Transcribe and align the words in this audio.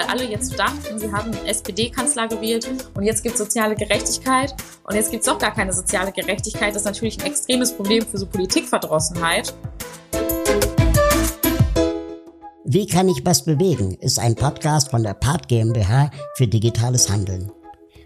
weil 0.00 0.08
alle 0.08 0.30
jetzt 0.30 0.58
dachten, 0.58 0.98
sie 0.98 1.12
haben 1.12 1.32
SPD-Kanzler 1.46 2.28
gewählt 2.28 2.68
und 2.94 3.02
jetzt 3.02 3.22
gibt 3.22 3.34
es 3.34 3.40
soziale 3.40 3.74
Gerechtigkeit 3.74 4.54
und 4.84 4.94
jetzt 4.94 5.10
gibt 5.10 5.22
es 5.22 5.26
doch 5.26 5.38
gar 5.38 5.52
keine 5.52 5.72
soziale 5.72 6.12
Gerechtigkeit. 6.12 6.70
Das 6.70 6.82
ist 6.82 6.86
natürlich 6.86 7.20
ein 7.20 7.26
extremes 7.26 7.72
Problem 7.72 8.04
für 8.06 8.18
so 8.18 8.26
Politikverdrossenheit. 8.26 9.54
Wie 12.64 12.86
kann 12.86 13.08
ich 13.08 13.24
was 13.24 13.44
bewegen? 13.44 13.94
ist 14.00 14.18
ein 14.18 14.36
Podcast 14.36 14.90
von 14.90 15.02
der 15.02 15.14
Part 15.14 15.48
GmbH 15.48 16.10
für 16.36 16.46
digitales 16.46 17.10
Handeln. 17.10 17.50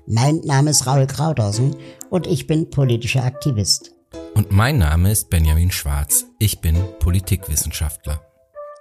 Mein 0.07 0.39
Name 0.39 0.71
ist 0.71 0.87
Raul 0.87 1.07
Krauthausen 1.07 1.77
und 2.11 2.27
ich 2.27 2.47
bin 2.47 2.71
politischer 2.71 3.25
Aktivist. 3.25 3.93
Und 4.35 4.51
mein 4.51 4.79
Name 4.79 5.13
ist 5.13 5.31
Benjamin 5.31 5.71
Schwarz. 5.71 6.27
Ich 6.39 6.61
bin 6.61 6.77
Politikwissenschaftler. 6.99 8.21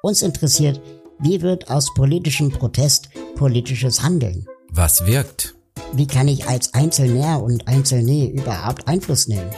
Uns 0.02 0.21
interessiert, 0.21 0.81
wie 1.23 1.41
wird 1.41 1.70
aus 1.70 1.94
politischem 1.94 2.52
Protest 2.52 3.09
politisches 3.36 4.04
Handeln? 4.04 4.45
Was 4.72 5.05
wirkt? 5.05 5.55
Wie 5.94 6.05
kann 6.05 6.27
ich 6.27 6.49
als 6.49 6.73
Einzelner 6.73 7.41
und 7.41 7.66
Einzelne 7.66 8.30
überhaupt 8.30 8.90
Einfluss 8.90 9.30
nehmen? 9.30 9.49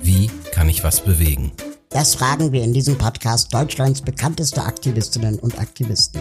Wie 0.00 0.30
kann 0.52 0.68
ich 0.68 0.84
was 0.84 1.00
bewegen? 1.00 1.50
Das 1.88 2.14
fragen 2.14 2.52
wir 2.52 2.62
in 2.62 2.72
diesem 2.72 2.96
Podcast 2.96 3.52
Deutschlands 3.52 4.00
bekannteste 4.00 4.62
Aktivistinnen 4.62 5.40
und 5.40 5.58
Aktivisten. 5.58 6.20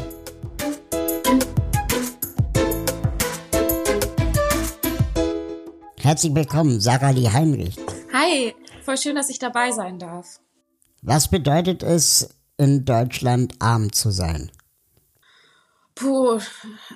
Herzlich 6.00 6.34
willkommen, 6.34 6.80
Sarah 6.80 7.12
Lee 7.12 7.30
Heinrich. 7.30 7.76
Hi, 8.14 8.56
voll 8.84 8.98
schön, 8.98 9.16
dass 9.16 9.30
ich 9.30 9.38
dabei 9.38 9.72
sein 9.72 10.00
darf. 10.00 10.40
Was 11.04 11.28
bedeutet 11.28 11.84
es, 11.84 12.30
in 12.58 12.86
Deutschland 12.86 13.54
arm 13.60 13.92
zu 13.94 14.10
sein? 14.10 14.50
Puh, 15.98 16.40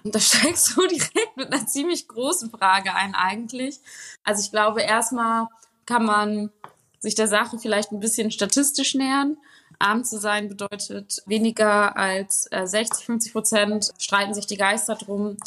da 0.03 0.19
steigst 0.19 0.75
du 0.75 0.87
direkt 0.87 1.35
mit 1.35 1.51
einer 1.51 1.65
ziemlich 1.65 2.07
großen 2.07 2.51
Frage 2.51 2.93
ein 2.93 3.15
eigentlich. 3.15 3.79
Also 4.23 4.43
ich 4.43 4.51
glaube, 4.51 4.81
erstmal 4.81 5.47
kann 5.85 6.05
man 6.05 6.51
sich 6.99 7.15
der 7.15 7.27
Sache 7.27 7.57
vielleicht 7.57 7.91
ein 7.91 7.99
bisschen 7.99 8.31
statistisch 8.31 8.93
nähern. 8.93 9.37
Arm 9.79 10.03
zu 10.03 10.19
sein 10.19 10.47
bedeutet 10.47 11.23
weniger 11.25 11.97
als 11.97 12.43
60, 12.43 13.01
äh, 13.01 13.05
50 13.05 13.33
Prozent 13.33 13.91
streiten 13.97 14.35
sich 14.35 14.45
die 14.45 14.57
Geister 14.57 14.95
drum, 14.95 15.37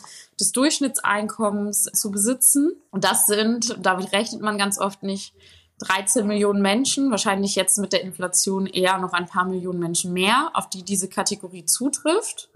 des 0.41 0.51
Durchschnittseinkommens 0.51 1.85
zu 1.85 2.11
besitzen. 2.11 2.73
Und 2.91 3.05
das 3.05 3.27
sind, 3.27 3.77
damit 3.81 4.13
rechnet 4.13 4.43
man 4.43 4.59
ganz 4.59 4.79
oft 4.79 5.05
nicht, 5.05 5.35
13 5.81 6.27
Millionen 6.27 6.63
Menschen, 6.63 7.11
wahrscheinlich 7.11 7.57
jetzt 7.57 7.79
mit 7.79 7.93
der 7.93 8.03
Inflation 8.03 8.67
eher 8.67 8.99
noch 8.99 9.13
ein 9.13 9.27
paar 9.27 9.45
Millionen 9.45 9.81
Menschen 9.81 10.13
mehr, 10.13 10.51
auf 10.55 10.69
die 10.71 10.85
diese 10.85 11.09
Kategorie 11.09 11.65
zutrifft. 11.65 12.49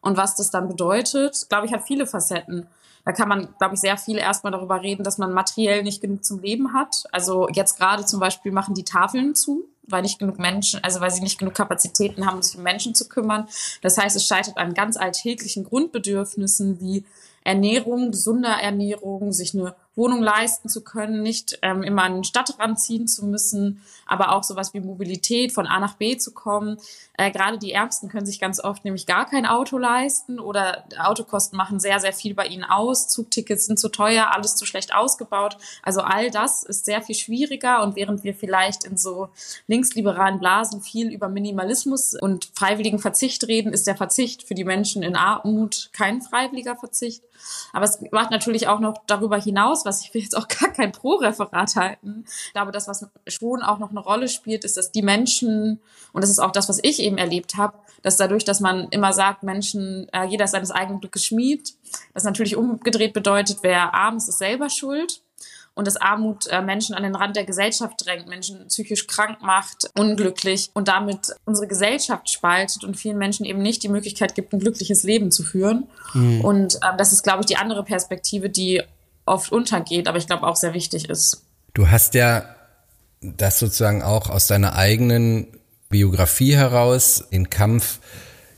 Und 0.00 0.16
was 0.16 0.36
das 0.36 0.50
dann 0.50 0.68
bedeutet, 0.68 1.46
glaube 1.48 1.66
ich, 1.66 1.72
hat 1.72 1.86
viele 1.86 2.06
Facetten. 2.06 2.66
Da 3.04 3.12
kann 3.12 3.28
man, 3.28 3.48
glaube 3.58 3.74
ich, 3.74 3.80
sehr 3.80 3.96
viel 3.96 4.18
erstmal 4.18 4.52
darüber 4.52 4.82
reden, 4.82 5.02
dass 5.02 5.18
man 5.18 5.32
materiell 5.32 5.82
nicht 5.82 6.00
genug 6.00 6.24
zum 6.24 6.40
Leben 6.40 6.74
hat. 6.74 7.04
Also 7.10 7.48
jetzt 7.48 7.78
gerade 7.78 8.04
zum 8.04 8.20
Beispiel 8.20 8.52
machen 8.52 8.74
die 8.74 8.84
Tafeln 8.84 9.34
zu, 9.34 9.64
weil 9.84 10.02
nicht 10.02 10.18
genug 10.18 10.38
Menschen, 10.38 10.82
also 10.84 11.00
weil 11.00 11.10
sie 11.10 11.22
nicht 11.22 11.38
genug 11.38 11.54
Kapazitäten 11.54 12.26
haben, 12.26 12.42
sich 12.42 12.56
um 12.56 12.62
Menschen 12.62 12.94
zu 12.94 13.08
kümmern. 13.08 13.48
Das 13.80 13.96
heißt, 13.96 14.14
es 14.14 14.26
scheitert 14.26 14.58
an 14.58 14.74
ganz 14.74 14.96
alltäglichen 14.96 15.64
Grundbedürfnissen 15.64 16.80
wie 16.80 17.04
Ernährung, 17.44 18.10
gesunder 18.10 18.60
Ernährung, 18.60 19.32
sich 19.32 19.54
eine 19.54 19.74
Wohnung 19.98 20.22
leisten 20.22 20.68
zu 20.68 20.82
können, 20.82 21.22
nicht 21.22 21.58
ähm, 21.62 21.82
immer 21.82 22.04
an 22.04 22.14
den 22.14 22.24
Stadtrand 22.24 22.80
ziehen 22.80 23.08
zu 23.08 23.26
müssen, 23.26 23.82
aber 24.06 24.32
auch 24.32 24.44
sowas 24.44 24.72
wie 24.72 24.80
Mobilität 24.80 25.52
von 25.52 25.66
A 25.66 25.80
nach 25.80 25.94
B 25.94 26.16
zu 26.16 26.32
kommen. 26.32 26.78
Äh, 27.14 27.30
Gerade 27.32 27.58
die 27.58 27.72
Ärmsten 27.72 28.08
können 28.08 28.24
sich 28.24 28.40
ganz 28.40 28.62
oft 28.62 28.84
nämlich 28.84 29.06
gar 29.06 29.26
kein 29.26 29.44
Auto 29.44 29.76
leisten 29.76 30.38
oder 30.38 30.84
Autokosten 30.98 31.56
machen 31.56 31.80
sehr, 31.80 31.98
sehr 31.98 32.12
viel 32.12 32.34
bei 32.34 32.46
ihnen 32.46 32.64
aus. 32.64 33.08
Zugtickets 33.08 33.66
sind 33.66 33.78
zu 33.78 33.88
teuer, 33.88 34.32
alles 34.32 34.54
zu 34.54 34.64
schlecht 34.64 34.94
ausgebaut. 34.94 35.58
Also 35.82 36.00
all 36.00 36.30
das 36.30 36.62
ist 36.62 36.84
sehr 36.84 37.02
viel 37.02 37.16
schwieriger 37.16 37.82
und 37.82 37.96
während 37.96 38.22
wir 38.22 38.34
vielleicht 38.34 38.84
in 38.84 38.96
so 38.96 39.28
linksliberalen 39.66 40.38
Blasen 40.38 40.80
viel 40.80 41.12
über 41.12 41.28
Minimalismus 41.28 42.14
und 42.14 42.50
freiwilligen 42.54 43.00
Verzicht 43.00 43.48
reden, 43.48 43.72
ist 43.72 43.88
der 43.88 43.96
Verzicht 43.96 44.44
für 44.44 44.54
die 44.54 44.64
Menschen 44.64 45.02
in 45.02 45.16
Armut 45.16 45.90
kein 45.92 46.22
freiwilliger 46.22 46.76
Verzicht. 46.76 47.24
Aber 47.72 47.84
es 47.84 48.00
macht 48.10 48.30
natürlich 48.30 48.68
auch 48.68 48.80
noch 48.80 48.94
darüber 49.06 49.40
hinaus, 49.40 49.84
was 49.84 50.02
ich 50.02 50.14
will 50.14 50.22
jetzt 50.22 50.36
auch 50.36 50.48
gar 50.60 50.72
kein 50.72 50.92
Pro-Referat 50.92 51.76
halten. 51.76 52.24
Ich 52.46 52.52
glaube, 52.52 52.72
das, 52.72 52.88
was 52.88 53.06
schon 53.26 53.62
auch 53.62 53.78
noch 53.78 53.90
eine 53.90 54.00
Rolle 54.00 54.28
spielt, 54.28 54.64
ist, 54.64 54.76
dass 54.76 54.92
die 54.92 55.02
Menschen, 55.02 55.80
und 56.12 56.22
das 56.22 56.30
ist 56.30 56.38
auch 56.38 56.52
das, 56.52 56.68
was 56.68 56.78
ich 56.82 57.00
eben 57.00 57.18
erlebt 57.18 57.56
habe, 57.56 57.78
dass 58.02 58.16
dadurch, 58.16 58.44
dass 58.44 58.60
man 58.60 58.88
immer 58.90 59.12
sagt, 59.12 59.42
Menschen, 59.42 60.08
äh, 60.12 60.24
jeder 60.24 60.44
ist 60.44 60.52
seines 60.52 60.70
eigenen 60.70 61.00
Glückes 61.00 61.24
Schmied, 61.26 61.74
das 62.14 62.24
natürlich 62.24 62.56
umgedreht 62.56 63.12
bedeutet, 63.12 63.58
wer 63.62 63.94
arm 63.94 64.16
ist, 64.16 64.28
ist 64.28 64.38
selber 64.38 64.70
schuld 64.70 65.22
und 65.78 65.86
dass 65.86 65.96
Armut 65.96 66.48
äh, 66.48 66.60
Menschen 66.60 66.96
an 66.96 67.04
den 67.04 67.14
Rand 67.14 67.36
der 67.36 67.44
Gesellschaft 67.44 68.04
drängt, 68.04 68.26
Menschen 68.26 68.66
psychisch 68.66 69.06
krank 69.06 69.38
macht, 69.42 69.88
unglücklich 69.96 70.70
und 70.74 70.88
damit 70.88 71.34
unsere 71.44 71.68
Gesellschaft 71.68 72.28
spaltet 72.28 72.82
und 72.82 72.96
vielen 72.96 73.16
Menschen 73.16 73.46
eben 73.46 73.62
nicht 73.62 73.84
die 73.84 73.88
Möglichkeit 73.88 74.34
gibt, 74.34 74.52
ein 74.52 74.58
glückliches 74.58 75.04
Leben 75.04 75.30
zu 75.30 75.44
führen. 75.44 75.86
Mhm. 76.14 76.40
Und 76.40 76.74
äh, 76.76 76.96
das 76.98 77.12
ist, 77.12 77.22
glaube 77.22 77.42
ich, 77.42 77.46
die 77.46 77.56
andere 77.56 77.84
Perspektive, 77.84 78.50
die 78.50 78.82
oft 79.24 79.52
untergeht, 79.52 80.08
aber 80.08 80.18
ich 80.18 80.26
glaube 80.26 80.48
auch 80.48 80.56
sehr 80.56 80.74
wichtig 80.74 81.08
ist. 81.08 81.44
Du 81.74 81.88
hast 81.88 82.14
ja 82.14 82.44
das 83.20 83.60
sozusagen 83.60 84.02
auch 84.02 84.30
aus 84.30 84.48
deiner 84.48 84.74
eigenen 84.74 85.46
Biografie 85.90 86.56
heraus 86.56 87.24
den 87.30 87.50
Kampf 87.50 88.00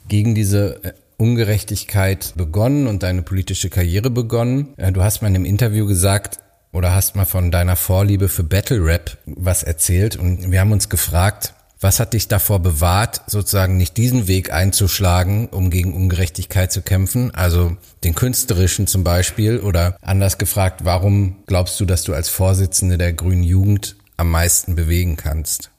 gegen 0.08 0.34
diese 0.34 0.82
äh, 0.84 0.92
Ungerechtigkeit 1.18 2.32
begonnen 2.34 2.86
und 2.86 3.02
deine 3.02 3.20
politische 3.20 3.68
Karriere 3.68 4.08
begonnen. 4.08 4.72
Äh, 4.78 4.90
du 4.92 5.02
hast 5.02 5.20
mal 5.20 5.28
in 5.28 5.34
einem 5.34 5.44
Interview 5.44 5.86
gesagt, 5.86 6.38
oder 6.72 6.94
hast 6.94 7.16
mal 7.16 7.24
von 7.24 7.50
deiner 7.50 7.76
Vorliebe 7.76 8.28
für 8.28 8.44
Battle 8.44 8.84
Rap 8.84 9.18
was 9.26 9.62
erzählt 9.62 10.16
und 10.16 10.50
wir 10.50 10.60
haben 10.60 10.72
uns 10.72 10.88
gefragt, 10.88 11.54
was 11.82 11.98
hat 11.98 12.12
dich 12.12 12.28
davor 12.28 12.58
bewahrt, 12.58 13.22
sozusagen 13.26 13.78
nicht 13.78 13.96
diesen 13.96 14.28
Weg 14.28 14.52
einzuschlagen, 14.52 15.48
um 15.48 15.70
gegen 15.70 15.94
Ungerechtigkeit 15.94 16.70
zu 16.70 16.82
kämpfen? 16.82 17.34
Also 17.34 17.76
den 18.04 18.14
künstlerischen 18.14 18.86
zum 18.86 19.02
Beispiel 19.02 19.60
oder 19.60 19.96
anders 20.02 20.36
gefragt, 20.36 20.84
warum 20.84 21.42
glaubst 21.46 21.80
du, 21.80 21.86
dass 21.86 22.02
du 22.02 22.12
als 22.12 22.28
Vorsitzende 22.28 22.98
der 22.98 23.14
Grünen 23.14 23.42
Jugend 23.42 23.96
am 24.18 24.30
meisten 24.30 24.74
bewegen 24.74 25.16
kannst? 25.16 25.70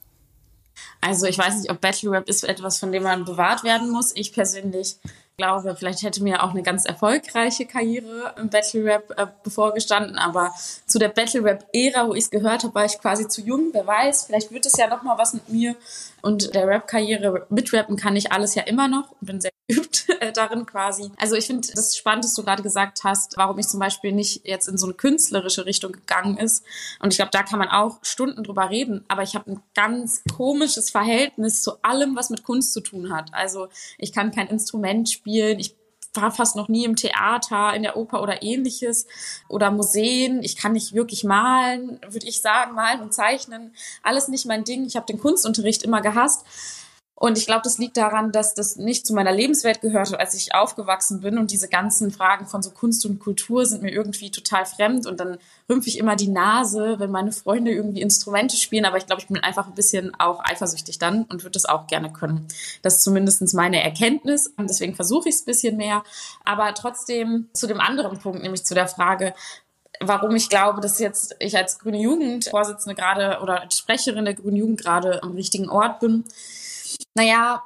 Also 1.00 1.26
ich 1.26 1.38
weiß 1.38 1.56
nicht, 1.56 1.70
ob 1.70 1.80
Battle 1.80 2.10
Rap 2.10 2.28
ist 2.28 2.44
etwas, 2.44 2.78
von 2.78 2.90
dem 2.90 3.04
man 3.04 3.24
bewahrt 3.24 3.62
werden 3.62 3.90
muss. 3.90 4.10
Ich 4.14 4.32
persönlich 4.32 4.96
glaube, 5.36 5.74
vielleicht 5.76 6.02
hätte 6.02 6.22
mir 6.22 6.42
auch 6.42 6.50
eine 6.50 6.62
ganz 6.62 6.84
erfolgreiche 6.84 7.66
Karriere 7.66 8.34
im 8.38 8.48
Battle 8.48 8.84
Rap 8.84 9.12
äh, 9.16 9.26
bevorgestanden, 9.42 10.16
aber 10.16 10.52
zu 10.86 10.98
der 10.98 11.08
Battle 11.08 11.42
Rap 11.42 11.66
Ära, 11.72 12.08
wo 12.08 12.14
ich 12.14 12.24
es 12.24 12.30
gehört 12.30 12.64
habe, 12.64 12.74
war 12.74 12.84
ich 12.84 12.98
quasi 13.00 13.26
zu 13.28 13.40
jung. 13.40 13.70
Wer 13.72 13.86
weiß, 13.86 14.26
vielleicht 14.26 14.52
wird 14.52 14.66
es 14.66 14.76
ja 14.76 14.86
noch 14.88 15.02
mal 15.02 15.18
was 15.18 15.34
mit 15.34 15.48
mir 15.48 15.74
und 16.22 16.54
der 16.54 16.66
Rap-Karriere. 16.66 17.46
Mitrappen 17.50 17.96
kann 17.96 18.16
ich 18.16 18.32
alles 18.32 18.54
ja 18.54 18.62
immer 18.62 18.88
noch 18.88 19.10
und 19.12 19.26
bin 19.26 19.40
sehr 19.40 19.50
geübt 19.68 20.06
äh, 20.20 20.32
darin 20.32 20.66
quasi. 20.66 21.10
Also 21.18 21.34
ich 21.34 21.46
finde 21.46 21.68
das 21.74 21.96
spannend, 21.96 22.24
dass 22.24 22.34
du 22.34 22.42
gerade 22.42 22.62
gesagt 22.62 23.04
hast, 23.04 23.36
warum 23.36 23.58
ich 23.58 23.68
zum 23.68 23.80
Beispiel 23.80 24.12
nicht 24.12 24.46
jetzt 24.46 24.68
in 24.68 24.78
so 24.78 24.86
eine 24.86 24.94
künstlerische 24.94 25.66
Richtung 25.66 25.92
gegangen 25.92 26.36
ist. 26.36 26.64
Und 27.00 27.12
ich 27.12 27.16
glaube, 27.16 27.30
da 27.32 27.42
kann 27.42 27.58
man 27.58 27.68
auch 27.68 27.98
Stunden 28.02 28.42
drüber 28.44 28.70
reden. 28.70 29.04
Aber 29.08 29.22
ich 29.22 29.34
habe 29.34 29.52
ein 29.52 29.62
ganz 29.74 30.22
komisches 30.36 30.90
Verhältnis 30.90 31.62
zu 31.62 31.82
allem, 31.82 32.16
was 32.16 32.30
mit 32.30 32.44
Kunst 32.44 32.72
zu 32.72 32.80
tun 32.80 33.12
hat. 33.12 33.32
Also 33.32 33.68
ich 33.98 34.12
kann 34.12 34.32
kein 34.32 34.48
Instrument 34.48 35.08
spielen. 35.08 35.58
Ich 35.58 35.76
war 36.14 36.30
fast 36.30 36.56
noch 36.56 36.68
nie 36.68 36.84
im 36.84 36.96
Theater, 36.96 37.74
in 37.74 37.82
der 37.82 37.96
Oper 37.96 38.22
oder 38.22 38.42
ähnliches 38.42 39.06
oder 39.48 39.70
Museen. 39.70 40.42
Ich 40.42 40.56
kann 40.56 40.72
nicht 40.72 40.94
wirklich 40.94 41.24
malen, 41.24 42.00
würde 42.06 42.26
ich 42.26 42.42
sagen, 42.42 42.74
malen 42.74 43.00
und 43.00 43.14
zeichnen. 43.14 43.74
Alles 44.02 44.28
nicht 44.28 44.46
mein 44.46 44.64
Ding. 44.64 44.84
Ich 44.84 44.96
habe 44.96 45.06
den 45.06 45.18
Kunstunterricht 45.18 45.82
immer 45.82 46.02
gehasst. 46.02 46.44
Und 47.22 47.38
ich 47.38 47.46
glaube, 47.46 47.60
das 47.62 47.78
liegt 47.78 47.96
daran, 47.96 48.32
dass 48.32 48.52
das 48.54 48.74
nicht 48.74 49.06
zu 49.06 49.14
meiner 49.14 49.30
Lebenswelt 49.30 49.80
gehört 49.80 50.10
hat, 50.10 50.18
als 50.18 50.34
ich 50.34 50.56
aufgewachsen 50.56 51.20
bin. 51.20 51.38
Und 51.38 51.52
diese 51.52 51.68
ganzen 51.68 52.10
Fragen 52.10 52.48
von 52.48 52.64
so 52.64 52.72
Kunst 52.72 53.06
und 53.06 53.20
Kultur 53.20 53.64
sind 53.64 53.80
mir 53.80 53.92
irgendwie 53.92 54.32
total 54.32 54.66
fremd. 54.66 55.06
Und 55.06 55.20
dann 55.20 55.38
rümpfe 55.68 55.88
ich 55.88 55.98
immer 55.98 56.16
die 56.16 56.26
Nase, 56.26 56.98
wenn 56.98 57.12
meine 57.12 57.30
Freunde 57.30 57.70
irgendwie 57.70 58.00
Instrumente 58.00 58.56
spielen. 58.56 58.86
Aber 58.86 58.96
ich 58.96 59.06
glaube, 59.06 59.22
ich 59.22 59.28
bin 59.28 59.36
einfach 59.36 59.68
ein 59.68 59.76
bisschen 59.76 60.12
auch 60.18 60.40
eifersüchtig 60.42 60.98
dann 60.98 61.22
und 61.22 61.44
würde 61.44 61.52
das 61.52 61.64
auch 61.64 61.86
gerne 61.86 62.12
können. 62.12 62.48
Das 62.82 62.96
ist 62.96 63.04
zumindest 63.04 63.54
meine 63.54 63.80
Erkenntnis. 63.80 64.48
Und 64.56 64.68
deswegen 64.68 64.96
versuche 64.96 65.28
ich 65.28 65.36
es 65.36 65.42
ein 65.42 65.46
bisschen 65.46 65.76
mehr. 65.76 66.02
Aber 66.44 66.74
trotzdem 66.74 67.46
zu 67.52 67.68
dem 67.68 67.78
anderen 67.78 68.18
Punkt, 68.18 68.42
nämlich 68.42 68.64
zu 68.64 68.74
der 68.74 68.88
Frage, 68.88 69.32
warum 70.00 70.34
ich 70.34 70.48
glaube, 70.48 70.80
dass 70.80 70.98
jetzt 70.98 71.36
ich 71.38 71.56
als 71.56 71.78
Grüne 71.78 72.00
Jugend 72.00 72.46
Vorsitzende 72.46 72.96
gerade 72.96 73.38
oder 73.40 73.64
Sprecherin 73.70 74.24
der 74.24 74.34
Grünen 74.34 74.56
Jugend 74.56 74.80
gerade 74.80 75.22
am 75.22 75.34
richtigen 75.36 75.68
Ort 75.68 76.00
bin 76.00 76.24
naja, 77.14 77.62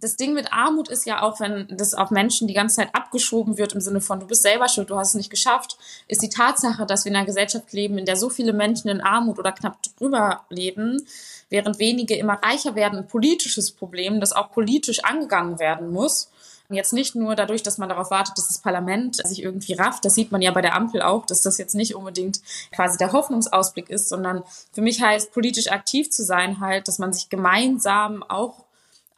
das 0.00 0.14
Ding 0.14 0.32
mit 0.32 0.52
Armut 0.52 0.88
ist 0.88 1.06
ja 1.06 1.22
auch, 1.22 1.40
wenn 1.40 1.66
das 1.76 1.92
auf 1.92 2.12
Menschen 2.12 2.46
die 2.46 2.54
ganze 2.54 2.76
Zeit 2.76 2.94
abgeschoben 2.94 3.58
wird 3.58 3.72
im 3.72 3.80
Sinne 3.80 4.00
von, 4.00 4.20
du 4.20 4.26
bist 4.26 4.42
selber 4.42 4.68
schuld, 4.68 4.90
du 4.90 4.96
hast 4.96 5.08
es 5.08 5.14
nicht 5.14 5.30
geschafft, 5.30 5.76
ist 6.06 6.22
die 6.22 6.28
Tatsache, 6.28 6.86
dass 6.86 7.04
wir 7.04 7.10
in 7.10 7.16
einer 7.16 7.26
Gesellschaft 7.26 7.72
leben, 7.72 7.98
in 7.98 8.06
der 8.06 8.14
so 8.16 8.30
viele 8.30 8.52
Menschen 8.52 8.88
in 8.88 9.00
Armut 9.00 9.40
oder 9.40 9.50
knapp 9.50 9.78
drüber 9.98 10.44
leben, 10.50 11.04
während 11.50 11.80
wenige 11.80 12.14
immer 12.14 12.34
reicher 12.34 12.76
werden, 12.76 13.00
ein 13.00 13.08
politisches 13.08 13.72
Problem, 13.72 14.20
das 14.20 14.32
auch 14.32 14.52
politisch 14.52 15.02
angegangen 15.02 15.58
werden 15.58 15.90
muss 15.90 16.30
Jetzt 16.70 16.92
nicht 16.92 17.14
nur 17.14 17.34
dadurch, 17.34 17.62
dass 17.62 17.78
man 17.78 17.88
darauf 17.88 18.10
wartet, 18.10 18.36
dass 18.36 18.48
das 18.48 18.58
Parlament 18.58 19.16
sich 19.26 19.42
irgendwie 19.42 19.72
rafft. 19.72 20.04
Das 20.04 20.14
sieht 20.14 20.32
man 20.32 20.42
ja 20.42 20.50
bei 20.50 20.60
der 20.60 20.74
Ampel 20.74 21.00
auch, 21.00 21.24
dass 21.24 21.40
das 21.40 21.56
jetzt 21.56 21.74
nicht 21.74 21.94
unbedingt 21.94 22.40
quasi 22.72 22.98
der 22.98 23.12
Hoffnungsausblick 23.12 23.88
ist, 23.88 24.10
sondern 24.10 24.42
für 24.72 24.82
mich 24.82 25.00
heißt 25.00 25.32
politisch 25.32 25.70
aktiv 25.70 26.10
zu 26.10 26.22
sein 26.24 26.60
halt, 26.60 26.86
dass 26.86 26.98
man 26.98 27.14
sich 27.14 27.30
gemeinsam 27.30 28.22
auch 28.22 28.66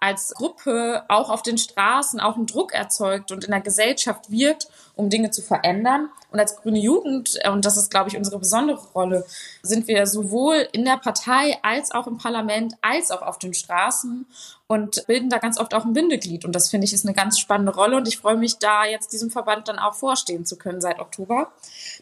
als 0.01 0.35
Gruppe 0.35 1.05
auch 1.09 1.31
auf 1.31 1.43
den 1.43 1.59
Straßen 1.59 2.21
auch 2.21 2.37
einen 2.37 2.47
Druck 2.47 2.73
erzeugt 2.73 3.31
und 3.33 3.45
in 3.45 3.51
der 3.51 3.61
Gesellschaft 3.61 4.31
wirkt, 4.31 4.69
um 4.97 5.11
Dinge 5.11 5.31
zu 5.31 5.43
verändern. 5.43 6.09
Und 6.31 6.39
als 6.39 6.57
grüne 6.57 6.79
Jugend, 6.79 7.39
äh, 7.43 7.51
und 7.51 7.65
das 7.65 7.77
ist, 7.77 7.91
glaube 7.91 8.09
ich, 8.09 8.17
unsere 8.17 8.39
besondere 8.39 8.81
Rolle, 8.95 9.27
sind 9.63 9.89
wir 9.89 10.07
sowohl 10.07 10.69
in 10.73 10.85
der 10.85 10.97
Partei 10.97 11.59
als 11.63 11.91
auch 11.91 12.07
im 12.07 12.19
Parlament 12.19 12.75
als 12.83 13.11
auch 13.11 13.23
auf 13.23 13.39
den 13.39 13.55
Straßen 13.55 14.27
und 14.71 15.05
bilden 15.09 15.31
da 15.31 15.39
ganz 15.39 15.59
oft 15.59 15.75
auch 15.75 15.85
ein 15.85 15.95
Bindeglied. 15.95 16.45
Und 16.45 16.55
das 16.55 16.71
finde 16.71 16.85
ich 16.85 16.93
ist 16.93 17.05
eine 17.05 17.13
ganz 17.13 17.41
spannende 17.41 17.75
Rolle. 17.75 17.97
Und 17.97 18.07
ich 18.07 18.19
freue 18.19 18.37
mich 18.37 18.59
da 18.59 18.85
jetzt 18.85 19.13
diesem 19.13 19.29
Verband 19.29 19.67
dann 19.67 19.81
auch 19.81 19.95
vorstehen 19.95 20.47
zu 20.47 20.57
können 20.57 20.81
seit 20.81 21.01
Oktober, 21.01 21.51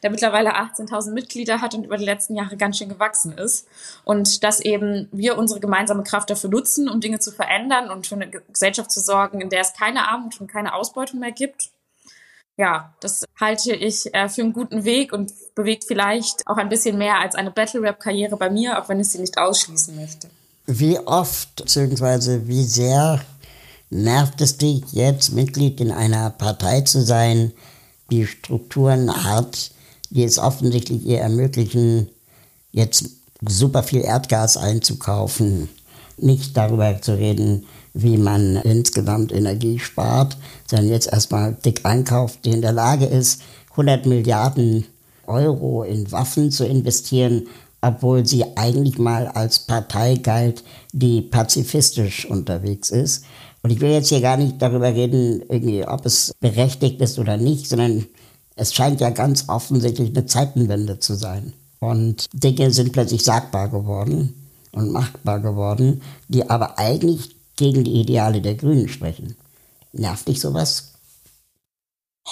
der 0.02 0.10
mittlerweile 0.10 0.54
18.000 0.54 1.12
Mitglieder 1.12 1.62
hat 1.62 1.74
und 1.74 1.84
über 1.84 1.96
die 1.96 2.04
letzten 2.04 2.36
Jahre 2.36 2.58
ganz 2.58 2.76
schön 2.76 2.90
gewachsen 2.90 3.32
ist. 3.32 3.66
Und 4.04 4.44
dass 4.44 4.60
eben 4.60 5.08
wir 5.12 5.38
unsere 5.38 5.60
gemeinsame 5.60 6.02
Kraft 6.02 6.28
dafür 6.28 6.50
nutzen, 6.50 6.90
um 6.90 7.00
Dinge 7.00 7.20
zu 7.20 7.32
verändern 7.32 7.90
und 7.90 8.06
für 8.06 8.16
eine 8.16 8.28
Gesellschaft 8.28 8.92
zu 8.92 9.00
sorgen, 9.00 9.40
in 9.40 9.48
der 9.48 9.62
es 9.62 9.72
keine 9.72 10.06
Armut 10.06 10.38
und 10.38 10.48
keine 10.48 10.74
Ausbeutung 10.74 11.20
mehr 11.20 11.32
gibt. 11.32 11.70
Ja, 12.58 12.92
das 12.98 13.24
halte 13.40 13.72
ich 13.72 14.12
äh, 14.12 14.28
für 14.28 14.42
einen 14.42 14.52
guten 14.52 14.84
Weg 14.84 15.12
und 15.12 15.32
bewegt 15.54 15.84
vielleicht 15.86 16.44
auch 16.46 16.56
ein 16.56 16.68
bisschen 16.68 16.98
mehr 16.98 17.20
als 17.20 17.36
eine 17.36 17.52
Battle-Rap-Karriere 17.52 18.36
bei 18.36 18.50
mir, 18.50 18.82
auch 18.82 18.88
wenn 18.88 18.98
ich 18.98 19.10
sie 19.10 19.20
nicht 19.20 19.38
ausschließen 19.38 19.94
möchte. 19.94 20.28
Wie 20.66 20.98
oft 20.98 21.54
bzw. 21.54 22.40
wie 22.46 22.64
sehr 22.64 23.20
nervt 23.90 24.40
es 24.40 24.58
dich 24.58 24.82
jetzt, 24.90 25.32
Mitglied 25.32 25.80
in 25.80 25.92
einer 25.92 26.30
Partei 26.30 26.80
zu 26.80 27.00
sein, 27.00 27.52
die 28.10 28.26
Strukturen 28.26 29.24
hat, 29.24 29.70
die 30.10 30.24
es 30.24 30.38
offensichtlich 30.38 31.06
ihr 31.06 31.20
ermöglichen, 31.20 32.08
jetzt 32.72 33.04
super 33.46 33.84
viel 33.84 34.00
Erdgas 34.00 34.56
einzukaufen, 34.56 35.68
nicht 36.16 36.56
darüber 36.56 37.00
zu 37.00 37.16
reden, 37.16 37.66
wie 37.94 38.16
man 38.16 38.56
insgesamt 38.56 39.32
Energie 39.32 39.78
spart, 39.78 40.36
sondern 40.66 40.88
jetzt 40.88 41.12
erstmal 41.12 41.54
dick 41.64 41.84
einkauft, 41.84 42.44
die 42.44 42.50
in 42.50 42.62
der 42.62 42.72
Lage 42.72 43.06
ist, 43.06 43.42
100 43.70 44.06
Milliarden 44.06 44.84
Euro 45.26 45.82
in 45.84 46.10
Waffen 46.10 46.50
zu 46.50 46.66
investieren, 46.66 47.46
obwohl 47.80 48.26
sie 48.26 48.44
eigentlich 48.56 48.98
mal 48.98 49.28
als 49.28 49.60
Partei 49.60 50.16
galt, 50.16 50.64
die 50.92 51.20
pazifistisch 51.20 52.26
unterwegs 52.26 52.90
ist. 52.90 53.24
Und 53.62 53.70
ich 53.70 53.80
will 53.80 53.90
jetzt 53.90 54.08
hier 54.08 54.20
gar 54.20 54.36
nicht 54.36 54.60
darüber 54.60 54.92
reden, 54.94 55.42
irgendwie, 55.48 55.86
ob 55.86 56.06
es 56.06 56.32
berechtigt 56.40 57.00
ist 57.00 57.18
oder 57.18 57.36
nicht, 57.36 57.68
sondern 57.68 58.06
es 58.56 58.74
scheint 58.74 59.00
ja 59.00 59.10
ganz 59.10 59.48
offensichtlich 59.48 60.10
eine 60.10 60.26
Zeitenwende 60.26 60.98
zu 60.98 61.14
sein. 61.14 61.52
Und 61.80 62.26
Dinge 62.32 62.72
sind 62.72 62.92
plötzlich 62.92 63.22
sagbar 63.22 63.68
geworden 63.68 64.34
und 64.72 64.92
machbar 64.92 65.40
geworden, 65.40 66.02
die 66.28 66.48
aber 66.50 66.78
eigentlich 66.78 67.36
gegen 67.58 67.84
die 67.84 68.00
Ideale 68.00 68.40
der 68.40 68.54
Grünen 68.54 68.88
sprechen. 68.88 69.36
Nervt 69.92 70.28
dich 70.28 70.40
sowas? 70.40 70.92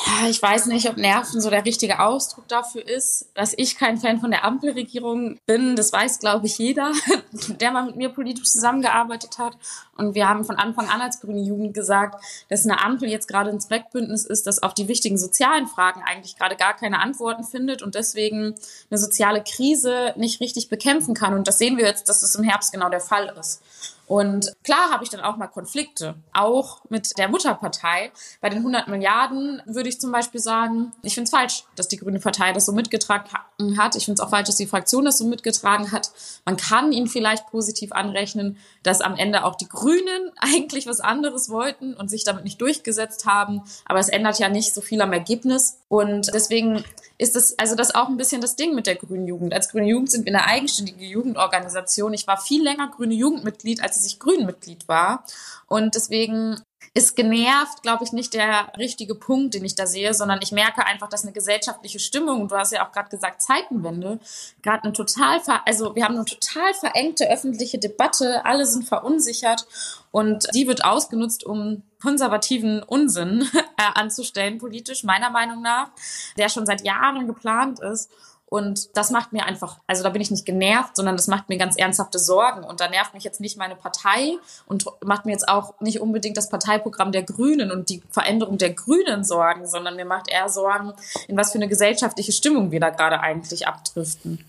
ja, 0.04 0.28
ich 0.28 0.42
weiß 0.42 0.66
nicht, 0.66 0.88
ob 0.88 0.98
Nerven 0.98 1.40
so 1.40 1.48
der 1.48 1.64
richtige 1.64 2.00
Ausdruck 2.00 2.46
dafür 2.48 2.86
ist. 2.86 3.30
Dass 3.34 3.54
ich 3.56 3.78
kein 3.78 3.98
Fan 3.98 4.20
von 4.20 4.30
der 4.30 4.44
Ampelregierung 4.44 5.38
bin, 5.46 5.74
das 5.74 5.92
weiß, 5.92 6.18
glaube 6.18 6.46
ich, 6.46 6.58
jeder, 6.58 6.92
der 7.60 7.70
mal 7.70 7.86
mit 7.86 7.96
mir 7.96 8.08
politisch 8.10 8.50
zusammengearbeitet 8.50 9.38
hat. 9.38 9.56
Und 9.96 10.14
wir 10.14 10.28
haben 10.28 10.44
von 10.44 10.56
Anfang 10.56 10.88
an 10.88 11.00
als 11.00 11.20
Grüne 11.20 11.40
Jugend 11.40 11.72
gesagt, 11.72 12.22
dass 12.50 12.64
eine 12.64 12.82
Ampel 12.84 13.08
jetzt 13.08 13.28
gerade 13.28 13.50
ein 13.50 13.60
Zweckbündnis 13.60 14.26
ist, 14.26 14.46
das 14.46 14.62
auf 14.62 14.74
die 14.74 14.88
wichtigen 14.88 15.16
sozialen 15.16 15.66
Fragen 15.66 16.02
eigentlich 16.06 16.36
gerade 16.36 16.56
gar 16.56 16.76
keine 16.76 17.00
Antworten 17.00 17.44
findet 17.44 17.82
und 17.82 17.94
deswegen 17.94 18.54
eine 18.90 18.98
soziale 18.98 19.42
Krise 19.42 20.12
nicht 20.16 20.40
richtig 20.40 20.68
bekämpfen 20.68 21.14
kann. 21.14 21.32
Und 21.32 21.48
das 21.48 21.58
sehen 21.58 21.78
wir 21.78 21.86
jetzt, 21.86 22.08
dass 22.10 22.22
es 22.22 22.34
im 22.34 22.44
Herbst 22.44 22.72
genau 22.72 22.90
der 22.90 23.00
Fall 23.00 23.34
ist. 23.40 23.62
Und 24.06 24.52
klar 24.62 24.90
habe 24.92 25.02
ich 25.02 25.10
dann 25.10 25.20
auch 25.20 25.36
mal 25.36 25.48
Konflikte, 25.48 26.14
auch 26.32 26.82
mit 26.88 27.18
der 27.18 27.28
Mutterpartei. 27.28 28.12
Bei 28.40 28.48
den 28.48 28.58
100 28.58 28.86
Milliarden 28.86 29.60
würde 29.66 29.88
ich 29.88 30.00
zum 30.00 30.12
Beispiel 30.12 30.40
sagen, 30.40 30.92
ich 31.02 31.14
finde 31.14 31.24
es 31.24 31.30
falsch, 31.30 31.64
dass 31.74 31.88
die 31.88 31.96
Grüne 31.96 32.20
Partei 32.20 32.52
das 32.52 32.66
so 32.66 32.72
mitgetragen 32.72 33.28
hat. 33.76 33.96
Ich 33.96 34.04
finde 34.04 34.20
es 34.20 34.26
auch 34.26 34.30
falsch, 34.30 34.46
dass 34.46 34.56
die 34.56 34.66
Fraktion 34.66 35.04
das 35.04 35.18
so 35.18 35.26
mitgetragen 35.26 35.90
hat. 35.90 36.12
Man 36.44 36.56
kann 36.56 36.92
ihnen 36.92 37.08
vielleicht 37.08 37.48
positiv 37.48 37.92
anrechnen, 37.92 38.58
dass 38.86 39.00
am 39.00 39.16
Ende 39.16 39.44
auch 39.44 39.56
die 39.56 39.68
Grünen 39.68 40.30
eigentlich 40.36 40.86
was 40.86 41.00
anderes 41.00 41.48
wollten 41.50 41.94
und 41.94 42.08
sich 42.08 42.24
damit 42.24 42.44
nicht 42.44 42.60
durchgesetzt 42.60 43.26
haben. 43.26 43.62
Aber 43.84 43.98
es 43.98 44.08
ändert 44.08 44.38
ja 44.38 44.48
nicht 44.48 44.72
so 44.72 44.80
viel 44.80 45.00
am 45.00 45.12
Ergebnis. 45.12 45.78
Und 45.88 46.32
deswegen 46.32 46.84
ist 47.18 47.36
das, 47.36 47.58
also 47.58 47.74
das 47.74 47.94
auch 47.94 48.08
ein 48.08 48.16
bisschen 48.16 48.40
das 48.40 48.56
Ding 48.56 48.74
mit 48.74 48.86
der 48.86 48.96
Grünen 48.96 49.26
Jugend. 49.26 49.54
Als 49.54 49.70
Grüne 49.70 49.88
Jugend 49.88 50.10
sind 50.10 50.26
wir 50.26 50.34
eine 50.34 50.46
eigenständige 50.46 51.04
Jugendorganisation. 51.04 52.12
Ich 52.14 52.26
war 52.26 52.38
viel 52.38 52.62
länger 52.62 52.88
Grüne 52.88 53.14
Jugendmitglied, 53.14 53.82
als 53.82 54.04
ich 54.04 54.18
Grünmitglied 54.18 54.86
war. 54.88 55.24
Und 55.66 55.94
deswegen 55.94 56.60
ist 56.96 57.14
genervt, 57.14 57.82
glaube 57.82 58.04
ich, 58.04 58.12
nicht 58.12 58.32
der 58.32 58.72
richtige 58.78 59.14
Punkt, 59.14 59.52
den 59.52 59.66
ich 59.66 59.74
da 59.74 59.86
sehe, 59.86 60.14
sondern 60.14 60.38
ich 60.42 60.50
merke 60.50 60.86
einfach, 60.86 61.10
dass 61.10 61.24
eine 61.24 61.32
gesellschaftliche 61.32 61.98
Stimmung, 61.98 62.48
du 62.48 62.56
hast 62.56 62.72
ja 62.72 62.86
auch 62.86 62.90
gerade 62.90 63.10
gesagt, 63.10 63.42
Zeitenwende, 63.42 64.18
gerade 64.62 64.84
eine 64.84 64.94
total, 64.94 65.42
also 65.66 65.94
wir 65.94 66.04
haben 66.04 66.14
eine 66.14 66.24
total 66.24 66.72
verengte 66.72 67.30
öffentliche 67.30 67.78
Debatte, 67.78 68.46
alle 68.46 68.64
sind 68.64 68.88
verunsichert 68.88 69.66
und 70.10 70.48
die 70.54 70.66
wird 70.66 70.86
ausgenutzt, 70.86 71.44
um 71.44 71.82
konservativen 72.00 72.82
Unsinn 72.82 73.46
äh, 73.54 73.82
anzustellen, 73.94 74.56
politisch, 74.56 75.04
meiner 75.04 75.28
Meinung 75.28 75.60
nach, 75.60 75.90
der 76.38 76.48
schon 76.48 76.64
seit 76.64 76.82
Jahren 76.82 77.26
geplant 77.26 77.78
ist. 77.80 78.10
Und 78.48 78.96
das 78.96 79.10
macht 79.10 79.32
mir 79.32 79.44
einfach, 79.44 79.80
also 79.88 80.04
da 80.04 80.10
bin 80.10 80.22
ich 80.22 80.30
nicht 80.30 80.46
genervt, 80.46 80.94
sondern 80.94 81.16
das 81.16 81.26
macht 81.26 81.48
mir 81.48 81.58
ganz 81.58 81.76
ernsthafte 81.76 82.20
Sorgen. 82.20 82.62
Und 82.62 82.80
da 82.80 82.88
nervt 82.88 83.12
mich 83.12 83.24
jetzt 83.24 83.40
nicht 83.40 83.58
meine 83.58 83.74
Partei 83.74 84.38
und 84.66 84.86
macht 85.04 85.26
mir 85.26 85.32
jetzt 85.32 85.48
auch 85.48 85.74
nicht 85.80 86.00
unbedingt 86.00 86.36
das 86.36 86.48
Parteiprogramm 86.48 87.10
der 87.10 87.24
Grünen 87.24 87.72
und 87.72 87.90
die 87.90 88.02
Veränderung 88.10 88.56
der 88.56 88.72
Grünen 88.72 89.24
Sorgen, 89.24 89.66
sondern 89.66 89.96
mir 89.96 90.04
macht 90.04 90.30
eher 90.30 90.48
Sorgen, 90.48 90.92
in 91.26 91.36
was 91.36 91.50
für 91.50 91.58
eine 91.58 91.68
gesellschaftliche 91.68 92.30
Stimmung 92.30 92.70
wir 92.70 92.78
da 92.78 92.90
gerade 92.90 93.18
eigentlich 93.18 93.66
abdriften. 93.66 94.44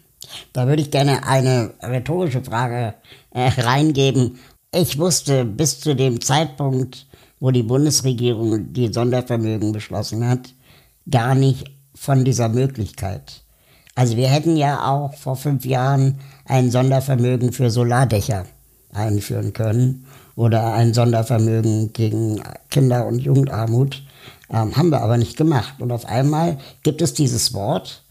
Da 0.54 0.68
würde 0.68 0.82
ich 0.82 0.92
gerne 0.92 1.26
eine 1.26 1.74
rhetorische 1.82 2.44
Frage 2.44 2.94
äh, 3.32 3.50
reingeben. 3.62 4.40
Ich 4.72 5.00
wusste 5.00 5.44
bis 5.44 5.80
zu 5.80 5.96
dem 5.96 6.22
Zeitpunkt, 6.22 7.08
wo 7.40 7.50
die 7.50 7.64
Bundesregierung 7.64 8.74
die 8.74 8.94
Sondervermögen 8.94 9.72
beschlossen 9.72 10.28
hat, 10.28 10.54
gar 11.10 11.34
nicht 11.34 11.72
von 11.96 12.26
dieser 12.26 12.50
Möglichkeit. 12.50 13.44
Also 13.98 14.16
wir 14.16 14.28
hätten 14.28 14.56
ja 14.58 14.88
auch 14.88 15.16
vor 15.16 15.36
fünf 15.36 15.66
Jahren 15.66 16.20
ein 16.46 16.70
Sondervermögen 16.70 17.52
für 17.52 17.72
Solardächer 17.72 18.46
einführen 18.94 19.54
können 19.54 20.06
oder 20.36 20.76
ein 20.76 20.94
Sondervermögen 20.94 21.94
gegen 21.94 22.40
Kinder- 22.70 23.08
und 23.08 23.18
Jugendarmut. 23.18 24.04
Ähm, 24.52 24.78
haben 24.78 24.92
wir 24.92 25.02
aber 25.02 25.18
nicht 25.18 25.36
gemacht. 25.36 25.82
Und 25.82 25.92
auf 25.92 26.06
einmal 26.06 26.60
gibt 26.84 27.02
es 27.02 27.16
dieses 27.16 27.56
Wort 27.56 28.04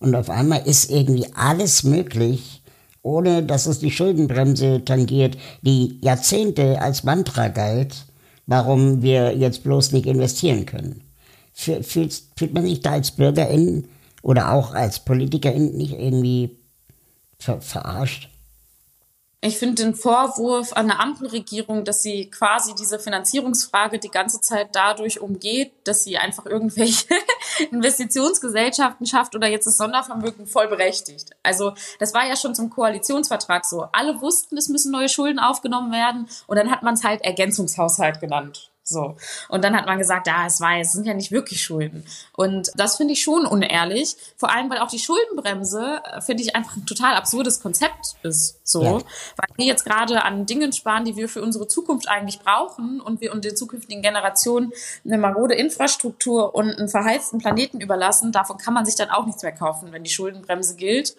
und 0.00 0.16
auf 0.16 0.30
einmal 0.30 0.66
ist 0.66 0.90
irgendwie 0.90 1.28
alles 1.36 1.84
möglich, 1.84 2.60
ohne 3.02 3.44
dass 3.44 3.66
es 3.66 3.78
die 3.78 3.92
Schuldenbremse 3.92 4.84
tangiert, 4.84 5.38
die 5.62 6.00
Jahrzehnte 6.02 6.82
als 6.82 7.04
Mantra 7.04 7.46
galt, 7.46 8.04
warum 8.48 9.00
wir 9.02 9.36
jetzt 9.36 9.62
bloß 9.62 9.92
nicht 9.92 10.06
investieren 10.06 10.66
können. 10.66 11.02
Fühlt, 11.52 11.86
fühlt 12.36 12.52
man 12.52 12.66
sich 12.66 12.80
da 12.80 12.90
als 12.90 13.12
Bürgerin 13.12 13.84
oder 14.22 14.52
auch 14.52 14.74
als 14.74 15.04
Politikerin 15.04 15.76
nicht 15.76 15.92
irgendwie 15.92 16.58
ver 17.38 17.60
verarscht? 17.60 18.28
Ich 19.42 19.56
finde 19.56 19.82
den 19.82 19.94
Vorwurf 19.94 20.74
an 20.74 20.90
eine 20.90 21.00
Ampelregierung, 21.00 21.84
dass 21.86 22.02
sie 22.02 22.28
quasi 22.28 22.74
diese 22.74 22.98
Finanzierungsfrage 22.98 23.98
die 23.98 24.10
ganze 24.10 24.42
Zeit 24.42 24.68
dadurch 24.72 25.20
umgeht, 25.20 25.72
dass 25.84 26.04
sie 26.04 26.18
einfach 26.18 26.44
irgendwelche 26.44 27.06
Investitionsgesellschaften 27.70 29.06
schafft 29.06 29.34
oder 29.34 29.48
jetzt 29.48 29.66
das 29.66 29.78
Sondervermögen 29.78 30.46
voll 30.46 30.68
berechtigt. 30.68 31.30
Also 31.42 31.72
das 31.98 32.12
war 32.12 32.26
ja 32.26 32.36
schon 32.36 32.54
zum 32.54 32.68
Koalitionsvertrag 32.68 33.64
so. 33.64 33.86
Alle 33.92 34.20
wussten, 34.20 34.58
es 34.58 34.68
müssen 34.68 34.92
neue 34.92 35.08
Schulden 35.08 35.38
aufgenommen 35.38 35.90
werden 35.90 36.28
und 36.46 36.58
dann 36.58 36.70
hat 36.70 36.82
man 36.82 36.92
es 36.92 37.02
halt 37.02 37.22
Ergänzungshaushalt 37.22 38.20
genannt. 38.20 38.69
So. 38.90 39.16
Und 39.48 39.62
dann 39.62 39.76
hat 39.76 39.86
man 39.86 39.98
gesagt, 39.98 40.26
ja, 40.26 40.46
es 40.46 40.60
war, 40.60 40.78
es 40.78 40.92
sind 40.92 41.06
ja 41.06 41.14
nicht 41.14 41.30
wirklich 41.30 41.62
Schulden. 41.62 42.04
Und 42.36 42.72
das 42.74 42.96
finde 42.96 43.12
ich 43.12 43.22
schon 43.22 43.46
unehrlich. 43.46 44.16
Vor 44.36 44.50
allem, 44.50 44.68
weil 44.68 44.78
auch 44.78 44.88
die 44.88 44.98
Schuldenbremse, 44.98 46.00
äh, 46.04 46.20
finde 46.20 46.42
ich, 46.42 46.56
einfach 46.56 46.76
ein 46.76 46.86
total 46.86 47.14
absurdes 47.14 47.60
Konzept 47.60 48.16
ist. 48.24 48.58
So. 48.64 48.82
Ja. 48.82 48.92
Weil 48.94 49.48
wir 49.54 49.66
jetzt 49.66 49.84
gerade 49.84 50.24
an 50.24 50.44
Dingen 50.44 50.72
sparen, 50.72 51.04
die 51.04 51.14
wir 51.14 51.28
für 51.28 51.40
unsere 51.40 51.68
Zukunft 51.68 52.08
eigentlich 52.08 52.40
brauchen 52.40 53.00
und 53.00 53.20
wir 53.20 53.32
und 53.32 53.44
den 53.44 53.56
zukünftigen 53.56 54.02
Generationen 54.02 54.72
eine 55.04 55.18
marode 55.18 55.54
Infrastruktur 55.54 56.54
und 56.54 56.76
einen 56.76 56.88
verheizten 56.88 57.38
Planeten 57.38 57.80
überlassen. 57.80 58.32
Davon 58.32 58.58
kann 58.58 58.74
man 58.74 58.84
sich 58.84 58.96
dann 58.96 59.10
auch 59.10 59.24
nichts 59.24 59.44
mehr 59.44 59.52
kaufen, 59.52 59.92
wenn 59.92 60.02
die 60.02 60.10
Schuldenbremse 60.10 60.74
gilt. 60.74 61.14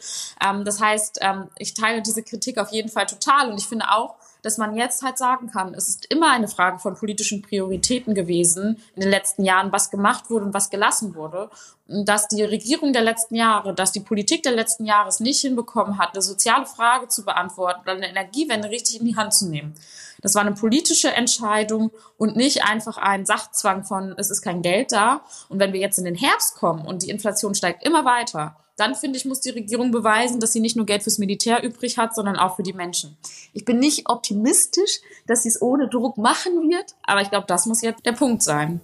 Ähm, 0.45 0.65
das 0.65 0.81
heißt, 0.81 1.19
ähm, 1.21 1.47
ich 1.57 1.73
teile 1.73 2.01
diese 2.01 2.21
Kritik 2.21 2.57
auf 2.57 2.71
jeden 2.71 2.89
Fall 2.89 3.05
total 3.05 3.49
und 3.49 3.57
ich 3.57 3.67
finde 3.67 3.89
auch, 3.91 4.15
dass 4.41 4.57
man 4.57 4.75
jetzt 4.75 5.03
halt 5.03 5.17
sagen 5.17 5.51
kann, 5.51 5.73
es 5.73 5.89
ist 5.89 6.05
immer 6.07 6.31
eine 6.31 6.47
Frage 6.47 6.79
von 6.79 6.95
politischen 6.95 7.41
Prioritäten 7.41 8.15
gewesen 8.15 8.81
in 8.95 9.01
den 9.01 9.11
letzten 9.11 9.43
Jahren, 9.43 9.71
was 9.71 9.91
gemacht 9.91 10.29
wurde 10.29 10.45
und 10.45 10.53
was 10.53 10.69
gelassen 10.69 11.15
wurde. 11.15 11.49
Und 11.87 12.07
dass 12.07 12.27
die 12.27 12.43
Regierung 12.43 12.93
der 12.93 13.03
letzten 13.03 13.35
Jahre, 13.35 13.73
dass 13.73 13.91
die 13.91 13.99
Politik 13.99 14.43
der 14.43 14.53
letzten 14.53 14.85
Jahre 14.85 15.09
es 15.09 15.19
nicht 15.19 15.41
hinbekommen 15.41 15.97
hat, 15.97 16.13
eine 16.13 16.21
soziale 16.21 16.65
Frage 16.65 17.07
zu 17.07 17.23
beantworten 17.23 17.81
oder 17.81 17.93
eine 17.93 18.09
Energiewende 18.09 18.69
richtig 18.69 18.99
in 18.99 19.07
die 19.07 19.15
Hand 19.15 19.33
zu 19.33 19.47
nehmen. 19.47 19.73
Das 20.21 20.35
war 20.35 20.41
eine 20.41 20.53
politische 20.53 21.11
Entscheidung 21.11 21.91
und 22.17 22.35
nicht 22.35 22.63
einfach 22.63 22.97
ein 22.97 23.25
Sachzwang 23.25 23.83
von, 23.83 24.13
es 24.17 24.29
ist 24.29 24.41
kein 24.41 24.61
Geld 24.61 24.91
da. 24.91 25.23
Und 25.49 25.59
wenn 25.59 25.73
wir 25.73 25.79
jetzt 25.79 25.97
in 25.97 26.05
den 26.05 26.15
Herbst 26.15 26.55
kommen 26.55 26.85
und 26.85 27.03
die 27.03 27.09
Inflation 27.09 27.55
steigt 27.55 27.85
immer 27.85 28.05
weiter, 28.05 28.55
dann 28.77 28.95
finde 28.95 29.17
ich, 29.17 29.25
muss 29.25 29.41
die 29.41 29.49
Regierung 29.51 29.91
beweisen, 29.91 30.39
dass 30.39 30.53
sie 30.53 30.59
nicht 30.59 30.75
nur 30.75 30.85
Geld 30.85 31.03
fürs 31.03 31.19
Militär 31.19 31.63
übrig 31.63 31.97
hat, 31.97 32.15
sondern 32.15 32.37
auch 32.37 32.55
für 32.55 32.63
die 32.63 32.73
Menschen. 32.73 33.17
Ich 33.53 33.65
bin 33.65 33.79
nicht 33.79 34.09
optimistisch, 34.09 35.01
dass 35.27 35.43
sie 35.43 35.49
es 35.49 35.61
ohne 35.61 35.87
Druck 35.87 36.17
machen 36.17 36.69
wird, 36.69 36.95
aber 37.03 37.21
ich 37.21 37.29
glaube, 37.29 37.45
das 37.47 37.65
muss 37.65 37.81
jetzt 37.81 38.05
der 38.05 38.13
Punkt 38.13 38.41
sein. 38.41 38.81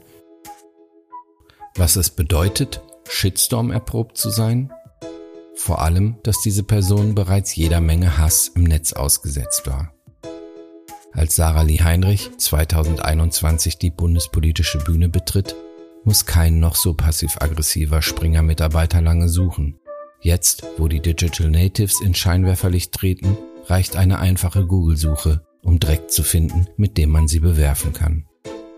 Was 1.75 1.95
es 1.95 2.09
bedeutet, 2.11 2.81
Shitstorm 3.07 3.71
erprobt 3.71 4.17
zu 4.17 4.29
sein? 4.29 4.71
Vor 5.55 5.81
allem, 5.81 6.17
dass 6.23 6.41
diese 6.41 6.63
Person 6.63 7.15
bereits 7.15 7.55
jeder 7.55 7.81
Menge 7.81 8.17
Hass 8.17 8.49
im 8.49 8.63
Netz 8.63 8.93
ausgesetzt 8.93 9.65
war. 9.65 9.96
Als 11.17 11.35
Sarah 11.35 11.63
Lee 11.63 11.79
Heinrich 11.79 12.29
2021 12.37 13.79
die 13.79 13.89
bundespolitische 13.89 14.77
Bühne 14.77 15.09
betritt, 15.09 15.55
muss 16.03 16.27
kein 16.27 16.59
noch 16.59 16.75
so 16.75 16.93
passiv-aggressiver 16.93 18.03
Springer-Mitarbeiter 18.03 19.01
lange 19.01 19.27
suchen. 19.27 19.79
Jetzt, 20.21 20.63
wo 20.77 20.87
die 20.87 21.01
Digital 21.01 21.49
Natives 21.49 22.01
in 22.01 22.13
Scheinwerferlicht 22.13 22.91
treten, 22.91 23.35
reicht 23.65 23.95
eine 23.95 24.19
einfache 24.19 24.67
Google-Suche, 24.67 25.41
um 25.63 25.79
Dreck 25.79 26.11
zu 26.11 26.21
finden, 26.21 26.67
mit 26.77 26.97
dem 26.97 27.09
man 27.09 27.27
sie 27.27 27.39
bewerfen 27.39 27.93
kann. 27.93 28.27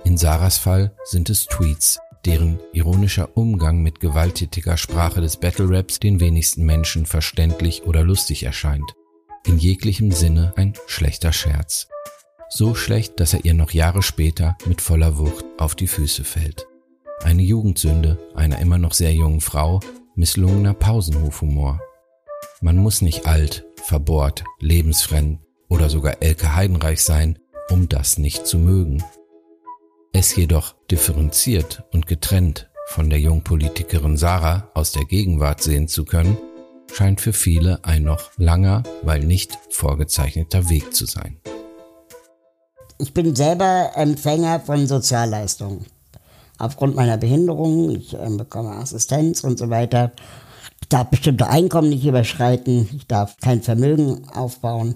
In 0.05 0.15
Sarahs 0.15 0.57
Fall 0.57 0.95
sind 1.03 1.29
es 1.29 1.45
Tweets, 1.45 1.99
deren 2.25 2.57
ironischer 2.71 3.35
Umgang 3.35 3.81
mit 3.81 3.99
gewalttätiger 3.99 4.77
Sprache 4.77 5.19
des 5.19 5.35
Battle 5.35 5.69
Raps 5.69 5.99
den 5.99 6.21
wenigsten 6.21 6.65
Menschen 6.65 7.05
verständlich 7.05 7.83
oder 7.83 8.01
lustig 8.01 8.43
erscheint. 8.43 8.93
In 9.45 9.57
jeglichem 9.57 10.13
Sinne 10.13 10.53
ein 10.55 10.73
schlechter 10.87 11.33
Scherz. 11.33 11.89
So 12.51 12.73
schlecht, 12.73 13.19
dass 13.19 13.33
er 13.33 13.45
ihr 13.45 13.53
noch 13.53 13.71
Jahre 13.71 14.01
später 14.01 14.57
mit 14.65 14.81
voller 14.81 15.19
Wucht 15.19 15.45
auf 15.59 15.75
die 15.75 15.87
Füße 15.87 16.23
fällt. 16.23 16.67
Eine 17.21 17.43
Jugendsünde 17.43 18.17
einer 18.33 18.59
immer 18.59 18.79
noch 18.79 18.93
sehr 18.93 19.13
jungen 19.13 19.39
Frau, 19.39 19.81
misslungener 20.15 20.73
Pausenhofhumor. 20.73 21.79
Man 22.61 22.77
muss 22.77 23.01
nicht 23.01 23.27
alt, 23.27 23.65
verbohrt, 23.83 24.43
lebensfremd 24.59 25.41
oder 25.67 25.89
sogar 25.89 26.23
Elke 26.23 26.55
Heidenreich 26.55 27.03
sein, 27.03 27.37
um 27.69 27.87
das 27.87 28.17
nicht 28.17 28.47
zu 28.47 28.57
mögen. 28.57 29.03
Es 30.11 30.35
jedoch 30.35 30.75
differenziert 30.89 31.83
und 31.91 32.07
getrennt 32.07 32.71
von 32.87 33.11
der 33.11 33.19
Jungpolitikerin 33.19 34.17
Sarah 34.17 34.71
aus 34.73 34.91
der 34.91 35.05
Gegenwart 35.05 35.61
sehen 35.61 35.87
zu 35.87 36.03
können, 36.03 36.35
scheint 36.91 37.21
für 37.21 37.33
viele 37.33 37.85
ein 37.85 38.03
noch 38.03 38.31
langer, 38.37 38.81
weil 39.03 39.19
nicht 39.19 39.59
vorgezeichneter 39.69 40.69
Weg 40.69 40.95
zu 40.95 41.05
sein. 41.05 41.39
Ich 43.01 43.13
bin 43.13 43.33
selber 43.35 43.91
Empfänger 43.95 44.59
von 44.59 44.85
Sozialleistungen 44.85 45.85
aufgrund 46.59 46.95
meiner 46.95 47.17
Behinderung, 47.17 47.89
ich 47.91 48.13
äh, 48.13 48.29
bekomme 48.29 48.71
Assistenz 48.71 49.43
und 49.43 49.57
so 49.57 49.69
weiter. 49.69 50.11
Ich 50.81 50.89
darf 50.89 51.09
bestimmte 51.09 51.47
Einkommen 51.47 51.89
nicht 51.89 52.05
überschreiten, 52.05 52.87
ich 52.93 53.07
darf 53.07 53.37
kein 53.37 53.61
Vermögen 53.61 54.27
aufbauen. 54.29 54.95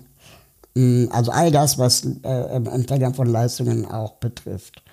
Mm, 0.75 1.05
also 1.11 1.31
all 1.31 1.51
das, 1.51 1.77
was 1.77 2.05
äh, 2.23 2.55
Empfänger 2.55 3.13
von 3.13 3.27
Leistungen 3.27 3.85
auch 3.85 4.13
betrifft. 4.15 4.83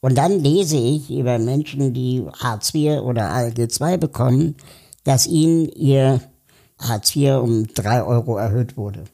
Und 0.00 0.16
dann 0.16 0.40
lese 0.40 0.76
ich 0.76 1.10
über 1.10 1.38
Menschen, 1.38 1.92
die 1.92 2.24
Hartz 2.38 2.72
IV 2.74 3.00
oder 3.00 3.30
ALG 3.30 3.58
II 3.80 3.96
bekommen, 3.96 4.56
dass 5.04 5.26
ihnen 5.26 5.68
ihr 5.70 6.20
Hartz 6.78 7.16
IV 7.16 7.38
um 7.42 7.66
drei 7.68 8.02
Euro 8.04 8.36
erhöht 8.36 8.76
wurde. 8.76 9.04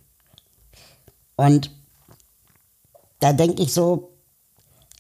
Und 1.36 1.70
da 3.24 3.32
denke 3.32 3.62
ich 3.62 3.72
so, 3.72 4.10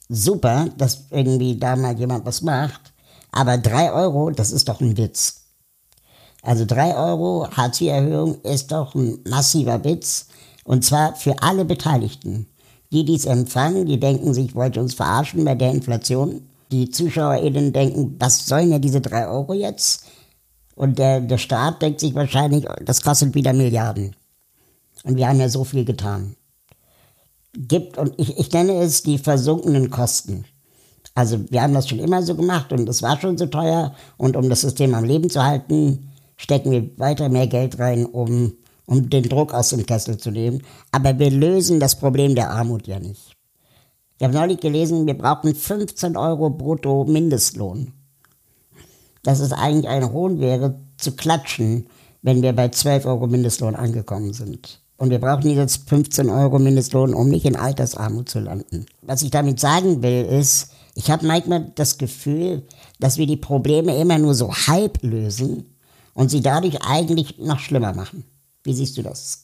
super, 0.08 0.70
dass 0.78 1.04
irgendwie 1.10 1.58
da 1.58 1.76
mal 1.76 1.98
jemand 1.98 2.24
was 2.24 2.40
macht, 2.40 2.94
aber 3.32 3.58
drei 3.58 3.92
Euro, 3.92 4.30
das 4.30 4.50
ist 4.50 4.70
doch 4.70 4.80
ein 4.80 4.96
Witz. 4.96 5.42
Also 6.40 6.64
drei 6.64 6.96
Euro 6.96 7.46
Hartz-IV-Erhöhung 7.54 8.40
ist 8.40 8.72
doch 8.72 8.94
ein 8.94 9.18
massiver 9.28 9.84
Witz 9.84 10.28
und 10.64 10.86
zwar 10.86 11.14
für 11.16 11.42
alle 11.42 11.66
Beteiligten. 11.66 12.46
Die, 12.92 13.04
die 13.04 13.14
es 13.14 13.26
empfangen, 13.26 13.84
die 13.84 14.00
denken 14.00 14.32
sich, 14.32 14.54
wollte 14.54 14.80
uns 14.80 14.94
verarschen 14.94 15.44
bei 15.44 15.54
der 15.54 15.72
Inflation. 15.72 16.48
Die 16.72 16.88
ZuschauerInnen 16.88 17.74
denken, 17.74 18.16
was 18.18 18.46
sollen 18.46 18.70
ja 18.70 18.78
diese 18.78 19.02
drei 19.02 19.28
Euro 19.28 19.52
jetzt? 19.52 20.04
Und 20.76 20.98
der, 20.98 21.20
der 21.20 21.38
Staat 21.38 21.82
denkt 21.82 22.00
sich 22.00 22.14
wahrscheinlich, 22.14 22.66
das 22.86 23.02
kostet 23.02 23.34
wieder 23.34 23.52
Milliarden. 23.52 24.16
Und 25.02 25.16
wir 25.16 25.28
haben 25.28 25.40
ja 25.40 25.50
so 25.50 25.64
viel 25.64 25.84
getan 25.84 26.36
gibt, 27.54 27.98
und 27.98 28.14
ich, 28.18 28.38
ich 28.38 28.52
nenne 28.52 28.74
es 28.82 29.02
die 29.02 29.18
versunkenen 29.18 29.90
Kosten. 29.90 30.44
Also 31.14 31.38
wir 31.50 31.62
haben 31.62 31.74
das 31.74 31.88
schon 31.88 32.00
immer 32.00 32.22
so 32.22 32.34
gemacht 32.34 32.72
und 32.72 32.88
es 32.88 33.02
war 33.02 33.20
schon 33.20 33.38
so 33.38 33.46
teuer 33.46 33.94
und 34.16 34.36
um 34.36 34.48
das 34.48 34.62
System 34.62 34.94
am 34.94 35.04
Leben 35.04 35.30
zu 35.30 35.44
halten, 35.44 36.10
stecken 36.36 36.72
wir 36.72 36.98
weiter 36.98 37.28
mehr 37.28 37.46
Geld 37.46 37.78
rein, 37.78 38.04
um, 38.04 38.54
um 38.86 39.08
den 39.08 39.22
Druck 39.28 39.54
aus 39.54 39.70
dem 39.70 39.86
Kessel 39.86 40.18
zu 40.18 40.32
nehmen. 40.32 40.62
Aber 40.90 41.18
wir 41.18 41.30
lösen 41.30 41.78
das 41.78 41.96
Problem 41.98 42.34
der 42.34 42.50
Armut 42.50 42.88
ja 42.88 42.98
nicht. 42.98 43.36
Ich 44.18 44.24
habe 44.24 44.34
neulich 44.34 44.60
gelesen, 44.60 45.06
wir 45.06 45.16
brauchen 45.16 45.54
15 45.54 46.16
Euro 46.16 46.50
brutto 46.50 47.04
Mindestlohn. 47.04 47.92
Dass 49.22 49.40
es 49.40 49.52
eigentlich 49.52 49.88
ein 49.88 50.12
Hohn 50.12 50.40
wäre, 50.40 50.80
zu 50.96 51.12
klatschen, 51.12 51.86
wenn 52.22 52.42
wir 52.42 52.52
bei 52.52 52.68
12 52.68 53.06
Euro 53.06 53.26
Mindestlohn 53.26 53.74
angekommen 53.74 54.32
sind. 54.32 54.80
Und 54.96 55.10
wir 55.10 55.18
brauchen 55.18 55.50
jetzt 55.50 55.88
15 55.88 56.30
Euro 56.30 56.58
Mindestlohn, 56.58 57.14
um 57.14 57.28
nicht 57.28 57.44
in 57.44 57.56
Altersarmut 57.56 58.28
zu 58.28 58.38
landen. 58.38 58.86
Was 59.02 59.22
ich 59.22 59.30
damit 59.30 59.58
sagen 59.58 60.02
will, 60.02 60.24
ist, 60.24 60.70
ich 60.94 61.10
habe 61.10 61.26
manchmal 61.26 61.72
das 61.74 61.98
Gefühl, 61.98 62.62
dass 63.00 63.18
wir 63.18 63.26
die 63.26 63.36
Probleme 63.36 63.96
immer 63.96 64.18
nur 64.18 64.34
so 64.34 64.54
halb 64.54 65.02
lösen 65.02 65.74
und 66.14 66.30
sie 66.30 66.40
dadurch 66.40 66.82
eigentlich 66.82 67.38
noch 67.38 67.58
schlimmer 67.58 67.92
machen. 67.92 68.24
Wie 68.62 68.72
siehst 68.72 68.96
du 68.96 69.02
das? 69.02 69.42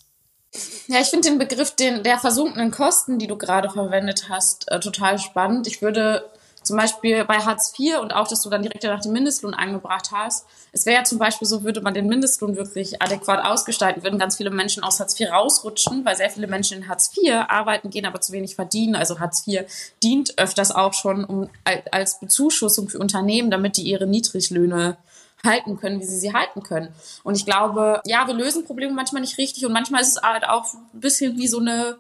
Ja, 0.89 1.01
ich 1.01 1.09
finde 1.09 1.29
den 1.29 1.39
Begriff 1.39 1.73
den, 1.77 2.03
der 2.03 2.19
versunkenen 2.19 2.71
Kosten, 2.71 3.19
die 3.19 3.27
du 3.27 3.37
gerade 3.37 3.71
verwendet 3.71 4.29
hast, 4.29 4.71
äh, 4.71 4.81
total 4.81 5.19
spannend. 5.19 5.67
Ich 5.67 5.83
würde 5.83 6.25
zum 6.63 6.77
Beispiel 6.77 7.25
bei 7.25 7.39
Hartz 7.39 7.73
IV 7.79 7.99
und 8.01 8.15
auch, 8.15 8.29
dass 8.29 8.43
du 8.43 8.51
dann 8.51 8.63
direkt 8.63 8.85
nach 8.85 9.01
dem 9.01 9.13
Mindestlohn 9.13 9.55
angebracht 9.55 10.11
hast. 10.13 10.47
Es 10.73 10.87
wäre 10.87 10.99
ja 10.99 11.05
zum 11.05 11.19
Beispiel 11.19 11.49
so, 11.49 11.65
würde 11.65 11.81
man 11.81 11.95
den 11.95 12.07
Mindestlohn 12.07 12.57
wirklich 12.57 13.01
adäquat 13.03 13.45
ausgestalten, 13.45 14.03
würden 14.03 14.19
ganz 14.19 14.37
viele 14.37 14.51
Menschen 14.51 14.83
aus 14.83 15.01
Hartz 15.01 15.19
IV 15.19 15.31
rausrutschen, 15.31 16.05
weil 16.05 16.17
sehr 16.17 16.31
viele 16.31 16.47
Menschen 16.47 16.79
in 16.79 16.89
Hartz 16.89 17.11
IV 17.17 17.33
arbeiten 17.49 17.91
gehen, 17.91 18.07
aber 18.07 18.21
zu 18.21 18.33
wenig 18.33 18.55
verdienen. 18.55 18.95
Also 18.95 19.21
Hartz 19.21 19.47
IV 19.47 19.63
dient 20.03 20.39
öfters 20.39 20.71
auch 20.71 20.93
schon 20.93 21.25
um, 21.25 21.49
als 21.91 22.21
Bezuschussung 22.21 22.89
für 22.89 22.99
Unternehmen, 22.99 23.51
damit 23.51 23.77
die 23.77 23.83
ihre 23.83 24.07
Niedriglöhne 24.07 24.99
halten 25.45 25.79
können, 25.79 26.01
wie 26.01 26.05
sie 26.05 26.19
sie 26.19 26.33
halten 26.33 26.63
können. 26.63 26.89
Und 27.23 27.37
ich 27.37 27.47
glaube, 27.47 28.01
ja, 28.05 28.27
wir 28.27 28.35
lösen 28.35 28.65
Probleme 28.65 28.93
manchmal 28.93 29.23
nicht 29.23 29.39
richtig 29.39 29.65
und 29.65 29.73
manchmal 29.73 30.03
ist 30.03 30.17
es 30.17 30.23
halt 30.23 30.47
auch 30.47 30.67
ein 30.75 31.01
bisschen 31.01 31.37
wie 31.39 31.49
so 31.49 31.59
eine 31.59 31.97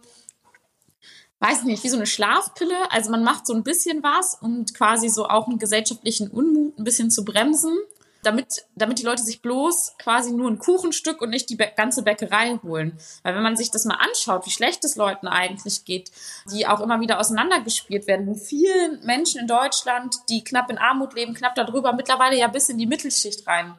weiß 1.41 1.65
nicht, 1.65 1.83
wie 1.83 1.89
so 1.89 1.97
eine 1.97 2.07
Schlafpille. 2.07 2.77
Also 2.91 3.11
man 3.11 3.25
macht 3.25 3.47
so 3.47 3.55
ein 3.55 3.65
bisschen 3.65 4.03
was, 4.03 4.37
um 4.41 4.65
quasi 4.67 5.09
so 5.09 5.27
auch 5.27 5.49
einen 5.49 5.59
gesellschaftlichen 5.59 6.29
Unmut 6.31 6.79
ein 6.79 6.85
bisschen 6.85 7.11
zu 7.11 7.25
bremsen, 7.25 7.77
damit, 8.23 8.67
damit 8.77 8.99
die 8.99 9.05
Leute 9.05 9.23
sich 9.23 9.41
bloß 9.41 9.97
quasi 9.99 10.33
nur 10.33 10.51
ein 10.51 10.59
Kuchenstück 10.59 11.23
und 11.23 11.31
nicht 11.31 11.49
die 11.49 11.57
ganze 11.57 12.03
Bäckerei 12.03 12.59
holen. 12.63 12.99
Weil 13.23 13.35
wenn 13.35 13.43
man 13.43 13.57
sich 13.57 13.71
das 13.71 13.87
mal 13.87 13.95
anschaut, 13.95 14.45
wie 14.45 14.51
schlecht 14.51 14.85
es 14.85 14.97
Leuten 14.97 15.27
eigentlich 15.27 15.87
geht, 15.87 16.11
die 16.53 16.67
auch 16.67 16.81
immer 16.81 17.01
wieder 17.01 17.19
auseinandergespielt 17.19 18.07
werden, 18.07 18.35
vielen 18.35 19.03
Menschen 19.07 19.41
in 19.41 19.47
Deutschland, 19.47 20.17
die 20.29 20.45
knapp 20.45 20.71
in 20.71 20.77
Armut 20.77 21.15
leben, 21.15 21.33
knapp 21.33 21.55
darüber, 21.55 21.95
mittlerweile 21.95 22.37
ja 22.37 22.49
bis 22.49 22.69
in 22.69 22.77
die 22.77 22.87
Mittelschicht 22.87 23.47
rein 23.47 23.75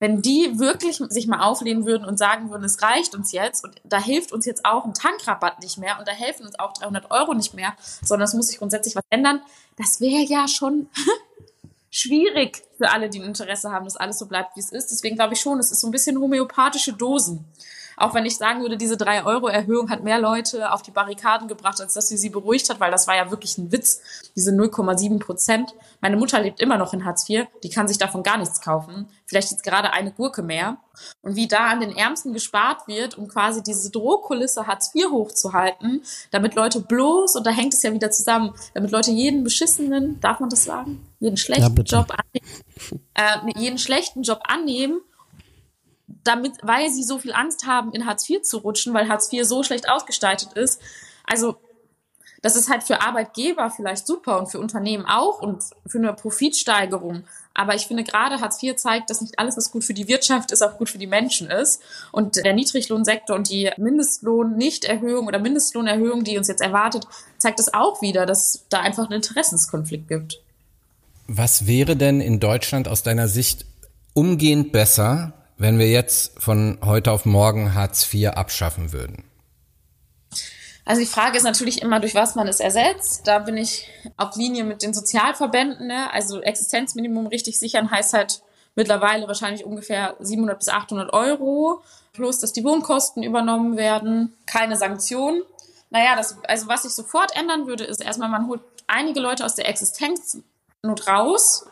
wenn 0.00 0.22
die 0.22 0.58
wirklich 0.58 0.96
sich 0.96 1.26
mal 1.26 1.40
auflehnen 1.40 1.86
würden 1.86 2.06
und 2.06 2.18
sagen 2.18 2.50
würden, 2.50 2.64
es 2.64 2.82
reicht 2.82 3.14
uns 3.14 3.32
jetzt 3.32 3.62
und 3.62 3.76
da 3.84 4.02
hilft 4.02 4.32
uns 4.32 4.46
jetzt 4.46 4.64
auch 4.64 4.86
ein 4.86 4.94
Tankrabatt 4.94 5.60
nicht 5.60 5.78
mehr 5.78 5.98
und 5.98 6.08
da 6.08 6.12
helfen 6.12 6.46
uns 6.46 6.58
auch 6.58 6.72
300 6.72 7.10
Euro 7.10 7.34
nicht 7.34 7.54
mehr, 7.54 7.74
sondern 8.02 8.26
es 8.26 8.34
muss 8.34 8.48
sich 8.48 8.58
grundsätzlich 8.58 8.96
was 8.96 9.04
ändern, 9.10 9.42
das 9.76 10.00
wäre 10.00 10.22
ja 10.22 10.48
schon 10.48 10.88
schwierig 11.90 12.62
für 12.78 12.90
alle, 12.90 13.10
die 13.10 13.20
ein 13.20 13.26
Interesse 13.26 13.70
haben, 13.70 13.84
dass 13.84 13.96
alles 13.96 14.18
so 14.18 14.26
bleibt, 14.26 14.56
wie 14.56 14.60
es 14.60 14.72
ist. 14.72 14.90
Deswegen 14.90 15.16
glaube 15.16 15.34
ich 15.34 15.40
schon, 15.40 15.58
es 15.58 15.70
ist 15.70 15.80
so 15.80 15.88
ein 15.88 15.92
bisschen 15.92 16.18
homöopathische 16.18 16.94
Dosen. 16.94 17.44
Auch 18.00 18.14
wenn 18.14 18.24
ich 18.24 18.38
sagen 18.38 18.62
würde, 18.62 18.78
diese 18.78 18.94
3-Euro-Erhöhung 18.94 19.90
hat 19.90 20.02
mehr 20.02 20.18
Leute 20.18 20.72
auf 20.72 20.80
die 20.80 20.90
Barrikaden 20.90 21.48
gebracht, 21.48 21.82
als 21.82 21.92
dass 21.92 22.08
sie 22.08 22.16
sie 22.16 22.30
beruhigt 22.30 22.70
hat, 22.70 22.80
weil 22.80 22.90
das 22.90 23.06
war 23.06 23.14
ja 23.14 23.30
wirklich 23.30 23.58
ein 23.58 23.72
Witz, 23.72 24.00
diese 24.34 24.52
0,7 24.52 25.18
Prozent. 25.18 25.74
Meine 26.00 26.16
Mutter 26.16 26.40
lebt 26.40 26.60
immer 26.60 26.78
noch 26.78 26.94
in 26.94 27.04
Hartz 27.04 27.28
IV, 27.28 27.46
die 27.62 27.68
kann 27.68 27.88
sich 27.88 27.98
davon 27.98 28.22
gar 28.22 28.38
nichts 28.38 28.62
kaufen. 28.62 29.06
Vielleicht 29.26 29.50
jetzt 29.50 29.64
gerade 29.64 29.92
eine 29.92 30.12
Gurke 30.12 30.42
mehr. 30.42 30.78
Und 31.20 31.36
wie 31.36 31.46
da 31.46 31.68
an 31.68 31.80
den 31.80 31.94
Ärmsten 31.94 32.32
gespart 32.32 32.88
wird, 32.88 33.18
um 33.18 33.28
quasi 33.28 33.62
diese 33.62 33.90
Drohkulisse 33.90 34.66
Hartz 34.66 34.94
IV 34.94 35.10
hochzuhalten, 35.10 36.02
damit 36.30 36.54
Leute 36.54 36.80
bloß, 36.80 37.36
und 37.36 37.46
da 37.46 37.50
hängt 37.50 37.74
es 37.74 37.82
ja 37.82 37.92
wieder 37.92 38.10
zusammen, 38.10 38.54
damit 38.72 38.92
Leute 38.92 39.10
jeden 39.10 39.44
beschissenen, 39.44 40.18
darf 40.20 40.40
man 40.40 40.48
das 40.48 40.64
sagen? 40.64 41.06
Jeden 41.18 41.36
schlechten 41.36 41.76
ja, 41.76 41.98
Job 41.98 42.12
annehmen, 42.12 43.54
äh, 43.54 43.60
jeden 43.60 43.78
schlechten 43.78 44.22
Job 44.22 44.40
annehmen 44.48 45.00
damit, 46.24 46.52
weil 46.62 46.90
sie 46.90 47.02
so 47.02 47.18
viel 47.18 47.32
Angst 47.32 47.66
haben, 47.66 47.92
in 47.92 48.06
Hartz 48.06 48.28
IV 48.28 48.42
zu 48.42 48.58
rutschen, 48.58 48.94
weil 48.94 49.08
Hartz 49.08 49.32
IV 49.32 49.44
so 49.44 49.62
schlecht 49.62 49.88
ausgestaltet 49.88 50.52
ist. 50.54 50.80
Also 51.24 51.56
das 52.42 52.56
ist 52.56 52.70
halt 52.70 52.82
für 52.82 53.02
Arbeitgeber 53.02 53.70
vielleicht 53.70 54.06
super 54.06 54.38
und 54.38 54.50
für 54.50 54.60
Unternehmen 54.60 55.04
auch 55.04 55.42
und 55.42 55.62
für 55.86 55.98
eine 55.98 56.12
Profitsteigerung. 56.14 57.24
Aber 57.52 57.74
ich 57.74 57.86
finde 57.86 58.04
gerade 58.04 58.40
Hartz 58.40 58.62
IV 58.62 58.76
zeigt, 58.76 59.10
dass 59.10 59.20
nicht 59.20 59.38
alles, 59.38 59.56
was 59.56 59.70
gut 59.70 59.84
für 59.84 59.92
die 59.92 60.08
Wirtschaft 60.08 60.50
ist, 60.50 60.62
auch 60.62 60.78
gut 60.78 60.88
für 60.88 60.98
die 60.98 61.06
Menschen 61.06 61.50
ist. 61.50 61.82
Und 62.12 62.36
der 62.36 62.54
Niedriglohnsektor 62.54 63.36
und 63.36 63.50
die 63.50 63.70
Mindestlohn-Nichterhöhung 63.76 65.26
oder 65.26 65.38
Mindestlohnerhöhung, 65.38 66.24
die 66.24 66.38
uns 66.38 66.48
jetzt 66.48 66.62
erwartet, 66.62 67.06
zeigt 67.36 67.60
es 67.60 67.74
auch 67.74 68.00
wieder, 68.00 68.24
dass 68.24 68.64
da 68.70 68.80
einfach 68.80 69.04
einen 69.04 69.14
Interessenskonflikt 69.14 70.08
gibt. 70.08 70.40
Was 71.26 71.66
wäre 71.66 71.96
denn 71.96 72.20
in 72.20 72.40
Deutschland 72.40 72.88
aus 72.88 73.02
deiner 73.02 73.28
Sicht 73.28 73.66
umgehend 74.14 74.72
besser, 74.72 75.34
wenn 75.60 75.78
wir 75.78 75.90
jetzt 75.90 76.40
von 76.40 76.78
heute 76.82 77.12
auf 77.12 77.26
morgen 77.26 77.74
Hartz 77.74 78.12
IV 78.12 78.30
abschaffen 78.30 78.92
würden? 78.92 79.24
Also 80.86 81.02
die 81.02 81.06
Frage 81.06 81.36
ist 81.36 81.44
natürlich 81.44 81.82
immer, 81.82 82.00
durch 82.00 82.14
was 82.14 82.34
man 82.34 82.48
es 82.48 82.60
ersetzt. 82.60 83.28
Da 83.28 83.40
bin 83.40 83.58
ich 83.58 83.86
auf 84.16 84.34
Linie 84.36 84.64
mit 84.64 84.82
den 84.82 84.94
Sozialverbänden. 84.94 85.86
Ne? 85.86 86.10
Also 86.12 86.40
Existenzminimum 86.40 87.26
richtig 87.26 87.58
sichern 87.60 87.90
heißt 87.90 88.14
halt 88.14 88.40
mittlerweile 88.74 89.28
wahrscheinlich 89.28 89.66
ungefähr 89.66 90.16
700 90.18 90.58
bis 90.58 90.70
800 90.70 91.12
Euro. 91.12 91.82
Plus, 92.14 92.38
dass 92.38 92.54
die 92.54 92.64
Wohnkosten 92.64 93.22
übernommen 93.22 93.76
werden. 93.76 94.32
Keine 94.46 94.76
Sanktionen. 94.76 95.42
Naja, 95.90 96.16
das, 96.16 96.38
also 96.44 96.68
was 96.68 96.84
sich 96.84 96.92
sofort 96.92 97.36
ändern 97.36 97.66
würde, 97.66 97.84
ist 97.84 98.02
erstmal, 98.02 98.30
man 98.30 98.48
holt 98.48 98.62
einige 98.86 99.20
Leute 99.20 99.44
aus 99.44 99.56
der 99.56 99.68
Existenznot 99.68 101.06
raus 101.06 101.66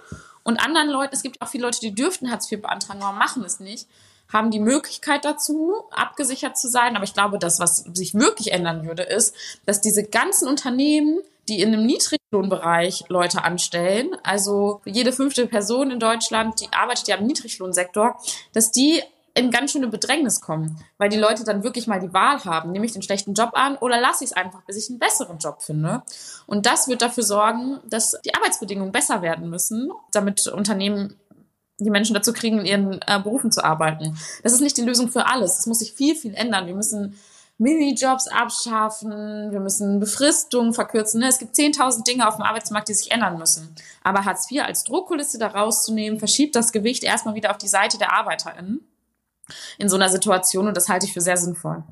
und 0.49 0.64
anderen 0.64 0.88
Leuten, 0.88 1.14
es 1.14 1.23
gibt 1.23 1.43
auch 1.43 1.49
viele 1.49 1.64
Leute, 1.64 1.81
die 1.81 1.95
dürften 1.95 2.31
Hartz 2.31 2.50
IV 2.50 2.62
beantragen, 2.62 3.02
aber 3.02 3.14
machen 3.19 3.45
es 3.45 3.61
nicht, 3.61 3.87
haben 4.33 4.50
die 4.50 4.61
Möglichkeit 4.61 5.26
dazu, 5.26 5.75
abgesichert 5.90 6.57
zu 6.57 6.69
sein. 6.71 6.97
Aber 6.97 7.05
ich 7.05 7.12
glaube, 7.12 7.38
das, 7.38 7.61
was 7.61 7.85
sich 7.93 8.14
wirklich 8.14 8.50
ändern 8.52 8.87
würde, 8.87 9.02
ist, 9.02 9.35
dass 9.67 9.83
diese 9.83 10.05
ganzen 10.05 10.49
Unternehmen, 10.49 11.21
die 11.50 11.61
in 11.61 11.75
einem 11.75 11.85
Niedriglohnbereich 11.85 13.05
Leute 13.09 13.45
anstellen, 13.45 14.17
also 14.23 14.81
jede 14.87 15.12
fünfte 15.12 15.47
Person 15.47 15.90
in 15.90 16.00
Deutschland, 16.00 16.59
die 16.62 16.73
arbeitet 16.73 17.09
ja 17.09 17.17
im 17.17 17.26
Niedriglohnsektor, 17.26 18.19
dass 18.55 18.73
die 18.73 19.02
in 19.38 19.52
ganz 19.52 19.71
schöne 19.71 19.87
Bedrängnis 19.87 20.40
kommen, 20.40 20.83
weil 20.99 21.09
die 21.09 21.16
Leute 21.16 21.45
dann 21.45 21.62
wirklich 21.62 21.87
mal 21.87 22.00
die 22.00 22.12
Wahl 22.12 22.45
haben, 22.45 22.73
nehme 22.73 22.85
ich 22.85 22.92
den 22.92 23.02
schlechten 23.02 23.35
Job 23.35 23.50
an 23.52 23.76
oder 23.76 24.00
lasse 24.00 24.25
ich 24.25 24.30
es 24.30 24.37
einfach, 24.37 24.62
bis 24.64 24.76
ich 24.76 24.90
einen 24.90 24.99
besseren 24.99 25.38
Job 25.38 25.62
finde. 25.62 26.02
Und 26.47 26.66
das 26.66 26.88
wird 26.88 27.02
dafür 27.02 27.23
sorgen, 27.23 27.78
dass 27.88 28.16
die 28.25 28.35
Arbeitsbedingungen 28.35 28.90
besser 28.90 29.23
werden 29.23 29.49
müssen, 29.49 29.92
damit 30.11 30.49
Unternehmen 30.49 31.14
die 31.78 31.90
Menschen 31.90 32.14
dazu 32.14 32.33
kriegen, 32.33 32.59
in 32.59 32.66
ihren 32.66 33.00
äh, 33.07 33.21
Berufen 33.23 33.52
zu 33.52 33.64
arbeiten. 33.64 34.18
Das 34.42 34.52
ist 34.52 34.61
nicht 34.61 34.76
die 34.76 34.83
Lösung 34.83 35.09
für 35.09 35.26
alles. 35.26 35.61
Es 35.61 35.66
muss 35.66 35.78
sich 35.78 35.92
viel, 35.92 36.16
viel 36.16 36.35
ändern. 36.35 36.66
Wir 36.66 36.75
müssen 36.75 37.16
Minijobs 37.59 38.26
abschaffen, 38.26 39.52
wir 39.52 39.61
müssen 39.61 40.00
Befristungen 40.00 40.75
verkürzen. 40.75 41.23
Es 41.23 41.38
gibt 41.38 41.54
10.000 41.54 42.04
Dinge 42.04 42.26
auf 42.26 42.35
dem 42.35 42.42
Arbeitsmarkt, 42.42 42.88
die 42.88 42.95
sich 42.95 43.12
ändern 43.12 43.38
müssen. 43.38 43.73
Aber 44.02 44.25
Hartz 44.25 44.50
IV 44.50 44.62
als 44.64 44.83
Druckkulisse 44.83 45.38
da 45.38 45.47
rauszunehmen, 45.47 46.18
verschiebt 46.18 46.57
das 46.57 46.73
Gewicht 46.73 47.04
erstmal 47.04 47.37
wieder 47.37 47.52
auf 47.52 47.59
die 47.59 47.68
Seite 47.68 47.99
der 47.99 48.12
ArbeiterInnen 48.12 48.80
in 49.78 49.88
so 49.88 49.97
einer 49.97 50.09
Situation 50.09 50.69
und 50.69 50.76
das 50.76 50.88
halte 50.88 51.07
ich 51.07 51.12
für 51.12 51.21
sehr 51.21 51.37
sinnvoll. 51.37 51.83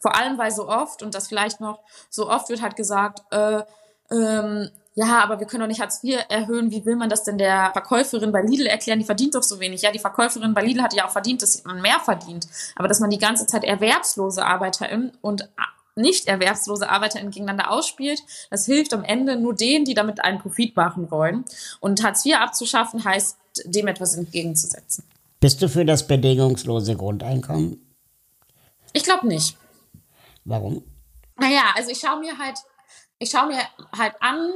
Vor 0.00 0.16
allem, 0.16 0.36
weil 0.38 0.50
so 0.50 0.68
oft, 0.68 1.02
und 1.02 1.14
das 1.14 1.28
vielleicht 1.28 1.60
noch, 1.60 1.80
so 2.10 2.28
oft 2.28 2.48
wird 2.48 2.62
halt 2.62 2.76
gesagt, 2.76 3.22
äh, 3.32 3.62
ähm, 4.10 4.70
ja, 4.96 5.20
aber 5.22 5.40
wir 5.40 5.46
können 5.46 5.62
doch 5.62 5.66
nicht 5.66 5.80
Hartz 5.80 6.04
IV 6.04 6.20
erhöhen. 6.28 6.70
Wie 6.70 6.84
will 6.84 6.94
man 6.94 7.08
das 7.08 7.24
denn 7.24 7.36
der 7.36 7.70
Verkäuferin 7.72 8.30
bei 8.30 8.42
Lidl 8.42 8.66
erklären? 8.66 9.00
Die 9.00 9.04
verdient 9.04 9.34
doch 9.34 9.42
so 9.42 9.58
wenig. 9.58 9.82
Ja, 9.82 9.90
die 9.90 9.98
Verkäuferin 9.98 10.54
bei 10.54 10.62
Lidl 10.62 10.82
hat 10.82 10.94
ja 10.94 11.06
auch 11.06 11.10
verdient, 11.10 11.42
dass 11.42 11.64
man 11.64 11.80
mehr 11.80 11.98
verdient. 11.98 12.46
Aber 12.76 12.86
dass 12.86 13.00
man 13.00 13.10
die 13.10 13.18
ganze 13.18 13.46
Zeit 13.46 13.64
erwerbslose 13.64 14.44
ArbeiterInnen 14.44 15.12
und 15.20 15.48
nicht 15.96 16.28
erwerbslose 16.28 16.88
ArbeiterInnen 16.88 17.32
gegeneinander 17.32 17.70
ausspielt, 17.70 18.22
das 18.50 18.66
hilft 18.66 18.94
am 18.94 19.02
Ende 19.02 19.36
nur 19.36 19.54
denen, 19.54 19.84
die 19.84 19.94
damit 19.94 20.24
einen 20.24 20.38
Profit 20.38 20.76
machen 20.76 21.10
wollen. 21.10 21.44
Und 21.80 22.04
Hartz 22.04 22.24
IV 22.24 22.36
abzuschaffen 22.36 23.04
heißt, 23.04 23.36
dem 23.64 23.88
etwas 23.88 24.14
entgegenzusetzen. 24.14 25.04
Bist 25.44 25.60
du 25.60 25.68
für 25.68 25.84
das 25.84 26.06
bedingungslose 26.06 26.96
Grundeinkommen? 26.96 27.78
Ich 28.94 29.04
glaube 29.04 29.26
nicht. 29.26 29.58
Warum? 30.46 30.82
Naja, 31.36 31.64
also 31.76 31.90
ich 31.90 31.98
schaue 31.98 32.18
mir 32.18 32.38
halt, 32.38 32.56
ich 33.18 33.28
schaue 33.28 33.48
mir 33.48 33.58
halt 33.94 34.14
an, 34.20 34.50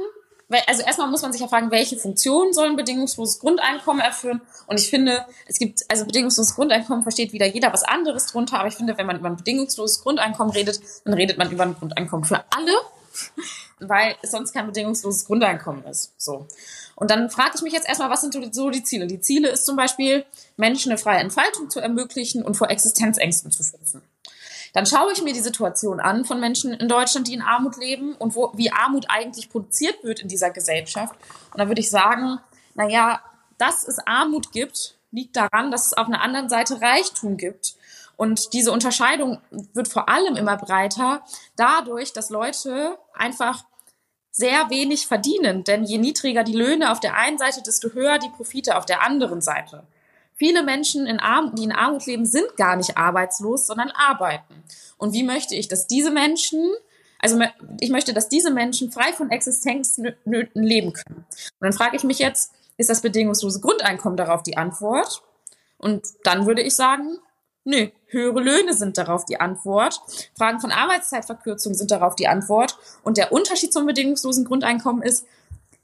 also 0.65 0.81
erstmal 0.81 1.07
muss 1.11 1.21
man 1.21 1.31
sich 1.31 1.41
ja 1.41 1.47
fragen, 1.47 1.69
welche 1.69 1.95
Funktionen 1.95 2.53
sollen 2.53 2.75
bedingungsloses 2.75 3.37
Grundeinkommen 3.37 4.01
erfüllen? 4.01 4.41
Und 4.65 4.79
ich 4.79 4.89
finde, 4.89 5.27
es 5.45 5.59
gibt, 5.59 5.83
also 5.89 6.05
bedingungsloses 6.05 6.55
Grundeinkommen 6.55 7.03
versteht 7.03 7.33
wieder 7.33 7.45
jeder 7.45 7.71
was 7.71 7.83
anderes 7.83 8.25
drunter, 8.25 8.57
aber 8.57 8.69
ich 8.69 8.75
finde, 8.75 8.97
wenn 8.97 9.05
man 9.05 9.19
über 9.19 9.29
ein 9.29 9.37
bedingungsloses 9.37 10.01
Grundeinkommen 10.01 10.51
redet, 10.53 10.81
dann 11.05 11.13
redet 11.13 11.37
man 11.37 11.51
über 11.51 11.65
ein 11.65 11.75
Grundeinkommen 11.75 12.25
für 12.25 12.43
alle, 12.49 12.73
weil 13.79 14.15
es 14.23 14.31
sonst 14.31 14.53
kein 14.53 14.65
bedingungsloses 14.65 15.25
Grundeinkommen 15.25 15.83
ist. 15.83 16.13
So. 16.17 16.47
Und 16.99 17.09
dann 17.11 17.29
frage 17.29 17.51
ich 17.55 17.61
mich 17.61 17.73
jetzt 17.73 17.87
erstmal, 17.87 18.09
was 18.09 18.21
sind 18.21 18.33
so 18.53 18.69
die 18.69 18.83
Ziele? 18.83 19.07
Die 19.07 19.21
Ziele 19.21 19.49
ist 19.49 19.65
zum 19.65 19.77
Beispiel, 19.77 20.25
Menschen 20.57 20.91
eine 20.91 20.99
freie 20.99 21.19
Entfaltung 21.19 21.69
zu 21.69 21.79
ermöglichen 21.79 22.43
und 22.43 22.55
vor 22.55 22.69
Existenzängsten 22.69 23.51
zu 23.51 23.63
schützen. 23.63 24.01
Dann 24.73 24.85
schaue 24.85 25.13
ich 25.13 25.23
mir 25.23 25.33
die 25.33 25.39
Situation 25.39 25.99
an 25.99 26.25
von 26.25 26.39
Menschen 26.39 26.73
in 26.73 26.89
Deutschland, 26.89 27.27
die 27.27 27.33
in 27.33 27.41
Armut 27.41 27.77
leben 27.77 28.13
und 28.15 28.35
wo, 28.35 28.51
wie 28.55 28.71
Armut 28.71 29.05
eigentlich 29.09 29.49
produziert 29.49 30.03
wird 30.03 30.19
in 30.19 30.27
dieser 30.27 30.51
Gesellschaft. 30.51 31.15
Und 31.51 31.59
da 31.59 31.67
würde 31.67 31.81
ich 31.81 31.89
sagen, 31.89 32.39
na 32.75 32.87
ja, 32.87 33.21
dass 33.57 33.87
es 33.87 33.99
Armut 34.05 34.51
gibt, 34.51 34.95
liegt 35.11 35.37
daran, 35.37 35.71
dass 35.71 35.87
es 35.87 35.93
auf 35.93 36.07
einer 36.07 36.21
anderen 36.21 36.49
Seite 36.49 36.81
Reichtum 36.81 37.37
gibt. 37.37 37.75
Und 38.17 38.51
diese 38.51 38.73
Unterscheidung 38.73 39.39
wird 39.73 39.87
vor 39.87 40.09
allem 40.09 40.35
immer 40.35 40.57
breiter 40.57 41.23
dadurch, 41.55 42.11
dass 42.11 42.29
Leute 42.29 42.97
einfach 43.13 43.63
sehr 44.39 44.69
wenig 44.69 45.05
verdienen. 45.05 45.65
Denn 45.65 45.83
je 45.83 45.97
niedriger 45.97 46.43
die 46.43 46.55
Löhne 46.55 46.91
auf 46.91 47.01
der 47.01 47.15
einen 47.15 47.37
Seite, 47.37 47.61
desto 47.61 47.89
höher 47.89 48.19
die 48.19 48.29
Profite 48.29 48.77
auf 48.77 48.85
der 48.85 49.03
anderen 49.03 49.41
Seite. 49.41 49.83
Viele 50.35 50.63
Menschen, 50.63 51.05
in 51.05 51.19
Arm 51.19 51.53
die 51.55 51.65
in 51.65 51.73
Armut 51.73 52.05
leben, 52.05 52.25
sind 52.25 52.55
gar 52.55 52.77
nicht 52.77 52.97
arbeitslos, 52.97 53.67
sondern 53.67 53.91
arbeiten. 53.91 54.63
Und 54.97 55.13
wie 55.13 55.23
möchte 55.23 55.55
ich, 55.55 55.67
dass 55.67 55.87
diese 55.87 56.09
Menschen, 56.11 56.71
also 57.19 57.37
ich 57.81 57.89
möchte, 57.89 58.13
dass 58.13 58.29
diese 58.29 58.49
Menschen 58.49 58.93
frei 58.93 59.11
von 59.11 59.29
Existenznöten 59.29 60.63
leben 60.63 60.93
können. 60.93 61.25
Und 61.25 61.65
dann 61.65 61.73
frage 61.73 61.97
ich 61.97 62.03
mich 62.05 62.19
jetzt, 62.19 62.53
ist 62.77 62.89
das 62.89 63.01
bedingungslose 63.01 63.59
Grundeinkommen 63.59 64.15
darauf 64.15 64.41
die 64.41 64.55
Antwort? 64.55 65.21
Und 65.77 66.07
dann 66.23 66.45
würde 66.45 66.61
ich 66.61 66.75
sagen, 66.75 67.19
Nö, 67.69 67.89
höhere 68.07 68.39
Löhne 68.39 68.73
sind 68.73 68.97
darauf 68.97 69.25
die 69.25 69.39
Antwort. 69.39 70.01
Fragen 70.35 70.59
von 70.59 70.71
Arbeitszeitverkürzung 70.71 71.75
sind 71.75 71.91
darauf 71.91 72.15
die 72.15 72.27
Antwort. 72.27 72.75
Und 73.03 73.17
der 73.17 73.31
Unterschied 73.31 73.71
zum 73.71 73.85
bedingungslosen 73.85 74.43
Grundeinkommen 74.43 75.03
ist, 75.03 75.27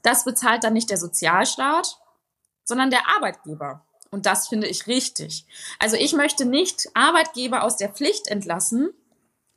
das 0.02 0.24
bezahlt 0.24 0.64
dann 0.64 0.72
nicht 0.72 0.90
der 0.90 0.98
Sozialstaat, 0.98 2.00
sondern 2.64 2.90
der 2.90 3.08
Arbeitgeber. 3.14 3.86
Und 4.10 4.26
das 4.26 4.48
finde 4.48 4.66
ich 4.66 4.88
richtig. 4.88 5.46
Also 5.78 5.94
ich 5.94 6.12
möchte 6.12 6.44
nicht 6.44 6.88
Arbeitgeber 6.94 7.62
aus 7.62 7.76
der 7.76 7.90
Pflicht 7.90 8.26
entlassen, 8.26 8.90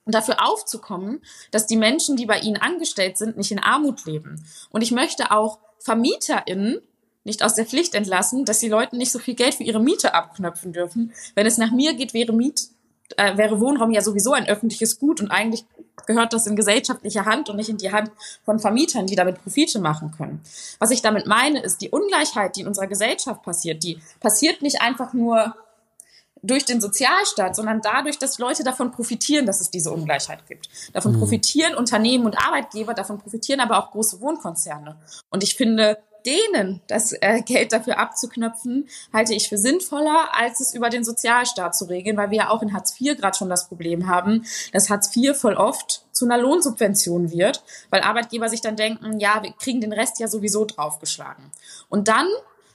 dafür 0.05 0.47
aufzukommen, 0.47 1.23
dass 1.49 1.65
die 1.65 1.77
Menschen, 1.77 2.15
die 2.15 2.27
bei 2.27 2.37
ihnen 2.37 2.57
angestellt 2.57 3.17
sind, 3.17 3.37
nicht 3.37 3.51
in 3.51 3.57
Armut 3.57 4.05
leben. 4.05 4.45
Und 4.69 4.83
ich 4.83 4.91
möchte 4.91 5.31
auch 5.31 5.57
VermieterInnen 5.79 6.79
nicht 7.23 7.43
aus 7.43 7.55
der 7.55 7.65
Pflicht 7.65 7.95
entlassen, 7.95 8.45
dass 8.45 8.59
die 8.59 8.69
Leute 8.69 8.97
nicht 8.97 9.11
so 9.11 9.19
viel 9.19 9.35
Geld 9.35 9.55
für 9.55 9.63
ihre 9.63 9.79
Miete 9.79 10.13
abknöpfen 10.13 10.73
dürfen. 10.73 11.13
Wenn 11.35 11.45
es 11.45 11.57
nach 11.57 11.71
mir 11.71 11.93
geht, 11.93 12.13
wäre 12.13 12.33
Miet, 12.33 12.69
äh, 13.17 13.37
wäre 13.37 13.59
Wohnraum 13.59 13.91
ja 13.91 14.01
sowieso 14.01 14.33
ein 14.33 14.47
öffentliches 14.47 14.99
Gut 14.99 15.19
und 15.21 15.31
eigentlich 15.31 15.65
gehört 16.05 16.33
das 16.33 16.47
in 16.47 16.55
gesellschaftlicher 16.55 17.25
Hand 17.25 17.49
und 17.49 17.57
nicht 17.57 17.69
in 17.69 17.77
die 17.77 17.91
Hand 17.91 18.11
von 18.43 18.59
Vermietern, 18.59 19.05
die 19.05 19.15
damit 19.15 19.43
Profite 19.43 19.79
machen 19.79 20.11
können. 20.11 20.41
Was 20.79 20.91
ich 20.91 21.01
damit 21.01 21.27
meine, 21.27 21.61
ist 21.61 21.81
die 21.81 21.89
Ungleichheit, 21.89 22.55
die 22.55 22.61
in 22.61 22.67
unserer 22.67 22.87
Gesellschaft 22.87 23.43
passiert, 23.43 23.83
die 23.83 23.99
passiert 24.19 24.61
nicht 24.61 24.81
einfach 24.81 25.13
nur 25.13 25.55
durch 26.41 26.65
den 26.65 26.79
Sozialstaat, 26.79 27.55
sondern 27.55 27.81
dadurch, 27.81 28.17
dass 28.17 28.39
Leute 28.39 28.63
davon 28.63 28.91
profitieren, 28.91 29.45
dass 29.45 29.59
es 29.59 29.71
diese 29.71 29.91
Ungleichheit 29.91 30.47
gibt. 30.47 30.69
Davon 30.93 31.13
mhm. 31.13 31.19
profitieren 31.19 31.75
Unternehmen 31.75 32.25
und 32.25 32.37
Arbeitgeber, 32.37 32.93
davon 32.93 33.17
profitieren 33.17 33.59
aber 33.59 33.77
auch 33.77 33.91
große 33.91 34.21
Wohnkonzerne. 34.21 34.95
Und 35.29 35.43
ich 35.43 35.55
finde, 35.55 35.97
denen 36.25 36.81
das 36.87 37.13
äh, 37.13 37.41
Geld 37.41 37.73
dafür 37.73 37.99
abzuknöpfen, 37.99 38.87
halte 39.13 39.33
ich 39.33 39.49
für 39.49 39.57
sinnvoller, 39.57 40.29
als 40.33 40.59
es 40.59 40.73
über 40.73 40.89
den 40.89 41.03
Sozialstaat 41.03 41.75
zu 41.75 41.85
regeln, 41.85 42.17
weil 42.17 42.31
wir 42.31 42.37
ja 42.37 42.49
auch 42.49 42.61
in 42.61 42.73
Hartz 42.73 42.99
IV 42.99 43.17
gerade 43.17 43.37
schon 43.37 43.49
das 43.49 43.67
Problem 43.67 44.07
haben, 44.07 44.45
dass 44.73 44.89
Hartz 44.89 45.15
IV 45.15 45.37
voll 45.37 45.55
oft 45.55 46.05
zu 46.11 46.25
einer 46.25 46.37
Lohnsubvention 46.37 47.31
wird, 47.31 47.63
weil 47.89 48.01
Arbeitgeber 48.01 48.49
sich 48.49 48.61
dann 48.61 48.75
denken, 48.75 49.19
ja, 49.19 49.41
wir 49.41 49.53
kriegen 49.53 49.81
den 49.81 49.93
Rest 49.93 50.19
ja 50.19 50.27
sowieso 50.27 50.65
draufgeschlagen. 50.65 51.45
Und 51.89 52.07
dann 52.07 52.27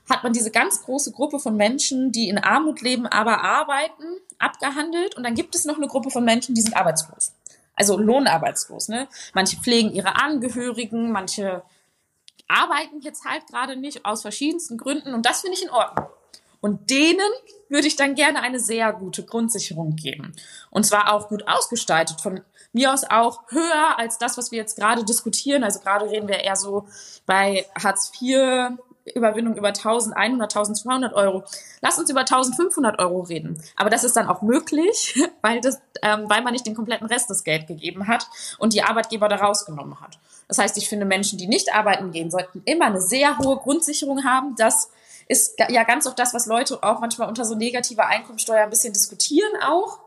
hat 0.09 0.23
man 0.23 0.33
diese 0.33 0.51
ganz 0.51 0.83
große 0.83 1.13
Gruppe 1.13 1.39
von 1.39 1.57
Menschen, 1.57 2.13
die 2.13 2.29
in 2.29 2.39
Armut 2.39 2.83
leben, 2.83 3.07
aber 3.07 3.43
arbeiten, 3.43 4.05
abgehandelt. 4.39 5.17
Und 5.17 5.25
dann 5.25 5.35
gibt 5.35 5.55
es 5.55 5.65
noch 5.65 5.77
eine 5.77 5.87
Gruppe 5.87 6.11
von 6.11 6.25
Menschen, 6.25 6.55
die 6.55 6.61
sind 6.61 6.77
arbeitslos. 6.77 7.33
Also 7.75 7.99
lohnarbeitslos. 7.99 8.89
Ne? 8.89 9.09
Manche 9.33 9.57
pflegen 9.57 9.93
ihre 9.93 10.17
Angehörigen, 10.17 11.11
manche 11.11 11.63
arbeiten 12.49 13.01
jetzt 13.01 13.25
halt 13.25 13.47
gerade 13.47 13.77
nicht 13.77 14.05
aus 14.05 14.23
verschiedensten 14.23 14.77
Gründen. 14.77 15.15
Und 15.15 15.27
das 15.27 15.41
finde 15.41 15.57
ich 15.57 15.65
in 15.65 15.71
Ordnung. 15.71 16.07
Und 16.61 16.89
denen 16.91 17.31
würde 17.69 17.87
ich 17.87 17.97
dann 17.97 18.15
gerne 18.15 18.41
eine 18.41 18.59
sehr 18.59 18.93
gute 18.93 19.23
Grundsicherung 19.25 19.97
geben. 19.97 20.33
Und 20.71 20.85
zwar 20.85 21.13
auch 21.13 21.29
gut 21.29 21.47
ausgestaltet. 21.47 22.23
Von 22.23 22.41
mir 22.73 22.93
aus 22.93 23.05
auch 23.05 23.43
höher 23.51 23.99
als 23.99 24.17
das, 24.19 24.39
was 24.39 24.51
wir 24.51 24.59
jetzt 24.59 24.79
gerade 24.79 25.05
diskutieren. 25.05 25.63
Also 25.63 25.81
gerade 25.81 26.09
reden 26.11 26.27
wir 26.29 26.41
eher 26.41 26.57
so 26.57 26.89
bei 27.27 27.67
Hartz 27.83 28.13
IV 28.21 28.79
Überwindung 29.13 29.57
über 29.57 29.69
1100, 29.69 30.55
1200 30.55 31.13
Euro. 31.13 31.45
Lass 31.83 31.99
uns 31.99 32.09
über 32.11 32.21
1500 32.21 32.99
Euro 32.99 33.21
reden. 33.21 33.63
Aber 33.77 33.91
das 33.91 34.03
ist 34.05 34.17
dann 34.17 34.29
auch 34.29 34.41
möglich, 34.41 35.23
weil, 35.43 35.61
das, 35.61 35.81
ähm, 36.03 36.25
weil 36.29 36.43
man 36.43 36.53
nicht 36.53 36.67
den 36.67 36.75
kompletten 36.75 37.07
Rest 37.07 37.29
des 37.29 37.45
Geld 37.45 37.67
gegeben 37.67 38.07
hat 38.07 38.27
und 38.59 38.73
die 38.73 38.83
Arbeitgeber 38.83 39.29
da 39.29 39.37
rausgenommen 39.37 40.01
hat. 40.01 40.19
Das 40.49 40.59
heißt, 40.59 40.77
ich 40.79 40.89
finde, 40.89 41.05
Menschen, 41.05 41.39
die 41.39 41.47
nicht 41.47 41.75
arbeiten 41.75 42.13
gehen, 42.13 42.31
sollten 42.31 42.63
immer 42.65 42.87
eine 42.87 43.01
sehr 43.01 43.39
hohe 43.39 43.57
Grundsicherung 43.59 44.25
haben. 44.25 44.55
Das 44.57 44.91
ist 45.29 45.59
ja 45.69 45.85
ganz 45.85 46.07
oft 46.07 46.19
das, 46.19 46.35
was 46.35 46.47
Leute 46.47 46.83
auch 46.83 47.01
manchmal 47.01 47.29
unter 47.29 47.45
so 47.45 47.55
negativer 47.55 48.07
Einkommensteuer 48.07 48.65
ein 48.65 48.71
bisschen 48.71 48.93
diskutieren 48.93 49.51
auch. 49.63 50.01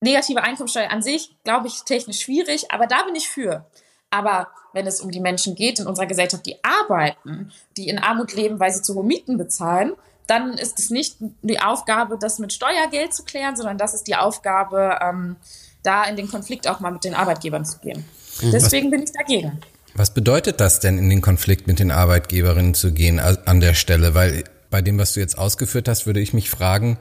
Negative 0.00 0.42
Einkommensteuer 0.42 0.90
an 0.90 1.02
sich, 1.02 1.36
glaube 1.42 1.66
ich, 1.66 1.82
technisch 1.82 2.20
schwierig, 2.20 2.70
aber 2.70 2.86
da 2.86 3.02
bin 3.02 3.16
ich 3.16 3.28
für. 3.28 3.66
Aber 4.10 4.48
wenn 4.78 4.86
es 4.86 5.00
um 5.00 5.10
die 5.10 5.18
Menschen 5.18 5.56
geht 5.56 5.80
in 5.80 5.86
unserer 5.88 6.06
Gesellschaft, 6.06 6.46
die 6.46 6.56
arbeiten, 6.62 7.50
die 7.76 7.88
in 7.88 7.98
Armut 7.98 8.32
leben, 8.32 8.60
weil 8.60 8.72
sie 8.72 8.80
zu 8.80 8.94
hohe 8.94 9.04
Mieten 9.04 9.36
bezahlen, 9.36 9.94
dann 10.28 10.52
ist 10.52 10.78
es 10.78 10.90
nicht 10.90 11.16
die 11.42 11.58
Aufgabe, 11.58 12.16
das 12.20 12.38
mit 12.38 12.52
Steuergeld 12.52 13.12
zu 13.12 13.24
klären, 13.24 13.56
sondern 13.56 13.76
das 13.76 13.92
ist 13.92 14.06
die 14.06 14.14
Aufgabe, 14.14 14.98
ähm, 15.02 15.36
da 15.82 16.04
in 16.04 16.14
den 16.14 16.28
Konflikt 16.28 16.68
auch 16.68 16.78
mal 16.78 16.92
mit 16.92 17.02
den 17.02 17.14
Arbeitgebern 17.14 17.64
zu 17.64 17.78
gehen. 17.78 18.04
Mhm. 18.40 18.52
Deswegen 18.52 18.86
was, 18.86 18.90
bin 18.92 19.02
ich 19.02 19.12
dagegen. 19.12 19.60
Was 19.94 20.14
bedeutet 20.14 20.60
das 20.60 20.78
denn, 20.78 20.96
in 20.98 21.10
den 21.10 21.22
Konflikt 21.22 21.66
mit 21.66 21.80
den 21.80 21.90
Arbeitgeberinnen 21.90 22.74
zu 22.74 22.92
gehen 22.92 23.18
an 23.18 23.60
der 23.60 23.74
Stelle? 23.74 24.14
Weil 24.14 24.44
bei 24.70 24.80
dem, 24.80 24.98
was 24.98 25.14
du 25.14 25.20
jetzt 25.20 25.36
ausgeführt 25.38 25.88
hast, 25.88 26.06
würde 26.06 26.20
ich 26.20 26.34
mich 26.34 26.50
fragen, 26.50 26.98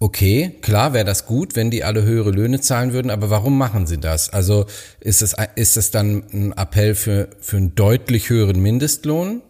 Okay, 0.00 0.58
klar 0.60 0.92
wäre 0.92 1.04
das 1.04 1.24
gut, 1.24 1.54
wenn 1.54 1.70
die 1.70 1.84
alle 1.84 2.02
höhere 2.02 2.30
Löhne 2.30 2.60
zahlen 2.60 2.92
würden, 2.92 3.10
aber 3.10 3.30
warum 3.30 3.56
machen 3.56 3.86
sie 3.86 3.98
das? 3.98 4.28
Also 4.30 4.66
ist 5.00 5.22
es, 5.22 5.36
ist 5.54 5.76
es 5.76 5.90
dann 5.90 6.24
ein 6.32 6.52
Appell 6.52 6.94
für, 6.94 7.28
für 7.40 7.56
einen 7.56 7.74
deutlich 7.74 8.28
höheren 8.28 8.60
Mindestlohn? 8.60 9.42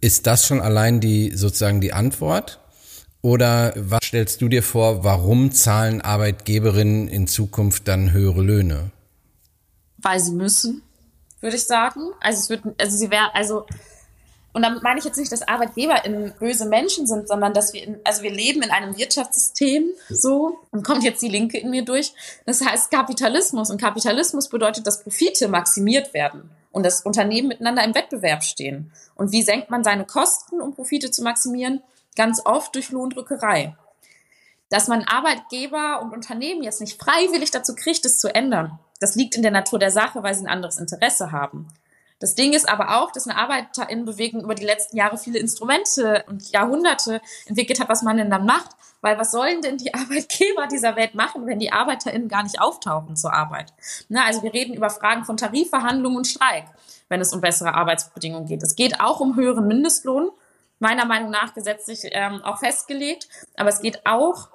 Ist 0.00 0.26
das 0.26 0.46
schon 0.46 0.60
allein 0.60 1.00
die, 1.00 1.32
sozusagen 1.36 1.80
die 1.80 1.92
Antwort? 1.92 2.58
Oder 3.22 3.72
was 3.76 4.04
stellst 4.04 4.42
du 4.42 4.48
dir 4.48 4.62
vor, 4.62 5.04
warum 5.04 5.52
zahlen 5.52 6.00
Arbeitgeberinnen 6.00 7.08
in 7.08 7.26
Zukunft 7.26 7.86
dann 7.86 8.12
höhere 8.12 8.42
Löhne? 8.42 8.90
Weil 9.98 10.20
sie 10.20 10.32
müssen, 10.32 10.82
würde 11.40 11.56
ich 11.56 11.64
sagen. 11.64 12.00
Also 12.20 12.40
es 12.40 12.50
wird, 12.50 12.62
also 12.78 12.96
sie 12.96 13.10
wäre, 13.10 13.34
also 13.34 13.66
und 14.58 14.62
damit 14.62 14.82
meine 14.82 14.98
ich 14.98 15.04
jetzt 15.04 15.18
nicht, 15.18 15.30
dass 15.30 15.46
Arbeitgeber 15.46 16.04
in 16.04 16.32
böse 16.36 16.66
Menschen 16.66 17.06
sind, 17.06 17.28
sondern 17.28 17.54
dass 17.54 17.72
wir, 17.72 17.84
in, 17.84 18.00
also 18.02 18.24
wir 18.24 18.32
leben 18.32 18.60
in 18.60 18.72
einem 18.72 18.98
Wirtschaftssystem 18.98 19.88
so 20.08 20.58
und 20.72 20.84
kommt 20.84 21.04
jetzt 21.04 21.22
die 21.22 21.28
Linke 21.28 21.58
in 21.58 21.70
mir 21.70 21.84
durch. 21.84 22.12
Das 22.44 22.60
heißt 22.60 22.90
Kapitalismus 22.90 23.70
und 23.70 23.80
Kapitalismus 23.80 24.48
bedeutet, 24.48 24.84
dass 24.88 25.04
Profite 25.04 25.46
maximiert 25.46 26.12
werden 26.12 26.50
und 26.72 26.84
dass 26.84 27.02
Unternehmen 27.02 27.46
miteinander 27.46 27.84
im 27.84 27.94
Wettbewerb 27.94 28.42
stehen. 28.42 28.90
Und 29.14 29.30
wie 29.30 29.42
senkt 29.42 29.70
man 29.70 29.84
seine 29.84 30.04
Kosten, 30.04 30.60
um 30.60 30.74
Profite 30.74 31.12
zu 31.12 31.22
maximieren? 31.22 31.80
Ganz 32.16 32.42
oft 32.44 32.74
durch 32.74 32.90
Lohndrückerei. 32.90 33.76
Dass 34.70 34.88
man 34.88 35.04
Arbeitgeber 35.04 36.00
und 36.02 36.12
Unternehmen 36.12 36.64
jetzt 36.64 36.80
nicht 36.80 37.00
freiwillig 37.00 37.52
dazu 37.52 37.76
kriegt, 37.76 38.04
es 38.04 38.18
zu 38.18 38.34
ändern. 38.34 38.80
Das 38.98 39.14
liegt 39.14 39.36
in 39.36 39.42
der 39.42 39.52
Natur 39.52 39.78
der 39.78 39.92
Sache, 39.92 40.24
weil 40.24 40.34
sie 40.34 40.42
ein 40.42 40.52
anderes 40.52 40.78
Interesse 40.78 41.30
haben. 41.30 41.68
Das 42.20 42.34
Ding 42.34 42.52
ist 42.52 42.68
aber 42.68 42.96
auch, 42.98 43.12
dass 43.12 43.28
eine 43.28 43.38
Arbeiterinnenbewegung 43.38 44.42
über 44.42 44.54
die 44.54 44.64
letzten 44.64 44.96
Jahre 44.96 45.18
viele 45.18 45.38
Instrumente 45.38 46.24
und 46.26 46.50
Jahrhunderte 46.50 47.20
entwickelt 47.46 47.80
hat, 47.80 47.88
was 47.88 48.02
man 48.02 48.16
denn 48.16 48.30
dann 48.30 48.44
macht. 48.44 48.70
Weil 49.00 49.18
was 49.18 49.30
sollen 49.30 49.62
denn 49.62 49.76
die 49.76 49.94
Arbeitgeber 49.94 50.66
dieser 50.66 50.96
Welt 50.96 51.14
machen, 51.14 51.46
wenn 51.46 51.60
die 51.60 51.72
ArbeiterInnen 51.72 52.28
gar 52.28 52.42
nicht 52.42 52.60
auftauchen 52.60 53.16
zur 53.16 53.32
Arbeit? 53.32 53.72
Na, 54.08 54.24
also 54.24 54.42
wir 54.42 54.52
reden 54.52 54.74
über 54.74 54.90
Fragen 54.90 55.24
von 55.24 55.36
Tarifverhandlungen 55.36 56.18
und 56.18 56.26
Streik, 56.26 56.64
wenn 57.08 57.20
es 57.20 57.32
um 57.32 57.40
bessere 57.40 57.74
Arbeitsbedingungen 57.74 58.46
geht. 58.46 58.62
Es 58.62 58.74
geht 58.74 59.00
auch 59.00 59.20
um 59.20 59.36
höheren 59.36 59.66
Mindestlohn, 59.68 60.30
meiner 60.80 61.04
Meinung 61.04 61.30
nach 61.30 61.54
gesetzlich 61.54 62.00
ähm, 62.10 62.42
auch 62.42 62.58
festgelegt. 62.58 63.28
Aber 63.56 63.68
es 63.68 63.80
geht 63.80 64.04
auch 64.06 64.48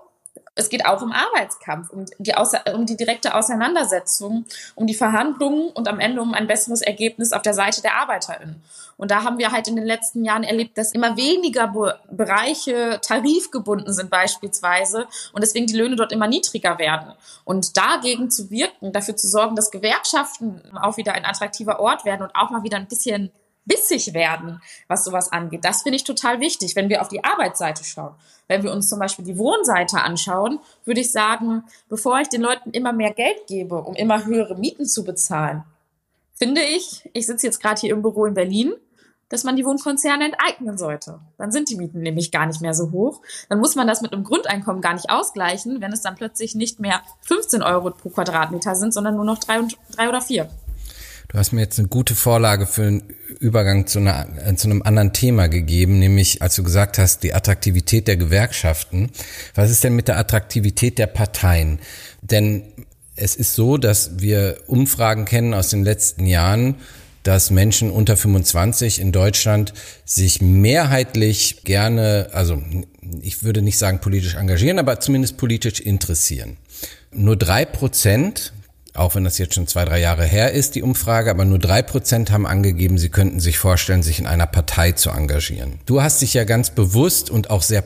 es 0.56 0.70
geht 0.70 0.86
auch 0.86 1.02
um 1.02 1.12
Arbeitskampf, 1.12 1.90
um 1.90 2.06
die, 2.20 2.34
um 2.74 2.86
die 2.86 2.96
direkte 2.96 3.34
Auseinandersetzung, 3.34 4.46
um 4.76 4.86
die 4.86 4.94
Verhandlungen 4.94 5.70
und 5.72 5.88
am 5.88 6.00
Ende 6.00 6.22
um 6.22 6.34
ein 6.34 6.48
besseres 6.48 6.82
Ergebnis 6.82 7.34
auf 7.34 7.42
der 7.42 7.54
Seite 7.54 7.82
der 7.82 7.96
ArbeiterInnen. 7.96 8.62
Und 8.96 9.10
da 9.10 9.24
haben 9.24 9.40
wir 9.40 9.52
halt 9.52 9.68
in 9.68 9.76
den 9.76 9.86
letzten 9.86 10.24
Jahren 10.24 10.44
erlebt, 10.44 10.78
dass 10.78 10.92
immer 10.92 11.18
weniger 11.18 11.68
Be 11.68 12.00
Bereiche 12.12 13.00
tarifgebunden 13.02 13.92
sind 13.94 14.12
beispielsweise 14.12 15.08
und 15.34 15.42
deswegen 15.42 15.66
die 15.66 15.76
Löhne 15.76 15.96
dort 15.96 16.12
immer 16.12 16.28
niedriger 16.28 16.78
werden. 16.78 17.14
Und 17.44 17.76
dagegen 17.76 18.30
zu 18.30 18.52
wirken, 18.52 18.94
dafür 18.94 19.16
zu 19.16 19.28
sorgen, 19.28 19.56
dass 19.56 19.72
Gewerkschaften 19.72 20.62
auch 20.80 20.98
wieder 20.98 21.14
ein 21.14 21.26
attraktiver 21.26 21.80
Ort 21.80 22.06
werden 22.06 22.22
und 22.22 22.36
auch 22.36 22.52
mal 22.52 22.64
wieder 22.64 22.78
ein 22.78 22.88
bisschen 22.88 23.32
bissig 23.66 24.14
werden, 24.14 24.62
was 24.88 25.04
sowas 25.04 25.32
angeht. 25.32 25.64
Das 25.64 25.84
finde 25.84 25.96
ich 25.96 26.04
total 26.04 26.40
wichtig, 26.40 26.76
wenn 26.76 26.90
wir 26.90 27.02
auf 27.02 27.08
die 27.08 27.24
Arbeitsseite 27.24 27.84
schauen. 27.84 28.16
Wenn 28.48 28.64
wir 28.64 28.72
uns 28.72 28.90
zum 28.90 29.00
Beispiel 29.00 29.26
die 29.26 29.38
Wohnseite 29.38 30.02
anschauen, 30.02 30.60
würde 30.86 31.02
ich 31.02 31.12
sagen, 31.12 31.64
bevor 31.90 32.20
ich 32.20 32.30
den 32.30 32.42
Leuten 32.42 32.72
immer 32.72 32.94
mehr 32.94 33.14
Geld 33.14 33.48
gebe, 33.48 33.82
um 33.82 33.96
immer 33.96 34.26
höhere 34.26 34.56
Mieten 34.56 34.86
zu 34.86 35.04
bezahlen, 35.04 35.64
finde 36.36 36.62
ich, 36.62 37.10
ich 37.14 37.26
sitze 37.26 37.48
jetzt 37.48 37.62
gerade 37.62 37.80
hier 37.80 37.94
im 37.94 38.02
Büro 38.02 38.26
in 38.26 38.34
Berlin, 38.34 38.74
dass 39.30 39.44
man 39.44 39.56
die 39.56 39.66
Wohnkonzerne 39.66 40.26
enteignen 40.26 40.78
sollte. 40.78 41.20
Dann 41.40 41.52
sind 41.52 41.70
die 41.70 41.76
Mieten 41.76 42.02
nämlich 42.02 42.32
gar 42.32 42.46
nicht 42.46 42.62
mehr 42.62 42.76
so 42.76 42.92
hoch. 42.92 43.22
Dann 43.50 43.60
muss 43.60 43.76
man 43.76 43.88
das 43.88 44.02
mit 44.02 44.14
einem 44.14 44.24
Grundeinkommen 44.24 44.82
gar 44.82 44.94
nicht 44.94 45.10
ausgleichen, 45.10 45.82
wenn 45.82 45.92
es 45.92 46.02
dann 46.02 46.16
plötzlich 46.16 46.54
nicht 46.54 46.80
mehr 46.80 47.02
15 47.22 47.64
Euro 47.64 47.90
pro 47.90 48.10
Quadratmeter 48.10 48.76
sind, 48.76 48.94
sondern 48.94 49.16
nur 49.16 49.26
noch 49.26 49.40
drei, 49.40 49.60
drei 49.96 50.08
oder 50.08 50.22
vier. 50.22 50.50
Du 51.30 51.38
hast 51.38 51.52
mir 51.52 51.62
jetzt 51.62 51.80
eine 51.80 51.88
gute 51.88 52.16
Vorlage 52.16 52.68
für 52.68 52.84
einen 52.84 53.04
Übergang 53.40 53.88
zu, 53.88 54.00
einer, 54.00 54.28
äh, 54.46 54.56
zu 54.56 54.68
einem 54.68 54.82
anderen 54.82 55.14
Thema 55.14 55.48
gegeben, 55.48 56.00
nämlich 56.00 56.42
als 56.42 56.56
du 56.56 56.64
gesagt 56.64 56.98
hast, 56.98 57.24
die 57.24 57.34
Attraktivität 57.34 58.08
der 58.08 58.18
Gewerkschaften. 58.18 59.10
Was 59.56 59.72
ist 59.72 59.84
denn 59.84 59.96
mit 59.96 60.08
der 60.08 60.18
Attraktivität 60.18 60.98
der 61.00 61.08
Parteien? 61.08 61.80
Denn 62.22 62.64
es 63.16 63.36
ist 63.36 63.56
so, 63.56 63.78
dass 63.78 64.20
wir 64.20 64.58
Umfragen 64.68 65.26
kennen 65.26 65.54
aus 65.54 65.70
den 65.70 65.84
letzten 65.84 66.26
Jahren, 66.26 66.76
dass 67.24 67.52
Menschen 67.52 67.90
unter 67.90 68.18
25 68.18 69.00
in 69.00 69.12
Deutschland 69.12 69.74
sich 70.06 70.42
mehrheitlich 70.42 71.64
gerne, 71.64 72.30
also 72.34 72.62
ich 73.22 73.44
würde 73.44 73.62
nicht 73.62 73.78
sagen 73.78 74.00
politisch 74.00 74.36
engagieren, 74.36 74.78
aber 74.78 75.00
zumindest 75.00 75.38
politisch 75.38 75.80
interessieren. 75.80 76.58
Nur 77.12 77.38
drei 77.38 77.66
Prozent 77.66 78.54
auch 78.96 79.16
wenn 79.16 79.24
das 79.24 79.38
jetzt 79.38 79.56
schon 79.56 79.68
zwei, 79.68 79.86
drei 79.86 80.00
Jahre 80.00 80.26
her 80.26 80.52
ist, 80.52 80.76
die 80.76 80.84
Umfrage, 80.84 81.32
aber 81.32 81.46
nur 81.46 81.60
drei 81.60 81.82
Prozent 81.82 82.32
haben 82.32 82.46
angegeben, 82.46 82.98
sie 82.98 83.10
könnten 83.10 83.40
sich 83.40 83.58
vorstellen, 83.58 84.04
sich 84.04 84.20
in 84.20 84.28
einer 84.28 84.46
Partei 84.46 84.92
zu 84.92 85.10
engagieren. 85.10 85.80
Du 85.86 86.02
hast 86.02 86.22
dich 86.22 86.34
ja 86.34 86.44
ganz 86.44 86.70
bewusst 86.70 87.30
und 87.30 87.50
auch 87.50 87.64
sehr 87.64 87.84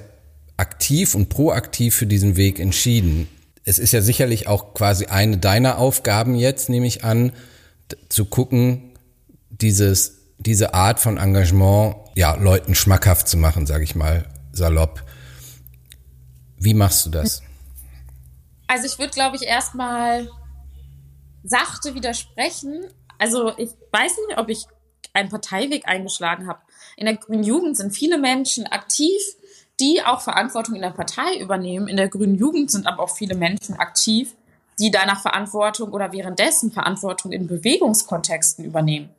aktiv 0.57 1.15
und 1.15 1.29
proaktiv 1.29 1.95
für 1.95 2.07
diesen 2.07 2.35
Weg 2.35 2.59
entschieden. 2.59 3.29
Es 3.63 3.79
ist 3.79 3.93
ja 3.93 4.01
sicherlich 4.01 4.47
auch 4.47 4.73
quasi 4.73 5.05
eine 5.05 5.37
deiner 5.37 5.77
Aufgaben 5.77 6.35
jetzt, 6.35 6.69
nehme 6.69 6.87
ich 6.87 7.03
an, 7.03 7.31
zu 8.09 8.25
gucken, 8.25 8.93
dieses, 9.49 10.17
diese 10.39 10.73
Art 10.73 10.99
von 10.99 11.17
Engagement, 11.17 11.95
ja, 12.15 12.35
Leuten 12.35 12.75
schmackhaft 12.75 13.27
zu 13.27 13.37
machen, 13.37 13.65
sage 13.65 13.83
ich 13.83 13.95
mal, 13.95 14.25
salopp. 14.51 15.03
Wie 16.57 16.73
machst 16.73 17.05
du 17.05 17.11
das? 17.11 17.43
Also 18.67 18.87
ich 18.87 18.99
würde, 18.99 19.11
glaube 19.11 19.37
ich, 19.37 19.43
erstmal 19.43 20.27
sachte 21.47 21.95
widersprechen. 21.95 22.85
Also 23.17 23.57
ich 23.57 23.69
weiß 23.91 24.17
nicht, 24.27 24.37
ob 24.37 24.49
ich 24.49 24.65
einen 25.13 25.29
Parteiweg 25.29 25.87
eingeschlagen 25.87 26.47
habe. 26.47 26.59
In 26.95 27.05
der 27.05 27.15
Grünen 27.15 27.43
Jugend 27.43 27.77
sind 27.77 27.91
viele 27.91 28.17
Menschen 28.17 28.67
aktiv, 28.67 29.21
die 29.79 30.01
auch 30.03 30.21
Verantwortung 30.21 30.75
in 30.75 30.81
der 30.81 30.91
Partei 30.91 31.39
übernehmen. 31.39 31.87
In 31.87 31.97
der 31.97 32.09
Grünen 32.09 32.35
Jugend 32.35 32.71
sind 32.71 32.87
aber 32.87 33.03
auch 33.03 33.15
viele 33.15 33.35
Menschen 33.35 33.79
aktiv, 33.79 34.35
die 34.79 34.91
danach 34.91 35.21
Verantwortung 35.21 35.91
oder 35.91 36.11
währenddessen 36.11 36.71
Verantwortung 36.71 37.31
in 37.31 37.47
Bewegungskontexten 37.47 38.65
übernehmen. 38.65 39.09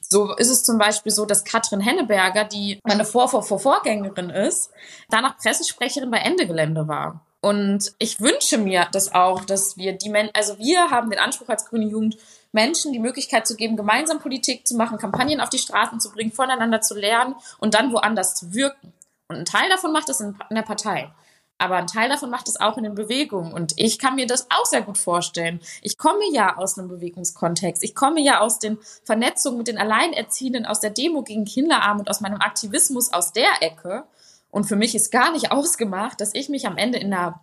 So 0.00 0.34
ist 0.36 0.50
es 0.50 0.62
zum 0.62 0.78
Beispiel 0.78 1.10
so, 1.10 1.24
dass 1.24 1.44
Katrin 1.44 1.80
Henneberger, 1.80 2.44
die 2.44 2.78
meine 2.84 3.04
Vor 3.04 3.28
-Vor 3.28 3.42
-Vor 3.42 3.58
Vorgängerin 3.58 4.30
ist, 4.30 4.70
danach 5.08 5.38
Pressesprecherin 5.38 6.10
bei 6.10 6.18
Ende 6.18 6.46
Gelände 6.46 6.86
war. 6.86 7.24
Und 7.42 7.92
ich 7.98 8.20
wünsche 8.20 8.56
mir 8.56 8.86
das 8.92 9.12
auch, 9.12 9.44
dass 9.44 9.76
wir 9.76 9.94
die 9.94 10.08
Menschen, 10.10 10.32
also 10.34 10.58
wir 10.58 10.90
haben 10.90 11.10
den 11.10 11.18
Anspruch 11.18 11.48
als 11.48 11.66
grüne 11.66 11.86
Jugend, 11.86 12.16
Menschen 12.52 12.92
die 12.92 13.00
Möglichkeit 13.00 13.48
zu 13.48 13.56
geben, 13.56 13.76
gemeinsam 13.76 14.20
Politik 14.20 14.66
zu 14.66 14.76
machen, 14.76 14.96
Kampagnen 14.96 15.40
auf 15.40 15.50
die 15.50 15.58
Straßen 15.58 15.98
zu 15.98 16.12
bringen, 16.12 16.30
voneinander 16.30 16.80
zu 16.80 16.94
lernen 16.94 17.34
und 17.58 17.74
dann 17.74 17.92
woanders 17.92 18.36
zu 18.36 18.54
wirken. 18.54 18.92
Und 19.26 19.38
ein 19.38 19.44
Teil 19.44 19.68
davon 19.70 19.92
macht 19.92 20.08
es 20.08 20.20
in, 20.20 20.36
in 20.50 20.54
der 20.54 20.62
Partei. 20.62 21.10
Aber 21.58 21.76
ein 21.76 21.88
Teil 21.88 22.08
davon 22.08 22.30
macht 22.30 22.48
es 22.48 22.60
auch 22.60 22.76
in 22.76 22.84
den 22.84 22.94
Bewegungen. 22.94 23.52
Und 23.52 23.72
ich 23.76 23.98
kann 23.98 24.14
mir 24.14 24.26
das 24.26 24.46
auch 24.50 24.66
sehr 24.66 24.82
gut 24.82 24.98
vorstellen. 24.98 25.60
Ich 25.80 25.98
komme 25.98 26.24
ja 26.32 26.56
aus 26.56 26.78
einem 26.78 26.88
Bewegungskontext. 26.88 27.82
Ich 27.82 27.94
komme 27.94 28.20
ja 28.20 28.40
aus 28.40 28.60
den 28.60 28.78
Vernetzungen 29.04 29.58
mit 29.58 29.68
den 29.68 29.78
Alleinerziehenden, 29.78 30.64
aus 30.64 30.78
der 30.78 30.90
Demo 30.90 31.22
gegen 31.22 31.44
Kinderarmut, 31.44 32.08
aus 32.08 32.20
meinem 32.20 32.40
Aktivismus 32.40 33.12
aus 33.12 33.32
der 33.32 33.50
Ecke. 33.60 34.04
Und 34.52 34.64
für 34.64 34.76
mich 34.76 34.94
ist 34.94 35.10
gar 35.10 35.32
nicht 35.32 35.50
ausgemacht, 35.50 36.20
dass 36.20 36.34
ich 36.34 36.48
mich 36.48 36.68
am 36.68 36.76
Ende 36.76 36.98
in 36.98 37.12
einer, 37.12 37.40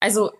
also 0.00 0.32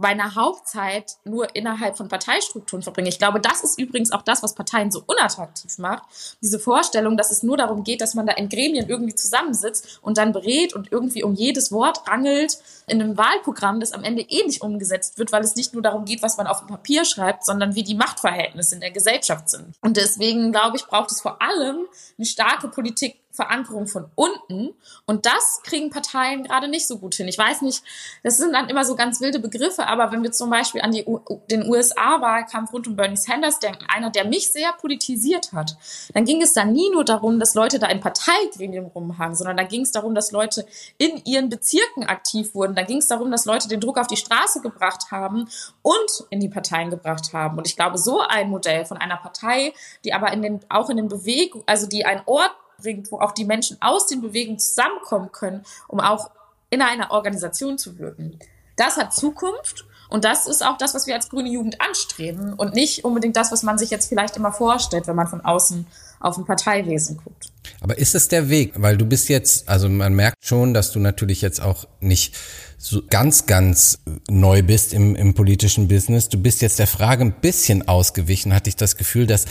meiner 0.00 0.34
Hauptzeit 0.34 1.16
nur 1.24 1.54
innerhalb 1.54 1.96
von 1.96 2.08
Parteistrukturen 2.08 2.82
verbringe. 2.82 3.10
Ich 3.10 3.18
glaube, 3.18 3.38
das 3.38 3.62
ist 3.62 3.78
übrigens 3.78 4.12
auch 4.12 4.22
das, 4.22 4.42
was 4.42 4.54
Parteien 4.54 4.90
so 4.90 5.02
unattraktiv 5.06 5.76
macht. 5.78 6.04
Diese 6.42 6.58
Vorstellung, 6.58 7.18
dass 7.18 7.30
es 7.30 7.42
nur 7.42 7.58
darum 7.58 7.84
geht, 7.84 8.00
dass 8.00 8.14
man 8.14 8.26
da 8.26 8.32
in 8.32 8.48
Gremien 8.48 8.88
irgendwie 8.88 9.14
zusammensitzt 9.14 10.00
und 10.00 10.16
dann 10.16 10.32
berät 10.32 10.74
und 10.74 10.90
irgendwie 10.90 11.22
um 11.22 11.34
jedes 11.34 11.70
Wort 11.70 12.08
rangelt 12.08 12.58
in 12.86 13.00
einem 13.00 13.18
Wahlprogramm, 13.18 13.78
das 13.78 13.92
am 13.92 14.02
Ende 14.02 14.22
eh 14.22 14.44
nicht 14.44 14.62
umgesetzt 14.62 15.18
wird, 15.18 15.32
weil 15.32 15.44
es 15.44 15.54
nicht 15.54 15.74
nur 15.74 15.82
darum 15.82 16.06
geht, 16.06 16.22
was 16.22 16.38
man 16.38 16.46
auf 16.46 16.60
dem 16.60 16.68
Papier 16.68 17.04
schreibt, 17.04 17.44
sondern 17.44 17.74
wie 17.74 17.82
die 17.82 17.94
Machtverhältnisse 17.94 18.76
in 18.76 18.80
der 18.80 18.92
Gesellschaft 18.92 19.50
sind. 19.50 19.74
Und 19.82 19.98
deswegen, 19.98 20.50
glaube 20.50 20.78
ich, 20.78 20.86
braucht 20.86 21.12
es 21.12 21.20
vor 21.20 21.42
allem 21.42 21.86
eine 22.16 22.26
starke 22.26 22.68
Politik 22.68 23.20
Verankerung 23.32 23.86
von 23.86 24.06
unten. 24.14 24.74
Und 25.06 25.26
das 25.26 25.60
kriegen 25.62 25.90
Parteien 25.90 26.44
gerade 26.44 26.68
nicht 26.68 26.86
so 26.86 26.98
gut 26.98 27.14
hin. 27.14 27.28
Ich 27.28 27.38
weiß 27.38 27.62
nicht, 27.62 27.82
das 28.22 28.36
sind 28.36 28.52
dann 28.52 28.68
immer 28.68 28.84
so 28.84 28.96
ganz 28.96 29.20
wilde 29.20 29.38
Begriffe, 29.38 29.86
aber 29.86 30.12
wenn 30.12 30.22
wir 30.22 30.32
zum 30.32 30.50
Beispiel 30.50 30.80
an 30.80 30.92
die, 30.92 31.06
den 31.50 31.68
USA-Wahlkampf 31.68 32.72
rund 32.72 32.88
um 32.88 32.96
Bernie 32.96 33.16
Sanders 33.16 33.60
denken, 33.60 33.84
einer, 33.88 34.10
der 34.10 34.24
mich 34.24 34.50
sehr 34.52 34.72
politisiert 34.72 35.52
hat, 35.52 35.76
dann 36.12 36.24
ging 36.24 36.42
es 36.42 36.52
da 36.52 36.64
nie 36.64 36.90
nur 36.90 37.04
darum, 37.04 37.38
dass 37.38 37.54
Leute 37.54 37.78
da 37.78 37.86
in 37.86 38.00
Parteigremien 38.00 38.86
rumhangen, 38.86 39.36
sondern 39.36 39.56
da 39.56 39.62
ging 39.62 39.82
es 39.82 39.92
darum, 39.92 40.14
dass 40.14 40.32
Leute 40.32 40.66
in 40.98 41.22
ihren 41.24 41.48
Bezirken 41.48 42.04
aktiv 42.04 42.54
wurden. 42.54 42.74
Da 42.74 42.82
ging 42.82 42.98
es 42.98 43.08
darum, 43.08 43.30
dass 43.30 43.44
Leute 43.44 43.68
den 43.68 43.80
Druck 43.80 43.98
auf 43.98 44.06
die 44.06 44.16
Straße 44.16 44.60
gebracht 44.60 45.10
haben 45.10 45.48
und 45.82 46.24
in 46.30 46.40
die 46.40 46.48
Parteien 46.48 46.90
gebracht 46.90 47.32
haben. 47.32 47.58
Und 47.58 47.66
ich 47.66 47.76
glaube, 47.76 47.98
so 47.98 48.20
ein 48.20 48.50
Modell 48.50 48.84
von 48.84 48.96
einer 48.96 49.16
Partei, 49.16 49.72
die 50.04 50.12
aber 50.12 50.32
in 50.32 50.42
den, 50.42 50.60
auch 50.68 50.90
in 50.90 50.96
den 50.96 51.08
Bewegungen, 51.08 51.64
also 51.66 51.86
die 51.86 52.04
ein 52.04 52.22
Ort 52.26 52.54
bringt, 52.80 53.10
wo 53.12 53.20
auch 53.20 53.32
die 53.32 53.44
Menschen 53.44 53.76
aus 53.80 54.06
den 54.06 54.20
Bewegungen 54.20 54.58
zusammenkommen 54.58 55.30
können, 55.32 55.64
um 55.88 56.00
auch 56.00 56.30
in 56.70 56.82
einer 56.82 57.10
Organisation 57.10 57.78
zu 57.78 57.98
wirken. 57.98 58.38
Das 58.76 58.96
hat 58.96 59.12
Zukunft 59.12 59.84
und 60.08 60.24
das 60.24 60.46
ist 60.46 60.64
auch 60.64 60.76
das, 60.76 60.94
was 60.94 61.06
wir 61.06 61.14
als 61.14 61.28
grüne 61.28 61.50
Jugend 61.50 61.80
anstreben 61.80 62.52
und 62.54 62.74
nicht 62.74 63.04
unbedingt 63.04 63.36
das, 63.36 63.52
was 63.52 63.62
man 63.62 63.78
sich 63.78 63.90
jetzt 63.90 64.08
vielleicht 64.08 64.36
immer 64.36 64.52
vorstellt, 64.52 65.06
wenn 65.06 65.16
man 65.16 65.28
von 65.28 65.40
außen 65.40 65.86
auf 66.18 66.36
ein 66.36 66.44
Parteiwesen 66.44 67.16
guckt. 67.16 67.50
Aber 67.80 67.96
ist 67.96 68.14
es 68.14 68.28
der 68.28 68.50
Weg? 68.50 68.74
Weil 68.76 68.96
du 68.96 69.06
bist 69.06 69.28
jetzt, 69.28 69.68
also 69.68 69.88
man 69.88 70.12
merkt 70.14 70.44
schon, 70.44 70.74
dass 70.74 70.92
du 70.92 70.98
natürlich 70.98 71.40
jetzt 71.40 71.62
auch 71.62 71.86
nicht 72.00 72.36
so 72.76 73.02
ganz, 73.08 73.46
ganz 73.46 74.00
neu 74.28 74.62
bist 74.62 74.92
im, 74.92 75.14
im 75.14 75.34
politischen 75.34 75.88
Business. 75.88 76.28
Du 76.28 76.38
bist 76.38 76.60
jetzt 76.60 76.78
der 76.78 76.86
Frage 76.86 77.24
ein 77.24 77.32
bisschen 77.40 77.88
ausgewichen, 77.88 78.52
hatte 78.52 78.68
ich 78.68 78.76
das 78.76 78.96
Gefühl, 78.96 79.26
dass 79.26 79.46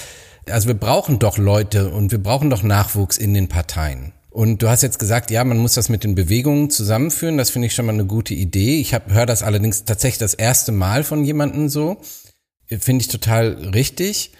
also 0.49 0.67
wir 0.67 0.75
brauchen 0.75 1.19
doch 1.19 1.37
Leute 1.37 1.89
und 1.89 2.11
wir 2.11 2.21
brauchen 2.21 2.49
doch 2.49 2.63
Nachwuchs 2.63 3.17
in 3.17 3.33
den 3.33 3.47
Parteien. 3.47 4.13
Und 4.29 4.61
du 4.61 4.69
hast 4.69 4.83
jetzt 4.83 4.99
gesagt, 4.99 5.31
ja, 5.31 5.43
man 5.43 5.57
muss 5.57 5.73
das 5.73 5.89
mit 5.89 6.03
den 6.03 6.15
Bewegungen 6.15 6.69
zusammenführen. 6.69 7.37
Das 7.37 7.49
finde 7.49 7.67
ich 7.67 7.75
schon 7.75 7.85
mal 7.85 7.93
eine 7.93 8.05
gute 8.05 8.33
Idee. 8.33 8.79
Ich 8.79 8.93
höre 8.93 9.25
das 9.25 9.43
allerdings 9.43 9.85
tatsächlich 9.85 10.19
das 10.19 10.35
erste 10.35 10.71
Mal 10.71 11.03
von 11.03 11.23
jemandem 11.23 11.67
so. 11.67 11.97
Finde 12.67 13.01
ich 13.01 13.07
total 13.07 13.69
richtig. 13.73 14.33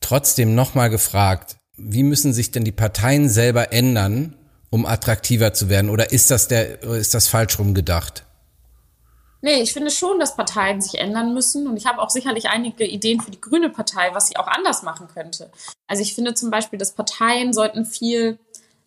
Trotzdem 0.00 0.54
nochmal 0.54 0.90
gefragt, 0.90 1.56
wie 1.76 2.02
müssen 2.02 2.32
sich 2.32 2.50
denn 2.50 2.64
die 2.64 2.72
Parteien 2.72 3.28
selber 3.28 3.72
ändern, 3.72 4.36
um 4.68 4.84
attraktiver 4.84 5.54
zu 5.54 5.68
werden? 5.68 5.90
Oder 5.90 6.12
ist 6.12 6.30
das 6.30 6.48
der, 6.48 6.82
ist 6.82 7.14
das 7.14 7.28
falsch 7.28 7.58
rumgedacht? 7.58 8.24
Nee, 9.44 9.60
ich 9.60 9.72
finde 9.72 9.90
schon, 9.90 10.20
dass 10.20 10.36
Parteien 10.36 10.80
sich 10.80 11.00
ändern 11.00 11.34
müssen. 11.34 11.66
Und 11.66 11.76
ich 11.76 11.86
habe 11.86 12.00
auch 12.00 12.10
sicherlich 12.10 12.48
einige 12.48 12.86
Ideen 12.86 13.20
für 13.20 13.32
die 13.32 13.40
Grüne 13.40 13.70
Partei, 13.70 14.14
was 14.14 14.28
sie 14.28 14.36
auch 14.36 14.46
anders 14.46 14.84
machen 14.84 15.08
könnte. 15.12 15.50
Also 15.88 16.02
ich 16.02 16.14
finde 16.14 16.34
zum 16.34 16.50
Beispiel, 16.50 16.78
dass 16.78 16.92
Parteien 16.92 17.52
sollten 17.52 17.84
viel, 17.84 18.38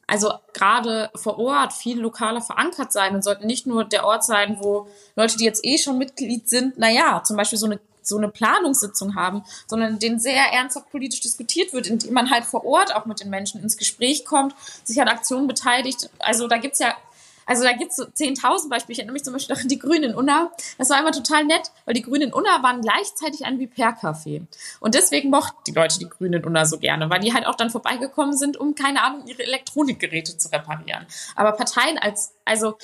also 0.08 0.32
gerade 0.54 1.12
vor 1.14 1.38
Ort, 1.40 1.74
viel 1.74 2.00
lokaler 2.00 2.42
verankert 2.42 2.94
sein 2.94 3.16
und 3.16 3.24
sollten 3.24 3.46
nicht 3.46 3.68
nur 3.68 3.84
der 3.84 4.06
Ort 4.06 4.24
sein, 4.24 4.58
wo 4.62 4.88
Leute, 5.18 5.36
die 5.36 5.44
jetzt 5.44 5.66
eh 5.66 5.78
schon 5.78 5.98
Mitglied 5.98 6.50
sind, 6.50 6.78
naja, 6.80 7.22
zum 7.24 7.36
Beispiel 7.36 7.60
so 7.60 7.66
eine 7.66 7.80
so 8.08 8.18
eine 8.18 8.30
Planungssitzung 8.30 9.16
haben, 9.16 9.44
sondern 9.68 10.00
denen 10.00 10.20
sehr 10.20 10.54
ernsthaft 10.54 10.92
politisch 10.92 11.22
diskutiert 11.22 11.74
wird, 11.74 11.88
indem 11.88 12.14
man 12.14 12.30
halt 12.30 12.46
vor 12.46 12.64
Ort 12.64 12.96
auch 12.96 13.06
mit 13.06 13.20
den 13.20 13.32
Menschen 13.32 13.62
ins 13.62 13.78
Gespräch 13.78 14.26
kommt, 14.26 14.54
sich 14.84 15.02
an 15.02 15.08
Aktionen 15.08 15.48
beteiligt. 15.48 16.10
Also 16.20 16.48
da 16.48 16.58
gibt's 16.58 16.78
ja 16.78 16.96
also 17.46 17.64
da 17.64 17.74
gibt's 17.74 17.96
so 17.96 18.04
10.000 18.04 18.70
Beispiele. 18.70 18.94
Ich 18.94 19.00
erinnere 19.00 19.14
mich 19.14 19.24
zum 19.24 19.34
Beispiel 19.34 19.56
an 19.56 19.68
die 19.68 19.80
Grünen 19.80 20.16
Unna. 20.16 20.52
Das 20.78 20.90
war 20.90 21.00
immer 21.00 21.12
total 21.12 21.46
nett, 21.46 21.72
weil 21.86 21.94
die 21.94 22.02
Grünen 22.02 22.34
Unna 22.34 22.64
waren 22.64 22.82
gleichzeitig 22.82 23.46
ein 23.46 23.60
Viper-Café. 23.60 24.46
Und 24.80 24.96
deswegen 24.96 25.30
mochten 25.30 25.58
die 25.68 25.72
Leute 25.72 26.00
die 26.00 26.10
Grünen 26.10 26.44
Unna 26.44 26.66
so 26.66 26.80
gerne, 26.80 27.10
weil 27.10 27.20
die 27.20 27.34
halt 27.34 27.46
auch 27.46 27.56
dann 27.56 27.70
vorbeigekommen 27.70 28.36
sind, 28.36 28.58
um, 28.58 28.76
keine 28.76 29.04
Ahnung, 29.04 29.28
ihre 29.28 29.44
Elektronikgeräte 29.44 30.38
zu 30.38 30.52
reparieren. 30.52 31.06
Aber 31.36 31.52
Parteien 31.54 31.98
als, 31.98 32.34
also 32.46 32.78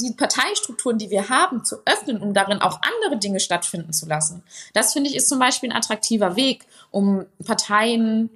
die 0.00 0.12
Parteistrukturen, 0.12 0.98
die 0.98 1.10
wir 1.10 1.30
haben, 1.30 1.64
zu 1.64 1.76
öffnen, 1.86 2.20
um 2.20 2.34
darin 2.34 2.60
auch 2.60 2.80
andere 2.82 3.18
Dinge 3.18 3.40
stattfinden 3.40 3.92
zu 3.92 4.06
lassen. 4.06 4.42
Das 4.74 4.92
finde 4.92 5.08
ich 5.08 5.16
ist 5.16 5.28
zum 5.28 5.38
Beispiel 5.38 5.70
ein 5.70 5.76
attraktiver 5.76 6.36
Weg, 6.36 6.66
um 6.90 7.24
Parteien 7.44 8.28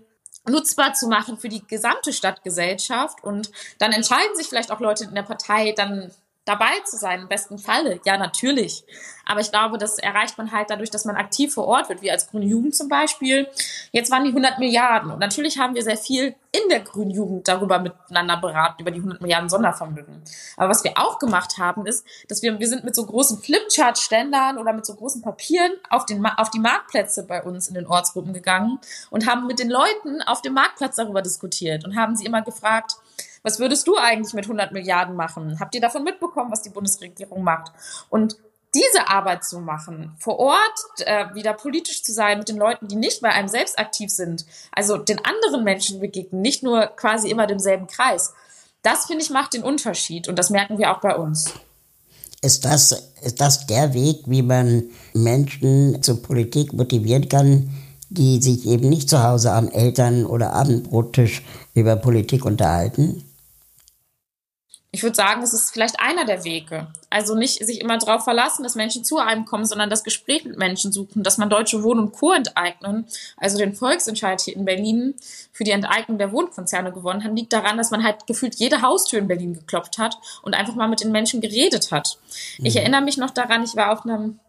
nutzbar 0.48 0.94
zu 0.94 1.08
machen 1.08 1.38
für 1.38 1.48
die 1.48 1.66
gesamte 1.66 2.12
Stadtgesellschaft. 2.12 3.22
Und 3.22 3.50
dann 3.78 3.92
entscheiden 3.92 4.36
sich 4.36 4.48
vielleicht 4.48 4.70
auch 4.70 4.80
Leute 4.80 5.04
in 5.04 5.14
der 5.14 5.22
Partei 5.22 5.72
dann 5.76 6.10
dabei 6.46 6.80
zu 6.84 6.96
sein, 6.96 7.22
im 7.22 7.28
besten 7.28 7.58
Falle. 7.58 8.00
Ja, 8.06 8.16
natürlich. 8.16 8.84
Aber 9.26 9.40
ich 9.40 9.50
glaube, 9.50 9.76
das 9.76 9.98
erreicht 9.98 10.38
man 10.38 10.52
halt 10.52 10.70
dadurch, 10.70 10.90
dass 10.90 11.04
man 11.04 11.16
aktiv 11.16 11.52
vor 11.52 11.66
Ort 11.66 11.88
wird, 11.88 12.00
wie 12.00 12.10
als 12.10 12.28
Grüne 12.28 12.46
Jugend 12.46 12.76
zum 12.76 12.88
Beispiel. 12.88 13.48
Jetzt 13.90 14.10
waren 14.10 14.22
die 14.22 14.30
100 14.30 14.60
Milliarden. 14.60 15.10
Und 15.10 15.18
natürlich 15.18 15.58
haben 15.58 15.74
wir 15.74 15.82
sehr 15.82 15.96
viel 15.96 16.36
in 16.52 16.68
der 16.70 16.80
Grünen 16.80 17.10
Jugend 17.10 17.48
darüber 17.48 17.80
miteinander 17.80 18.36
beraten, 18.36 18.80
über 18.80 18.92
die 18.92 18.98
100 18.98 19.20
Milliarden 19.20 19.48
Sondervermögen. 19.48 20.22
Aber 20.56 20.68
was 20.68 20.84
wir 20.84 20.92
auch 20.94 21.18
gemacht 21.18 21.58
haben, 21.58 21.84
ist, 21.84 22.06
dass 22.28 22.42
wir, 22.42 22.58
wir 22.60 22.68
sind 22.68 22.84
mit 22.84 22.94
so 22.94 23.04
großen 23.04 23.38
Flipchart-Ständern 23.38 24.56
oder 24.58 24.72
mit 24.72 24.86
so 24.86 24.94
großen 24.94 25.22
Papieren 25.22 25.72
auf, 25.90 26.06
den, 26.06 26.24
auf 26.24 26.50
die 26.50 26.60
Marktplätze 26.60 27.24
bei 27.24 27.42
uns 27.42 27.66
in 27.66 27.74
den 27.74 27.86
Ortsgruppen 27.86 28.32
gegangen 28.32 28.78
und 29.10 29.26
haben 29.28 29.48
mit 29.48 29.58
den 29.58 29.68
Leuten 29.68 30.22
auf 30.22 30.40
dem 30.40 30.54
Marktplatz 30.54 30.94
darüber 30.94 31.20
diskutiert 31.20 31.84
und 31.84 31.96
haben 31.96 32.14
sie 32.14 32.24
immer 32.24 32.42
gefragt, 32.42 32.96
was 33.42 33.58
würdest 33.58 33.86
du 33.86 33.96
eigentlich 33.96 34.34
mit 34.34 34.44
100 34.44 34.72
Milliarden 34.72 35.16
machen? 35.16 35.58
Habt 35.60 35.74
ihr 35.74 35.80
davon 35.80 36.04
mitbekommen, 36.04 36.50
was 36.50 36.62
die 36.62 36.70
Bundesregierung 36.70 37.42
macht? 37.42 37.72
Und 38.08 38.36
diese 38.74 39.08
Arbeit 39.08 39.44
zu 39.44 39.60
machen, 39.60 40.14
vor 40.18 40.38
Ort 40.38 40.80
äh, 40.98 41.34
wieder 41.34 41.54
politisch 41.54 42.02
zu 42.02 42.12
sein 42.12 42.38
mit 42.38 42.48
den 42.48 42.58
Leuten, 42.58 42.88
die 42.88 42.96
nicht 42.96 43.22
bei 43.22 43.30
einem 43.30 43.48
selbst 43.48 43.78
aktiv 43.78 44.10
sind, 44.10 44.44
also 44.72 44.98
den 44.98 45.24
anderen 45.24 45.64
Menschen 45.64 46.00
begegnen, 46.00 46.42
nicht 46.42 46.62
nur 46.62 46.86
quasi 46.88 47.30
immer 47.30 47.46
demselben 47.46 47.86
Kreis. 47.86 48.34
Das, 48.82 49.06
finde 49.06 49.24
ich, 49.24 49.30
macht 49.30 49.54
den 49.54 49.62
Unterschied 49.62 50.28
und 50.28 50.38
das 50.38 50.50
merken 50.50 50.78
wir 50.78 50.94
auch 50.94 51.00
bei 51.00 51.16
uns. 51.16 51.54
Ist 52.42 52.64
das, 52.64 53.12
ist 53.22 53.40
das 53.40 53.66
der 53.66 53.94
Weg, 53.94 54.24
wie 54.26 54.42
man 54.42 54.84
Menschen 55.14 56.02
zur 56.02 56.22
Politik 56.22 56.72
motivieren 56.72 57.28
kann, 57.28 57.70
die 58.10 58.40
sich 58.40 58.66
eben 58.66 58.88
nicht 58.88 59.08
zu 59.08 59.22
Hause 59.22 59.52
am 59.52 59.68
Eltern- 59.68 60.26
oder 60.26 60.52
Abendbrottisch 60.52 61.42
über 61.74 61.96
Politik 61.96 62.44
unterhalten? 62.44 63.24
Ich 64.96 65.02
würde 65.02 65.14
sagen, 65.14 65.42
es 65.42 65.52
ist 65.52 65.72
vielleicht 65.72 66.00
einer 66.00 66.24
der 66.24 66.42
Wege. 66.42 66.86
Also 67.10 67.34
nicht 67.34 67.62
sich 67.66 67.82
immer 67.82 67.98
darauf 67.98 68.24
verlassen, 68.24 68.62
dass 68.62 68.76
Menschen 68.76 69.04
zu 69.04 69.18
einem 69.18 69.44
kommen, 69.44 69.66
sondern 69.66 69.90
das 69.90 70.04
Gespräch 70.04 70.46
mit 70.46 70.56
Menschen 70.56 70.90
suchen, 70.90 71.22
dass 71.22 71.36
man 71.36 71.50
Deutsche 71.50 71.82
Wohnen 71.82 72.00
und 72.00 72.12
Co. 72.12 72.32
enteignen, 72.32 73.06
also 73.36 73.58
den 73.58 73.74
Volksentscheid 73.74 74.40
hier 74.40 74.56
in 74.56 74.64
Berlin 74.64 75.14
für 75.52 75.64
die 75.64 75.72
Enteignung 75.72 76.16
der 76.16 76.32
Wohnkonzerne 76.32 76.92
gewonnen 76.92 77.24
hat, 77.24 77.34
liegt 77.34 77.52
daran, 77.52 77.76
dass 77.76 77.90
man 77.90 78.04
halt 78.04 78.26
gefühlt 78.26 78.54
jede 78.54 78.80
Haustür 78.80 79.18
in 79.18 79.28
Berlin 79.28 79.52
geklopft 79.52 79.98
hat 79.98 80.16
und 80.40 80.54
einfach 80.54 80.74
mal 80.74 80.88
mit 80.88 81.02
den 81.02 81.12
Menschen 81.12 81.42
geredet 81.42 81.92
hat. 81.92 82.16
Mhm. 82.56 82.64
Ich 82.64 82.76
erinnere 82.76 83.02
mich 83.02 83.18
noch 83.18 83.32
daran, 83.32 83.64
ich 83.64 83.76
war 83.76 83.92
auf 83.92 84.06
einem 84.06 84.40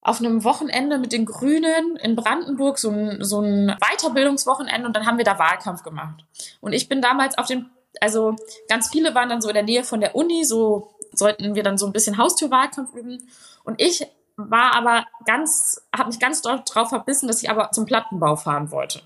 auf 0.00 0.20
einem 0.20 0.44
Wochenende 0.44 0.96
mit 0.96 1.12
den 1.12 1.26
Grünen 1.26 1.96
in 1.96 2.14
Brandenburg, 2.14 2.78
so 2.78 2.90
ein, 2.90 3.22
so 3.22 3.40
ein 3.40 3.76
Weiterbildungswochenende 3.80 4.86
und 4.86 4.94
dann 4.94 5.06
haben 5.06 5.18
wir 5.18 5.26
da 5.26 5.38
Wahlkampf 5.40 5.82
gemacht. 5.82 6.24
Und 6.60 6.72
ich 6.72 6.88
bin 6.88 7.02
damals 7.02 7.36
auf 7.36 7.46
den 7.46 7.68
also 8.00 8.36
ganz 8.68 8.88
viele 8.90 9.14
waren 9.14 9.28
dann 9.28 9.42
so 9.42 9.48
in 9.48 9.54
der 9.54 9.62
Nähe 9.62 9.84
von 9.84 10.00
der 10.00 10.14
Uni, 10.14 10.44
so 10.44 10.94
sollten 11.12 11.54
wir 11.54 11.62
dann 11.62 11.78
so 11.78 11.86
ein 11.86 11.92
bisschen 11.92 12.18
Haustürwahlkampf 12.18 12.94
üben. 12.94 13.28
Und 13.64 13.80
ich 13.80 14.06
war 14.36 14.74
aber 14.74 15.06
ganz, 15.26 15.82
habe 15.94 16.08
mich 16.08 16.20
ganz 16.20 16.42
darauf 16.42 16.88
verbissen, 16.88 17.26
dass 17.26 17.42
ich 17.42 17.50
aber 17.50 17.72
zum 17.72 17.86
Plattenbau 17.86 18.36
fahren 18.36 18.70
wollte. 18.70 19.02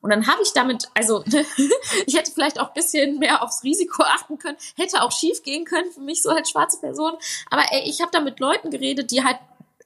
Und 0.00 0.10
dann 0.10 0.26
habe 0.26 0.42
ich 0.42 0.52
damit, 0.52 0.88
also 0.94 1.24
ich 2.06 2.16
hätte 2.16 2.32
vielleicht 2.32 2.60
auch 2.60 2.72
bisschen 2.72 3.18
mehr 3.18 3.42
aufs 3.42 3.62
Risiko 3.64 4.02
achten 4.02 4.38
können, 4.38 4.56
hätte 4.76 5.02
auch 5.02 5.12
schief 5.12 5.42
gehen 5.42 5.64
können 5.64 5.90
für 5.92 6.00
mich 6.00 6.22
so 6.22 6.30
als 6.30 6.50
schwarze 6.50 6.80
Person. 6.80 7.14
Aber 7.50 7.62
ey, 7.70 7.82
ich 7.88 8.00
habe 8.00 8.10
da 8.12 8.20
mit 8.20 8.40
Leuten 8.40 8.70
geredet, 8.70 9.10
die 9.10 9.24
halt 9.24 9.38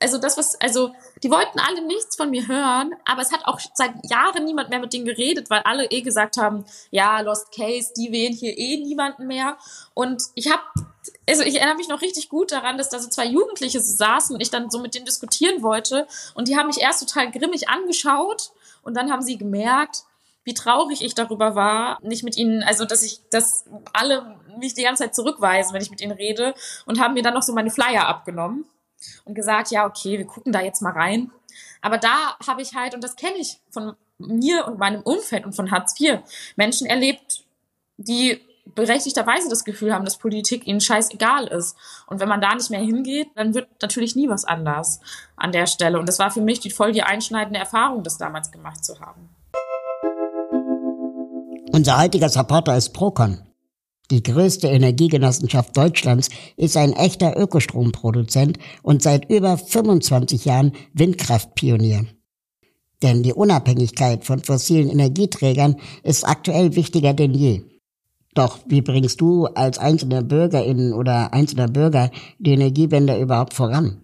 also 0.03 0.19
das, 0.19 0.37
was, 0.37 0.61
also 0.61 0.93
die 1.23 1.31
wollten 1.31 1.59
alle 1.59 1.81
nichts 1.87 2.17
von 2.17 2.31
mir 2.31 2.47
hören, 2.49 2.93
aber 3.05 3.23
es 3.23 3.33
hat 3.33 3.47
auch 3.47 3.61
seit 3.75 3.93
Jahren 4.03 4.45
niemand 4.45 4.69
mehr 4.69 4.81
mit 4.81 4.93
denen 4.93 5.05
geredet, 5.05 5.49
weil 5.49 5.63
alle 5.65 5.87
eh 5.91 6.03
gesagt 6.03 6.37
haben, 6.37 6.65
ja, 6.91 7.21
Lost 7.21 7.55
Case, 7.55 7.93
die 7.97 8.13
wählen 8.13 8.35
hier 8.35 8.59
eh 8.59 8.79
niemanden 8.79 9.27
mehr. 9.27 9.57
Und 9.95 10.25
ich 10.35 10.51
habe, 10.51 10.63
also 11.29 11.43
ich 11.43 11.57
erinnere 11.57 11.77
mich 11.77 11.89
noch 11.89 12.03
richtig 12.03 12.29
gut 12.29 12.53
daran, 12.53 12.77
dass 12.77 12.89
da 12.89 12.99
so 12.99 13.09
zwei 13.09 13.27
Jugendliche 13.27 13.81
saßen 13.81 14.35
und 14.35 14.41
ich 14.41 14.51
dann 14.51 14.71
so 14.71 14.81
mit 14.81 14.95
denen 14.95 15.07
diskutieren 15.07 15.63
wollte. 15.63 16.07
Und 16.35 16.49
die 16.49 16.57
haben 16.57 16.67
mich 16.67 16.81
erst 16.81 17.01
total 17.01 17.31
grimmig 17.31 17.69
angeschaut 17.69 18.51
und 18.83 18.97
dann 18.97 19.11
haben 19.11 19.23
sie 19.23 19.39
gemerkt, 19.39 20.03
wie 20.45 20.55
traurig 20.55 21.03
ich 21.03 21.15
darüber 21.15 21.55
war, 21.55 21.99
nicht 22.03 22.25
mit 22.25 22.37
ihnen, 22.37 22.65
also 22.65 22.85
dass 22.85 23.05
ich, 23.05 23.21
dass 23.31 23.65
alle 23.93 24.37
mich 24.59 24.75
die 24.75 24.83
ganze 24.83 25.05
Zeit 25.05 25.15
zurückweisen, 25.15 25.73
wenn 25.73 25.83
ich 25.83 25.91
mit 25.91 26.01
ihnen 26.01 26.13
rede 26.13 26.55
und 26.85 27.01
haben 27.01 27.15
mir 27.15 27.23
dann 27.23 27.35
noch 27.35 27.43
so 27.43 27.53
meine 27.53 27.71
Flyer 27.71 28.09
abgenommen 28.09 28.67
und 29.25 29.35
gesagt, 29.35 29.71
ja, 29.71 29.87
okay, 29.87 30.19
wir 30.19 30.27
gucken 30.27 30.53
da 30.53 30.61
jetzt 30.61 30.83
mal 30.83 30.93
rein. 30.93 31.31
Aber 31.81 31.99
da 31.99 32.37
habe 32.47 32.63
ich 32.63 32.75
halt, 32.75 32.95
und 32.95 33.03
das 33.03 33.17
kenne 33.17 33.37
ich 33.39 33.59
von 33.71 33.95
mir 34.19 34.67
und 34.67 34.79
meinem 34.79 35.03
Umfeld 35.03 35.45
und 35.45 35.55
von 35.55 35.71
Hartz 35.71 35.99
IV, 36.01 36.21
Menschen 36.57 36.87
erlebt, 36.87 37.45
die 37.97 38.41
berechtigterweise 38.75 39.49
das 39.49 39.65
Gefühl 39.65 39.93
haben, 39.93 40.05
dass 40.05 40.19
Politik 40.19 40.67
ihnen 40.67 40.81
scheißegal 40.81 41.49
ist. 41.49 41.77
Und 42.07 42.21
wenn 42.21 42.29
man 42.29 42.41
da 42.41 42.55
nicht 42.55 42.71
mehr 42.71 42.81
hingeht, 42.81 43.29
dann 43.35 43.55
wird 43.55 43.69
natürlich 43.81 44.15
nie 44.17 44.29
was 44.29 44.45
anders 44.45 45.01
an 45.37 45.53
der 45.53 45.67
Stelle. 45.67 45.99
Und 45.99 46.09
das 46.09 46.19
war 46.19 46.31
für 46.31 46.41
mich 46.41 46.61
die 46.61 46.71
voll 46.71 46.93
die 46.93 47.03
einschneidende 47.03 47.59
Erfahrung, 47.59 48.03
das 48.03 48.19
damals 48.19 48.51
gemacht 48.51 48.85
zu 48.85 49.01
haben. 49.01 49.29
Unser 51.73 52.01
heutiger 52.01 52.29
Supporter 52.29 52.77
ist 52.77 52.91
Procon. 52.91 53.52
Die 54.11 54.23
größte 54.23 54.69
Energiegenossenschaft 54.69 55.77
Deutschlands 55.77 56.29
ist 56.57 56.77
ein 56.77 56.93
echter 56.93 57.39
Ökostromproduzent 57.39 58.59
und 58.83 59.03
seit 59.03 59.31
über 59.31 59.57
25 59.57 60.45
Jahren 60.45 60.73
Windkraftpionier. 60.93 62.07
Denn 63.03 63.23
die 63.23 63.33
Unabhängigkeit 63.33 64.25
von 64.25 64.41
fossilen 64.41 64.91
Energieträgern 64.91 65.77
ist 66.03 66.27
aktuell 66.27 66.77
wichtiger 66.77 67.15
denn 67.15 67.35
je. 67.35 67.63
Doch 68.35 68.61
wie 68.67 68.81
bringst 68.81 69.21
du 69.21 69.47
als 69.47 69.79
einzelne 69.79 70.23
Bürgerin 70.23 70.93
oder 70.93 71.33
einzelner 71.35 71.69
Bürger 71.69 72.11
die 72.39 72.53
Energiewende 72.53 73.21
überhaupt 73.21 73.55
voran? 73.55 74.03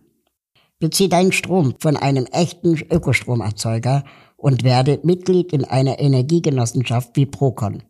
Bezieh 0.81 1.09
deinen 1.09 1.33
Strom 1.33 1.75
von 1.81 1.97
einem 1.97 2.27
echten 2.27 2.79
Ökostromerzeuger 2.91 4.05
und 4.37 4.65
werde 4.65 5.01
Mitglied 5.03 5.53
in 5.53 5.65
einer 5.65 5.99
Energiegenossenschaft 5.99 7.17
wie 7.17 7.27
Procon. 7.27 7.83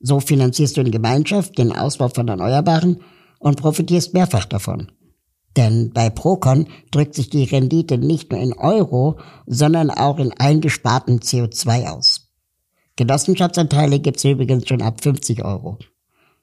So 0.00 0.20
finanzierst 0.20 0.76
du 0.76 0.82
in 0.82 0.90
Gemeinschaft 0.90 1.58
den 1.58 1.72
Ausbau 1.72 2.08
von 2.08 2.28
Erneuerbaren 2.28 3.02
und 3.38 3.60
profitierst 3.60 4.14
mehrfach 4.14 4.44
davon. 4.44 4.92
Denn 5.56 5.90
bei 5.92 6.08
Procon 6.08 6.68
drückt 6.92 7.14
sich 7.14 7.30
die 7.30 7.44
Rendite 7.44 7.98
nicht 7.98 8.30
nur 8.30 8.40
in 8.40 8.52
Euro, 8.52 9.18
sondern 9.46 9.90
auch 9.90 10.18
in 10.18 10.32
eingesparten 10.32 11.18
CO2 11.20 11.88
aus. 11.88 12.28
Genossenschaftsanteile 12.96 13.98
gibt's 13.98 14.24
übrigens 14.24 14.68
schon 14.68 14.82
ab 14.82 15.02
50 15.02 15.44
Euro. 15.44 15.78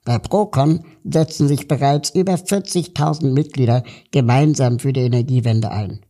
Bei 0.04 0.18
Procon 0.18 0.84
setzen 1.04 1.48
sich 1.48 1.66
bereits 1.66 2.10
über 2.10 2.34
40.000 2.34 3.32
Mitglieder 3.32 3.84
gemeinsam 4.10 4.78
für 4.78 4.92
die 4.92 5.00
Energiewende 5.00 5.70
ein. 5.70 6.04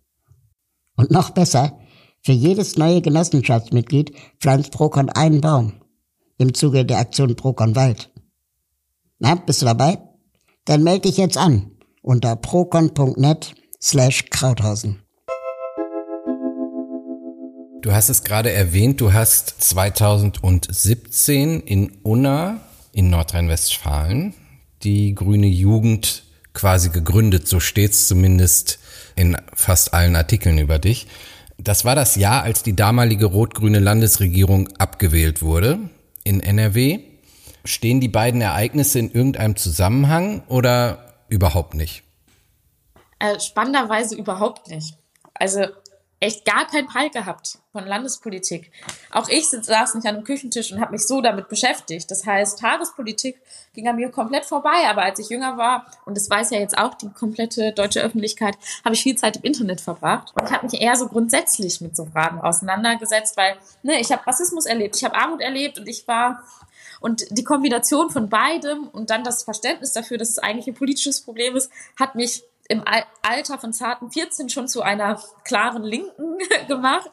Und 0.97 1.11
noch 1.11 1.31
besser, 1.31 1.79
für 2.23 2.33
jedes 2.33 2.77
neue 2.77 3.03
Genossenschaftsmitglied 3.03 4.13
pflanzt 4.41 4.73
Procon 4.73 5.11
einen 5.11 5.41
Baum 5.41 5.75
im 6.39 6.55
Zuge 6.55 6.85
der 6.85 6.99
Aktion 6.99 7.35
Procon 7.37 7.77
Wald. 7.77 8.11
Na, 9.19 9.35
bist 9.35 9.63
du 9.63 9.67
dabei? 9.67 9.99
Dann 10.65 10.83
melde 10.83 11.09
dich 11.09 11.17
jetzt 11.17 11.37
an 11.37 11.71
unter 12.03 12.37
procon.net 12.37 13.55
slash 13.83 14.27
Krauthausen. 14.31 15.03
Du 17.83 17.93
hast 17.93 18.09
es 18.09 18.25
gerade 18.25 18.51
erwähnt, 18.51 19.01
du 19.01 19.13
hast 19.13 19.55
2017 19.61 21.61
in 21.61 21.99
Unna 22.03 22.61
in 22.93 23.11
Nordrhein-Westfalen 23.11 24.35
die 24.83 25.15
grüne 25.15 25.47
Jugend 25.47 26.25
quasi 26.53 26.91
gegründet, 26.91 27.49
so 27.49 27.61
steht's 27.61 28.09
zumindest 28.09 28.79
in 29.15 29.37
fast 29.55 29.95
allen 29.95 30.17
Artikeln 30.17 30.59
über 30.59 30.79
dich. 30.79 31.07
Das 31.59 31.85
war 31.85 31.95
das 31.95 32.17
Jahr, 32.17 32.43
als 32.43 32.63
die 32.63 32.77
damalige 32.77 33.27
rot-grüne 33.27 33.79
Landesregierung 33.79 34.69
abgewählt 34.79 35.43
wurde 35.43 35.79
in 36.27 36.41
NRW. 36.41 36.99
Stehen 37.65 38.01
die 38.01 38.09
beiden 38.09 38.41
Ereignisse 38.41 38.99
in 38.99 39.11
irgendeinem 39.11 39.57
Zusammenhang 39.57 40.43
oder 40.49 41.15
überhaupt 41.29 41.75
nicht? 41.75 42.03
Äh, 43.19 43.39
spannenderweise 43.41 44.17
überhaupt 44.17 44.69
nicht. 44.69 44.99
Also 45.35 45.67
echt 46.19 46.45
gar 46.45 46.67
keinen 46.67 46.87
Peil 46.87 47.11
gehabt 47.11 47.59
von 47.73 47.85
Landespolitik. 47.87 48.73
Auch 49.11 49.29
ich 49.29 49.49
saß 49.49 49.95
nicht 49.95 50.07
an 50.07 50.17
einem 50.17 50.25
Küchentisch 50.25 50.73
und 50.73 50.81
habe 50.81 50.93
mich 50.93 51.07
so 51.07 51.21
damit 51.21 51.49
beschäftigt. 51.49 52.11
Das 52.11 52.25
heißt, 52.25 52.59
Tagespolitik 52.59 53.39
ging 53.75 53.87
an 53.87 53.97
mir 53.97 54.11
komplett 54.11 54.47
vorbei. 54.47 54.89
Aber 54.89 55.03
als 55.03 55.19
ich 55.19 55.29
jünger 55.29 55.59
war, 55.59 55.87
und 56.07 56.17
das 56.17 56.31
weiß 56.31 56.51
ja 56.51 56.59
jetzt 56.59 56.79
auch 56.79 56.95
die 56.95 57.11
komplette 57.11 57.73
deutsche 57.73 58.01
Öffentlichkeit, 58.01 58.57
habe 58.85 58.95
ich 58.95 59.03
viel 59.03 59.17
Zeit 59.17 59.37
im 59.37 59.43
Internet 59.43 59.81
verbracht. 59.81 60.33
Und 60.35 60.47
ich 60.49 60.53
habe 60.53 60.67
mich 60.67 60.81
eher 60.81 60.97
so 60.97 61.07
grundsätzlich 61.09 61.81
mit 61.83 61.95
so 61.95 62.07
Fragen 62.07 62.41
auseinandergesetzt, 62.41 63.37
weil 63.37 63.57
ne, 63.83 64.01
ich 64.01 64.11
habe 64.11 64.27
Rassismus 64.27 64.65
erlebt, 64.65 64.97
ich 64.97 65.05
habe 65.05 65.17
Armut 65.17 65.43
erlebt 65.43 65.79
und 65.79 65.87
ich 65.87 66.09
war 66.09 66.43
und 67.01 67.27
die 67.31 67.45
Kombination 67.45 68.11
von 68.11 68.31
beidem 68.31 68.89
und 68.89 69.11
dann 69.11 69.23
das 69.23 69.43
Verständnis 69.43 69.93
dafür, 69.93 70.17
dass 70.17 70.31
es 70.31 70.39
eigentlich 70.39 70.67
ein 70.67 70.75
politisches 70.75 71.21
Problem 71.21 71.55
ist, 71.55 71.71
hat 71.99 72.15
mich 72.15 72.43
im 72.69 72.83
Alter 73.23 73.59
von 73.59 73.73
zarten 73.73 74.11
14 74.11 74.49
schon 74.49 74.69
zu 74.69 74.83
einer 74.83 75.23
klaren 75.45 75.83
Linken 75.83 76.39
gemacht. 76.69 77.11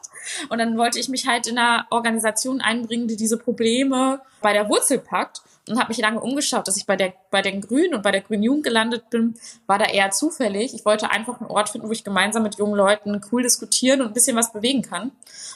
Und 0.48 0.58
dann 0.58 0.76
wollte 0.76 0.98
ich 0.98 1.08
mich 1.08 1.26
halt 1.26 1.46
in 1.46 1.58
einer 1.58 1.86
Organisation 1.90 2.60
einbringen, 2.60 3.08
die 3.08 3.16
diese 3.16 3.38
Probleme 3.38 4.20
bei 4.40 4.52
der 4.52 4.68
Wurzel 4.68 4.98
packt. 4.98 5.42
Und 5.66 5.78
habe 5.78 5.88
mich 5.88 5.98
lange 5.98 6.20
umgeschaut, 6.20 6.68
dass 6.68 6.76
ich 6.76 6.84
bei 6.84 6.94
der 6.94 7.14
bei 7.30 7.40
den 7.40 7.62
Grünen 7.62 7.94
und 7.94 8.02
bei 8.02 8.10
der 8.10 8.20
Grünen 8.20 8.42
Jugend 8.42 8.64
gelandet 8.64 9.08
bin, 9.08 9.34
war 9.66 9.78
da 9.78 9.86
eher 9.86 10.10
zufällig. 10.10 10.74
Ich 10.74 10.84
wollte 10.84 11.10
einfach 11.10 11.40
einen 11.40 11.48
Ort 11.48 11.70
finden, 11.70 11.88
wo 11.88 11.92
ich 11.92 12.04
gemeinsam 12.04 12.42
mit 12.42 12.58
jungen 12.58 12.74
Leuten 12.74 13.18
cool 13.32 13.42
diskutieren 13.42 14.02
und 14.02 14.08
ein 14.08 14.12
bisschen 14.12 14.36
was 14.36 14.52
bewegen 14.52 14.82
kann. 14.82 15.12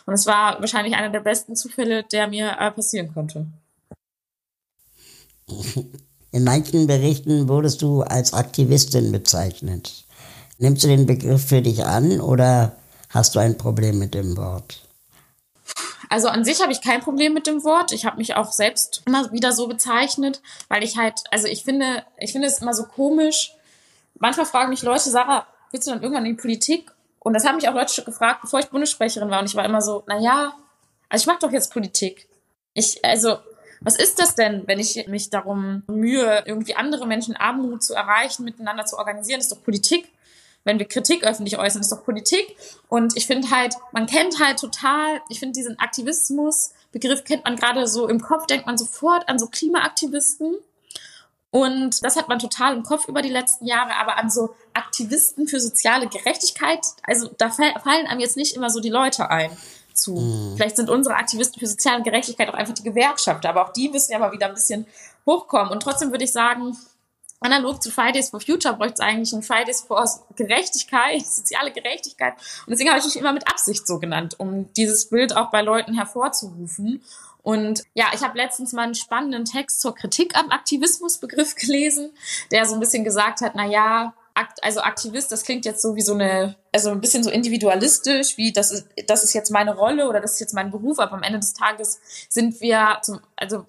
Und 0.07 0.15
es 0.15 0.27
war 0.27 0.61
wahrscheinlich 0.61 0.95
einer 0.97 1.11
der 1.11 1.21
besten 1.21 1.57
Zufälle, 1.57 2.05
der 2.05 2.27
mir 2.27 2.57
äh, 2.59 2.71
passieren 2.71 3.13
konnte. 3.13 3.49
In 6.31 6.45
manchen 6.45 6.87
Berichten 6.87 7.49
wurdest 7.49 7.81
du 7.81 8.03
als 8.03 8.35
Aktivistin 8.35 9.13
bezeichnet. 9.13 10.05
Nimmst 10.59 10.85
du 10.85 10.89
den 10.89 11.07
Begriff 11.07 11.47
für 11.47 11.63
dich 11.63 11.85
an 11.85 12.21
oder 12.21 12.77
hast 13.09 13.35
du 13.35 13.39
ein 13.39 13.57
Problem 13.57 13.99
mit 13.99 14.15
dem 14.15 14.37
Wort? 14.37 14.83
Also 16.11 16.29
an 16.29 16.45
sich 16.45 16.61
habe 16.61 16.73
ich 16.73 16.83
kein 16.83 17.01
Problem 17.01 17.35
mit 17.35 17.47
dem 17.47 17.65
Wort. 17.65 17.93
Ich 17.93 18.05
habe 18.05 18.17
mich 18.17 18.35
auch 18.35 18.53
selbst 18.53 19.03
immer 19.07 19.31
wieder 19.33 19.53
so 19.53 19.69
bezeichnet, 19.69 20.43
weil 20.69 20.83
ich 20.83 20.97
halt, 20.97 21.15
also 21.31 21.47
ich 21.47 21.65
finde, 21.65 22.03
ich 22.19 22.33
finde 22.33 22.49
es 22.49 22.59
immer 22.59 22.75
so 22.75 22.85
komisch. 22.85 23.55
Manchmal 24.19 24.47
fragen 24.47 24.71
mich 24.71 24.83
Leute, 24.83 25.11
Sarah, 25.11 25.47
willst 25.71 25.87
du 25.87 25.93
dann 25.93 26.03
irgendwann 26.03 26.27
in 26.27 26.37
die 26.37 26.41
Politik? 26.41 26.91
Und 27.21 27.35
das 27.35 27.45
haben 27.45 27.57
mich 27.57 27.69
auch 27.69 27.75
Leute 27.75 28.03
gefragt, 28.03 28.41
bevor 28.43 28.61
ich 28.61 28.69
Bundessprecherin 28.69 29.31
war. 29.31 29.41
Und 29.41 29.47
ich 29.47 29.55
war 29.55 29.65
immer 29.65 29.83
so, 29.83 30.03
na 30.07 30.19
ja, 30.19 30.55
also 31.09 31.23
ich 31.23 31.27
mache 31.27 31.41
doch 31.41 31.53
jetzt 31.53 31.73
Politik. 31.73 32.27
Ich, 32.75 33.05
also 33.05 33.39
was 33.81 33.97
ist 33.97 34.19
das 34.19 34.35
denn, 34.35 34.67
wenn 34.67 34.79
ich 34.79 35.07
mich 35.07 35.31
darum 35.31 35.83
mühe, 35.89 36.43
irgendwie 36.47 36.75
andere 36.75 37.07
Menschen 37.07 37.37
Armut 37.37 37.83
zu 37.83 37.95
erreichen, 37.95 38.45
miteinander 38.45 38.85
zu 38.85 38.99
organisieren? 38.99 39.39
Das 39.39 39.47
ist 39.47 39.53
doch 39.53 39.63
Politik. 39.63 40.11
Wenn 40.65 40.79
wir 40.79 40.87
Kritik 40.87 41.25
öffentlich 41.25 41.59
äußern, 41.59 41.81
ist 41.81 41.93
doch 41.93 42.05
Politik. 42.05 42.57
Und 42.89 43.17
ich 43.17 43.27
finde 43.27 43.51
halt, 43.51 43.75
man 43.93 44.07
kennt 44.07 44.41
halt 44.45 44.59
total, 44.59 45.21
ich 45.29 45.39
finde 45.39 45.55
diesen 45.55 45.79
Aktivismus-Begriff 45.79 47.25
kennt 47.25 47.45
man 47.45 47.57
gerade 47.57 47.87
so 47.87 48.09
im 48.09 48.21
Kopf, 48.21 48.47
denkt 48.47 48.67
man 48.67 48.77
sofort 48.77 49.29
an 49.29 49.39
so 49.39 49.47
Klimaaktivisten. 49.47 50.57
Und 51.51 52.05
das 52.05 52.17
hat 52.17 52.29
man 52.29 52.39
total 52.39 52.77
im 52.77 52.83
Kopf 52.83 53.09
über 53.09 53.23
die 53.23 53.31
letzten 53.31 53.65
Jahre, 53.65 53.97
aber 53.97 54.19
an 54.19 54.31
so 54.31 54.55
Aktivisten 54.75 55.49
für 55.49 55.61
soziale 55.61 56.09
Gerechtigkeit, 56.09 56.81
also 57.05 57.31
da 57.39 57.49
fallen 57.49 58.07
einem 58.07 58.21
jetzt 58.21 58.37
nicht 58.37 58.55
immer 58.55 58.69
so 58.69 58.81
die 58.81 58.91
Leute 58.91 59.31
ein 59.31 59.51
zu. 59.99 60.15
Mhm. 60.15 60.57
Vielleicht 60.57 60.77
sind 60.77 60.91
unsere 60.91 61.17
Aktivisten 61.17 61.61
für 61.61 61.67
soziale 61.67 62.03
Gerechtigkeit 62.03 62.49
auch 62.49 62.55
einfach 62.55 62.75
die 62.75 62.83
Gewerkschafter, 62.83 63.51
aber 63.51 63.67
auch 63.67 63.73
die 63.73 63.89
müssen 63.89 64.13
ja 64.13 64.19
mal 64.19 64.33
wieder 64.33 64.47
ein 64.47 64.55
bisschen 64.55 64.87
hochkommen. 65.27 65.73
Und 65.73 65.83
trotzdem 65.83 66.11
würde 66.11 66.25
ich 66.25 66.33
sagen, 66.33 66.77
analog 67.41 67.83
zu 67.83 67.91
Fridays 67.91 68.31
for 68.31 68.41
Future 68.41 68.75
bräuchte 68.75 68.95
es 68.95 69.01
eigentlich 69.01 69.33
ein 69.33 69.43
Fridays 69.43 69.83
for 69.83 70.05
Gerechtigkeit, 70.37 71.27
soziale 71.27 71.73
Gerechtigkeit. 71.73 72.35
Und 72.67 72.71
deswegen 72.71 72.91
habe 72.91 72.99
ich 72.99 73.05
mich 73.05 73.17
immer 73.17 73.33
mit 73.33 73.49
Absicht 73.49 73.87
so 73.87 73.99
genannt, 73.99 74.37
um 74.39 74.73
dieses 74.75 75.09
Bild 75.11 75.37
auch 75.37 75.51
bei 75.51 75.63
Leuten 75.63 75.95
hervorzurufen. 75.95 77.03
Und 77.43 77.85
ja, 77.95 78.07
ich 78.15 78.23
habe 78.23 78.37
letztens 78.37 78.73
mal 78.73 78.83
einen 78.83 78.95
spannenden 78.95 79.45
Text 79.45 79.81
zur 79.81 79.95
Kritik 79.95 80.37
am 80.37 80.51
Aktivismusbegriff 80.51 81.55
gelesen, 81.55 82.11
der 82.51 82.67
so 82.67 82.75
ein 82.75 82.81
bisschen 82.81 83.05
gesagt 83.05 83.41
hat, 83.41 83.53
na 83.55 83.65
ja, 83.65 84.15
also 84.63 84.81
Aktivist, 84.81 85.33
das 85.33 85.43
klingt 85.43 85.65
jetzt 85.65 85.83
so 85.83 85.97
wie 85.97 86.03
so 86.03 86.15
eine, 86.15 86.57
also 86.73 86.91
ein 86.91 87.01
bisschen 87.01 87.25
so 87.25 87.31
individualistisch, 87.31 88.37
wie 88.37 88.53
das 88.53 88.71
ist, 88.71 88.89
das 89.07 89.25
ist 89.25 89.33
jetzt 89.33 89.51
meine 89.51 89.75
Rolle 89.75 90.09
oder 90.09 90.21
das 90.21 90.35
ist 90.35 90.41
jetzt 90.41 90.55
mein 90.55 90.71
Beruf, 90.71 90.99
aber 90.99 91.13
am 91.13 91.23
Ende 91.23 91.39
des 91.39 91.55
Tages 91.55 92.01
sind 92.29 92.61
wir 92.61 92.99
zum, 93.03 93.21
also 93.37 93.67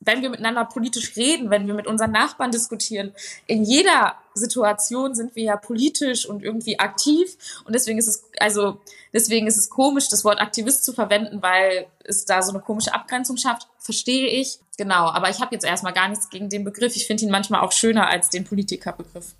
wenn 0.00 0.22
wir 0.22 0.30
miteinander 0.30 0.64
politisch 0.64 1.16
reden, 1.16 1.50
wenn 1.50 1.66
wir 1.66 1.74
mit 1.74 1.86
unseren 1.86 2.10
Nachbarn 2.10 2.50
diskutieren, 2.50 3.12
in 3.46 3.64
jeder 3.64 4.16
Situation 4.34 5.14
sind 5.14 5.36
wir 5.36 5.44
ja 5.44 5.56
politisch 5.56 6.26
und 6.26 6.42
irgendwie 6.42 6.78
aktiv. 6.78 7.36
Und 7.64 7.74
deswegen 7.74 7.98
ist 7.98 8.08
es, 8.08 8.24
also, 8.40 8.80
deswegen 9.12 9.46
ist 9.46 9.56
es 9.56 9.70
komisch, 9.70 10.08
das 10.08 10.24
Wort 10.24 10.40
Aktivist 10.40 10.84
zu 10.84 10.92
verwenden, 10.92 11.42
weil 11.42 11.86
es 12.04 12.24
da 12.24 12.42
so 12.42 12.52
eine 12.52 12.60
komische 12.60 12.94
Abgrenzung 12.94 13.36
schafft. 13.36 13.68
Verstehe 13.78 14.28
ich. 14.28 14.58
Genau. 14.76 15.10
Aber 15.10 15.30
ich 15.30 15.40
habe 15.40 15.54
jetzt 15.54 15.64
erstmal 15.64 15.92
gar 15.92 16.08
nichts 16.08 16.28
gegen 16.30 16.48
den 16.48 16.64
Begriff. 16.64 16.96
Ich 16.96 17.06
finde 17.06 17.24
ihn 17.24 17.30
manchmal 17.30 17.60
auch 17.60 17.72
schöner 17.72 18.08
als 18.08 18.30
den 18.30 18.44
Politikerbegriff. 18.44 19.34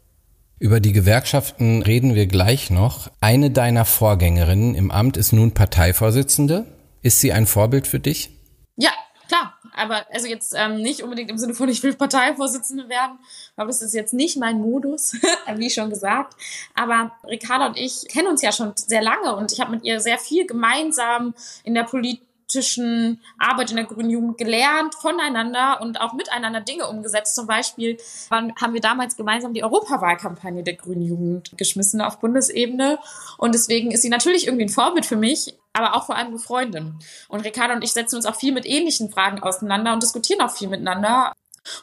Über 0.60 0.80
die 0.80 0.92
Gewerkschaften 0.92 1.82
reden 1.82 2.14
wir 2.14 2.26
gleich 2.26 2.70
noch. 2.70 3.10
Eine 3.20 3.50
deiner 3.50 3.84
Vorgängerinnen 3.84 4.74
im 4.74 4.90
Amt 4.90 5.16
ist 5.16 5.32
nun 5.32 5.52
Parteivorsitzende. 5.52 6.66
Ist 7.00 7.20
sie 7.20 7.32
ein 7.32 7.46
Vorbild 7.46 7.86
für 7.86 8.00
dich? 8.00 8.30
Ja, 8.76 8.90
klar 9.28 9.58
aber 9.78 10.04
also 10.12 10.26
jetzt 10.26 10.54
ähm, 10.56 10.82
nicht 10.82 11.02
unbedingt 11.02 11.30
im 11.30 11.38
Sinne 11.38 11.54
von, 11.54 11.68
ich 11.68 11.82
will 11.82 11.94
Parteivorsitzende 11.94 12.88
werden, 12.88 13.18
aber 13.56 13.68
das 13.68 13.80
ist 13.80 13.94
jetzt 13.94 14.12
nicht 14.12 14.36
mein 14.36 14.60
Modus, 14.60 15.16
wie 15.56 15.70
schon 15.70 15.90
gesagt. 15.90 16.34
Aber 16.74 17.12
Ricarda 17.24 17.68
und 17.68 17.78
ich 17.78 18.06
kennen 18.08 18.28
uns 18.28 18.42
ja 18.42 18.52
schon 18.52 18.72
sehr 18.74 19.02
lange 19.02 19.36
und 19.36 19.52
ich 19.52 19.60
habe 19.60 19.70
mit 19.70 19.84
ihr 19.84 20.00
sehr 20.00 20.18
viel 20.18 20.46
gemeinsam 20.46 21.34
in 21.62 21.74
der 21.74 21.84
Politik 21.84 22.27
politischen 22.48 23.20
Arbeit 23.38 23.70
in 23.70 23.76
der 23.76 23.84
Grünen 23.84 24.10
Jugend 24.10 24.38
gelernt, 24.38 24.94
voneinander 24.94 25.80
und 25.82 26.00
auch 26.00 26.14
miteinander 26.14 26.60
Dinge 26.60 26.88
umgesetzt. 26.88 27.34
Zum 27.34 27.46
Beispiel 27.46 27.98
haben 28.30 28.72
wir 28.72 28.80
damals 28.80 29.16
gemeinsam 29.16 29.52
die 29.52 29.62
Europawahlkampagne 29.62 30.62
der 30.62 30.74
Grünen 30.74 31.02
Jugend 31.02 31.52
geschmissen 31.58 32.00
auf 32.00 32.20
Bundesebene. 32.20 32.98
Und 33.36 33.54
deswegen 33.54 33.90
ist 33.90 34.02
sie 34.02 34.08
natürlich 34.08 34.46
irgendwie 34.46 34.64
ein 34.64 34.70
Vorbild 34.70 35.04
für 35.04 35.16
mich, 35.16 35.54
aber 35.74 35.94
auch 35.94 36.06
vor 36.06 36.16
allem 36.16 36.28
eine 36.28 36.38
Freundin. 36.38 36.98
Und 37.28 37.44
Ricardo 37.44 37.74
und 37.74 37.84
ich 37.84 37.92
setzen 37.92 38.16
uns 38.16 38.24
auch 38.24 38.36
viel 38.36 38.52
mit 38.52 38.64
ähnlichen 38.64 39.10
Fragen 39.10 39.42
auseinander 39.42 39.92
und 39.92 40.02
diskutieren 40.02 40.40
auch 40.40 40.50
viel 40.50 40.68
miteinander 40.68 41.32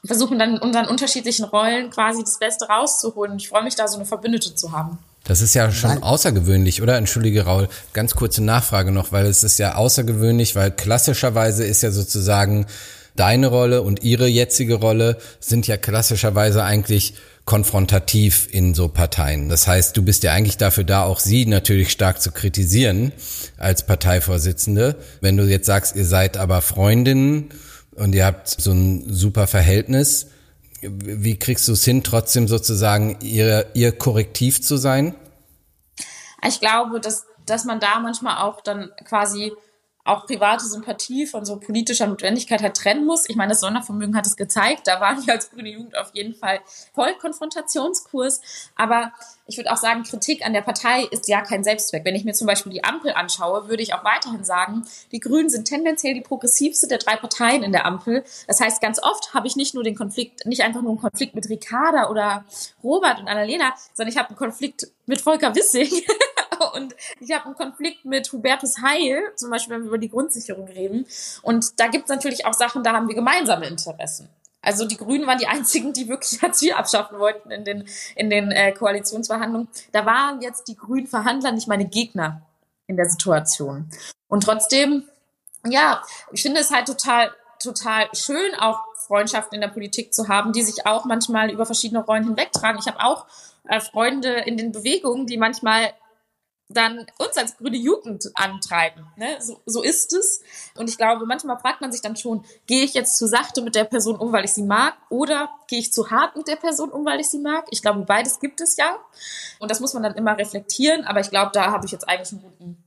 und 0.01 0.07
versuchen 0.07 0.39
dann 0.39 0.55
in 0.55 0.61
unseren 0.61 0.87
unterschiedlichen 0.87 1.45
Rollen 1.45 1.91
quasi 1.91 2.23
das 2.23 2.39
Beste 2.39 2.65
rauszuholen. 2.65 3.37
Ich 3.37 3.49
freue 3.49 3.63
mich 3.63 3.75
da, 3.75 3.87
so 3.87 3.97
eine 3.97 4.05
Verbündete 4.07 4.55
zu 4.55 4.71
haben. 4.71 4.97
Das 5.25 5.41
ist 5.41 5.55
ja 5.55 5.71
schon 5.71 5.89
Nein. 5.89 6.03
außergewöhnlich, 6.03 6.81
oder? 6.81 6.97
Entschuldige, 6.97 7.45
Raul, 7.45 7.67
ganz 7.93 8.13
kurze 8.15 8.43
Nachfrage 8.43 8.91
noch, 8.91 9.11
weil 9.11 9.25
es 9.25 9.43
ist 9.43 9.57
ja 9.57 9.75
außergewöhnlich, 9.75 10.55
weil 10.55 10.71
klassischerweise 10.71 11.65
ist 11.65 11.81
ja 11.81 11.91
sozusagen 11.91 12.67
deine 13.15 13.47
Rolle 13.47 13.81
und 13.81 14.03
ihre 14.03 14.27
jetzige 14.27 14.75
Rolle 14.75 15.17
sind 15.39 15.67
ja 15.67 15.77
klassischerweise 15.77 16.63
eigentlich 16.63 17.15
konfrontativ 17.45 18.47
in 18.51 18.73
so 18.73 18.87
Parteien. 18.87 19.49
Das 19.49 19.67
heißt, 19.67 19.97
du 19.97 20.03
bist 20.03 20.23
ja 20.23 20.31
eigentlich 20.31 20.57
dafür 20.57 20.83
da, 20.83 21.03
auch 21.03 21.19
sie 21.19 21.45
natürlich 21.45 21.91
stark 21.91 22.21
zu 22.21 22.31
kritisieren 22.31 23.11
als 23.57 23.85
Parteivorsitzende. 23.85 24.95
Wenn 25.21 25.37
du 25.37 25.43
jetzt 25.45 25.65
sagst, 25.65 25.95
ihr 25.95 26.05
seid 26.05 26.37
aber 26.37 26.61
Freundinnen 26.61 27.49
und 27.95 28.13
ihr 28.13 28.25
habt 28.25 28.49
so 28.49 28.71
ein 28.71 29.05
super 29.07 29.47
Verhältnis, 29.47 30.27
wie 30.89 31.37
kriegst 31.37 31.67
du 31.67 31.73
es 31.73 31.83
hin, 31.83 32.03
trotzdem 32.03 32.47
sozusagen 32.47 33.17
ihr, 33.21 33.67
ihr 33.73 33.91
Korrektiv 33.91 34.61
zu 34.61 34.77
sein? 34.77 35.15
Ich 36.47 36.59
glaube, 36.59 36.99
dass, 36.99 37.25
dass 37.45 37.65
man 37.65 37.79
da 37.79 37.99
manchmal 37.99 38.43
auch 38.43 38.61
dann 38.61 38.91
quasi 39.05 39.53
auch 40.05 40.27
private 40.27 40.63
Sympathie 40.65 41.25
von 41.25 41.45
so 41.45 41.59
politischer 41.59 42.05
Notwendigkeit 42.05 42.61
halt 42.61 42.77
trennen 42.77 43.05
muss. 43.05 43.27
Ich 43.27 43.35
meine, 43.35 43.49
das 43.49 43.59
Sondervermögen 43.59 44.15
hat 44.15 44.27
es 44.27 44.37
gezeigt. 44.37 44.83
Da 44.85 45.01
waren 45.01 45.25
wir 45.25 45.33
als 45.33 45.49
grüne 45.49 45.69
Jugend 45.69 45.97
auf 45.97 46.11
jeden 46.13 46.35
Fall 46.35 46.59
voll 46.93 47.13
Konfrontationskurs. 47.15 48.39
Aber 48.75 49.11
ich 49.47 49.57
würde 49.57 49.71
auch 49.71 49.77
sagen, 49.77 50.03
Kritik 50.03 50.45
an 50.45 50.53
der 50.53 50.61
Partei 50.61 51.05
ist 51.05 51.27
ja 51.27 51.41
kein 51.41 51.63
Selbstzweck. 51.63 52.05
Wenn 52.05 52.15
ich 52.15 52.23
mir 52.23 52.33
zum 52.33 52.45
Beispiel 52.45 52.71
die 52.71 52.83
Ampel 52.83 53.13
anschaue, 53.13 53.67
würde 53.67 53.81
ich 53.81 53.95
auch 53.95 54.03
weiterhin 54.03 54.43
sagen, 54.43 54.85
die 55.11 55.19
Grünen 55.19 55.49
sind 55.49 55.65
tendenziell 55.65 56.13
die 56.13 56.21
progressivste 56.21 56.87
der 56.87 56.99
drei 56.99 57.15
Parteien 57.15 57.63
in 57.63 57.71
der 57.71 57.85
Ampel. 57.85 58.23
Das 58.47 58.61
heißt, 58.61 58.81
ganz 58.81 59.01
oft 59.01 59.33
habe 59.33 59.47
ich 59.47 59.55
nicht 59.55 59.73
nur 59.73 59.83
den 59.83 59.95
Konflikt, 59.95 60.45
nicht 60.45 60.61
einfach 60.61 60.81
nur 60.81 60.91
einen 60.91 61.01
Konflikt 61.01 61.33
mit 61.33 61.49
Ricarda 61.49 62.09
oder 62.09 62.45
Robert 62.83 63.19
und 63.19 63.27
Annalena, 63.27 63.73
sondern 63.93 64.13
ich 64.13 64.19
habe 64.19 64.29
einen 64.29 64.37
Konflikt 64.37 64.87
mit 65.07 65.21
Volker 65.21 65.55
Wissing 65.55 65.89
und 66.73 66.95
ich 67.19 67.31
habe 67.31 67.45
einen 67.45 67.55
Konflikt 67.55 68.05
mit 68.05 68.31
Hubertus 68.31 68.81
Heil, 68.81 69.21
zum 69.35 69.49
Beispiel, 69.49 69.75
wenn 69.75 69.83
wir 69.83 69.87
über 69.87 69.97
die 69.97 70.09
Grundsicherung 70.09 70.67
reden. 70.67 71.05
Und 71.41 71.79
da 71.79 71.87
gibt 71.87 72.05
es 72.05 72.09
natürlich 72.09 72.45
auch 72.45 72.53
Sachen, 72.53 72.83
da 72.83 72.93
haben 72.93 73.07
wir 73.07 73.15
gemeinsame 73.15 73.67
Interessen. 73.67 74.29
Also 74.61 74.85
die 74.85 74.97
Grünen 74.97 75.27
waren 75.27 75.37
die 75.37 75.47
einzigen, 75.47 75.93
die 75.93 76.07
wirklich 76.09 76.39
Hartz 76.41 76.61
IV 76.61 76.75
abschaffen 76.75 77.19
wollten 77.19 77.51
in 77.51 77.63
den, 77.63 77.87
in 78.15 78.29
den 78.29 78.51
äh, 78.51 78.71
Koalitionsverhandlungen. 78.71 79.67
Da 79.91 80.05
waren 80.05 80.41
jetzt 80.41 80.67
die 80.67 80.75
grünen 80.75 81.07
Verhandler 81.07 81.51
nicht 81.51 81.67
meine 81.67 81.85
Gegner 81.85 82.41
in 82.87 82.97
der 82.97 83.07
Situation. 83.07 83.89
Und 84.27 84.43
trotzdem, 84.43 85.03
ja, 85.65 86.01
ich 86.31 86.41
finde 86.41 86.61
es 86.61 86.71
halt 86.71 86.87
total, 86.87 87.31
total 87.61 88.07
schön, 88.13 88.55
auch 88.59 88.79
Freundschaften 89.05 89.55
in 89.55 89.61
der 89.61 89.67
Politik 89.67 90.13
zu 90.13 90.27
haben, 90.27 90.51
die 90.51 90.63
sich 90.63 90.87
auch 90.87 91.05
manchmal 91.05 91.51
über 91.51 91.65
verschiedene 91.65 92.03
Rollen 92.03 92.23
hinwegtragen. 92.23 92.79
Ich 92.79 92.87
habe 92.87 93.03
auch 93.03 93.27
äh, 93.67 93.79
Freunde 93.79 94.29
in 94.29 94.57
den 94.57 94.71
Bewegungen, 94.71 95.27
die 95.27 95.37
manchmal 95.37 95.93
dann 96.67 97.05
uns 97.19 97.37
als 97.37 97.57
grüne 97.57 97.77
Jugend 97.77 98.31
antreiben. 98.33 99.05
Ne? 99.17 99.37
So, 99.39 99.61
so 99.65 99.83
ist 99.83 100.13
es. 100.13 100.41
Und 100.75 100.89
ich 100.89 100.97
glaube, 100.97 101.25
manchmal 101.25 101.59
fragt 101.59 101.81
man 101.81 101.91
sich 101.91 102.01
dann 102.01 102.15
schon, 102.15 102.43
gehe 102.65 102.83
ich 102.83 102.93
jetzt 102.95 103.17
zu 103.17 103.27
sachte 103.27 103.61
mit 103.61 103.75
der 103.75 103.83
Person 103.83 104.15
um, 104.15 104.31
weil 104.31 104.45
ich 104.45 104.53
sie 104.53 104.63
mag, 104.63 104.95
oder 105.09 105.49
gehe 105.67 105.79
ich 105.79 105.93
zu 105.93 106.09
hart 106.09 106.35
mit 106.35 106.47
der 106.47 106.55
Person 106.55 106.89
um, 106.91 107.05
weil 107.05 107.19
ich 107.19 107.29
sie 107.29 107.39
mag? 107.39 107.65
Ich 107.69 107.81
glaube, 107.81 108.01
beides 108.01 108.39
gibt 108.39 108.61
es 108.61 108.77
ja. 108.77 108.97
Und 109.59 109.69
das 109.69 109.79
muss 109.79 109.93
man 109.93 110.01
dann 110.01 110.15
immer 110.15 110.37
reflektieren. 110.37 111.05
Aber 111.05 111.19
ich 111.19 111.29
glaube, 111.29 111.51
da 111.53 111.71
habe 111.71 111.85
ich 111.85 111.91
jetzt 111.91 112.09
eigentlich 112.09 112.31
einen 112.31 112.41
guten, 112.41 112.83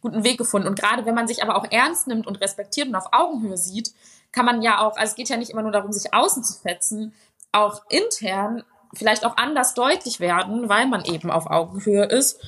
guten 0.00 0.24
Weg 0.24 0.38
gefunden. 0.38 0.66
Und 0.66 0.78
gerade 0.78 1.04
wenn 1.04 1.14
man 1.14 1.28
sich 1.28 1.42
aber 1.42 1.56
auch 1.56 1.66
ernst 1.70 2.06
nimmt 2.06 2.26
und 2.26 2.40
respektiert 2.40 2.88
und 2.88 2.94
auf 2.94 3.12
Augenhöhe 3.12 3.58
sieht, 3.58 3.92
kann 4.32 4.46
man 4.46 4.62
ja 4.62 4.80
auch, 4.80 4.96
also 4.96 5.10
es 5.10 5.14
geht 5.16 5.28
ja 5.28 5.36
nicht 5.36 5.50
immer 5.50 5.62
nur 5.62 5.72
darum, 5.72 5.92
sich 5.92 6.14
außen 6.14 6.44
zu 6.44 6.58
fetzen, 6.60 7.14
auch 7.52 7.82
intern 7.90 8.64
vielleicht 8.94 9.24
auch 9.24 9.36
anders 9.36 9.74
deutlich 9.74 10.20
werden, 10.20 10.68
weil 10.68 10.86
man 10.86 11.04
eben 11.04 11.30
auf 11.30 11.46
Augenhöhe 11.46 12.04
ist. 12.04 12.40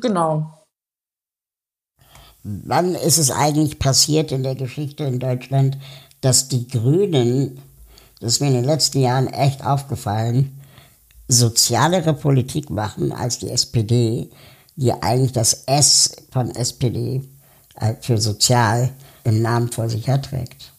Genau. 0.00 0.64
Wann 2.42 2.94
ist 2.94 3.18
es 3.18 3.30
eigentlich 3.30 3.78
passiert 3.78 4.32
in 4.32 4.42
der 4.42 4.54
Geschichte 4.54 5.04
in 5.04 5.18
Deutschland, 5.18 5.76
dass 6.20 6.48
die 6.48 6.66
Grünen, 6.68 7.60
das 8.20 8.34
ist 8.34 8.40
mir 8.40 8.48
in 8.48 8.54
den 8.54 8.64
letzten 8.64 9.00
Jahren 9.00 9.26
echt 9.26 9.64
aufgefallen, 9.64 10.58
sozialere 11.28 12.14
Politik 12.14 12.70
machen 12.70 13.12
als 13.12 13.38
die 13.38 13.50
SPD, 13.50 14.30
die 14.76 14.92
eigentlich 14.92 15.32
das 15.32 15.64
S 15.66 16.16
von 16.32 16.50
SPD 16.50 17.22
äh, 17.76 17.94
für 18.00 18.18
sozial 18.18 18.90
im 19.24 19.42
Namen 19.42 19.70
vor 19.70 19.88
sich 19.88 20.06
herträgt? 20.06 20.72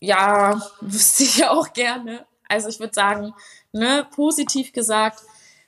Ja, 0.00 0.60
wüsste 0.80 1.22
ich 1.24 1.44
auch 1.46 1.72
gerne. 1.72 2.26
Also 2.48 2.68
ich 2.68 2.78
würde 2.78 2.94
sagen, 2.94 3.32
ne, 3.72 4.06
positiv 4.14 4.72
gesagt, 4.72 5.22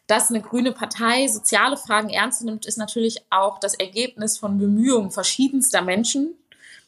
dass 0.08 0.30
eine 0.30 0.40
grüne 0.40 0.72
Partei 0.72 1.28
soziale 1.28 1.76
Fragen 1.76 2.08
ernst 2.08 2.42
nimmt, 2.42 2.66
ist 2.66 2.78
natürlich 2.78 3.22
auch 3.30 3.60
das 3.60 3.74
Ergebnis 3.74 4.38
von 4.38 4.58
Bemühungen 4.58 5.10
verschiedenster 5.12 5.82
Menschen, 5.82 6.34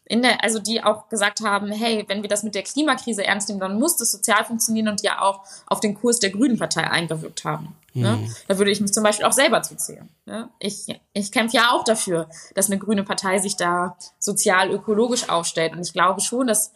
in 0.06 0.22
der, 0.22 0.42
also 0.42 0.58
die 0.58 0.82
auch 0.82 1.08
gesagt 1.08 1.40
haben, 1.40 1.70
hey, 1.70 2.04
wenn 2.08 2.22
wir 2.22 2.28
das 2.28 2.42
mit 2.42 2.56
der 2.56 2.64
Klimakrise 2.64 3.24
ernst 3.24 3.48
nehmen, 3.48 3.60
dann 3.60 3.78
muss 3.78 3.96
das 3.96 4.10
sozial 4.10 4.44
funktionieren 4.44 4.88
und 4.88 5.02
ja 5.02 5.20
auch 5.20 5.44
auf 5.66 5.78
den 5.78 5.94
Kurs 5.94 6.18
der 6.18 6.30
Grünen 6.30 6.58
Partei 6.58 6.90
eingewirkt 6.90 7.44
haben. 7.44 7.76
Mhm. 7.92 8.02
Ne? 8.02 8.28
Da 8.48 8.58
würde 8.58 8.70
ich 8.70 8.80
mich 8.80 8.92
zum 8.92 9.04
Beispiel 9.04 9.26
auch 9.26 9.32
selber 9.32 9.62
zuzählen. 9.62 10.08
Ne? 10.24 10.48
Ich, 10.58 10.86
ich 11.12 11.30
kämpfe 11.30 11.58
ja 11.58 11.70
auch 11.72 11.84
dafür, 11.84 12.28
dass 12.54 12.66
eine 12.66 12.78
grüne 12.78 13.04
Partei 13.04 13.38
sich 13.38 13.56
da 13.56 13.96
sozial-ökologisch 14.18 15.28
aufstellt. 15.28 15.74
Und 15.74 15.82
ich 15.82 15.92
glaube 15.92 16.22
schon, 16.22 16.46
dass 16.46 16.72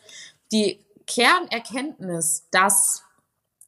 die 0.53 0.79
Kernerkenntnis, 1.07 2.47
dass 2.51 3.04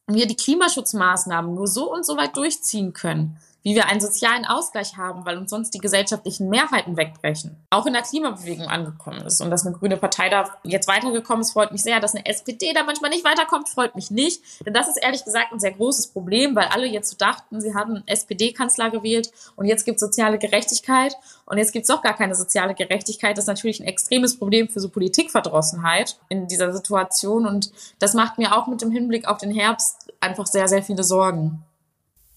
wir 0.07 0.27
die 0.27 0.35
Klimaschutzmaßnahmen 0.35 1.53
nur 1.53 1.67
so 1.67 1.93
und 1.93 2.05
so 2.05 2.17
weit 2.17 2.35
durchziehen 2.37 2.93
können, 2.93 3.37
wie 3.67 3.75
wir 3.75 3.87
einen 3.87 3.99
sozialen 3.99 4.45
Ausgleich 4.45 4.95
haben, 4.95 5.25
weil 5.25 5.37
uns 5.37 5.49
sonst 5.49 5.73
die 5.73 5.79
gesellschaftlichen 5.79 6.47
Mehrheiten 6.47 6.95
wegbrechen, 6.95 7.57
auch 7.69 7.85
in 7.85 7.91
der 7.91 8.01
Klimabewegung 8.01 8.65
angekommen 8.65 9.21
ist. 9.25 9.41
Und 9.41 9.51
dass 9.51 9.65
eine 9.65 9.75
grüne 9.75 9.97
Partei 9.97 10.29
da 10.29 10.45
jetzt 10.63 10.87
weitergekommen 10.87 11.41
ist, 11.41 11.51
freut 11.51 11.73
mich 11.73 11.83
sehr. 11.83 11.99
Dass 11.99 12.15
eine 12.15 12.25
SPD 12.25 12.71
da 12.71 12.83
manchmal 12.83 13.09
nicht 13.09 13.25
weiterkommt, 13.25 13.67
freut 13.67 13.93
mich 13.93 14.09
nicht. 14.09 14.41
Denn 14.65 14.73
das 14.73 14.87
ist 14.87 14.95
ehrlich 15.03 15.25
gesagt 15.25 15.51
ein 15.51 15.59
sehr 15.59 15.73
großes 15.73 16.07
Problem, 16.13 16.55
weil 16.55 16.67
alle 16.67 16.85
jetzt 16.85 17.09
so 17.09 17.17
dachten, 17.17 17.59
sie 17.59 17.75
haben 17.75 17.95
einen 17.95 18.07
SPD-Kanzler 18.07 18.89
gewählt 18.89 19.33
und 19.57 19.65
jetzt 19.65 19.83
gibt 19.83 19.95
es 19.95 19.99
soziale 19.99 20.37
Gerechtigkeit 20.37 21.17
und 21.45 21.57
jetzt 21.57 21.73
gibt 21.73 21.83
es 21.83 21.93
doch 21.93 22.01
gar 22.01 22.15
keine 22.15 22.35
soziale 22.35 22.73
Gerechtigkeit. 22.73 23.37
Das 23.37 23.43
ist 23.43 23.49
natürlich 23.49 23.81
ein 23.81 23.87
extremes 23.87 24.39
Problem 24.39 24.69
für 24.69 24.79
so 24.79 24.87
Politikverdrossenheit 24.87 26.17
in 26.29 26.47
dieser 26.47 26.71
Situation. 26.71 27.45
Und 27.45 27.73
das 27.99 28.13
macht 28.13 28.37
mir 28.37 28.55
auch 28.55 28.67
mit 28.67 28.81
dem 28.81 28.91
Hinblick 28.91 29.27
auf 29.27 29.39
den 29.39 29.51
Herbst 29.51 30.13
einfach 30.21 30.45
sehr, 30.45 30.69
sehr 30.69 30.83
viele 30.83 31.03
Sorgen. 31.03 31.65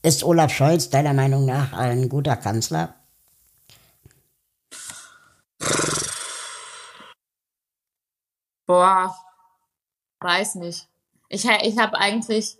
Ist 0.02 0.24
Olaf 0.24 0.50
Scholz 0.50 0.88
deiner 0.88 1.12
Meinung 1.12 1.44
nach 1.44 1.74
ein 1.74 2.08
guter 2.08 2.36
Kanzler? 2.36 2.94
Boah, 8.66 9.14
weiß 10.20 10.54
nicht. 10.54 10.88
Ich, 11.28 11.44
ich 11.44 11.78
habe 11.78 11.98
eigentlich, 11.98 12.56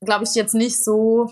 glaube 0.00 0.24
ich, 0.24 0.34
jetzt 0.34 0.54
nicht 0.54 0.82
so 0.82 1.30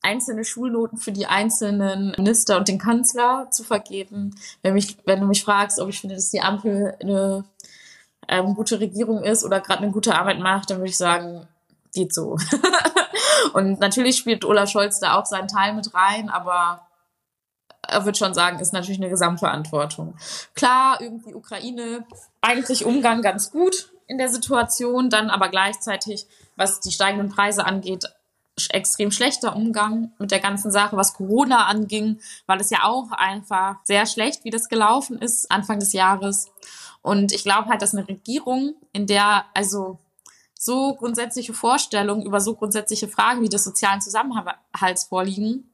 einzelne 0.00 0.44
Schulnoten 0.44 0.98
für 0.98 1.10
die 1.10 1.26
einzelnen 1.26 2.12
Minister 2.16 2.56
und 2.56 2.68
den 2.68 2.78
Kanzler 2.78 3.48
zu 3.50 3.64
vergeben. 3.64 4.36
Wenn, 4.62 4.74
mich, 4.74 4.96
wenn 5.06 5.20
du 5.20 5.26
mich 5.26 5.42
fragst, 5.42 5.80
ob 5.80 5.88
ich 5.88 6.00
finde, 6.00 6.14
dass 6.14 6.30
die 6.30 6.40
Ampel 6.40 6.96
eine 7.00 7.44
ähm, 8.28 8.54
gute 8.54 8.78
Regierung 8.78 9.24
ist 9.24 9.44
oder 9.44 9.60
gerade 9.60 9.82
eine 9.82 9.90
gute 9.90 10.14
Arbeit 10.14 10.38
macht, 10.38 10.70
dann 10.70 10.78
würde 10.78 10.90
ich 10.90 10.96
sagen, 10.96 11.48
geht 11.92 12.14
so. 12.14 12.38
und 13.52 13.80
natürlich 13.80 14.16
spielt 14.16 14.44
Olaf 14.44 14.70
Scholz 14.70 15.00
da 15.00 15.18
auch 15.18 15.26
seinen 15.26 15.48
Teil 15.48 15.74
mit 15.74 15.94
rein, 15.94 16.28
aber 16.28 16.86
er 17.86 18.04
wird 18.04 18.18
schon 18.18 18.34
sagen, 18.34 18.60
ist 18.60 18.72
natürlich 18.72 19.00
eine 19.00 19.10
Gesamtverantwortung. 19.10 20.14
Klar, 20.54 21.00
irgendwie 21.00 21.34
Ukraine, 21.34 22.06
eigentlich 22.40 22.84
Umgang 22.84 23.22
ganz 23.22 23.50
gut 23.50 23.90
in 24.06 24.18
der 24.18 24.28
Situation, 24.28 25.10
dann 25.10 25.30
aber 25.30 25.48
gleichzeitig, 25.48 26.26
was 26.56 26.80
die 26.80 26.92
steigenden 26.92 27.30
Preise 27.30 27.64
angeht, 27.64 28.06
extrem 28.68 29.10
schlechter 29.10 29.56
Umgang 29.56 30.12
mit 30.18 30.30
der 30.30 30.40
ganzen 30.40 30.70
Sache, 30.70 30.96
was 30.96 31.14
Corona 31.14 31.66
anging, 31.66 32.20
weil 32.46 32.60
es 32.60 32.70
ja 32.70 32.84
auch 32.84 33.10
einfach 33.12 33.76
sehr 33.84 34.04
schlecht, 34.06 34.44
wie 34.44 34.50
das 34.50 34.68
gelaufen 34.68 35.18
ist 35.18 35.50
Anfang 35.50 35.80
des 35.80 35.92
Jahres. 35.92 36.50
Und 37.00 37.32
ich 37.32 37.42
glaube 37.42 37.70
halt, 37.70 37.80
dass 37.80 37.94
eine 37.94 38.06
Regierung, 38.06 38.74
in 38.92 39.06
der 39.06 39.46
also 39.54 39.98
so 40.62 40.94
grundsätzliche 40.94 41.54
Vorstellungen 41.54 42.22
über 42.22 42.38
so 42.38 42.54
grundsätzliche 42.54 43.08
Fragen 43.08 43.40
wie 43.40 43.48
des 43.48 43.64
sozialen 43.64 44.02
Zusammenhalts 44.02 45.04
vorliegen, 45.04 45.70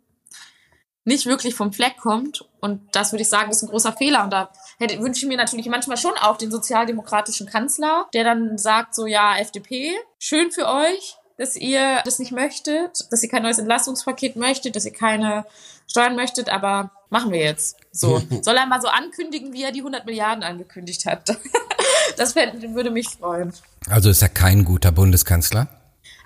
nicht 1.05 1.26
wirklich 1.26 1.57
vom 1.57 1.72
Fleck 1.72 1.97
kommt. 1.97 2.49
Und 2.61 2.95
das 2.95 3.12
würde 3.12 3.22
ich 3.22 3.28
sagen, 3.28 3.51
ist 3.51 3.64
ein 3.64 3.68
großer 3.68 3.93
Fehler. 3.93 4.22
Und 4.22 4.30
da 4.30 4.51
hätte, 4.78 5.01
wünsche 5.01 5.22
ich 5.22 5.28
mir 5.28 5.37
natürlich 5.37 5.66
manchmal 5.66 5.97
schon 5.97 6.14
auch 6.14 6.37
den 6.37 6.53
sozialdemokratischen 6.53 7.49
Kanzler, 7.49 8.07
der 8.14 8.22
dann 8.22 8.59
sagt 8.59 8.95
so, 8.95 9.07
ja, 9.07 9.37
FDP, 9.39 9.93
schön 10.20 10.53
für 10.53 10.68
euch, 10.68 11.16
dass 11.37 11.57
ihr 11.57 12.01
das 12.05 12.20
nicht 12.20 12.30
möchtet, 12.30 13.11
dass 13.11 13.24
ihr 13.24 13.28
kein 13.28 13.43
neues 13.43 13.59
Entlastungspaket 13.59 14.37
möchtet, 14.37 14.76
dass 14.76 14.84
ihr 14.84 14.93
keine 14.93 15.47
Steuern 15.89 16.14
möchtet, 16.14 16.49
aber 16.49 16.93
machen 17.11 17.32
wir 17.32 17.41
jetzt. 17.41 17.76
So. 17.91 18.22
Soll 18.43 18.57
er 18.57 18.66
mal 18.66 18.80
so 18.80 18.89
ankündigen, 18.89 19.53
wie 19.53 19.64
er 19.64 19.72
die 19.72 19.80
100 19.80 20.07
Milliarden 20.07 20.45
angekündigt 20.45 21.07
hat. 21.07 21.37
das 22.16 22.37
würde 22.37 22.91
mich 22.91 23.09
freuen. 23.09 23.53
Also 23.89 24.11
ist 24.11 24.22
er 24.22 24.28
kein 24.28 24.64
guter 24.64 24.93
Bundeskanzler? 24.93 25.68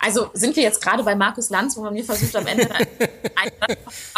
Also 0.02 0.30
sind 0.32 0.56
wir 0.56 0.62
jetzt 0.62 0.82
gerade 0.82 1.02
bei 1.02 1.14
Markus 1.14 1.50
Lanz, 1.50 1.76
wo 1.76 1.82
man 1.82 1.92
mir 1.92 2.02
versucht, 2.02 2.34
am 2.34 2.46
Ende 2.46 2.66
einen 2.74 2.86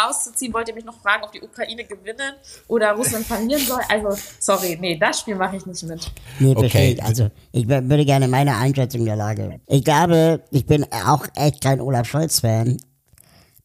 rauszuziehen, 0.01 0.53
wollt 0.53 0.69
ihr 0.69 0.75
mich 0.75 0.85
noch 0.85 1.01
fragen, 1.01 1.25
ob 1.25 1.33
die 1.33 1.41
Ukraine 1.41 1.83
gewinnen 1.83 2.35
oder 2.69 2.93
Russland 2.93 3.25
verlieren 3.25 3.61
soll? 3.61 3.81
Also, 3.89 4.17
sorry, 4.39 4.77
nee, 4.79 4.97
das 4.97 5.19
Spiel 5.19 5.35
mache 5.35 5.57
ich 5.57 5.65
nicht 5.65 5.83
mit. 5.83 6.09
Nee, 6.39 6.53
verstehe 6.53 6.93
okay. 6.93 7.01
Also, 7.01 7.31
ich 7.51 7.67
würde 7.67 8.05
gerne 8.05 8.29
meine 8.29 8.55
Einschätzung 8.55 9.03
der 9.03 9.17
Lage. 9.17 9.59
Ich 9.67 9.83
glaube, 9.83 10.41
ich 10.51 10.65
bin 10.65 10.85
auch 11.05 11.27
echt 11.35 11.61
kein 11.61 11.81
Olaf 11.81 12.07
Scholz-Fan. 12.07 12.77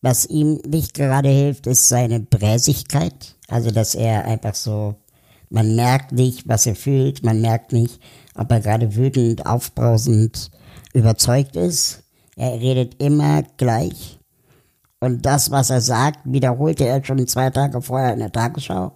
Was 0.02 0.26
ihm 0.26 0.60
nicht 0.66 0.94
gerade 0.94 1.28
hilft, 1.28 1.68
ist 1.68 1.88
seine 1.88 2.18
Bräsigkeit. 2.18 3.36
Also, 3.46 3.70
dass 3.70 3.94
er 3.94 4.24
einfach 4.24 4.56
so, 4.56 4.96
man 5.50 5.76
merkt 5.76 6.10
nicht, 6.10 6.48
was 6.48 6.66
er 6.66 6.74
fühlt, 6.74 7.22
man 7.22 7.40
merkt 7.40 7.72
nicht, 7.72 8.00
ob 8.38 8.50
er 8.50 8.60
gerade 8.60 8.96
wütend, 8.96 9.44
aufbrausend, 9.44 10.50
überzeugt 10.94 11.56
ist. 11.56 12.04
Er 12.36 12.52
redet 12.60 13.02
immer 13.02 13.42
gleich. 13.56 14.18
Und 15.00 15.26
das, 15.26 15.50
was 15.50 15.70
er 15.70 15.80
sagt, 15.80 16.20
wiederholte 16.24 16.86
er 16.86 17.04
schon 17.04 17.26
zwei 17.26 17.50
Tage 17.50 17.82
vorher 17.82 18.12
in 18.12 18.20
der 18.20 18.32
Tagesschau. 18.32 18.92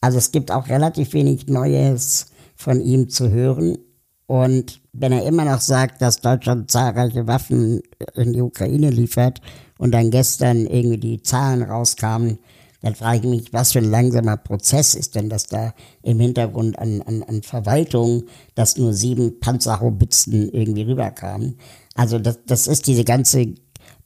Also 0.00 0.18
es 0.18 0.32
gibt 0.32 0.50
auch 0.50 0.68
relativ 0.68 1.12
wenig 1.12 1.46
Neues 1.48 2.26
von 2.54 2.80
ihm 2.80 3.08
zu 3.08 3.30
hören. 3.30 3.78
Und 4.26 4.80
wenn 4.92 5.12
er 5.12 5.26
immer 5.26 5.44
noch 5.44 5.60
sagt, 5.60 6.00
dass 6.00 6.20
Deutschland 6.20 6.70
zahlreiche 6.70 7.26
Waffen 7.26 7.82
in 8.14 8.32
die 8.32 8.42
Ukraine 8.42 8.90
liefert 8.90 9.40
und 9.78 9.92
dann 9.92 10.10
gestern 10.10 10.66
irgendwie 10.66 10.98
die 10.98 11.22
Zahlen 11.22 11.62
rauskamen, 11.62 12.38
dann 12.80 12.94
frage 12.94 13.18
ich 13.18 13.24
mich, 13.24 13.52
was 13.52 13.72
für 13.72 13.80
ein 13.80 13.90
langsamer 13.90 14.36
Prozess 14.36 14.94
ist 14.94 15.14
denn 15.14 15.28
das 15.28 15.46
da 15.46 15.74
im 16.02 16.18
Hintergrund 16.18 16.78
an, 16.78 17.02
an, 17.02 17.22
an 17.22 17.42
Verwaltung, 17.42 18.24
dass 18.54 18.76
nur 18.76 18.94
sieben 18.94 19.38
Panzerhaubitzen 19.38 20.50
irgendwie 20.50 20.82
rüberkamen. 20.82 21.58
Also 21.94 22.18
das, 22.18 22.38
das 22.46 22.66
ist 22.66 22.86
diese 22.86 23.04
ganze 23.04 23.54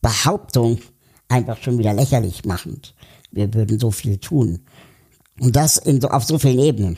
Behauptung 0.03 0.79
einfach 1.29 1.63
schon 1.63 1.79
wieder 1.79 1.95
lächerlich 1.95 2.45
machend. 2.45 2.95
Wir 3.31 3.53
würden 3.55 3.79
so 3.79 3.91
viel 3.91 4.19
tun. 4.19 4.61
Und 5.41 5.57
das 5.57 5.77
in, 5.77 6.01
so, 6.01 6.09
auf 6.09 6.25
so 6.25 6.39
vielen 6.39 6.59
Ebenen. 6.59 6.97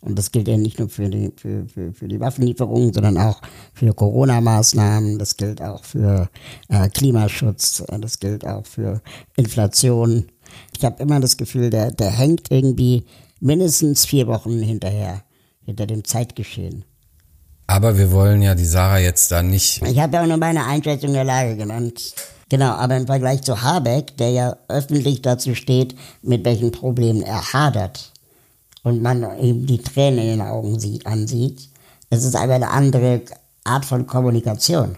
Und 0.00 0.16
das 0.18 0.30
gilt 0.30 0.46
ja 0.46 0.56
nicht 0.56 0.78
nur 0.78 0.88
für 0.88 1.08
die, 1.08 1.32
für, 1.36 1.66
für, 1.66 1.92
für 1.92 2.06
die 2.06 2.20
Waffenlieferungen, 2.20 2.92
sondern 2.92 3.18
auch 3.18 3.40
für 3.72 3.92
Corona-Maßnahmen, 3.92 5.18
das 5.18 5.36
gilt 5.36 5.62
auch 5.62 5.82
für 5.84 6.28
äh, 6.68 6.88
Klimaschutz, 6.90 7.82
das 8.00 8.20
gilt 8.20 8.46
auch 8.46 8.66
für 8.66 9.00
Inflation, 9.36 10.26
ich 10.76 10.84
habe 10.84 11.02
immer 11.02 11.20
das 11.20 11.36
Gefühl, 11.36 11.70
der, 11.70 11.90
der 11.90 12.10
hängt 12.10 12.50
irgendwie 12.50 13.04
mindestens 13.40 14.04
vier 14.04 14.26
Wochen 14.26 14.60
hinterher, 14.60 15.22
hinter 15.64 15.86
dem 15.86 16.04
Zeitgeschehen. 16.04 16.84
Aber 17.66 17.98
wir 17.98 18.12
wollen 18.12 18.42
ja 18.42 18.54
die 18.54 18.64
Sarah 18.64 18.98
jetzt 18.98 19.32
da 19.32 19.42
nicht. 19.42 19.82
Ich 19.82 19.98
habe 19.98 20.16
ja 20.16 20.22
auch 20.22 20.26
nur 20.26 20.36
meine 20.36 20.64
Einschätzung 20.64 21.12
der 21.12 21.24
Lage 21.24 21.56
genannt. 21.56 22.14
Genau, 22.48 22.70
aber 22.70 22.96
im 22.96 23.06
Vergleich 23.06 23.42
zu 23.42 23.62
Habeck, 23.62 24.16
der 24.18 24.30
ja 24.30 24.56
öffentlich 24.68 25.20
dazu 25.22 25.54
steht, 25.56 25.96
mit 26.22 26.44
welchen 26.44 26.70
Problemen 26.70 27.22
er 27.22 27.52
hadert 27.52 28.12
und 28.84 29.02
man 29.02 29.22
eben 29.40 29.66
die 29.66 29.78
Tränen 29.78 30.20
in 30.20 30.26
den 30.38 30.40
Augen 30.42 30.78
sieht, 30.78 31.06
ansieht, 31.06 31.68
das 32.08 32.22
ist 32.22 32.36
einfach 32.36 32.54
eine 32.54 32.70
andere 32.70 33.22
Art 33.64 33.84
von 33.84 34.06
Kommunikation. 34.06 34.96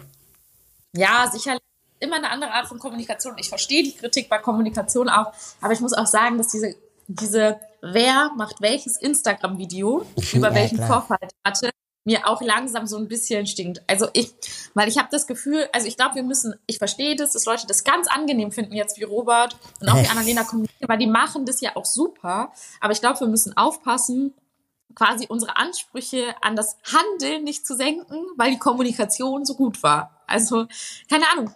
Ja, 0.95 1.31
sicherlich 1.33 1.63
immer 2.01 2.17
eine 2.17 2.31
andere 2.31 2.53
Art 2.53 2.69
von 2.69 2.79
Kommunikation. 2.79 3.37
Ich 3.39 3.49
verstehe 3.49 3.83
die 3.83 3.95
Kritik 3.95 4.29
bei 4.29 4.39
Kommunikation 4.39 5.09
auch, 5.09 5.33
aber 5.61 5.73
ich 5.73 5.81
muss 5.81 5.93
auch 5.93 6.07
sagen, 6.07 6.39
dass 6.39 6.49
diese, 6.49 6.75
diese 7.07 7.59
wer 7.81 8.31
macht 8.37 8.61
welches 8.61 8.97
Instagram-Video 8.97 10.05
über 10.33 10.49
ja, 10.49 10.55
welchen 10.55 10.77
klar. 10.77 10.89
Vorfall 10.89 11.29
hatte, 11.45 11.71
mir 12.05 12.27
auch 12.27 12.41
langsam 12.41 12.87
so 12.87 12.97
ein 12.97 13.07
bisschen 13.07 13.47
stinkt. 13.47 13.83
Also 13.87 14.09
ich, 14.15 14.33
weil 14.75 14.89
ich 14.89 14.99
habe 14.99 15.09
das 15.11 15.27
Gefühl, 15.27 15.69
also 15.73 15.87
ich 15.87 15.97
glaube, 15.97 16.15
wir 16.15 16.23
müssen, 16.23 16.55
ich 16.67 16.79
verstehe 16.79 17.15
das, 17.17 17.33
dass 17.33 17.45
Leute 17.45 17.67
das 17.67 17.85
ganz 17.85 18.09
angenehm 18.09 18.51
finden 18.51 18.75
jetzt 18.75 18.99
wie 18.99 19.05
Robert 19.05 19.57
und 19.81 19.89
auch 19.89 20.01
die 20.01 20.09
Annalena 20.09 20.45
kommunizieren, 20.45 20.89
weil 20.89 20.99
die 20.99 21.07
machen 21.07 21.45
das 21.45 21.61
ja 21.61 21.77
auch 21.77 21.85
super. 21.85 22.53
Aber 22.81 22.93
ich 22.93 23.01
glaube, 23.01 23.21
wir 23.21 23.27
müssen 23.27 23.57
aufpassen, 23.57 24.33
quasi 24.95 25.27
unsere 25.29 25.57
Ansprüche 25.57 26.35
an 26.41 26.57
das 26.57 26.77
Handeln 26.83 27.45
nicht 27.45 27.67
zu 27.67 27.77
senken, 27.77 28.17
weil 28.37 28.53
die 28.53 28.59
Kommunikation 28.59 29.45
so 29.45 29.55
gut 29.55 29.83
war. 29.83 30.23
Also, 30.27 30.67
keine 31.09 31.31
Ahnung. 31.31 31.55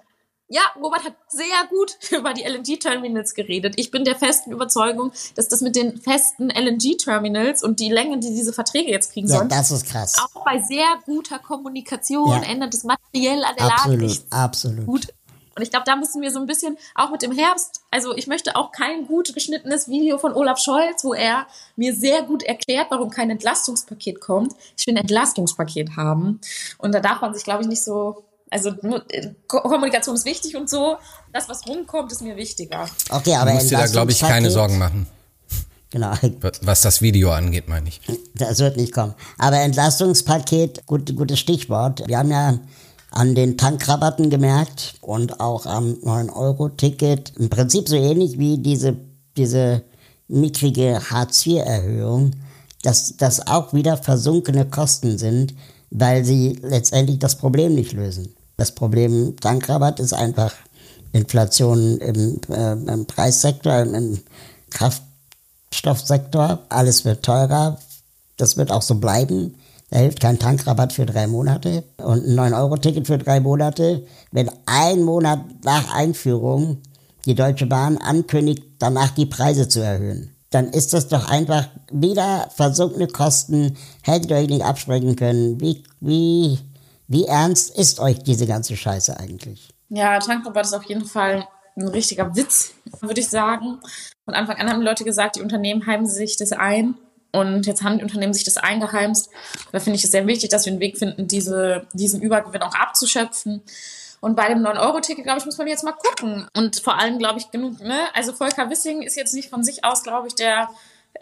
Ja, 0.53 0.61
Robert 0.76 1.03
hat 1.05 1.14
sehr 1.28 1.46
gut 1.70 1.96
über 2.11 2.34
die 2.34 2.42
LNG-Terminals 2.42 3.34
geredet. 3.34 3.74
Ich 3.78 3.90
bin 3.90 4.05
der 4.05 4.16
festen 4.16 4.53
Überzeugung, 4.53 5.11
dass 5.34 5.48
das 5.48 5.62
mit 5.62 5.74
den 5.74 5.96
festen 5.96 6.50
LNG-Terminals 6.50 7.62
und 7.62 7.80
die 7.80 7.88
Länge, 7.88 8.18
die 8.18 8.28
diese 8.28 8.53
Verträge 8.53 8.90
jetzt 8.90 9.12
kriegen 9.12 9.28
ja, 9.28 9.38
sollen, 9.38 9.48
das 9.48 9.70
ist 9.70 9.86
krass. 9.86 10.18
auch 10.18 10.44
bei 10.44 10.61
sehr 10.61 10.84
guter 11.07 11.38
Kommunikation 11.38 12.28
ja. 12.28 12.42
ändert 12.42 12.74
es 12.74 12.84
materiell 12.84 13.42
an 13.44 13.57
der 13.57 13.64
absolut, 13.64 14.00
Lage 14.00 14.05
nichts. 14.05 14.26
Absolut. 14.30 14.86
Gut. 14.86 15.09
Und 15.55 15.62
ich 15.62 15.70
glaube, 15.70 15.84
da 15.86 15.96
müssen 15.96 16.20
wir 16.20 16.30
so 16.30 16.38
ein 16.38 16.46
bisschen, 16.46 16.76
auch 16.94 17.11
mit 17.11 17.22
dem 17.22 17.32
Herbst, 17.32 17.82
also 17.90 18.14
ich 18.14 18.26
möchte 18.26 18.55
auch 18.57 18.72
kein 18.72 19.07
gut 19.07 19.34
geschnittenes 19.34 19.88
Video 19.88 20.18
von 20.18 20.34
Olaf 20.34 20.59
Scholz, 20.59 21.05
wo 21.05 21.14
er 21.14 21.46
mir 21.76 21.94
sehr 21.94 22.22
gut 22.22 22.42
erklärt, 22.42 22.86
warum 22.90 23.11
kein 23.11 23.30
Entlastungspaket 23.30 24.20
kommt. 24.20 24.55
Ich 24.76 24.86
will 24.86 24.94
ein 24.94 25.03
Entlastungspaket 25.03 25.96
haben. 25.96 26.40
Und 26.78 26.94
da 26.94 27.00
darf 27.00 27.22
man 27.22 27.34
sich, 27.34 27.44
glaube 27.44 27.62
ich, 27.62 27.68
nicht 27.68 27.84
so 27.84 28.24
also 28.53 28.70
äh, 29.09 29.30
Kommunikation 29.46 30.14
ist 30.14 30.26
wichtig 30.26 30.57
und 30.57 30.68
so. 30.68 30.96
Das, 31.32 31.48
was 31.48 31.66
rumkommt, 31.66 32.12
ist 32.12 32.20
mir 32.20 32.36
wichtiger. 32.36 32.86
Okay, 33.09 33.34
aber 33.34 33.50
du 33.50 33.57
musst 33.57 33.70
dir 33.70 33.78
da, 33.78 33.86
glaube 33.86 34.12
ich, 34.12 34.20
keine 34.20 34.50
Sorgen 34.50 34.78
machen. 34.78 35.07
Genau. 35.90 36.12
Was 36.62 36.82
das 36.82 37.03
Video 37.03 37.32
angeht, 37.32 37.68
meine 37.68 37.88
ich. 37.88 38.00
Das 38.34 38.59
wird 38.61 38.76
nicht 38.76 38.92
kommen. 38.92 39.14
Aber 39.38 39.59
Entlastungspaket, 39.59 40.86
gut, 40.86 41.14
gutes 41.16 41.38
Stichwort. 41.38 42.07
Wir 42.07 42.18
haben 42.18 42.30
ja 42.30 42.59
an 43.11 43.34
den 43.34 43.59
Tankrabatten 43.59 44.30
gemerkt 44.30 44.94
und 45.00 45.40
auch 45.40 45.66
am 45.66 45.94
9-Euro-Ticket. 46.03 47.34
Im 47.38 47.50
Prinzip 47.50 47.88
so 47.88 47.96
ähnlich 47.96 48.38
wie 48.38 48.59
diese, 48.59 48.96
diese 49.36 49.82
mickrige 50.28 51.11
Hartz-IV-Erhöhung, 51.11 52.32
dass 52.82 53.16
das 53.16 53.46
auch 53.46 53.72
wieder 53.74 53.96
versunkene 53.98 54.66
Kosten 54.66 55.18
sind, 55.18 55.55
weil 55.90 56.24
sie 56.24 56.59
letztendlich 56.62 57.18
das 57.18 57.36
Problem 57.36 57.74
nicht 57.74 57.92
lösen. 57.92 58.34
Das 58.57 58.72
Problem 58.72 59.36
Tankrabatt 59.40 60.00
ist 60.00 60.12
einfach 60.12 60.53
Inflation 61.12 61.98
im, 61.98 62.40
äh, 62.48 62.72
im 62.72 63.07
Preissektor, 63.07 63.80
im, 63.80 63.94
im 63.94 64.20
Kraftstoffsektor. 64.70 66.61
Alles 66.68 67.05
wird 67.05 67.24
teurer. 67.24 67.78
Das 68.36 68.57
wird 68.57 68.70
auch 68.70 68.82
so 68.82 68.96
bleiben. 68.96 69.55
Da 69.90 69.98
hilft 69.98 70.20
kein 70.20 70.38
Tankrabatt 70.38 70.94
für 70.94 71.05
drei 71.05 71.26
Monate 71.26 71.84
und 71.98 72.24
ein 72.24 72.53
9-Euro-Ticket 72.53 73.07
für 73.07 73.18
drei 73.18 73.40
Monate. 73.40 74.07
Wenn 74.30 74.50
ein 74.64 75.03
Monat 75.03 75.40
nach 75.64 75.94
Einführung 75.94 76.78
die 77.26 77.34
Deutsche 77.34 77.66
Bahn 77.66 77.98
ankündigt, 77.98 78.64
danach 78.78 79.11
die 79.11 79.26
Preise 79.26 79.68
zu 79.68 79.80
erhöhen, 79.80 80.30
dann 80.48 80.70
ist 80.70 80.94
das 80.94 81.09
doch 81.09 81.28
einfach 81.28 81.68
wieder 81.90 82.48
versunkene 82.55 83.07
Kosten. 83.07 83.76
Hättet 84.03 84.30
ihr 84.30 84.36
euch 84.38 84.48
nicht 84.48 84.64
absprechen 84.64 85.14
können. 85.14 85.61
Wie, 85.61 85.84
wie, 86.00 86.59
wie 87.13 87.27
ernst 87.27 87.77
ist 87.77 88.01
euch 88.01 88.19
diese 88.23 88.47
ganze 88.47 88.77
Scheiße 88.77 89.19
eigentlich? 89.21 89.69
Ja, 89.91 90.19
Tankrabatt 90.19 90.65
ist 90.65 90.73
auf 90.73 90.85
jeden 90.85 91.05
Fall 91.05 91.47
ein 91.77 91.89
richtiger 91.89 92.35
Witz, 92.35 92.73
würde 93.01 93.21
ich 93.21 93.29
sagen. 93.29 93.81
Von 94.25 94.35
Anfang 94.35 94.57
an 94.57 94.71
haben 94.71 94.81
die 94.81 94.87
Leute 94.87 95.05
gesagt, 95.05 95.37
die 95.37 95.43
Unternehmen 95.43 95.87
heimsen 95.87 96.15
sich 96.15 96.37
das 96.37 96.53
ein. 96.53 96.95
Und 97.33 97.67
jetzt 97.67 97.83
haben 97.83 97.99
die 97.99 98.03
Unternehmen 98.03 98.35
sich 98.35 98.45
das 98.45 98.57
eingeheimst. 98.57 99.31
Da 99.73 99.81
finde 99.81 99.99
ich 99.99 100.05
es 100.05 100.11
sehr 100.11 100.27
wichtig, 100.27 100.51
dass 100.51 100.67
wir 100.67 100.73
einen 100.73 100.81
Weg 100.81 100.99
finden, 100.99 101.29
diese, 101.29 101.87
diesen 101.95 102.21
Übergewinn 102.21 102.63
auch 102.63 102.75
abzuschöpfen. 102.75 103.63
Und 104.21 104.37
bei 104.37 104.49
dem 104.49 104.59
9-Euro-Ticket, 104.59 105.25
glaube 105.25 105.41
ich, 105.41 105.47
muss 105.47 105.59
man 105.59 105.67
jetzt 105.67 105.83
mal 105.83 105.93
gucken. 105.93 106.47
Und 106.57 106.81
vor 106.81 106.99
allem, 106.99 107.19
glaube 107.19 107.39
ich, 107.39 107.51
genug, 107.51 107.81
ne? 107.81 108.01
Also 108.15 108.33
Volker 108.33 108.71
Wissing 108.71 109.03
ist 109.03 109.17
jetzt 109.17 109.35
nicht 109.35 109.51
von 109.51 109.65
sich 109.65 109.85
aus, 109.85 110.03
glaube 110.03 110.29
ich, 110.29 110.35
der 110.35 110.69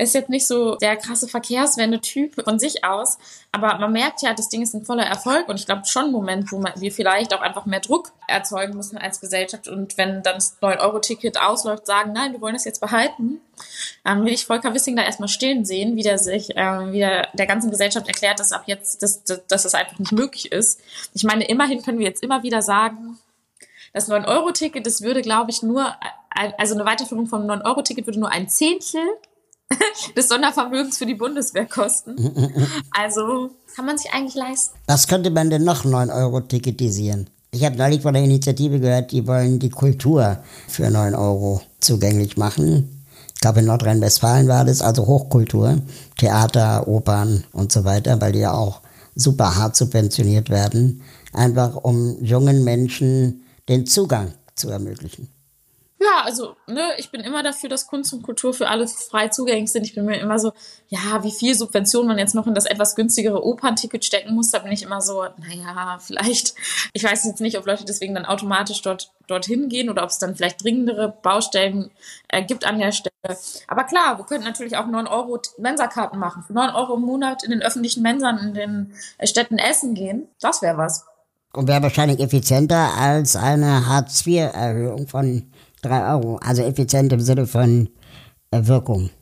ist 0.02 0.14
jetzt 0.14 0.30
nicht 0.30 0.46
so 0.46 0.76
der 0.76 0.96
krasse 0.96 1.28
Verkehrswende-Typ 1.28 2.42
von 2.44 2.58
sich 2.58 2.84
aus, 2.84 3.18
aber 3.52 3.78
man 3.78 3.92
merkt 3.92 4.22
ja, 4.22 4.32
das 4.32 4.48
Ding 4.48 4.62
ist 4.62 4.74
ein 4.74 4.84
voller 4.84 5.04
Erfolg 5.04 5.48
und 5.48 5.58
ich 5.58 5.66
glaube 5.66 5.82
schon 5.86 6.06
ein 6.06 6.12
Moment, 6.12 6.50
wo 6.52 6.62
wir 6.62 6.92
vielleicht 6.92 7.34
auch 7.34 7.40
einfach 7.40 7.66
mehr 7.66 7.80
Druck 7.80 8.12
erzeugen 8.26 8.76
müssen 8.76 8.98
als 8.98 9.20
Gesellschaft 9.20 9.68
und 9.68 9.98
wenn 9.98 10.22
dann 10.22 10.36
das 10.36 10.60
9-Euro-Ticket 10.60 11.40
ausläuft, 11.40 11.86
sagen, 11.86 12.12
nein, 12.12 12.32
wir 12.32 12.40
wollen 12.40 12.54
das 12.54 12.64
jetzt 12.64 12.80
behalten, 12.80 13.40
dann 14.04 14.24
will 14.24 14.32
ich 14.32 14.46
Volker 14.46 14.74
Wissing 14.74 14.96
da 14.96 15.02
erstmal 15.02 15.28
stehen 15.28 15.64
sehen, 15.64 15.96
wie 15.96 16.02
der 16.02 16.18
sich, 16.18 16.56
äh, 16.56 16.92
wie 16.92 16.98
der, 16.98 17.28
der 17.34 17.46
ganzen 17.46 17.70
Gesellschaft 17.70 18.06
erklärt, 18.06 18.40
dass 18.40 18.52
ab 18.52 18.64
jetzt, 18.66 19.02
dass, 19.02 19.22
dass, 19.24 19.46
dass 19.46 19.62
das 19.64 19.74
einfach 19.74 19.98
nicht 19.98 20.12
möglich 20.12 20.52
ist. 20.52 20.80
Ich 21.14 21.24
meine, 21.24 21.44
immerhin 21.44 21.82
können 21.82 21.98
wir 21.98 22.06
jetzt 22.06 22.22
immer 22.22 22.42
wieder 22.42 22.62
sagen, 22.62 23.18
das 23.92 24.08
9-Euro-Ticket, 24.08 24.86
das 24.86 25.02
würde, 25.02 25.20
glaube 25.20 25.50
ich, 25.50 25.62
nur, 25.62 25.94
also 26.56 26.74
eine 26.74 26.84
Weiterführung 26.84 27.26
vom 27.26 27.42
9-Euro-Ticket 27.42 28.06
würde 28.06 28.20
nur 28.20 28.30
ein 28.30 28.48
Zehntel 28.48 29.02
des 30.16 30.28
Sondervermögens 30.28 30.98
für 30.98 31.06
die 31.06 31.14
Bundeswehr 31.14 31.66
kosten. 31.66 32.16
Also 32.92 33.50
kann 33.74 33.86
man 33.86 33.96
sich 33.96 34.12
eigentlich 34.12 34.34
leisten. 34.34 34.76
Was 34.86 35.06
könnte 35.06 35.30
man 35.30 35.48
denn 35.48 35.64
noch 35.64 35.84
9 35.84 36.10
Euro 36.10 36.40
ticketisieren? 36.40 37.30
Ich 37.52 37.64
habe 37.64 37.76
neulich 37.76 38.02
von 38.02 38.14
der 38.14 38.22
Initiative 38.22 38.78
gehört, 38.78 39.12
die 39.12 39.26
wollen 39.26 39.58
die 39.58 39.70
Kultur 39.70 40.38
für 40.68 40.90
9 40.90 41.14
Euro 41.14 41.62
zugänglich 41.80 42.36
machen. 42.36 43.04
Ich 43.34 43.40
glaube, 43.40 43.60
in 43.60 43.66
Nordrhein-Westfalen 43.66 44.48
war 44.48 44.64
das, 44.64 44.82
also 44.82 45.06
Hochkultur, 45.06 45.80
Theater, 46.18 46.86
Opern 46.86 47.44
und 47.52 47.72
so 47.72 47.84
weiter, 47.84 48.20
weil 48.20 48.32
die 48.32 48.40
ja 48.40 48.52
auch 48.52 48.82
super 49.14 49.56
hart 49.56 49.76
subventioniert 49.76 50.50
werden, 50.50 51.02
einfach 51.32 51.76
um 51.76 52.22
jungen 52.22 52.64
Menschen 52.64 53.44
den 53.68 53.86
Zugang 53.86 54.32
zu 54.54 54.68
ermöglichen. 54.68 55.28
Ja, 56.02 56.22
also, 56.24 56.56
ne, 56.66 56.92
ich 56.96 57.10
bin 57.10 57.20
immer 57.20 57.42
dafür, 57.42 57.68
dass 57.68 57.86
Kunst 57.86 58.14
und 58.14 58.22
Kultur 58.22 58.54
für 58.54 58.68
alle 58.68 58.88
frei 58.88 59.28
zugänglich 59.28 59.70
sind. 59.70 59.84
Ich 59.84 59.94
bin 59.94 60.06
mir 60.06 60.18
immer 60.18 60.38
so, 60.38 60.54
ja, 60.88 61.22
wie 61.22 61.30
viel 61.30 61.54
Subvention 61.54 62.06
man 62.06 62.18
jetzt 62.18 62.34
noch 62.34 62.46
in 62.46 62.54
das 62.54 62.64
etwas 62.64 62.94
günstigere 62.96 63.44
Opernticket 63.44 64.02
stecken 64.02 64.34
muss, 64.34 64.50
da 64.50 64.60
bin 64.60 64.72
ich 64.72 64.82
immer 64.82 65.02
so, 65.02 65.24
naja, 65.36 65.98
vielleicht, 66.00 66.54
ich 66.94 67.04
weiß 67.04 67.26
jetzt 67.26 67.42
nicht, 67.42 67.58
ob 67.58 67.66
Leute 67.66 67.84
deswegen 67.84 68.14
dann 68.14 68.24
automatisch 68.24 68.80
dort, 68.80 69.12
dorthin 69.26 69.68
gehen 69.68 69.90
oder 69.90 70.02
ob 70.02 70.08
es 70.08 70.16
dann 70.16 70.34
vielleicht 70.34 70.64
dringendere 70.64 71.14
Baustellen 71.22 71.90
äh, 72.28 72.42
gibt 72.42 72.64
an 72.64 72.78
der 72.78 72.92
Stelle. 72.92 73.38
Aber 73.68 73.84
klar, 73.84 74.16
wir 74.16 74.24
könnten 74.24 74.46
natürlich 74.46 74.78
auch 74.78 74.86
9 74.86 75.06
Euro 75.06 75.38
Mensakarten 75.58 76.18
machen. 76.18 76.44
Für 76.44 76.54
9 76.54 76.74
Euro 76.74 76.94
im 76.94 77.02
Monat 77.02 77.44
in 77.44 77.50
den 77.50 77.60
öffentlichen 77.60 78.02
Mensern 78.02 78.38
in 78.38 78.54
den 78.54 78.94
Städten 79.22 79.58
essen 79.58 79.92
gehen. 79.92 80.28
Das 80.40 80.62
wäre 80.62 80.78
was. 80.78 81.04
Und 81.52 81.68
wäre 81.68 81.82
wahrscheinlich 81.82 82.20
effizienter 82.20 82.94
als 82.96 83.36
eine 83.36 83.86
Hartz-IV-Erhöhung 83.86 85.08
von 85.08 85.50
drei 85.80 86.12
Euro. 86.12 86.36
Also 86.36 86.62
effizient 86.62 87.12
im 87.12 87.20
Sinne 87.20 87.46
von 87.46 87.88
äh, 88.50 88.66
Wirkung. 88.66 89.10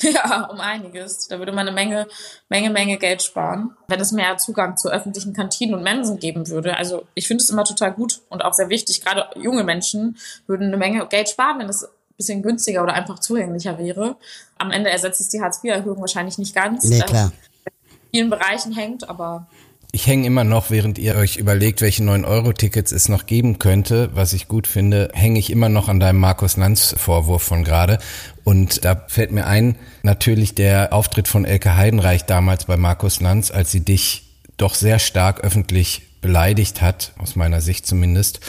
Ja, 0.00 0.44
um 0.44 0.60
einiges. 0.60 1.26
Da 1.28 1.38
würde 1.38 1.52
man 1.52 1.66
eine 1.66 1.72
Menge, 1.72 2.06
Menge, 2.48 2.70
Menge 2.70 2.98
Geld 2.98 3.22
sparen, 3.22 3.72
wenn 3.88 3.98
es 3.98 4.12
mehr 4.12 4.36
Zugang 4.38 4.76
zu 4.76 4.90
öffentlichen 4.90 5.32
Kantinen 5.32 5.74
und 5.74 5.82
Mensen 5.82 6.18
geben 6.18 6.48
würde. 6.48 6.76
Also 6.76 7.06
ich 7.14 7.26
finde 7.26 7.42
es 7.42 7.50
immer 7.50 7.64
total 7.64 7.92
gut 7.92 8.22
und 8.28 8.44
auch 8.44 8.54
sehr 8.54 8.68
wichtig. 8.68 9.04
Gerade 9.04 9.28
junge 9.34 9.64
Menschen 9.64 10.16
würden 10.46 10.68
eine 10.68 10.76
Menge 10.76 11.04
Geld 11.08 11.28
sparen, 11.28 11.58
wenn 11.58 11.68
es 11.68 11.82
ein 11.82 11.90
bisschen 12.16 12.42
günstiger 12.42 12.82
oder 12.84 12.94
einfach 12.94 13.18
zugänglicher 13.18 13.76
wäre. 13.78 14.16
Am 14.56 14.70
Ende 14.70 14.90
ersetzt 14.90 15.20
es 15.20 15.30
die 15.30 15.40
Hartz-IV-Erhöhung 15.40 16.00
wahrscheinlich 16.00 16.38
nicht 16.38 16.54
ganz. 16.54 16.84
Nee, 16.84 17.00
klar. 17.00 17.32
In 17.64 18.10
vielen 18.12 18.30
Bereichen 18.30 18.72
hängt, 18.72 19.08
aber 19.08 19.48
ich 19.90 20.06
hänge 20.06 20.26
immer 20.26 20.44
noch, 20.44 20.70
während 20.70 20.98
ihr 20.98 21.16
euch 21.16 21.38
überlegt, 21.38 21.80
welche 21.80 22.02
9-Euro-Tickets 22.02 22.92
es 22.92 23.08
noch 23.08 23.24
geben 23.24 23.58
könnte, 23.58 24.10
was 24.12 24.34
ich 24.34 24.46
gut 24.46 24.66
finde, 24.66 25.10
hänge 25.14 25.38
ich 25.38 25.50
immer 25.50 25.70
noch 25.70 25.88
an 25.88 25.98
deinem 25.98 26.20
Markus 26.20 26.58
Lanz-Vorwurf 26.58 27.42
von 27.42 27.64
gerade. 27.64 27.98
Und 28.44 28.84
da 28.84 29.04
fällt 29.08 29.32
mir 29.32 29.46
ein, 29.46 29.76
natürlich 30.02 30.54
der 30.54 30.92
Auftritt 30.92 31.26
von 31.26 31.46
Elke 31.46 31.76
Heidenreich 31.76 32.26
damals 32.26 32.66
bei 32.66 32.76
Markus 32.76 33.20
Lanz, 33.20 33.50
als 33.50 33.70
sie 33.70 33.80
dich 33.80 34.24
doch 34.58 34.74
sehr 34.74 34.98
stark 34.98 35.40
öffentlich 35.40 36.02
beleidigt 36.20 36.82
hat, 36.82 37.12
aus 37.16 37.34
meiner 37.34 37.62
Sicht 37.62 37.86
zumindest. 37.86 38.40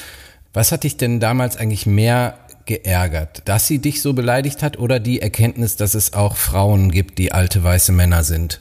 Was 0.51 0.73
hat 0.73 0.83
dich 0.83 0.97
denn 0.97 1.21
damals 1.21 1.55
eigentlich 1.55 1.85
mehr 1.85 2.37
geärgert? 2.65 3.43
Dass 3.45 3.65
sie 3.65 3.79
dich 3.79 4.01
so 4.01 4.11
beleidigt 4.13 4.61
hat 4.61 4.77
oder 4.77 4.99
die 4.99 5.21
Erkenntnis, 5.21 5.77
dass 5.77 5.93
es 5.93 6.13
auch 6.13 6.35
Frauen 6.35 6.91
gibt, 6.91 7.17
die 7.17 7.31
alte 7.31 7.63
weiße 7.63 7.93
Männer 7.93 8.25
sind? 8.25 8.59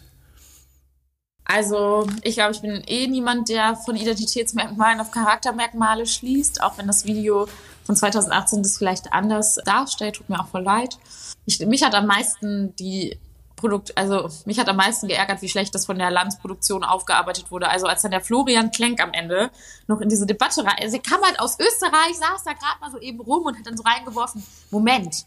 Also 1.51 2.07
ich 2.23 2.35
glaube, 2.35 2.53
ich 2.53 2.61
bin 2.61 2.83
eh 2.87 3.07
niemand, 3.07 3.49
der 3.49 3.75
von 3.75 3.97
Identitätsmerkmalen 3.97 5.01
auf 5.01 5.11
Charaktermerkmale 5.11 6.07
schließt, 6.07 6.63
auch 6.63 6.77
wenn 6.77 6.87
das 6.87 7.07
Video 7.07 7.49
von 7.85 7.97
2018 7.97 8.63
das 8.63 8.77
vielleicht 8.77 9.15
anders 9.15 9.57
darstellt, 9.65 10.17
tut 10.17 10.29
mir 10.29 10.39
auch 10.39 10.49
voll 10.49 10.63
leid. 10.63 10.99
Ich, 11.47 11.59
mich 11.61 11.83
hat 11.83 11.95
am 11.95 12.07
meisten 12.07 12.77
die 12.77 13.19
Produkt, 13.57 13.97
also 13.97 14.29
mich 14.45 14.59
hat 14.59 14.69
am 14.69 14.77
meisten 14.77 15.09
geärgert, 15.09 15.41
wie 15.41 15.49
schlecht 15.49 15.75
das 15.75 15.87
von 15.87 15.99
der 15.99 16.11
Landsproduktion 16.11 16.85
aufgearbeitet 16.85 17.51
wurde. 17.51 17.71
Also 17.71 17.87
als 17.87 18.03
dann 18.03 18.11
der 18.11 18.21
Florian 18.21 18.71
Klenk 18.71 19.03
am 19.03 19.15
Ende 19.15 19.51
noch 19.87 20.03
in 20.03 20.11
diese 20.11 20.27
Debatte 20.27 20.65
rein, 20.65 20.77
also 20.81 20.99
er 20.99 21.03
kam 21.03 21.23
halt 21.23 21.41
aus 21.41 21.59
Österreich, 21.59 22.15
saß 22.15 22.45
da 22.45 22.53
gerade 22.53 22.79
mal 22.81 22.91
so 22.91 22.99
eben 22.99 23.23
rum 23.23 23.45
und 23.45 23.59
hat 23.59 23.67
dann 23.67 23.77
so 23.77 23.83
reingeworfen, 23.85 24.45
Moment, 24.71 25.25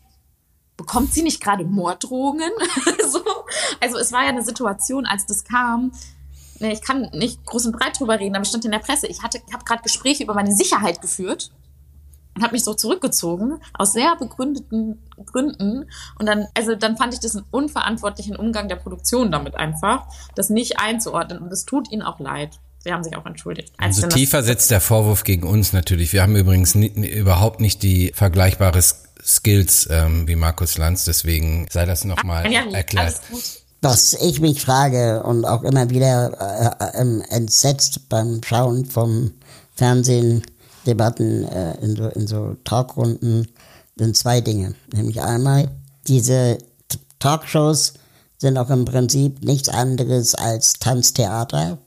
bekommt 0.77 1.13
sie 1.13 1.23
nicht 1.23 1.41
gerade 1.41 1.63
Morddrohungen? 1.63 2.51
so. 3.11 3.23
Also 3.79 3.97
es 3.97 4.11
war 4.11 4.23
ja 4.23 4.29
eine 4.29 4.43
Situation, 4.43 5.05
als 5.05 5.25
das 5.25 5.43
kam. 5.43 5.91
Ich 6.59 6.81
kann 6.81 7.09
nicht 7.13 7.43
groß 7.45 7.67
und 7.67 7.77
breit 7.77 7.99
drüber 7.99 8.19
reden, 8.19 8.35
aber 8.35 8.45
stand 8.45 8.65
in 8.65 8.71
der 8.71 8.79
Presse. 8.79 9.07
Ich 9.07 9.23
hatte, 9.23 9.41
habe 9.51 9.65
gerade 9.65 9.81
Gespräche 9.81 10.23
über 10.23 10.33
meine 10.33 10.55
Sicherheit 10.55 11.01
geführt 11.01 11.51
und 12.35 12.43
habe 12.43 12.53
mich 12.53 12.63
so 12.63 12.73
zurückgezogen 12.73 13.59
aus 13.73 13.93
sehr 13.93 14.15
begründeten 14.15 14.99
Gründen 15.25 15.89
und 16.17 16.25
dann 16.25 16.47
also 16.55 16.75
dann 16.75 16.97
fand 16.97 17.13
ich 17.13 17.19
das 17.19 17.35
einen 17.35 17.45
unverantwortlichen 17.51 18.35
Umgang 18.35 18.69
der 18.69 18.77
Produktion 18.77 19.31
damit 19.31 19.55
einfach 19.55 20.07
das 20.35 20.49
nicht 20.49 20.79
einzuordnen 20.79 21.39
und 21.39 21.51
es 21.51 21.65
tut 21.65 21.91
ihnen 21.91 22.03
auch 22.03 22.19
leid 22.19 22.59
Sie 22.83 22.91
haben 22.91 23.03
sich 23.03 23.15
auch 23.15 23.27
entschuldigt. 23.27 23.73
Also 23.77 24.07
tiefer 24.07 24.41
setzt 24.41 24.71
der 24.71 24.81
Vorwurf 24.81 25.23
gegen 25.23 25.45
uns 25.45 25.71
natürlich. 25.71 26.13
Wir 26.13 26.23
haben 26.23 26.35
übrigens 26.35 26.73
nie, 26.73 26.87
überhaupt 26.87 27.59
nicht 27.61 27.83
die 27.83 28.11
vergleichbare 28.15 28.81
Skills 29.25 29.87
ähm, 29.91 30.27
wie 30.27 30.35
Markus 30.35 30.77
Lanz, 30.77 31.05
deswegen 31.05 31.67
sei 31.69 31.85
das 31.85 32.05
nochmal 32.05 32.51
ja, 32.51 32.63
erklärt. 32.71 33.19
Was 33.81 34.13
ich 34.13 34.39
mich 34.39 34.61
frage 34.61 35.23
und 35.23 35.45
auch 35.45 35.63
immer 35.63 35.89
wieder 35.89 36.77
äh, 36.79 37.01
äh, 37.01 37.21
entsetzt 37.29 38.09
beim 38.09 38.41
Schauen 38.43 38.85
vom 38.85 39.31
Fernsehen, 39.75 40.43
Debatten 40.85 41.45
äh, 41.45 41.77
in, 41.81 41.95
so, 41.95 42.07
in 42.09 42.27
so 42.27 42.55
Talkrunden, 42.63 43.47
sind 43.97 44.15
zwei 44.15 44.41
Dinge. 44.41 44.75
Nämlich 44.93 45.21
einmal, 45.21 45.69
diese 46.07 46.57
Talkshows 47.19 47.93
sind 48.37 48.57
auch 48.57 48.69
im 48.69 48.85
Prinzip 48.85 49.43
nichts 49.43 49.69
anderes 49.69 50.35
als 50.35 50.73
Tanztheater, 50.73 51.77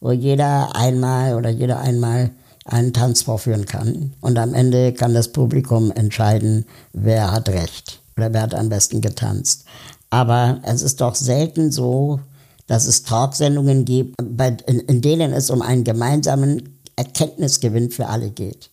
wo 0.00 0.12
jeder 0.12 0.74
einmal 0.76 1.34
oder 1.34 1.48
jeder 1.48 1.80
einmal 1.80 2.30
einen 2.64 2.92
Tanz 2.92 3.22
vorführen 3.22 3.66
kann. 3.66 4.14
Und 4.20 4.38
am 4.38 4.54
Ende 4.54 4.92
kann 4.92 5.14
das 5.14 5.32
Publikum 5.32 5.90
entscheiden, 5.92 6.66
wer 6.92 7.32
hat 7.32 7.48
recht 7.48 8.00
oder 8.16 8.32
wer 8.32 8.42
hat 8.42 8.54
am 8.54 8.68
besten 8.68 9.00
getanzt. 9.00 9.64
Aber 10.10 10.60
es 10.62 10.82
ist 10.82 11.00
doch 11.00 11.14
selten 11.14 11.72
so, 11.72 12.20
dass 12.66 12.86
es 12.86 13.02
Talksendungen 13.02 13.84
gibt, 13.84 14.20
in, 14.20 15.02
denen 15.02 15.32
es 15.32 15.50
um 15.50 15.62
einen 15.62 15.84
gemeinsamen 15.84 16.78
Erkenntnisgewinn 16.96 17.90
für 17.90 18.06
alle 18.06 18.30
geht. 18.30 18.70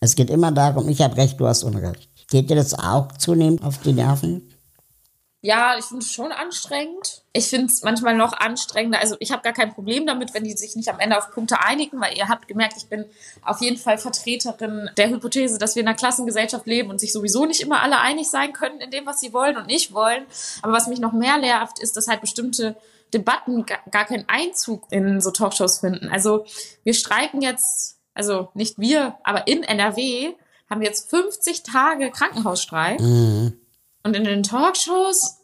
Es 0.00 0.16
geht 0.16 0.30
immer 0.30 0.50
darum, 0.50 0.88
ich 0.88 1.00
habe 1.00 1.16
recht, 1.16 1.38
du 1.38 1.46
hast 1.46 1.62
Unrecht. 1.62 2.08
Geht 2.30 2.50
dir 2.50 2.56
das 2.56 2.74
auch 2.74 3.12
zunehmend 3.12 3.62
auf 3.62 3.78
die 3.78 3.92
Nerven? 3.92 4.42
Ja, 5.44 5.76
ich 5.76 5.86
finde 5.86 6.04
es 6.04 6.12
schon 6.12 6.30
anstrengend. 6.30 7.22
Ich 7.32 7.48
finde 7.48 7.66
es 7.66 7.82
manchmal 7.82 8.16
noch 8.16 8.32
anstrengender. 8.32 9.00
Also 9.00 9.16
ich 9.18 9.32
habe 9.32 9.42
gar 9.42 9.52
kein 9.52 9.74
Problem 9.74 10.06
damit, 10.06 10.34
wenn 10.34 10.44
die 10.44 10.52
sich 10.52 10.76
nicht 10.76 10.88
am 10.88 11.00
Ende 11.00 11.18
auf 11.18 11.32
Punkte 11.32 11.60
einigen, 11.60 12.00
weil 12.00 12.16
ihr 12.16 12.28
habt 12.28 12.46
gemerkt, 12.46 12.74
ich 12.76 12.86
bin 12.86 13.04
auf 13.44 13.60
jeden 13.60 13.76
Fall 13.76 13.98
Vertreterin 13.98 14.88
der 14.96 15.10
Hypothese, 15.10 15.58
dass 15.58 15.74
wir 15.74 15.82
in 15.82 15.88
einer 15.88 15.96
Klassengesellschaft 15.96 16.64
leben 16.66 16.90
und 16.90 17.00
sich 17.00 17.12
sowieso 17.12 17.44
nicht 17.44 17.60
immer 17.60 17.82
alle 17.82 17.98
einig 17.98 18.30
sein 18.30 18.52
können 18.52 18.80
in 18.80 18.92
dem, 18.92 19.04
was 19.04 19.18
sie 19.18 19.32
wollen 19.32 19.56
und 19.56 19.66
nicht 19.66 19.92
wollen. 19.92 20.24
Aber 20.62 20.72
was 20.72 20.86
mich 20.86 21.00
noch 21.00 21.12
mehr 21.12 21.38
nervt, 21.38 21.80
ist, 21.80 21.96
dass 21.96 22.06
halt 22.06 22.20
bestimmte 22.20 22.76
Debatten 23.12 23.66
gar 23.66 24.04
keinen 24.04 24.28
Einzug 24.28 24.86
in 24.90 25.20
so 25.20 25.32
Talkshows 25.32 25.80
finden. 25.80 26.08
Also 26.08 26.46
wir 26.84 26.94
streiken 26.94 27.42
jetzt, 27.42 27.98
also 28.14 28.50
nicht 28.54 28.78
wir, 28.78 29.16
aber 29.24 29.48
in 29.48 29.64
NRW 29.64 30.34
haben 30.70 30.80
wir 30.80 30.86
jetzt 30.86 31.10
50 31.10 31.64
Tage 31.64 32.12
Krankenhausstreik. 32.12 33.00
Mhm. 33.00 33.58
Und 34.02 34.14
in 34.16 34.24
den 34.24 34.42
Talkshows 34.42 35.38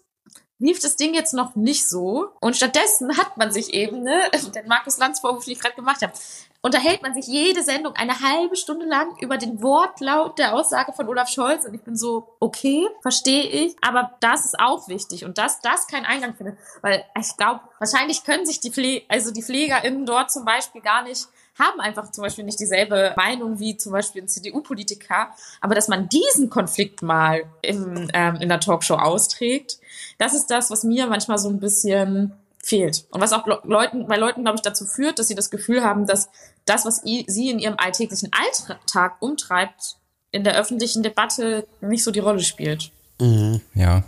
lief 0.59 0.81
das 0.81 0.97
Ding 0.97 1.15
jetzt 1.15 1.35
noch 1.35 1.55
nicht 1.55 1.89
so. 1.89 2.31
Und 2.41 2.57
stattdessen 2.57 3.17
hat 3.17 3.37
man 3.37 3.53
sich 3.53 3.73
eben, 3.75 4.03
ne, 4.03 4.21
den 4.55 4.67
Markus 4.67 4.99
Lanz 4.99 5.21
Vorwurf, 5.21 5.45
den 5.45 5.53
ich 5.53 5.61
gerade 5.61 5.77
gemacht 5.77 6.03
habe, 6.03 6.13
unterhält 6.61 7.03
man 7.03 7.15
sich 7.15 7.27
jede 7.27 7.63
Sendung 7.63 7.95
eine 7.95 8.21
halbe 8.21 8.57
Stunde 8.57 8.85
lang 8.85 9.17
über 9.21 9.39
den 9.39 9.63
Wortlaut 9.63 10.39
der 10.39 10.55
Aussage 10.55 10.93
von 10.93 11.09
Olaf 11.09 11.29
Scholz. 11.29 11.65
Und 11.65 11.75
ich 11.75 11.83
bin 11.83 11.97
so, 11.97 12.37
okay, 12.41 12.89
verstehe 13.01 13.45
ich. 13.45 13.77
Aber 13.81 14.17
das 14.21 14.45
ist 14.45 14.59
auch 14.59 14.89
wichtig. 14.89 15.25
Und 15.25 15.39
dass 15.39 15.61
das 15.61 15.87
keinen 15.87 16.07
Eingang 16.07 16.35
findet. 16.35 16.59
Weil 16.83 17.05
ich 17.19 17.37
glaube, 17.37 17.61
wahrscheinlich 17.79 18.25
können 18.25 18.45
sich 18.45 18.61
die 18.61 18.73
Pfle 18.73 19.03
also 19.09 19.31
die 19.31 19.43
PflegerInnen 19.43 20.05
dort 20.05 20.33
zum 20.33 20.45
Beispiel 20.45 20.81
gar 20.81 21.03
nicht 21.03 21.29
haben 21.59 21.81
einfach 21.81 22.11
zum 22.13 22.23
Beispiel 22.23 22.45
nicht 22.45 22.61
dieselbe 22.61 23.15
Meinung 23.17 23.59
wie 23.59 23.77
zum 23.77 23.93
Beispiel 23.93 24.23
ein 24.23 24.29
CDU-Politiker. 24.29 25.29
Aber 25.61 25.75
dass 25.75 25.89
man 25.89 26.09
diesen 26.09 26.51
Konflikt 26.51 27.03
mal 27.03 27.45
im, 27.63 28.09
ähm, 28.13 28.37
in 28.37 28.49
der 28.49 28.61
Talkshow 28.61 28.95
austrägt, 28.95 29.79
das 30.19 30.35
ist 30.35 30.47
das, 30.47 30.71
was 30.71 30.85
mir 30.85 31.07
manchmal 31.07 31.39
so 31.39 31.49
ein 31.49 31.61
bisschen 31.61 32.33
fehlt. 32.63 33.07
Und 33.11 33.21
was 33.21 33.33
auch 33.33 33.47
Leuten, 33.65 34.07
bei 34.07 34.17
Leuten, 34.17 34.43
glaube 34.43 34.57
ich, 34.57 34.63
dazu 34.63 34.85
führt, 34.85 35.19
dass 35.19 35.29
sie 35.29 35.35
das 35.35 35.51
Gefühl 35.51 35.83
haben, 35.83 36.07
dass 36.07 36.29
das, 36.65 36.85
was 36.85 37.03
sie 37.03 37.51
in 37.51 37.59
ihrem 37.59 37.77
alltäglichen 37.79 38.31
Alltag 38.33 39.17
umtreibt, 39.21 39.97
in 40.31 40.45
der 40.45 40.57
öffentlichen 40.57 41.03
Debatte 41.03 41.67
nicht 41.81 42.05
so 42.05 42.11
die 42.11 42.21
Rolle 42.21 42.41
spielt. 42.41 42.91
Mhm. 43.21 43.61
Ja. 43.75 44.03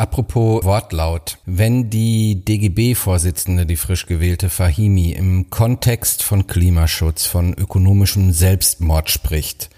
Apropos 0.00 0.64
Wortlaut. 0.64 1.36
Wenn 1.44 1.90
die 1.90 2.42
DGB-Vorsitzende, 2.42 3.66
die 3.66 3.76
frisch 3.76 4.06
gewählte 4.06 4.48
Fahimi, 4.48 5.12
im 5.12 5.50
Kontext 5.50 6.22
von 6.22 6.46
Klimaschutz, 6.46 7.26
von 7.26 7.52
ökonomischem 7.52 8.32
Selbstmord 8.32 9.10
spricht, 9.10 9.68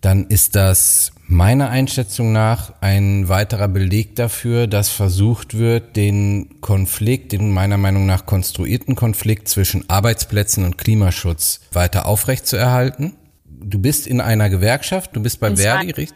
dann 0.00 0.24
ist 0.28 0.56
das 0.56 1.12
meiner 1.26 1.68
Einschätzung 1.68 2.32
nach 2.32 2.72
ein 2.80 3.28
weiterer 3.28 3.68
Beleg 3.68 4.16
dafür, 4.16 4.66
dass 4.66 4.88
versucht 4.88 5.58
wird, 5.58 5.94
den 5.94 6.62
Konflikt, 6.62 7.32
den 7.32 7.52
meiner 7.52 7.76
Meinung 7.76 8.06
nach 8.06 8.24
konstruierten 8.24 8.94
Konflikt 8.94 9.48
zwischen 9.48 9.90
Arbeitsplätzen 9.90 10.64
und 10.64 10.78
Klimaschutz 10.78 11.60
weiter 11.70 12.06
aufrechtzuerhalten. 12.06 13.12
Du 13.44 13.78
bist 13.78 14.06
in 14.06 14.22
einer 14.22 14.48
Gewerkschaft, 14.48 15.14
du 15.14 15.20
bist 15.20 15.38
bei 15.38 15.48
in 15.48 15.58
Verdi 15.58 16.08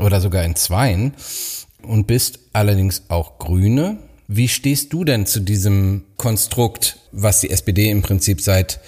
oder 0.00 0.20
sogar 0.20 0.42
in 0.42 0.56
Zweien 0.56 1.14
und 1.84 2.06
bist 2.06 2.38
allerdings 2.52 3.02
auch 3.08 3.38
Grüne. 3.38 3.98
Wie 4.28 4.48
stehst 4.48 4.92
du 4.92 5.04
denn 5.04 5.26
zu 5.26 5.40
diesem 5.40 6.04
Konstrukt, 6.16 6.98
was 7.12 7.40
die 7.40 7.50
SPD 7.50 7.90
im 7.90 8.02
Prinzip 8.02 8.40
seit 8.40 8.80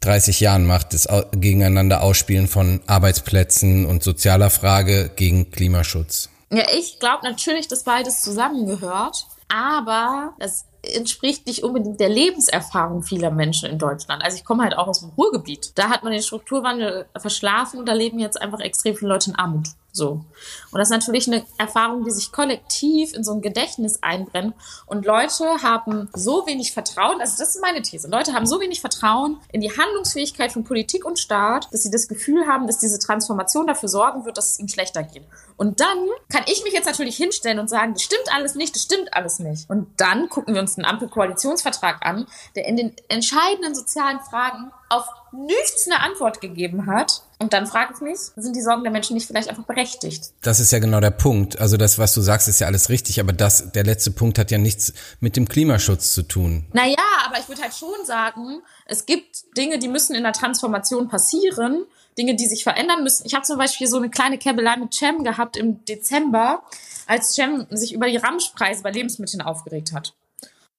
30 0.00 0.40
Jahren 0.40 0.66
macht, 0.66 0.94
das 0.94 1.08
Gegeneinander 1.32 2.02
Ausspielen 2.02 2.48
von 2.48 2.80
Arbeitsplätzen 2.86 3.84
und 3.86 4.02
sozialer 4.02 4.50
Frage 4.50 5.10
gegen 5.14 5.50
Klimaschutz? 5.50 6.30
Ja, 6.50 6.64
ich 6.76 6.98
glaube 6.98 7.24
natürlich, 7.24 7.68
dass 7.68 7.84
beides 7.84 8.22
zusammengehört, 8.22 9.26
aber 9.48 10.34
das 10.38 10.64
entspricht 10.82 11.46
nicht 11.46 11.62
unbedingt 11.64 12.00
der 12.00 12.08
Lebenserfahrung 12.08 13.02
vieler 13.02 13.30
Menschen 13.30 13.68
in 13.68 13.78
Deutschland. 13.78 14.22
Also 14.22 14.36
ich 14.36 14.44
komme 14.44 14.62
halt 14.62 14.76
auch 14.76 14.86
aus 14.86 15.00
dem 15.00 15.10
Ruhrgebiet. 15.10 15.72
Da 15.74 15.90
hat 15.90 16.02
man 16.04 16.12
den 16.12 16.22
Strukturwandel 16.22 17.06
verschlafen 17.16 17.80
und 17.80 17.88
da 17.88 17.92
leben 17.92 18.18
jetzt 18.18 18.40
einfach 18.40 18.60
extrem 18.60 18.96
viele 18.96 19.10
Leute 19.10 19.30
in 19.30 19.36
Armut. 19.36 19.68
So. 19.98 20.24
Und 20.70 20.78
das 20.78 20.88
ist 20.88 20.92
natürlich 20.92 21.26
eine 21.26 21.44
Erfahrung, 21.58 22.04
die 22.04 22.10
sich 22.10 22.32
kollektiv 22.32 23.12
in 23.12 23.24
so 23.24 23.32
ein 23.32 23.42
Gedächtnis 23.42 23.98
einbrennt. 24.02 24.54
Und 24.86 25.04
Leute 25.04 25.44
haben 25.62 26.08
so 26.14 26.46
wenig 26.46 26.72
Vertrauen, 26.72 27.20
also 27.20 27.34
das 27.36 27.56
ist 27.56 27.60
meine 27.60 27.82
These. 27.82 28.08
Leute 28.08 28.32
haben 28.32 28.46
so 28.46 28.60
wenig 28.60 28.80
Vertrauen 28.80 29.40
in 29.52 29.60
die 29.60 29.76
Handlungsfähigkeit 29.76 30.52
von 30.52 30.64
Politik 30.64 31.04
und 31.04 31.18
Staat, 31.18 31.68
dass 31.72 31.82
sie 31.82 31.90
das 31.90 32.08
Gefühl 32.08 32.46
haben, 32.46 32.66
dass 32.66 32.78
diese 32.78 32.98
Transformation 32.98 33.66
dafür 33.66 33.88
sorgen 33.88 34.24
wird, 34.24 34.38
dass 34.38 34.52
es 34.52 34.58
ihnen 34.60 34.68
schlechter 34.68 35.02
geht. 35.02 35.24
Und 35.56 35.80
dann 35.80 36.06
kann 36.30 36.44
ich 36.46 36.62
mich 36.62 36.72
jetzt 36.72 36.86
natürlich 36.86 37.16
hinstellen 37.16 37.58
und 37.58 37.68
sagen, 37.68 37.92
das 37.92 38.02
stimmt 38.02 38.32
alles 38.32 38.54
nicht, 38.54 38.76
das 38.76 38.84
stimmt 38.84 39.12
alles 39.14 39.40
nicht. 39.40 39.68
Und 39.68 39.88
dann 40.00 40.28
gucken 40.28 40.54
wir 40.54 40.60
uns 40.60 40.76
den 40.76 40.84
Ampelkoalitionsvertrag 40.84 42.06
an, 42.06 42.26
der 42.54 42.66
in 42.66 42.76
den 42.76 42.94
entscheidenden 43.08 43.74
sozialen 43.74 44.20
Fragen 44.20 44.70
auf 44.88 45.04
nichts 45.32 45.86
eine 45.86 46.00
Antwort 46.00 46.40
gegeben 46.40 46.86
hat. 46.86 47.22
Und 47.40 47.52
dann 47.52 47.68
frage 47.68 47.94
ich 47.94 48.00
mich, 48.00 48.18
sind 48.34 48.56
die 48.56 48.60
Sorgen 48.60 48.82
der 48.82 48.90
Menschen 48.90 49.14
nicht 49.14 49.26
vielleicht 49.26 49.48
einfach 49.48 49.62
berechtigt? 49.62 50.32
Das 50.42 50.58
ist 50.58 50.72
ja 50.72 50.80
genau 50.80 50.98
der 50.98 51.12
Punkt. 51.12 51.60
Also 51.60 51.76
das, 51.76 51.96
was 51.96 52.12
du 52.12 52.20
sagst, 52.20 52.48
ist 52.48 52.58
ja 52.58 52.66
alles 52.66 52.88
richtig, 52.88 53.20
aber 53.20 53.32
das, 53.32 53.70
der 53.70 53.84
letzte 53.84 54.10
Punkt 54.10 54.38
hat 54.38 54.50
ja 54.50 54.58
nichts 54.58 54.92
mit 55.20 55.36
dem 55.36 55.48
Klimaschutz 55.48 56.14
zu 56.14 56.22
tun. 56.22 56.66
Naja, 56.72 56.96
aber 57.26 57.38
ich 57.38 57.48
würde 57.48 57.62
halt 57.62 57.74
schon 57.74 58.04
sagen, 58.04 58.62
es 58.86 59.06
gibt 59.06 59.56
Dinge, 59.56 59.78
die 59.78 59.86
müssen 59.86 60.16
in 60.16 60.24
der 60.24 60.32
Transformation 60.32 61.08
passieren, 61.08 61.86
Dinge, 62.18 62.34
die 62.34 62.46
sich 62.46 62.64
verändern 62.64 63.04
müssen. 63.04 63.24
Ich 63.24 63.34
habe 63.34 63.44
zum 63.44 63.58
Beispiel 63.58 63.86
so 63.86 63.98
eine 63.98 64.10
kleine 64.10 64.38
Käbelei 64.38 64.76
mit 64.76 64.92
Cem 64.92 65.22
gehabt 65.22 65.56
im 65.56 65.84
Dezember, 65.84 66.64
als 67.06 67.34
Cem 67.34 67.66
sich 67.70 67.94
über 67.94 68.08
die 68.08 68.16
Ramschpreise 68.16 68.82
bei 68.82 68.90
Lebensmitteln 68.90 69.42
aufgeregt 69.42 69.92
hat. 69.92 70.14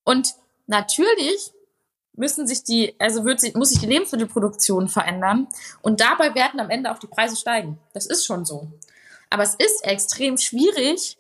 Und 0.03 0.35
natürlich 0.67 1.53
müssen 2.13 2.47
sich 2.47 2.63
die, 2.63 2.95
also 2.99 3.25
wird 3.25 3.39
sich, 3.39 3.55
muss 3.55 3.69
sich 3.69 3.79
die 3.79 3.87
Lebensmittelproduktion 3.87 4.87
verändern 4.89 5.47
und 5.81 6.01
dabei 6.01 6.35
werden 6.35 6.59
am 6.59 6.69
Ende 6.69 6.91
auch 6.91 6.99
die 6.99 7.07
Preise 7.07 7.35
steigen. 7.35 7.79
Das 7.93 8.05
ist 8.05 8.25
schon 8.25 8.45
so. 8.45 8.67
Aber 9.29 9.43
es 9.43 9.55
ist 9.55 9.85
extrem 9.85 10.37
schwierig, 10.37 11.17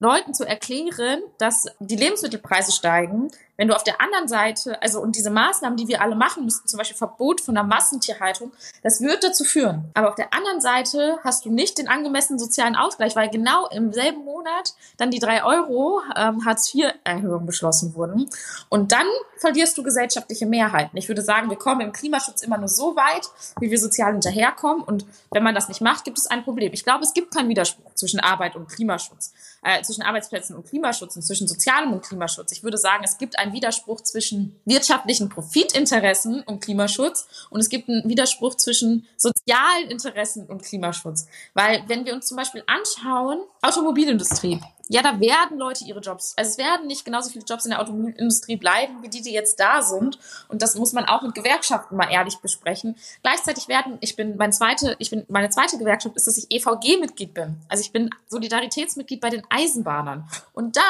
Leuten 0.00 0.32
zu 0.32 0.44
erklären, 0.44 1.20
dass 1.38 1.66
die 1.80 1.96
Lebensmittelpreise 1.96 2.72
steigen, 2.72 3.30
wenn 3.58 3.68
du 3.68 3.74
auf 3.74 3.82
der 3.82 4.00
anderen 4.00 4.28
Seite, 4.28 4.80
also 4.80 5.00
und 5.00 5.16
diese 5.16 5.30
Maßnahmen, 5.30 5.76
die 5.76 5.88
wir 5.88 6.00
alle 6.00 6.14
machen 6.14 6.44
müssten, 6.44 6.68
zum 6.68 6.78
Beispiel 6.78 6.96
Verbot 6.96 7.40
von 7.40 7.54
der 7.56 7.64
Massentierhaltung, 7.64 8.52
das 8.84 9.00
wird 9.00 9.24
dazu 9.24 9.42
führen. 9.42 9.90
Aber 9.94 10.10
auf 10.10 10.14
der 10.14 10.32
anderen 10.32 10.60
Seite 10.60 11.18
hast 11.24 11.44
du 11.44 11.50
nicht 11.50 11.76
den 11.76 11.88
angemessenen 11.88 12.38
sozialen 12.38 12.76
Ausgleich, 12.76 13.16
weil 13.16 13.28
genau 13.28 13.66
im 13.68 13.92
selben 13.92 14.24
Monat 14.24 14.74
dann 14.96 15.10
die 15.10 15.18
drei 15.18 15.44
Euro 15.44 16.00
ähm, 16.16 16.44
Hartz-IV-Erhöhung 16.44 17.46
beschlossen 17.46 17.94
wurden. 17.96 18.30
Und 18.68 18.92
dann 18.92 19.06
verlierst 19.38 19.76
du 19.76 19.82
gesellschaftliche 19.82 20.46
Mehrheiten. 20.46 20.96
Ich 20.96 21.08
würde 21.08 21.22
sagen, 21.22 21.50
wir 21.50 21.58
kommen 21.58 21.80
im 21.80 21.92
Klimaschutz 21.92 22.42
immer 22.42 22.58
nur 22.58 22.68
so 22.68 22.94
weit, 22.94 23.28
wie 23.58 23.70
wir 23.70 23.78
sozial 23.78 24.12
hinterherkommen. 24.12 24.84
Und 24.84 25.04
wenn 25.32 25.42
man 25.42 25.56
das 25.56 25.68
nicht 25.68 25.80
macht, 25.80 26.04
gibt 26.04 26.18
es 26.18 26.28
ein 26.28 26.44
Problem. 26.44 26.72
Ich 26.72 26.84
glaube, 26.84 27.02
es 27.02 27.12
gibt 27.12 27.34
keinen 27.34 27.48
Widerspruch 27.48 27.92
zwischen 27.94 28.20
Arbeit 28.20 28.54
und 28.54 28.68
Klimaschutz, 28.68 29.32
äh, 29.64 29.82
zwischen 29.82 30.02
Arbeitsplätzen 30.02 30.54
und 30.54 30.68
Klimaschutz 30.68 31.16
und 31.16 31.22
zwischen 31.22 31.48
sozialem 31.48 31.92
und 31.92 32.04
Klimaschutz. 32.04 32.52
Ich 32.52 32.62
würde 32.62 32.78
sagen, 32.78 33.02
es 33.02 33.18
gibt 33.18 33.36
ein 33.36 33.47
Widerspruch 33.52 34.00
zwischen 34.02 34.58
wirtschaftlichen 34.64 35.28
Profitinteressen 35.28 36.42
und 36.42 36.60
Klimaschutz 36.60 37.26
und 37.50 37.60
es 37.60 37.68
gibt 37.68 37.88
einen 37.88 38.08
Widerspruch 38.08 38.54
zwischen 38.56 39.06
sozialen 39.16 39.90
Interessen 39.90 40.46
und 40.46 40.62
Klimaschutz. 40.62 41.26
Weil 41.54 41.82
wenn 41.88 42.04
wir 42.04 42.14
uns 42.14 42.26
zum 42.26 42.36
Beispiel 42.36 42.62
anschauen, 42.66 43.40
Automobilindustrie, 43.62 44.60
ja, 44.88 45.02
da 45.02 45.20
werden 45.20 45.58
Leute 45.58 45.84
ihre 45.84 46.00
Jobs, 46.00 46.34
also 46.36 46.50
es 46.50 46.58
werden 46.58 46.86
nicht 46.86 47.04
genauso 47.04 47.30
viele 47.30 47.44
Jobs 47.44 47.64
in 47.64 47.70
der 47.70 47.80
Automobilindustrie 47.80 48.56
bleiben, 48.56 49.02
wie 49.02 49.08
die, 49.08 49.22
die 49.22 49.32
jetzt 49.32 49.60
da 49.60 49.82
sind. 49.82 50.18
Und 50.48 50.62
das 50.62 50.76
muss 50.76 50.92
man 50.92 51.04
auch 51.04 51.22
mit 51.22 51.34
Gewerkschaften 51.34 51.96
mal 51.96 52.10
ehrlich 52.10 52.38
besprechen. 52.38 52.96
Gleichzeitig 53.22 53.68
werden, 53.68 53.98
ich 54.00 54.16
bin 54.16 54.36
mein 54.36 54.52
zweite, 54.52 54.96
ich 54.98 55.10
bin, 55.10 55.24
meine 55.28 55.50
zweite 55.50 55.78
Gewerkschaft 55.78 56.16
ist, 56.16 56.26
dass 56.26 56.38
ich 56.38 56.46
EVG-Mitglied 56.50 57.34
bin. 57.34 57.56
Also 57.68 57.82
ich 57.82 57.92
bin 57.92 58.10
Solidaritätsmitglied 58.28 59.20
bei 59.20 59.30
den 59.30 59.42
Eisenbahnern. 59.50 60.28
Und 60.52 60.76
da 60.76 60.82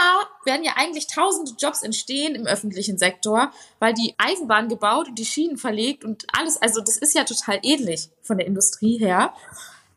werden 0.44 0.64
ja 0.64 0.72
eigentlich 0.76 1.08
tausende 1.08 1.52
Jobs 1.58 1.82
entstehen 1.82 2.34
im 2.34 2.46
öffentlichen 2.46 2.98
Sektor, 2.98 3.52
weil 3.80 3.94
die 3.94 4.14
Eisenbahn 4.18 4.68
gebaut 4.68 5.08
und 5.08 5.18
die 5.18 5.24
Schienen 5.24 5.56
verlegt 5.56 6.04
und 6.04 6.26
alles, 6.36 6.60
also 6.60 6.80
das 6.80 6.96
ist 6.96 7.14
ja 7.14 7.24
total 7.24 7.58
ähnlich 7.62 8.10
von 8.22 8.38
der 8.38 8.46
Industrie 8.46 8.98
her. 8.98 9.32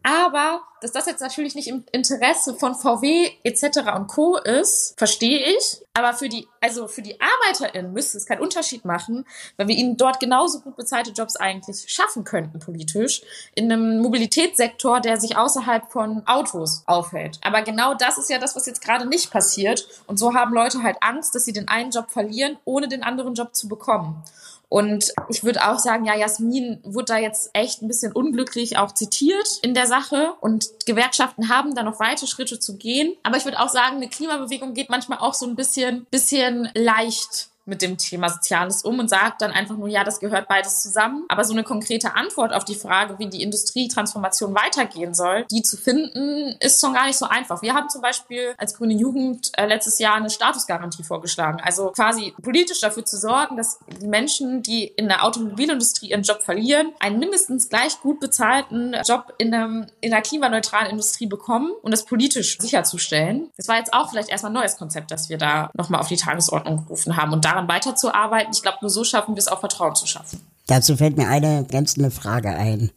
Aber 0.04 0.62
dass 0.82 0.92
das 0.92 1.06
jetzt 1.06 1.22
natürlich 1.22 1.54
nicht 1.54 1.68
im 1.68 1.86
Interesse 1.92 2.56
von 2.56 2.74
VW 2.74 3.30
etc. 3.44 3.94
und 3.96 4.08
Co. 4.08 4.38
ist, 4.38 4.96
verstehe 4.98 5.40
ich. 5.40 5.82
Aber 5.94 6.14
für 6.14 6.28
die, 6.28 6.48
also 6.60 6.88
für 6.88 7.04
die 7.04 7.20
ArbeiterInnen 7.22 7.94
müsste 7.94 8.18
es 8.18 8.26
keinen 8.26 8.42
Unterschied 8.42 8.84
machen, 8.84 9.26
weil 9.58 9.68
wir 9.68 9.76
ihnen 9.76 9.98
dort 9.98 10.20
genauso 10.20 10.62
gut 10.62 10.76
bezahlte 10.76 11.12
Jobs 11.12 11.36
eigentlich 11.36 11.86
schaffen 11.88 12.24
könnten 12.24 12.60
politisch 12.60 13.22
in 13.54 13.72
einem 13.72 14.00
Mobilitätssektor, 14.00 15.02
der 15.02 15.20
sich 15.20 15.38
außerhalb 15.38 15.92
von 15.92 16.26
Autos 16.26 16.84
aufhält. 16.88 17.40
Aber 17.44 17.62
genau 17.62 17.94
das 17.94 18.18
ist 18.18 18.30
ja 18.30 18.40
das, 18.40 18.56
was 18.56 18.66
jetzt 18.66 18.84
gerade 18.84 19.08
nicht 19.08 19.30
passiert. 19.30 19.88
Und 20.08 20.18
so 20.18 20.34
haben 20.34 20.54
Leute 20.54 20.82
halt 20.82 20.98
Angst, 21.02 21.36
dass 21.36 21.46
sie 21.46 21.54
den 21.54 21.68
einen 21.68 21.92
Job 21.92 22.10
verlieren, 22.10 22.58
ohne 22.66 22.88
den 22.88 23.04
anderen 23.04 23.36
Job 23.36 23.54
zu 23.54 23.68
bekommen. 23.68 24.24
Und 24.72 25.14
ich 25.28 25.44
würde 25.44 25.68
auch 25.68 25.80
sagen, 25.80 26.06
ja, 26.06 26.16
Jasmin 26.16 26.80
wurde 26.84 27.08
da 27.08 27.18
jetzt 27.18 27.50
echt 27.52 27.82
ein 27.82 27.90
bisschen 27.90 28.14
unglücklich 28.14 28.78
auch 28.78 28.94
zitiert 28.94 29.60
in 29.64 29.74
der 29.74 29.86
Sache. 29.86 30.32
Und 30.40 30.70
Gewerkschaften 30.86 31.50
haben 31.50 31.76
da 31.76 31.84
noch 31.84 32.00
weite 32.00 32.26
Schritte 32.26 32.58
zu 32.58 32.78
gehen. 32.78 33.14
Aber 33.22 33.36
ich 33.36 33.44
würde 33.44 33.60
auch 33.60 33.68
sagen, 33.68 33.98
eine 33.98 34.08
Klimabewegung 34.08 34.74
geht 34.74 34.90
manchmal 34.90 35.20
auch 35.20 35.34
so 35.34 35.46
ein 35.46 35.58
bisschen, 35.58 36.06
bisschen 36.10 36.70
leicht 36.74 37.51
mit 37.66 37.82
dem 37.82 37.98
Thema 37.98 38.30
Soziales 38.30 38.84
um 38.84 39.00
und 39.00 39.10
sagt 39.10 39.42
dann 39.42 39.52
einfach 39.52 39.78
nur, 39.78 39.88
ja, 39.88 40.04
das 40.04 40.20
gehört 40.20 40.48
beides 40.48 40.82
zusammen. 40.82 41.26
Aber 41.30 41.44
so 41.44 41.54
eine 41.54 41.64
konkrete 41.64 42.16
Antwort 42.16 42.54
auf 42.54 42.66
die 42.66 42.76
Frage, 42.76 43.20
wie 43.20 43.28
die 43.28 43.44
Industrietransformation 43.44 44.56
weitergehen 44.56 45.14
soll, 45.14 45.46
die 45.52 45.62
zu 45.62 45.78
finden, 45.78 46.56
ist 46.60 46.82
schon 46.82 46.94
gar 46.94 47.08
nicht 47.08 47.18
so 47.18 47.26
einfach. 47.26 47.62
Wir 47.62 47.74
haben 47.74 47.90
zum 47.90 48.02
Beispiel 48.02 48.54
als 48.58 48.76
Grüne 48.76 48.94
Jugend 48.94 49.52
äh, 49.58 49.68
letztes 49.68 50.00
Jahr 50.00 50.16
eine 50.16 50.30
Statusgarantie 50.30 51.04
vorgeschlagen. 51.04 51.60
Also 51.64 51.92
quasi 51.92 52.34
politisch 52.42 52.82
dafür 52.82 53.06
zu 53.06 53.18
sorgen, 53.18 53.58
dass 53.58 53.80
die 54.02 54.08
Menschen, 54.08 54.64
die 54.64 54.86
in 54.86 55.08
der 55.08 55.24
Automobilindustrie 55.24 56.10
ihren 56.10 56.24
Job 56.24 56.42
verlieren, 56.42 56.94
einen 57.00 57.20
mindestens 57.20 57.70
gleich 57.70 58.00
gut 58.02 58.20
bezahlten 58.20 58.96
Job 59.08 59.34
in, 59.38 59.54
einem, 59.54 59.88
in 60.02 60.14
einer 60.14 60.22
klimaneutralen 60.22 60.90
Industrie 60.90 61.28
bekommen 61.28 61.72
und 61.82 61.92
das 61.92 62.06
politisch 62.06 62.58
sicherzustellen. 62.60 63.50
Das 63.58 63.68
war 63.68 63.78
jetzt 63.78 63.94
auch 63.94 64.10
vielleicht 64.10 64.30
erstmal 64.30 64.52
ein 64.52 64.56
neues 64.56 64.78
Konzept, 64.78 65.12
das 65.12 65.30
wir 65.30 65.38
da 65.38 65.70
nochmal 65.74 66.02
auf 66.02 66.08
die 66.08 66.18
Tagesordnung 66.18 66.84
gerufen 66.84 67.18
haben. 67.18 67.34
Und 67.34 67.46
daran 67.52 67.68
weiterzuarbeiten. 67.68 68.54
Ich 68.54 68.62
glaube, 68.62 68.78
nur 68.82 68.90
so 68.90 69.04
schaffen 69.04 69.36
wir 69.36 69.40
es 69.40 69.48
auch 69.48 69.60
Vertrauen 69.60 69.96
zu 69.96 70.08
schaffen. 70.08 70.40
Dazu 70.68 70.96
fällt 70.96 71.18
mir 71.18 71.28
eine 71.28 71.66
ganz 71.70 71.98
eine 71.98 72.12
Frage 72.12 72.50
ein. 72.50 72.92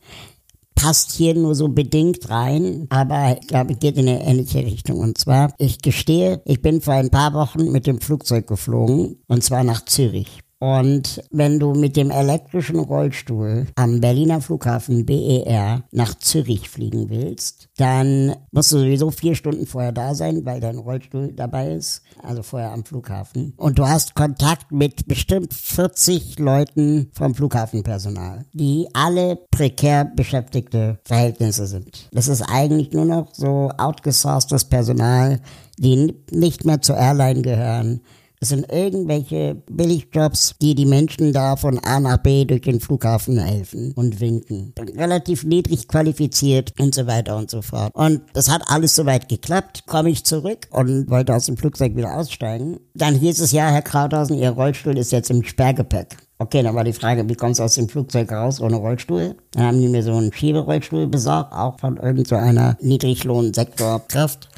Passt 0.74 1.12
hier 1.12 1.34
nur 1.34 1.54
so 1.54 1.68
bedingt 1.68 2.28
rein, 2.28 2.86
aber 2.90 3.38
ich 3.40 3.46
glaube, 3.46 3.74
geht 3.74 3.96
in 3.96 4.08
eine 4.08 4.24
ähnliche 4.24 4.58
Richtung. 4.58 4.98
Und 4.98 5.18
zwar, 5.18 5.54
ich 5.58 5.80
gestehe, 5.80 6.42
ich 6.44 6.60
bin 6.60 6.80
vor 6.80 6.94
ein 6.94 7.10
paar 7.10 7.32
Wochen 7.32 7.72
mit 7.72 7.86
dem 7.86 8.00
Flugzeug 8.00 8.46
geflogen, 8.46 9.22
und 9.26 9.42
zwar 9.42 9.64
nach 9.64 9.84
Zürich. 9.84 10.43
Und 10.64 11.22
wenn 11.30 11.58
du 11.58 11.74
mit 11.74 11.94
dem 11.94 12.10
elektrischen 12.10 12.78
Rollstuhl 12.78 13.66
am 13.74 14.00
Berliner 14.00 14.40
Flughafen 14.40 15.04
BER 15.04 15.82
nach 15.92 16.14
Zürich 16.14 16.70
fliegen 16.70 17.10
willst, 17.10 17.68
dann 17.76 18.34
musst 18.50 18.72
du 18.72 18.78
sowieso 18.78 19.10
vier 19.10 19.34
Stunden 19.34 19.66
vorher 19.66 19.92
da 19.92 20.14
sein, 20.14 20.46
weil 20.46 20.60
dein 20.60 20.78
Rollstuhl 20.78 21.34
dabei 21.34 21.74
ist, 21.74 22.00
also 22.22 22.42
vorher 22.42 22.72
am 22.72 22.82
Flughafen. 22.82 23.52
Und 23.58 23.78
du 23.78 23.86
hast 23.86 24.14
Kontakt 24.14 24.72
mit 24.72 25.06
bestimmt 25.06 25.52
40 25.52 26.38
Leuten 26.38 27.10
vom 27.12 27.34
Flughafenpersonal, 27.34 28.46
die 28.54 28.88
alle 28.94 29.36
prekär 29.50 30.06
beschäftigte 30.06 30.98
Verhältnisse 31.04 31.66
sind. 31.66 32.08
Das 32.10 32.26
ist 32.26 32.40
eigentlich 32.40 32.90
nur 32.92 33.04
noch 33.04 33.34
so 33.34 33.70
outgesourcedes 33.76 34.64
Personal, 34.64 35.42
die 35.76 36.14
nicht 36.30 36.64
mehr 36.64 36.80
zur 36.80 36.96
Airline 36.96 37.42
gehören 37.42 38.00
es 38.44 38.50
sind 38.50 38.70
irgendwelche 38.70 39.54
Billigjobs, 39.70 40.56
die 40.60 40.74
die 40.74 40.84
Menschen 40.84 41.32
da 41.32 41.56
von 41.56 41.78
A 41.78 41.98
nach 41.98 42.18
B 42.18 42.44
durch 42.44 42.60
den 42.60 42.78
Flughafen 42.78 43.38
helfen 43.38 43.92
und 43.96 44.20
winken. 44.20 44.74
Relativ 44.78 45.44
niedrig 45.44 45.88
qualifiziert 45.88 46.74
und 46.78 46.94
so 46.94 47.06
weiter 47.06 47.38
und 47.38 47.50
so 47.50 47.62
fort. 47.62 47.94
Und 47.94 48.20
das 48.34 48.50
hat 48.50 48.60
alles 48.66 48.96
soweit 48.96 49.30
geklappt. 49.30 49.86
Komme 49.86 50.10
ich 50.10 50.26
zurück 50.26 50.68
und 50.72 51.08
wollte 51.08 51.34
aus 51.34 51.46
dem 51.46 51.56
Flugzeug 51.56 51.96
wieder 51.96 52.14
aussteigen. 52.18 52.80
Dann 52.92 53.14
hieß 53.14 53.40
es 53.40 53.52
ja, 53.52 53.70
Herr 53.70 53.80
Krauthausen, 53.80 54.36
Ihr 54.36 54.50
Rollstuhl 54.50 54.98
ist 54.98 55.10
jetzt 55.10 55.30
im 55.30 55.42
Sperrgepäck. 55.42 56.18
Okay, 56.36 56.62
dann 56.62 56.74
war 56.74 56.84
die 56.84 56.92
Frage, 56.92 57.26
wie 57.26 57.36
kommst 57.36 57.60
du 57.60 57.64
aus 57.64 57.76
dem 57.76 57.88
Flugzeug 57.88 58.30
raus 58.30 58.60
ohne 58.60 58.76
Rollstuhl? 58.76 59.36
Dann 59.52 59.64
haben 59.64 59.80
die 59.80 59.88
mir 59.88 60.02
so 60.02 60.14
einen 60.14 60.34
Schieberollstuhl 60.34 61.06
besorgt, 61.06 61.54
auch 61.54 61.80
von 61.80 61.96
irgendeiner 61.96 62.76
so 62.78 62.86
Niedriglohnsektorkraft. 62.86 64.50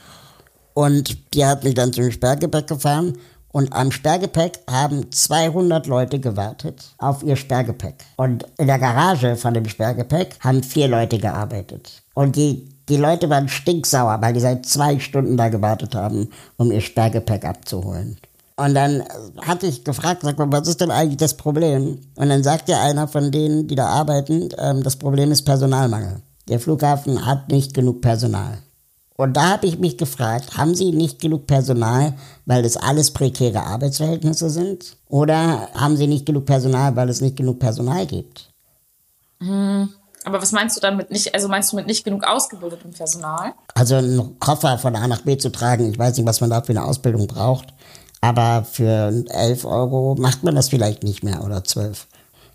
Und 0.75 1.35
die 1.35 1.47
hat 1.47 1.63
mich 1.63 1.75
dann 1.75 1.93
zum 1.93 2.11
Sperrgepäck 2.11 2.67
gefahren 2.67 3.17
und 3.57 3.73
am 3.73 3.91
Sperrgepäck 3.91 4.59
haben 4.69 5.11
200 5.11 5.87
Leute 5.87 6.21
gewartet 6.21 6.93
auf 6.99 7.23
ihr 7.23 7.37
Sperrgepäck. 7.37 8.05
Und 8.17 8.45
in 8.59 8.67
der 8.67 8.79
Garage 8.79 9.35
von 9.35 9.55
dem 9.55 9.67
Sperrgepäck 9.67 10.37
haben 10.41 10.63
vier 10.63 10.89
Leute 10.89 11.17
gearbeitet. 11.17 12.03
Und 12.13 12.37
die, 12.37 12.69
die 12.91 12.99
Leute 12.99 13.31
waren 13.31 13.49
stinksauer, 13.49 14.19
weil 14.21 14.35
die 14.35 14.41
seit 14.41 14.67
zwei 14.67 14.99
Stunden 14.99 15.39
da 15.39 15.49
gewartet 15.49 15.95
haben, 15.95 16.29
um 16.59 16.71
ihr 16.71 16.83
Sperrgepäck 16.83 17.47
abzuholen. 17.47 18.19
Und 18.57 18.75
dann 18.75 19.03
hatte 19.41 19.67
ich 19.69 19.85
gefragt, 19.85 20.21
sag 20.21 20.37
mal, 20.37 20.53
was 20.53 20.69
ist 20.69 20.83
denn 20.83 20.91
eigentlich 20.91 21.17
das 21.17 21.39
Problem? 21.39 22.03
Und 22.15 22.29
dann 22.29 22.43
sagte 22.43 22.77
einer 22.77 23.09
von 23.09 23.31
denen, 23.31 23.69
die 23.69 23.75
da 23.75 23.87
arbeiten, 23.87 24.51
ähm, 24.59 24.83
das 24.83 24.97
Problem 24.97 25.33
ist 25.33 25.45
Personalmangel. 25.45 26.21
Der 26.51 26.61
Flughafen 26.61 27.25
hat 27.25 27.49
nicht 27.49 27.73
genug 27.73 28.03
Personal. 28.03 28.59
Und 29.17 29.37
da 29.37 29.53
habe 29.53 29.67
ich 29.67 29.79
mich 29.79 29.97
gefragt, 29.97 30.57
haben 30.59 30.75
Sie 30.75 30.93
nicht 30.93 31.21
genug 31.21 31.47
Personal, 31.47 32.15
weil 32.45 32.65
es 32.65 32.77
alles 32.77 33.11
prekäre 33.11 33.63
Arbeitsverhältnisse 33.63 34.51
sind? 34.51 34.97
Oder 35.09 35.69
haben 35.75 35.97
Sie 35.97 36.07
nicht 36.07 36.27
genug 36.27 36.45
Personal, 36.45 36.95
weil 36.97 37.09
es 37.09 37.23
nicht 37.23 37.37
genug 37.37 37.59
Personal 37.59 38.07
gibt? 38.07 38.51
Hm. 39.41 39.89
Aber 40.25 40.43
was 40.43 40.53
meinst 40.53 40.77
du 40.77 40.81
damit 40.81 41.11
nicht? 41.11 41.35
Also 41.35 41.49
meinst 41.49 41.73
du 41.73 41.77
mit 41.77 41.87
nicht 41.87 42.05
genug 42.05 42.25
ausgebildetem 42.25 42.91
Personal? 42.91 43.55
Also 43.75 43.95
einen 43.95 44.39
Koffer 44.41 44.77
von 44.77 44.97
A 44.97 45.07
nach 45.07 45.23
B 45.23 45.39
zu 45.39 45.51
tragen, 45.51 45.89
ich 45.89 45.99
weiß 45.99 46.17
nicht, 46.17 46.27
was 46.27 46.41
man 46.41 46.51
da 46.51 46.63
für 46.63 46.73
eine 46.73 46.85
Ausbildung 46.85 47.27
braucht. 47.27 47.73
Aber 48.21 48.65
für 48.65 49.25
11 49.29 49.65
Euro 49.65 50.17
macht 50.19 50.43
man 50.43 50.57
das 50.57 50.69
vielleicht 50.69 51.05
nicht 51.05 51.23
mehr 51.23 51.45
oder 51.45 51.63
12. 51.63 52.09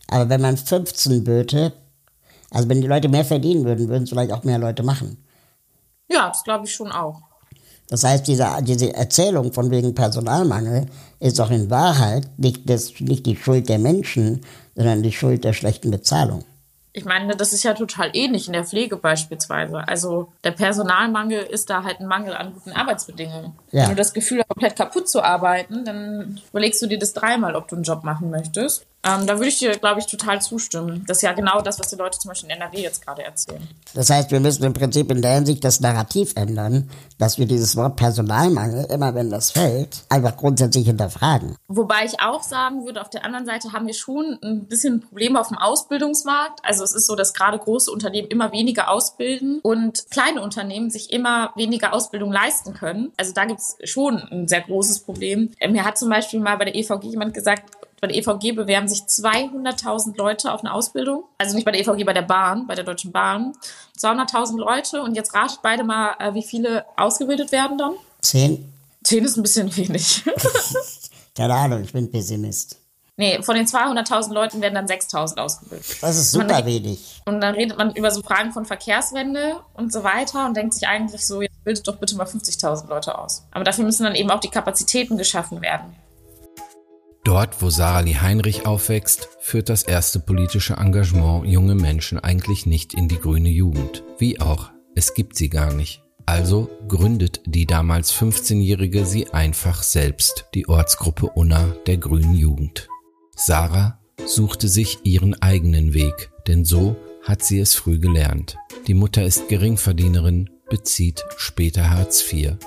Aber 0.09 0.27
wenn 0.27 0.41
man 0.41 0.57
15 0.57 1.23
Böte, 1.23 1.71
also 2.49 2.67
wenn 2.67 2.81
die 2.81 2.87
Leute 2.87 3.07
mehr 3.07 3.23
verdienen 3.23 3.63
würden, 3.63 3.87
würden 3.87 4.03
es 4.03 4.09
vielleicht 4.09 4.33
auch 4.33 4.43
mehr 4.43 4.59
Leute 4.59 4.83
machen. 4.83 5.23
Ja, 6.11 6.27
das 6.27 6.43
glaube 6.43 6.65
ich 6.65 6.73
schon 6.73 6.91
auch. 6.91 7.21
Das 7.89 8.03
heißt, 8.03 8.25
diese, 8.27 8.47
diese 8.61 8.93
Erzählung 8.93 9.51
von 9.51 9.69
wegen 9.69 9.93
Personalmangel 9.93 10.85
ist 11.19 11.39
doch 11.39 11.51
in 11.51 11.69
Wahrheit 11.69 12.25
nicht, 12.37 12.69
das, 12.69 12.93
nicht 12.99 13.25
die 13.25 13.35
Schuld 13.35 13.67
der 13.67 13.79
Menschen, 13.79 14.41
sondern 14.75 15.03
die 15.03 15.11
Schuld 15.11 15.43
der 15.43 15.53
schlechten 15.53 15.91
Bezahlung. 15.91 16.45
Ich 16.93 17.05
meine, 17.05 17.35
das 17.37 17.53
ist 17.53 17.63
ja 17.63 17.73
total 17.73 18.09
ähnlich 18.13 18.47
in 18.47 18.53
der 18.53 18.65
Pflege 18.65 18.97
beispielsweise. 18.97 19.87
Also 19.87 20.31
der 20.43 20.51
Personalmangel 20.51 21.41
ist 21.43 21.69
da 21.69 21.83
halt 21.83 22.01
ein 22.01 22.07
Mangel 22.07 22.33
an 22.33 22.53
guten 22.53 22.71
Arbeitsbedingungen. 22.71 23.53
Ja. 23.71 23.83
Wenn 23.83 23.89
du 23.91 23.95
das 23.95 24.13
Gefühl 24.13 24.39
hast, 24.39 24.49
komplett 24.49 24.75
kaputt 24.75 25.09
zu 25.09 25.23
arbeiten, 25.23 25.85
dann 25.85 26.41
überlegst 26.49 26.81
du 26.81 26.87
dir 26.87 26.99
das 26.99 27.13
dreimal, 27.13 27.55
ob 27.55 27.69
du 27.69 27.75
einen 27.75 27.83
Job 27.83 28.03
machen 28.03 28.29
möchtest. 28.29 28.85
Ähm, 29.03 29.25
da 29.25 29.35
würde 29.35 29.47
ich 29.47 29.57
dir, 29.57 29.71
glaube 29.77 29.99
ich, 29.99 30.05
total 30.05 30.41
zustimmen. 30.41 31.03
Das 31.07 31.17
ist 31.17 31.23
ja 31.23 31.33
genau 31.33 31.61
das, 31.61 31.79
was 31.79 31.89
die 31.89 31.95
Leute 31.95 32.19
zum 32.19 32.29
Beispiel 32.29 32.51
in 32.51 32.57
NRW 32.57 32.81
jetzt 32.81 33.03
gerade 33.03 33.23
erzählen. 33.23 33.67
Das 33.93 34.09
heißt, 34.09 34.29
wir 34.31 34.39
müssen 34.39 34.63
im 34.63 34.73
Prinzip 34.73 35.09
in 35.11 35.21
der 35.21 35.33
Hinsicht 35.33 35.63
das 35.63 35.79
Narrativ 35.79 36.33
ändern, 36.35 36.89
dass 37.17 37.39
wir 37.39 37.47
dieses 37.47 37.75
Wort 37.75 37.95
Personalmangel, 37.95 38.85
immer 38.91 39.15
wenn 39.15 39.29
das 39.29 39.51
fällt, 39.51 40.03
einfach 40.09 40.37
grundsätzlich 40.37 40.85
hinterfragen. 40.85 41.55
Wobei 41.67 42.05
ich 42.05 42.19
auch 42.19 42.43
sagen 42.43 42.85
würde, 42.85 43.01
auf 43.01 43.09
der 43.09 43.25
anderen 43.25 43.45
Seite 43.45 43.73
haben 43.73 43.87
wir 43.87 43.93
schon 43.93 44.37
ein 44.43 44.65
bisschen 44.67 45.01
Probleme 45.01 45.39
auf 45.39 45.47
dem 45.47 45.57
Ausbildungsmarkt. 45.57 46.59
Also 46.63 46.83
es 46.83 46.93
ist 46.93 47.07
so, 47.07 47.15
dass 47.15 47.33
gerade 47.33 47.57
große 47.57 47.89
Unternehmen 47.91 48.27
immer 48.27 48.51
weniger 48.51 48.89
ausbilden 48.89 49.59
und 49.63 50.05
kleine 50.11 50.41
Unternehmen 50.41 50.91
sich 50.91 51.11
immer 51.11 51.51
weniger 51.55 51.93
Ausbildung 51.93 52.31
leisten 52.31 52.73
können. 52.73 53.11
Also 53.17 53.33
da 53.33 53.45
gibt 53.45 53.59
es 53.59 53.77
schon 53.89 54.17
ein 54.17 54.47
sehr 54.47 54.61
großes 54.61 54.99
Problem. 54.99 55.51
Mir 55.69 55.85
hat 55.85 55.97
zum 55.97 56.09
Beispiel 56.09 56.39
mal 56.39 56.57
bei 56.57 56.65
der 56.65 56.75
EVG 56.75 57.03
jemand 57.05 57.33
gesagt, 57.33 57.71
bei 58.01 58.07
der 58.07 58.17
EVG 58.17 58.53
bewerben 58.53 58.87
sich 58.87 59.01
200.000 59.01 60.17
Leute 60.17 60.51
auf 60.51 60.61
eine 60.61 60.73
Ausbildung. 60.73 61.23
Also 61.37 61.55
nicht 61.55 61.65
bei 61.65 61.71
der 61.71 61.81
EVG, 61.81 62.03
bei 62.03 62.13
der 62.13 62.23
Bahn, 62.23 62.65
bei 62.65 62.73
der 62.73 62.83
Deutschen 62.83 63.11
Bahn. 63.11 63.53
200.000 63.99 64.57
Leute 64.57 65.03
und 65.03 65.13
jetzt 65.15 65.35
ratet 65.35 65.59
beide 65.61 65.83
mal, 65.83 66.15
äh, 66.19 66.33
wie 66.33 66.41
viele 66.41 66.83
ausgebildet 66.97 67.51
werden 67.51 67.77
dann? 67.77 67.93
Zehn. 68.21 68.73
Zehn 69.03 69.23
ist 69.23 69.37
ein 69.37 69.43
bisschen 69.43 69.75
wenig. 69.77 70.23
Keine 71.35 71.53
Ahnung, 71.53 71.83
ich 71.83 71.93
bin 71.93 72.09
Pessimist. 72.11 72.77
Nee, 73.17 73.39
von 73.43 73.55
den 73.55 73.67
200.000 73.67 74.33
Leuten 74.33 74.61
werden 74.61 74.73
dann 74.73 74.87
6.000 74.87 75.37
ausgebildet. 75.37 75.97
Das 76.01 76.17
ist 76.17 76.31
super 76.31 76.45
man, 76.45 76.65
wenig. 76.65 77.21
Und 77.25 77.39
dann 77.39 77.53
redet 77.53 77.77
man 77.77 77.93
über 77.93 78.09
so 78.09 78.23
Fragen 78.23 78.51
von 78.51 78.65
Verkehrswende 78.65 79.57
und 79.75 79.93
so 79.93 80.03
weiter 80.03 80.47
und 80.47 80.57
denkt 80.57 80.73
sich 80.73 80.87
eigentlich 80.87 81.23
so, 81.23 81.43
jetzt 81.43 81.63
bildet 81.63 81.87
doch 81.87 81.97
bitte 81.97 82.15
mal 82.15 82.25
50.000 82.25 82.87
Leute 82.87 83.19
aus. 83.19 83.43
Aber 83.51 83.63
dafür 83.63 83.85
müssen 83.85 84.05
dann 84.05 84.15
eben 84.15 84.31
auch 84.31 84.39
die 84.39 84.49
Kapazitäten 84.49 85.19
geschaffen 85.19 85.61
werden. 85.61 85.95
Dort, 87.23 87.61
wo 87.61 87.69
Sarah 87.69 87.99
Lee 87.99 88.15
Heinrich 88.15 88.65
aufwächst, 88.65 89.29
führt 89.39 89.69
das 89.69 89.83
erste 89.83 90.19
politische 90.19 90.73
Engagement 90.73 91.45
junge 91.45 91.75
Menschen 91.75 92.19
eigentlich 92.19 92.65
nicht 92.65 92.95
in 92.95 93.07
die 93.07 93.19
grüne 93.19 93.49
Jugend. 93.49 94.03
Wie 94.17 94.41
auch, 94.41 94.71
es 94.95 95.13
gibt 95.13 95.37
sie 95.37 95.49
gar 95.49 95.71
nicht. 95.73 96.01
Also 96.25 96.69
gründet 96.87 97.41
die 97.45 97.65
damals 97.65 98.13
15-Jährige 98.13 99.05
sie 99.05 99.31
einfach 99.33 99.83
selbst, 99.83 100.45
die 100.55 100.67
Ortsgruppe 100.67 101.27
Unna 101.27 101.75
der 101.85 101.97
grünen 101.97 102.35
Jugend. 102.35 102.87
Sarah 103.35 103.99
suchte 104.25 104.67
sich 104.67 104.99
ihren 105.03 105.39
eigenen 105.41 105.93
Weg, 105.93 106.31
denn 106.47 106.65
so 106.65 106.95
hat 107.23 107.43
sie 107.43 107.59
es 107.59 107.75
früh 107.75 107.99
gelernt. 107.99 108.57
Die 108.87 108.93
Mutter 108.93 109.23
ist 109.23 109.47
Geringverdienerin, 109.47 110.49
bezieht 110.69 111.23
später 111.37 111.89
Hartz 111.89 112.31
IV. 112.31 112.57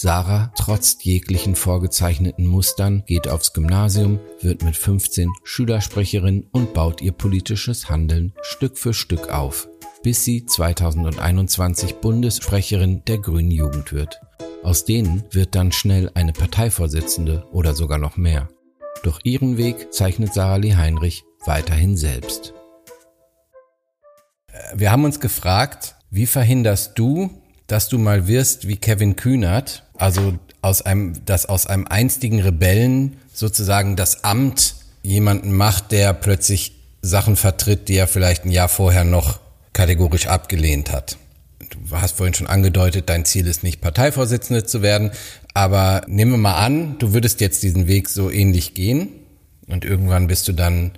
Sarah 0.00 0.52
trotzt 0.54 1.04
jeglichen 1.04 1.56
vorgezeichneten 1.56 2.46
Mustern, 2.46 3.02
geht 3.04 3.26
aufs 3.26 3.52
Gymnasium, 3.52 4.20
wird 4.40 4.62
mit 4.62 4.76
15 4.76 5.28
Schülersprecherin 5.42 6.46
und 6.52 6.72
baut 6.72 7.02
ihr 7.02 7.10
politisches 7.10 7.90
Handeln 7.90 8.32
Stück 8.42 8.78
für 8.78 8.94
Stück 8.94 9.28
auf, 9.28 9.68
bis 10.04 10.24
sie 10.24 10.46
2021 10.46 11.96
Bundessprecherin 11.96 13.02
der 13.08 13.18
Grünen 13.18 13.50
Jugend 13.50 13.92
wird. 13.92 14.20
Aus 14.62 14.84
denen 14.84 15.24
wird 15.32 15.56
dann 15.56 15.72
schnell 15.72 16.12
eine 16.14 16.32
Parteivorsitzende 16.32 17.48
oder 17.50 17.74
sogar 17.74 17.98
noch 17.98 18.16
mehr. 18.16 18.48
Doch 19.02 19.18
ihren 19.24 19.56
Weg 19.56 19.92
zeichnet 19.92 20.32
Sarah 20.32 20.58
Lee 20.58 20.76
Heinrich 20.76 21.24
weiterhin 21.44 21.96
selbst. 21.96 22.54
Wir 24.74 24.92
haben 24.92 25.04
uns 25.04 25.18
gefragt, 25.18 25.96
wie 26.08 26.26
verhinderst 26.26 26.96
du, 26.96 27.30
dass 27.66 27.88
du 27.88 27.98
mal 27.98 28.28
wirst 28.28 28.66
wie 28.66 28.76
Kevin 28.76 29.16
Kühnert, 29.16 29.87
also 29.98 30.38
aus 30.62 30.82
einem, 30.82 31.24
dass 31.24 31.46
aus 31.46 31.66
einem 31.66 31.86
einstigen 31.86 32.40
Rebellen 32.40 33.16
sozusagen 33.32 33.96
das 33.96 34.24
Amt 34.24 34.74
jemanden 35.02 35.52
macht, 35.52 35.92
der 35.92 36.14
plötzlich 36.14 36.74
Sachen 37.02 37.36
vertritt, 37.36 37.88
die 37.88 37.96
er 37.96 38.08
vielleicht 38.08 38.44
ein 38.44 38.50
Jahr 38.50 38.68
vorher 38.68 39.04
noch 39.04 39.40
kategorisch 39.72 40.26
abgelehnt 40.26 40.90
hat. 40.90 41.16
Du 41.70 41.78
hast 41.96 42.16
vorhin 42.16 42.34
schon 42.34 42.46
angedeutet, 42.46 43.08
dein 43.08 43.24
Ziel 43.24 43.46
ist 43.46 43.62
nicht 43.62 43.80
Parteivorsitzende 43.80 44.64
zu 44.64 44.82
werden, 44.82 45.10
aber 45.54 46.02
nehmen 46.06 46.32
wir 46.32 46.38
mal 46.38 46.54
an, 46.54 46.98
du 46.98 47.12
würdest 47.12 47.40
jetzt 47.40 47.62
diesen 47.62 47.86
Weg 47.86 48.08
so 48.08 48.30
ähnlich 48.30 48.74
gehen 48.74 49.08
und 49.66 49.84
irgendwann 49.84 50.26
bist 50.26 50.48
du 50.48 50.52
dann 50.52 50.92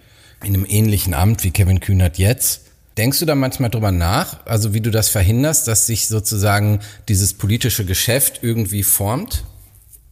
in 0.44 0.54
einem 0.54 0.66
ähnlichen 0.66 1.12
Amt 1.12 1.44
wie 1.44 1.50
Kevin 1.50 1.80
Kühnert 1.80 2.18
jetzt. 2.18 2.66
Denkst 3.00 3.18
du 3.18 3.24
da 3.24 3.34
manchmal 3.34 3.70
drüber 3.70 3.92
nach, 3.92 4.44
also 4.44 4.74
wie 4.74 4.82
du 4.82 4.90
das 4.90 5.08
verhinderst, 5.08 5.66
dass 5.66 5.86
sich 5.86 6.06
sozusagen 6.06 6.80
dieses 7.08 7.32
politische 7.32 7.86
Geschäft 7.86 8.40
irgendwie 8.42 8.82
formt? 8.82 9.42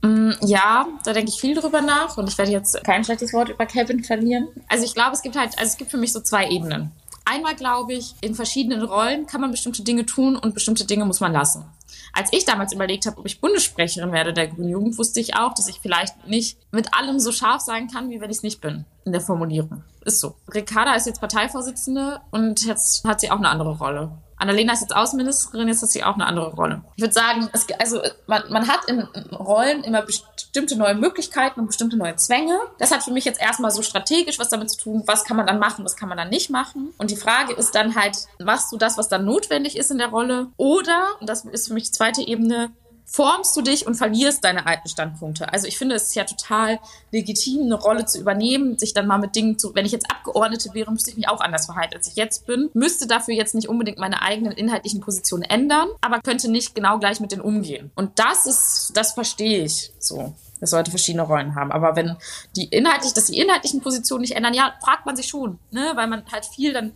Mm, 0.00 0.30
ja, 0.40 0.86
da 1.04 1.12
denke 1.12 1.30
ich 1.30 1.38
viel 1.38 1.54
drüber 1.54 1.82
nach 1.82 2.16
und 2.16 2.30
ich 2.30 2.38
werde 2.38 2.50
jetzt 2.50 2.82
kein 2.84 3.04
schlechtes 3.04 3.34
Wort 3.34 3.50
über 3.50 3.66
Kevin 3.66 4.02
verlieren. 4.02 4.48
Also 4.68 4.86
ich 4.86 4.94
glaube, 4.94 5.12
es 5.12 5.20
gibt 5.20 5.36
halt, 5.36 5.50
also 5.58 5.70
es 5.70 5.76
gibt 5.76 5.90
für 5.90 5.98
mich 5.98 6.14
so 6.14 6.20
zwei 6.20 6.48
Ebenen. 6.48 6.90
Einmal 7.30 7.56
glaube 7.56 7.92
ich, 7.92 8.14
in 8.22 8.34
verschiedenen 8.34 8.82
Rollen 8.82 9.26
kann 9.26 9.42
man 9.42 9.50
bestimmte 9.50 9.82
Dinge 9.82 10.06
tun 10.06 10.34
und 10.34 10.54
bestimmte 10.54 10.86
Dinge 10.86 11.04
muss 11.04 11.20
man 11.20 11.32
lassen. 11.32 11.66
Als 12.14 12.32
ich 12.32 12.46
damals 12.46 12.72
überlegt 12.72 13.04
habe, 13.04 13.18
ob 13.18 13.26
ich 13.26 13.42
Bundessprecherin 13.42 14.12
werde 14.12 14.32
der 14.32 14.48
Grünen 14.48 14.70
Jugend, 14.70 14.96
wusste 14.96 15.20
ich 15.20 15.36
auch, 15.36 15.52
dass 15.52 15.68
ich 15.68 15.78
vielleicht 15.80 16.26
nicht 16.26 16.58
mit 16.72 16.94
allem 16.94 17.20
so 17.20 17.30
scharf 17.30 17.60
sein 17.60 17.88
kann, 17.88 18.08
wie 18.08 18.22
wenn 18.22 18.30
ich 18.30 18.38
es 18.38 18.42
nicht 18.42 18.62
bin 18.62 18.86
in 19.04 19.12
der 19.12 19.20
Formulierung. 19.20 19.84
Ist 20.06 20.20
so. 20.20 20.36
Ricarda 20.54 20.94
ist 20.94 21.06
jetzt 21.06 21.20
Parteivorsitzende 21.20 22.22
und 22.30 22.64
jetzt 22.64 23.04
hat 23.04 23.20
sie 23.20 23.30
auch 23.30 23.36
eine 23.36 23.50
andere 23.50 23.76
Rolle. 23.76 24.10
Annalena 24.38 24.72
ist 24.72 24.80
jetzt 24.80 24.94
Außenministerin, 24.94 25.68
jetzt 25.68 25.82
hat 25.82 25.90
sie 25.90 26.04
auch 26.04 26.14
eine 26.14 26.26
andere 26.26 26.54
Rolle. 26.54 26.82
Ich 26.96 27.02
würde 27.02 27.14
sagen, 27.14 27.48
es, 27.52 27.66
also 27.78 28.00
man, 28.26 28.42
man 28.50 28.68
hat 28.68 28.84
in 28.86 29.00
Rollen 29.32 29.82
immer 29.84 30.02
bestimmte 30.02 30.76
neue 30.76 30.94
Möglichkeiten 30.94 31.60
und 31.60 31.66
bestimmte 31.66 31.96
neue 31.96 32.16
Zwänge. 32.16 32.58
Das 32.78 32.92
hat 32.92 33.02
für 33.02 33.10
mich 33.10 33.24
jetzt 33.24 33.40
erstmal 33.40 33.70
so 33.70 33.82
strategisch 33.82 34.38
was 34.38 34.48
damit 34.48 34.70
zu 34.70 34.78
tun, 34.78 35.02
was 35.06 35.24
kann 35.24 35.36
man 35.36 35.46
dann 35.46 35.58
machen, 35.58 35.84
was 35.84 35.96
kann 35.96 36.08
man 36.08 36.18
dann 36.18 36.30
nicht 36.30 36.50
machen. 36.50 36.94
Und 36.98 37.10
die 37.10 37.16
Frage 37.16 37.52
ist 37.54 37.74
dann 37.74 37.94
halt, 37.94 38.16
machst 38.38 38.72
du 38.72 38.76
das, 38.76 38.96
was 38.96 39.08
dann 39.08 39.24
notwendig 39.24 39.76
ist 39.76 39.90
in 39.90 39.98
der 39.98 40.08
Rolle? 40.08 40.48
Oder, 40.56 41.04
und 41.20 41.28
das 41.28 41.44
ist 41.44 41.68
für 41.68 41.74
mich 41.74 41.84
die 41.84 41.92
zweite 41.92 42.22
Ebene, 42.22 42.70
formst 43.10 43.56
du 43.56 43.62
dich 43.62 43.86
und 43.86 43.94
verlierst 43.94 44.44
deine 44.44 44.66
alten 44.66 44.88
Standpunkte. 44.88 45.50
Also 45.50 45.66
ich 45.66 45.78
finde, 45.78 45.94
es 45.94 46.04
ist 46.04 46.14
ja 46.14 46.24
total 46.24 46.78
legitim, 47.10 47.62
eine 47.62 47.74
Rolle 47.74 48.04
zu 48.04 48.20
übernehmen, 48.20 48.78
sich 48.78 48.92
dann 48.92 49.06
mal 49.06 49.18
mit 49.18 49.34
Dingen 49.34 49.58
zu, 49.58 49.74
wenn 49.74 49.86
ich 49.86 49.92
jetzt 49.92 50.10
Abgeordnete 50.10 50.74
wäre, 50.74 50.92
müsste 50.92 51.10
ich 51.10 51.16
mich 51.16 51.28
auch 51.28 51.40
anders 51.40 51.66
verhalten, 51.66 51.94
als 51.94 52.06
ich 52.06 52.16
jetzt 52.16 52.46
bin, 52.46 52.68
müsste 52.74 53.06
dafür 53.06 53.34
jetzt 53.34 53.54
nicht 53.54 53.68
unbedingt 53.68 53.98
meine 53.98 54.20
eigenen 54.20 54.52
inhaltlichen 54.52 55.00
Positionen 55.00 55.42
ändern, 55.44 55.88
aber 56.02 56.20
könnte 56.20 56.50
nicht 56.50 56.74
genau 56.74 56.98
gleich 56.98 57.18
mit 57.18 57.32
denen 57.32 57.40
umgehen. 57.40 57.90
Und 57.94 58.18
das 58.18 58.44
ist, 58.44 58.92
das 58.94 59.12
verstehe 59.12 59.64
ich 59.64 59.90
so. 59.98 60.34
Das 60.60 60.70
sollte 60.70 60.90
verschiedene 60.90 61.22
Rollen 61.22 61.54
haben. 61.54 61.70
Aber 61.70 61.96
wenn 61.96 62.16
die 62.56 62.64
inhaltlich, 62.64 63.14
dass 63.14 63.26
die 63.26 63.38
inhaltlichen 63.38 63.80
Positionen 63.80 64.22
nicht 64.22 64.34
ändern, 64.34 64.54
ja, 64.54 64.74
fragt 64.82 65.06
man 65.06 65.16
sich 65.16 65.28
schon, 65.28 65.58
ne, 65.70 65.92
weil 65.94 66.08
man 66.08 66.24
halt 66.30 66.44
viel 66.44 66.72
dann 66.72 66.92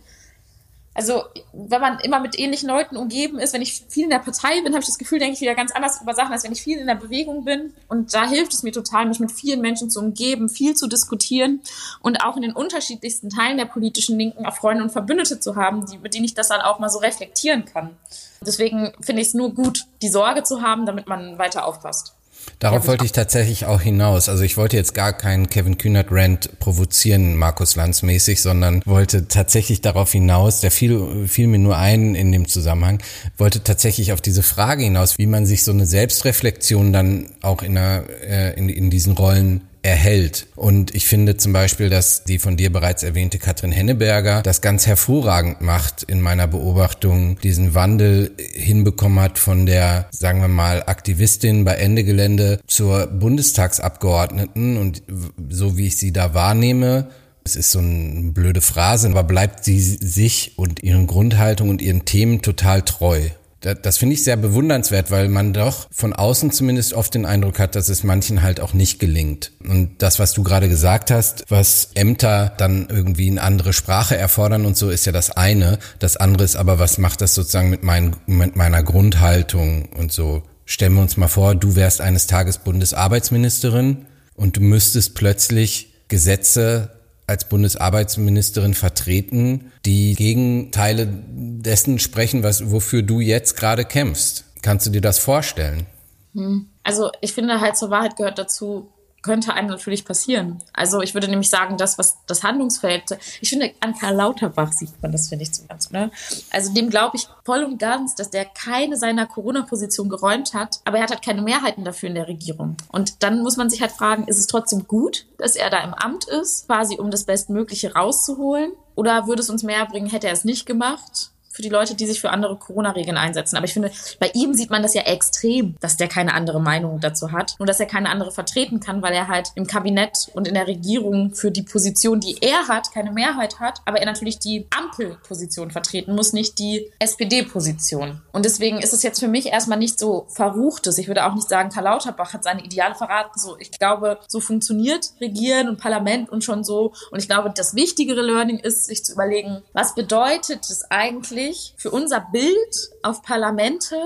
also 0.95 1.23
wenn 1.53 1.81
man 1.81 1.99
immer 1.99 2.19
mit 2.19 2.37
ähnlichen 2.37 2.69
Leuten 2.69 2.97
umgeben 2.97 3.39
ist, 3.39 3.53
wenn 3.53 3.61
ich 3.61 3.83
viel 3.89 4.03
in 4.03 4.09
der 4.11 4.19
Partei 4.19 4.61
bin, 4.61 4.73
habe 4.73 4.81
ich 4.81 4.87
das 4.87 4.99
Gefühl, 4.99 5.19
denke 5.19 5.33
ich 5.33 5.41
wieder 5.41 5.55
ganz 5.55 5.71
anders 5.71 6.01
über 6.01 6.13
Sachen, 6.13 6.33
als 6.33 6.43
wenn 6.43 6.51
ich 6.51 6.61
viel 6.61 6.77
in 6.77 6.87
der 6.87 6.95
Bewegung 6.95 7.45
bin. 7.45 7.73
Und 7.87 8.13
da 8.13 8.27
hilft 8.27 8.53
es 8.53 8.63
mir 8.63 8.71
total, 8.71 9.07
mich 9.07 9.19
mit 9.19 9.31
vielen 9.31 9.61
Menschen 9.61 9.89
zu 9.89 9.99
umgeben, 9.99 10.49
viel 10.49 10.75
zu 10.75 10.87
diskutieren 10.87 11.61
und 12.01 12.23
auch 12.23 12.35
in 12.35 12.43
den 12.43 12.53
unterschiedlichsten 12.53 13.29
Teilen 13.29 13.57
der 13.57 13.65
politischen 13.65 14.19
Linken 14.19 14.45
auch 14.45 14.55
Freunde 14.55 14.83
und 14.83 14.91
Verbündete 14.91 15.39
zu 15.39 15.55
haben, 15.55 15.85
die, 15.85 15.97
mit 15.97 16.13
denen 16.13 16.25
ich 16.25 16.35
das 16.35 16.49
dann 16.49 16.61
auch 16.61 16.79
mal 16.79 16.89
so 16.89 16.99
reflektieren 16.99 17.65
kann. 17.65 17.97
Deswegen 18.41 18.93
finde 19.01 19.21
ich 19.21 19.29
es 19.29 19.33
nur 19.33 19.53
gut, 19.53 19.85
die 20.01 20.09
Sorge 20.09 20.43
zu 20.43 20.61
haben, 20.61 20.85
damit 20.85 21.07
man 21.07 21.39
weiter 21.39 21.65
aufpasst. 21.65 22.13
Darauf 22.59 22.87
wollte 22.87 23.05
ich 23.05 23.11
tatsächlich 23.11 23.65
auch 23.65 23.81
hinaus. 23.81 24.29
Also 24.29 24.43
ich 24.43 24.55
wollte 24.55 24.77
jetzt 24.77 24.93
gar 24.93 25.13
keinen 25.13 25.49
Kevin 25.49 25.77
Kühnert 25.77 26.07
Rant 26.11 26.59
provozieren, 26.59 27.35
Markus 27.35 27.75
Lanz 27.75 28.03
mäßig, 28.03 28.41
sondern 28.41 28.81
wollte 28.85 29.27
tatsächlich 29.27 29.81
darauf 29.81 30.11
hinaus, 30.11 30.61
der 30.61 30.71
fiel, 30.71 31.27
fiel 31.27 31.47
mir 31.47 31.59
nur 31.59 31.77
ein 31.77 32.15
in 32.15 32.31
dem 32.31 32.47
Zusammenhang, 32.47 33.01
wollte 33.37 33.63
tatsächlich 33.63 34.13
auf 34.13 34.21
diese 34.21 34.43
Frage 34.43 34.83
hinaus, 34.83 35.17
wie 35.17 35.27
man 35.27 35.45
sich 35.45 35.63
so 35.63 35.71
eine 35.71 35.85
Selbstreflexion 35.85 36.93
dann 36.93 37.27
auch 37.41 37.63
in, 37.63 37.77
einer, 37.77 38.03
äh, 38.21 38.57
in, 38.57 38.69
in 38.69 38.89
diesen 38.89 39.13
Rollen 39.13 39.61
erhält. 39.83 40.47
Und 40.55 40.95
ich 40.95 41.05
finde 41.05 41.37
zum 41.37 41.53
Beispiel, 41.53 41.89
dass 41.89 42.23
die 42.23 42.39
von 42.39 42.57
dir 42.57 42.71
bereits 42.71 43.03
erwähnte 43.03 43.37
Katrin 43.37 43.71
Henneberger 43.71 44.41
das 44.41 44.61
ganz 44.61 44.87
hervorragend 44.87 45.61
macht 45.61 46.03
in 46.03 46.21
meiner 46.21 46.47
Beobachtung, 46.47 47.37
diesen 47.41 47.75
Wandel 47.75 48.31
hinbekommen 48.53 49.19
hat 49.19 49.37
von 49.37 49.65
der, 49.65 50.07
sagen 50.11 50.41
wir 50.41 50.47
mal, 50.47 50.83
Aktivistin 50.85 51.65
bei 51.65 51.75
Ende 51.75 52.03
Gelände 52.03 52.59
zur 52.65 53.07
Bundestagsabgeordneten 53.07 54.77
und 54.77 55.03
so 55.49 55.77
wie 55.77 55.87
ich 55.87 55.97
sie 55.97 56.13
da 56.13 56.33
wahrnehme, 56.33 57.09
es 57.45 57.57
ist 57.57 57.71
so 57.71 57.79
eine 57.79 58.31
blöde 58.31 58.61
Phrase, 58.61 59.09
aber 59.09 59.23
bleibt 59.23 59.65
sie 59.65 59.79
sich 59.79 60.53
und 60.55 60.81
ihren 60.81 61.07
Grundhaltung 61.07 61.69
und 61.69 61.81
ihren 61.81 62.05
Themen 62.05 62.41
total 62.41 62.83
treu 62.83 63.19
das 63.63 63.97
finde 63.97 64.13
ich 64.13 64.23
sehr 64.23 64.35
bewundernswert, 64.35 65.09
weil 65.09 65.29
man 65.29 65.53
doch 65.53 65.87
von 65.91 66.13
außen 66.13 66.51
zumindest 66.51 66.93
oft 66.93 67.13
den 67.13 67.25
Eindruck 67.25 67.59
hat, 67.59 67.75
dass 67.75 67.89
es 67.89 68.03
manchen 68.03 68.41
halt 68.41 68.59
auch 68.59 68.73
nicht 68.73 68.99
gelingt. 68.99 69.51
Und 69.67 70.01
das, 70.01 70.19
was 70.19 70.33
du 70.33 70.43
gerade 70.43 70.67
gesagt 70.67 71.11
hast, 71.11 71.45
was 71.49 71.89
Ämter 71.95 72.53
dann 72.57 72.87
irgendwie 72.89 73.29
eine 73.31 73.41
andere 73.41 73.73
Sprache 73.73 74.17
erfordern 74.17 74.65
und 74.65 74.77
so, 74.77 74.89
ist 74.89 75.05
ja 75.05 75.11
das 75.11 75.31
eine. 75.31 75.79
Das 75.99 76.17
andere 76.17 76.43
ist 76.43 76.55
aber, 76.55 76.79
was 76.79 76.97
macht 76.97 77.21
das 77.21 77.35
sozusagen 77.35 77.69
mit, 77.69 77.83
mein, 77.83 78.15
mit 78.25 78.55
meiner 78.55 78.83
Grundhaltung 78.83 79.89
und 79.97 80.11
so. 80.11 80.43
Stellen 80.65 80.93
wir 80.93 81.01
uns 81.01 81.17
mal 81.17 81.27
vor, 81.27 81.55
du 81.55 81.75
wärst 81.75 82.01
eines 82.01 82.27
Tages 82.27 82.57
Bundesarbeitsministerin 82.57 84.05
und 84.35 84.57
du 84.57 84.61
müsstest 84.61 85.15
plötzlich 85.15 85.93
Gesetze 86.07 86.92
als 87.27 87.47
Bundesarbeitsministerin 87.49 88.73
vertreten, 88.73 89.71
die 89.85 90.15
Gegenteile 90.15 91.07
dessen 91.07 91.99
sprechen, 91.99 92.43
was, 92.43 92.71
wofür 92.71 93.01
du 93.01 93.19
jetzt 93.19 93.55
gerade 93.55 93.85
kämpfst. 93.85 94.45
Kannst 94.61 94.85
du 94.85 94.91
dir 94.91 95.01
das 95.01 95.19
vorstellen? 95.19 95.85
Hm. 96.33 96.67
Also 96.83 97.11
ich 97.21 97.33
finde 97.33 97.61
halt 97.61 97.77
zur 97.77 97.89
Wahrheit 97.89 98.17
gehört 98.17 98.37
dazu, 98.37 98.92
könnte 99.23 99.53
einem 99.53 99.69
natürlich 99.69 100.05
passieren. 100.05 100.61
Also 100.73 101.01
ich 101.01 101.13
würde 101.13 101.27
nämlich 101.27 101.49
sagen, 101.49 101.77
das, 101.77 101.97
was 101.97 102.17
das 102.27 102.43
Handlungsfeld, 102.43 103.17
ich 103.41 103.49
finde, 103.49 103.71
an 103.79 103.97
Karl 103.97 104.15
Lauterbach 104.15 104.71
sieht 104.71 105.01
man 105.01 105.11
das, 105.11 105.29
finde 105.29 105.43
ich, 105.43 105.53
zum 105.53 105.67
ganz, 105.67 105.89
ne? 105.89 106.11
Also 106.51 106.73
dem 106.73 106.89
glaube 106.89 107.17
ich 107.17 107.27
voll 107.43 107.63
und 107.63 107.79
ganz, 107.79 108.15
dass 108.15 108.29
der 108.29 108.45
keine 108.45 108.97
seiner 108.97 109.25
Corona-Position 109.25 110.09
geräumt 110.09 110.53
hat, 110.53 110.81
aber 110.85 110.97
er 110.97 111.03
hat 111.03 111.11
halt 111.11 111.23
keine 111.23 111.41
Mehrheiten 111.41 111.83
dafür 111.83 112.09
in 112.09 112.15
der 112.15 112.27
Regierung. 112.27 112.75
Und 112.91 113.23
dann 113.23 113.41
muss 113.41 113.57
man 113.57 113.69
sich 113.69 113.81
halt 113.81 113.91
fragen, 113.91 114.27
ist 114.27 114.37
es 114.37 114.47
trotzdem 114.47 114.87
gut, 114.87 115.25
dass 115.37 115.55
er 115.55 115.69
da 115.69 115.83
im 115.83 115.93
Amt 115.93 116.25
ist, 116.25 116.67
quasi 116.67 116.97
um 116.99 117.09
das 117.09 117.23
Bestmögliche 117.23 117.93
rauszuholen? 117.93 118.73
Oder 118.95 119.25
würde 119.25 119.41
es 119.41 119.49
uns 119.49 119.63
mehr 119.63 119.85
bringen, 119.85 120.09
hätte 120.09 120.27
er 120.27 120.33
es 120.33 120.43
nicht 120.43 120.65
gemacht? 120.65 121.32
Für 121.53 121.61
die 121.61 121.69
Leute, 121.69 121.95
die 121.95 122.05
sich 122.05 122.19
für 122.19 122.31
andere 122.31 122.57
Corona-Regeln 122.57 123.17
einsetzen. 123.17 123.55
Aber 123.55 123.65
ich 123.65 123.73
finde, 123.73 123.91
bei 124.19 124.31
ihm 124.33 124.53
sieht 124.53 124.71
man 124.71 124.81
das 124.81 124.93
ja 124.93 125.03
extrem, 125.03 125.75
dass 125.79 125.97
der 125.97 126.07
keine 126.07 126.33
andere 126.33 126.59
Meinung 126.59 126.99
dazu 126.99 127.31
hat 127.31 127.55
und 127.59 127.69
dass 127.69 127.79
er 127.79 127.85
keine 127.85 128.09
andere 128.09 128.31
vertreten 128.31 128.79
kann, 128.79 129.01
weil 129.01 129.13
er 129.13 129.27
halt 129.27 129.51
im 129.55 129.67
Kabinett 129.67 130.29
und 130.33 130.47
in 130.47 130.55
der 130.55 130.67
Regierung 130.67 131.33
für 131.35 131.51
die 131.51 131.61
Position, 131.61 132.19
die 132.19 132.37
er 132.41 132.67
hat, 132.67 132.91
keine 132.91 133.11
Mehrheit 133.11 133.59
hat, 133.59 133.79
aber 133.85 133.99
er 133.99 134.05
natürlich 134.05 134.39
die 134.39 134.65
Ampelposition 134.75 135.71
vertreten 135.71 136.15
muss, 136.15 136.33
nicht 136.33 136.57
die 136.59 136.91
SPD-Position. 136.99 138.21
Und 138.31 138.45
deswegen 138.45 138.79
ist 138.79 138.93
es 138.93 139.03
jetzt 139.03 139.19
für 139.19 139.27
mich 139.27 139.47
erstmal 139.47 139.77
nicht 139.77 139.99
so 139.99 140.25
verruchtes. 140.29 140.97
Ich 140.97 141.07
würde 141.07 141.25
auch 141.25 141.35
nicht 141.35 141.49
sagen, 141.49 141.69
Karl 141.69 141.83
Lauterbach 141.85 142.33
hat 142.33 142.43
seine 142.43 142.63
Ideale 142.63 142.95
verraten. 142.95 143.39
So, 143.39 143.57
ich 143.59 143.71
glaube, 143.71 144.17
so 144.27 144.39
funktioniert 144.39 145.11
Regieren 145.21 145.69
und 145.69 145.79
Parlament 145.79 146.29
und 146.29 146.43
schon 146.43 146.63
so. 146.63 146.93
Und 147.11 147.19
ich 147.19 147.27
glaube, 147.27 147.51
das 147.55 147.75
wichtigere 147.75 148.21
Learning 148.21 148.57
ist, 148.57 148.85
sich 148.85 149.05
zu 149.05 149.13
überlegen, 149.13 149.61
was 149.73 149.95
bedeutet 149.95 150.61
es 150.69 150.89
eigentlich, 150.89 151.42
wichtig 151.43 151.73
für 151.77 151.91
unser 151.91 152.21
Bild 152.31 152.89
auf 153.01 153.21
Parlamente 153.21 153.97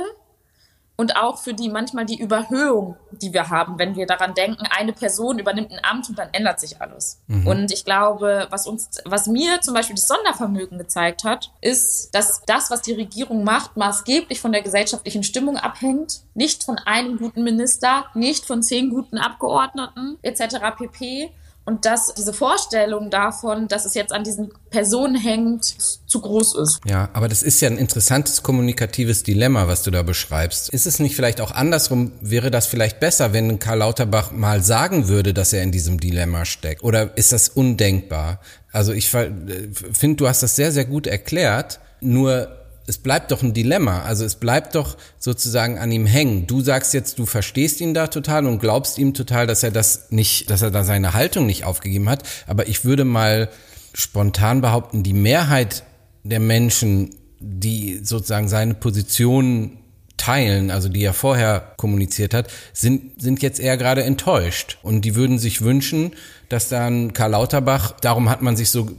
und 1.00 1.16
auch 1.16 1.38
für 1.38 1.54
die 1.54 1.70
manchmal 1.70 2.06
die 2.06 2.20
Überhöhung, 2.20 2.96
die 3.12 3.32
wir 3.32 3.50
haben, 3.50 3.78
wenn 3.78 3.96
wir 3.96 4.08
daran 4.08 4.34
denken, 4.34 4.66
eine 4.66 4.94
Person 4.94 5.38
übernimmt 5.38 5.72
ein 5.72 5.80
Amt 5.84 6.10
und 6.10 6.18
dann 6.18 6.30
ändert 6.32 6.60
sich 6.60 6.82
alles. 6.82 7.22
Mhm. 7.28 7.46
Und 7.46 7.72
ich 7.72 7.86
glaube, 7.86 8.48
was 8.50 8.66
uns, 8.66 8.90
was 9.06 9.28
mir 9.28 9.62
zum 9.62 9.76
Beispiel 9.76 9.96
das 9.96 10.08
Sondervermögen 10.08 10.80
gezeigt 10.80 11.24
hat, 11.24 11.52
ist, 11.62 12.16
dass 12.16 12.42
das, 12.48 12.72
was 12.72 12.82
die 12.82 12.94
Regierung 12.94 13.44
macht, 13.44 13.78
maßgeblich 13.78 14.42
von 14.42 14.52
der 14.52 14.64
gesellschaftlichen 14.64 15.22
Stimmung 15.22 15.58
abhängt, 15.58 16.22
nicht 16.34 16.64
von 16.64 16.80
einem 16.80 17.20
guten 17.20 17.44
Minister, 17.44 18.06
nicht 18.16 18.46
von 18.46 18.64
zehn 18.64 18.90
guten 18.90 19.20
Abgeordneten 19.20 20.18
etc. 20.24 20.56
pp 20.76 21.32
und 21.68 21.84
dass 21.84 22.14
diese 22.14 22.32
Vorstellung 22.32 23.10
davon, 23.10 23.68
dass 23.68 23.84
es 23.84 23.94
jetzt 23.94 24.14
an 24.14 24.24
diesen 24.24 24.54
Personen 24.70 25.18
hängt, 25.18 25.66
zu 26.08 26.22
groß 26.22 26.56
ist. 26.60 26.80
Ja, 26.86 27.10
aber 27.12 27.28
das 27.28 27.44
ist 27.44 27.60
ja 27.60 27.70
ein 27.70 27.78
interessantes 27.78 28.42
kommunikatives 28.42 29.24
Dilemma, 29.24 29.68
was 29.68 29.84
du 29.84 29.92
da 29.92 30.02
beschreibst. 30.02 30.70
Ist 30.70 30.88
es 30.88 31.00
nicht 31.00 31.14
vielleicht 31.14 31.42
auch 31.42 31.52
andersrum? 31.52 32.14
Wäre 32.22 32.52
das 32.52 32.68
vielleicht 32.68 33.02
besser, 33.02 33.34
wenn 33.34 33.60
Karl 33.60 33.80
Lauterbach 33.80 34.32
mal 34.32 34.64
sagen 34.64 35.10
würde, 35.10 35.34
dass 35.34 35.52
er 35.52 35.62
in 35.62 35.74
diesem 35.74 36.00
Dilemma 36.00 36.46
steckt? 36.46 36.86
Oder 36.86 37.18
ist 37.18 37.34
das 37.34 37.50
undenkbar? 37.50 38.40
Also 38.72 38.94
ich 38.94 39.10
finde, 39.10 40.16
du 40.16 40.26
hast 40.26 40.44
das 40.44 40.56
sehr, 40.56 40.72
sehr 40.72 40.86
gut 40.86 41.06
erklärt. 41.06 41.82
Nur 42.00 42.48
es 42.88 42.98
bleibt 42.98 43.32
doch 43.32 43.44
ein 43.44 43.54
Dilemma. 43.54 44.02
Also 44.02 44.24
es 44.24 44.36
bleibt 44.36 44.76
doch 44.76 44.98
sozusagen 45.20 45.78
an 45.78 45.92
ihm 45.92 46.06
hängen. 46.06 46.48
Du 46.48 46.62
sagst 46.62 46.94
jetzt, 46.94 47.20
du 47.20 47.26
verstehst 47.26 47.82
ihn 47.82 47.94
da 47.94 48.08
total 48.08 48.48
und 48.48 48.60
glaubst 48.60 48.98
ihm 48.98 49.14
total, 49.14 49.46
dass 49.46 49.62
er 49.62 49.72
das 49.72 50.10
nicht, 50.10 50.50
dass 50.50 50.62
er 50.62 50.72
da 50.72 50.86
seine 50.86 51.14
Haltung 51.14 51.46
nicht 51.46 51.66
aufgegeben 51.66 52.10
hat. 52.10 52.24
Aber 52.48 52.68
ich 52.68 52.86
würde 52.86 53.04
mal 53.04 53.50
spontan 53.94 54.62
behaupten, 54.62 55.04
die 55.04 55.14
Mehrheit 55.14 55.84
der 56.24 56.40
Menschen, 56.40 57.16
die 57.40 58.00
sozusagen 58.04 58.48
seine 58.48 58.74
Position 58.74 59.80
teilen, 60.16 60.72
also 60.72 60.90
die 60.90 61.04
er 61.04 61.14
vorher 61.14 61.74
kommuniziert 61.78 62.34
hat, 62.34 62.50
sind, 62.74 63.22
sind 63.22 63.42
jetzt 63.42 63.60
eher 63.60 63.78
gerade 63.78 64.04
enttäuscht. 64.04 64.78
Und 64.82 65.02
die 65.02 65.16
würden 65.16 65.40
sich 65.40 65.62
wünschen, 65.62 66.14
dass 66.48 66.70
dann 66.70 67.14
Karl 67.14 67.32
Lauterbach, 67.32 68.00
darum 68.00 68.30
hat 68.30 68.42
man 68.42 68.56
sich 68.56 68.70
so 68.70 68.90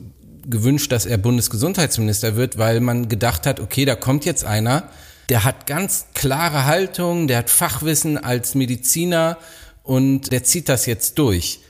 gewünscht, 0.48 0.92
dass 0.92 1.06
er 1.06 1.18
Bundesgesundheitsminister 1.18 2.36
wird, 2.36 2.58
weil 2.58 2.80
man 2.80 3.08
gedacht 3.08 3.46
hat, 3.46 3.60
okay, 3.60 3.84
da 3.84 3.94
kommt 3.94 4.24
jetzt 4.24 4.44
einer, 4.44 4.88
der 5.28 5.44
hat 5.44 5.66
ganz 5.66 6.06
klare 6.14 6.64
Haltung, 6.64 7.28
der 7.28 7.38
hat 7.38 7.50
Fachwissen 7.50 8.16
als 8.16 8.54
Mediziner 8.54 9.38
und 9.82 10.32
der 10.32 10.44
zieht 10.44 10.68
das 10.68 10.86
jetzt 10.86 11.18
durch. 11.18 11.60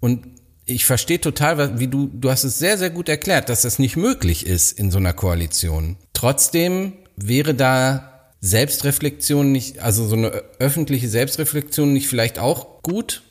Und 0.00 0.26
ich 0.64 0.84
verstehe 0.84 1.20
total, 1.20 1.78
wie 1.78 1.88
du, 1.88 2.08
du 2.12 2.30
hast 2.30 2.44
es 2.44 2.58
sehr, 2.58 2.78
sehr 2.78 2.90
gut 2.90 3.08
erklärt, 3.08 3.48
dass 3.48 3.62
das 3.62 3.78
nicht 3.78 3.96
möglich 3.96 4.46
ist 4.46 4.78
in 4.78 4.90
so 4.90 4.98
einer 4.98 5.12
Koalition. 5.12 5.96
Trotzdem 6.12 6.94
wäre 7.16 7.54
da 7.54 8.30
Selbstreflexion 8.40 9.52
nicht, 9.52 9.80
also 9.80 10.06
so 10.08 10.16
eine 10.16 10.28
öffentliche 10.58 11.08
Selbstreflexion 11.08 11.92
nicht 11.92 12.08
vielleicht 12.08 12.38
auch 12.38 12.82
gut? 12.82 13.22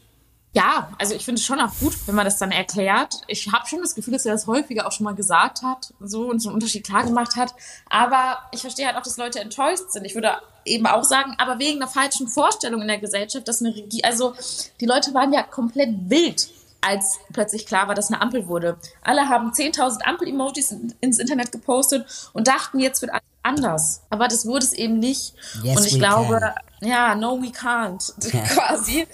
Ja, 0.53 0.89
also 0.97 1.15
ich 1.15 1.23
finde 1.23 1.39
es 1.39 1.45
schon 1.45 1.61
auch 1.61 1.71
gut, 1.79 1.95
wenn 2.07 2.15
man 2.15 2.25
das 2.25 2.37
dann 2.37 2.51
erklärt. 2.51 3.21
Ich 3.27 3.49
habe 3.53 3.65
schon 3.67 3.79
das 3.81 3.95
Gefühl, 3.95 4.13
dass 4.13 4.25
er 4.25 4.33
das 4.33 4.47
häufiger 4.47 4.85
auch 4.85 4.91
schon 4.91 5.05
mal 5.05 5.15
gesagt 5.15 5.61
hat, 5.63 5.93
so 6.01 6.29
und 6.29 6.39
so 6.39 6.49
einen 6.49 6.55
Unterschied 6.55 6.85
klar 6.85 7.05
gemacht 7.05 7.37
hat. 7.37 7.53
Aber 7.89 8.39
ich 8.51 8.59
verstehe 8.59 8.85
halt 8.85 8.97
auch, 8.97 9.03
dass 9.03 9.15
Leute 9.15 9.39
enttäuscht 9.39 9.89
sind. 9.89 10.03
Ich 10.03 10.13
würde 10.13 10.33
eben 10.65 10.85
auch 10.87 11.05
sagen, 11.05 11.35
aber 11.37 11.57
wegen 11.59 11.81
einer 11.81 11.89
falschen 11.89 12.27
Vorstellung 12.27 12.81
in 12.81 12.87
der 12.89 12.97
Gesellschaft, 12.97 13.47
dass 13.47 13.61
eine 13.61 13.73
Regie, 13.73 14.03
also 14.03 14.33
die 14.81 14.85
Leute 14.85 15.13
waren 15.13 15.31
ja 15.31 15.43
komplett 15.43 16.09
wild 16.09 16.49
als 16.81 17.19
plötzlich 17.31 17.65
klar 17.65 17.87
war, 17.87 17.95
dass 17.95 18.09
eine 18.09 18.21
Ampel 18.21 18.47
wurde. 18.47 18.77
Alle 19.03 19.29
haben 19.29 19.51
10.000 19.51 20.01
Ampel-Emojis 20.03 20.75
ins 20.99 21.19
Internet 21.19 21.51
gepostet 21.51 22.05
und 22.33 22.47
dachten, 22.47 22.79
jetzt 22.79 23.01
wird 23.01 23.13
alles 23.13 23.23
anders. 23.43 24.01
Aber 24.09 24.27
das 24.27 24.45
wurde 24.45 24.65
es 24.65 24.73
eben 24.73 24.99
nicht. 24.99 25.35
Yes, 25.63 25.77
und 25.77 25.85
ich 25.85 25.99
glaube, 25.99 26.39
can. 26.39 26.53
Ja, 26.81 27.13
no, 27.13 27.39
we 27.39 27.49
can't, 27.49 28.11
quasi. 28.53 29.07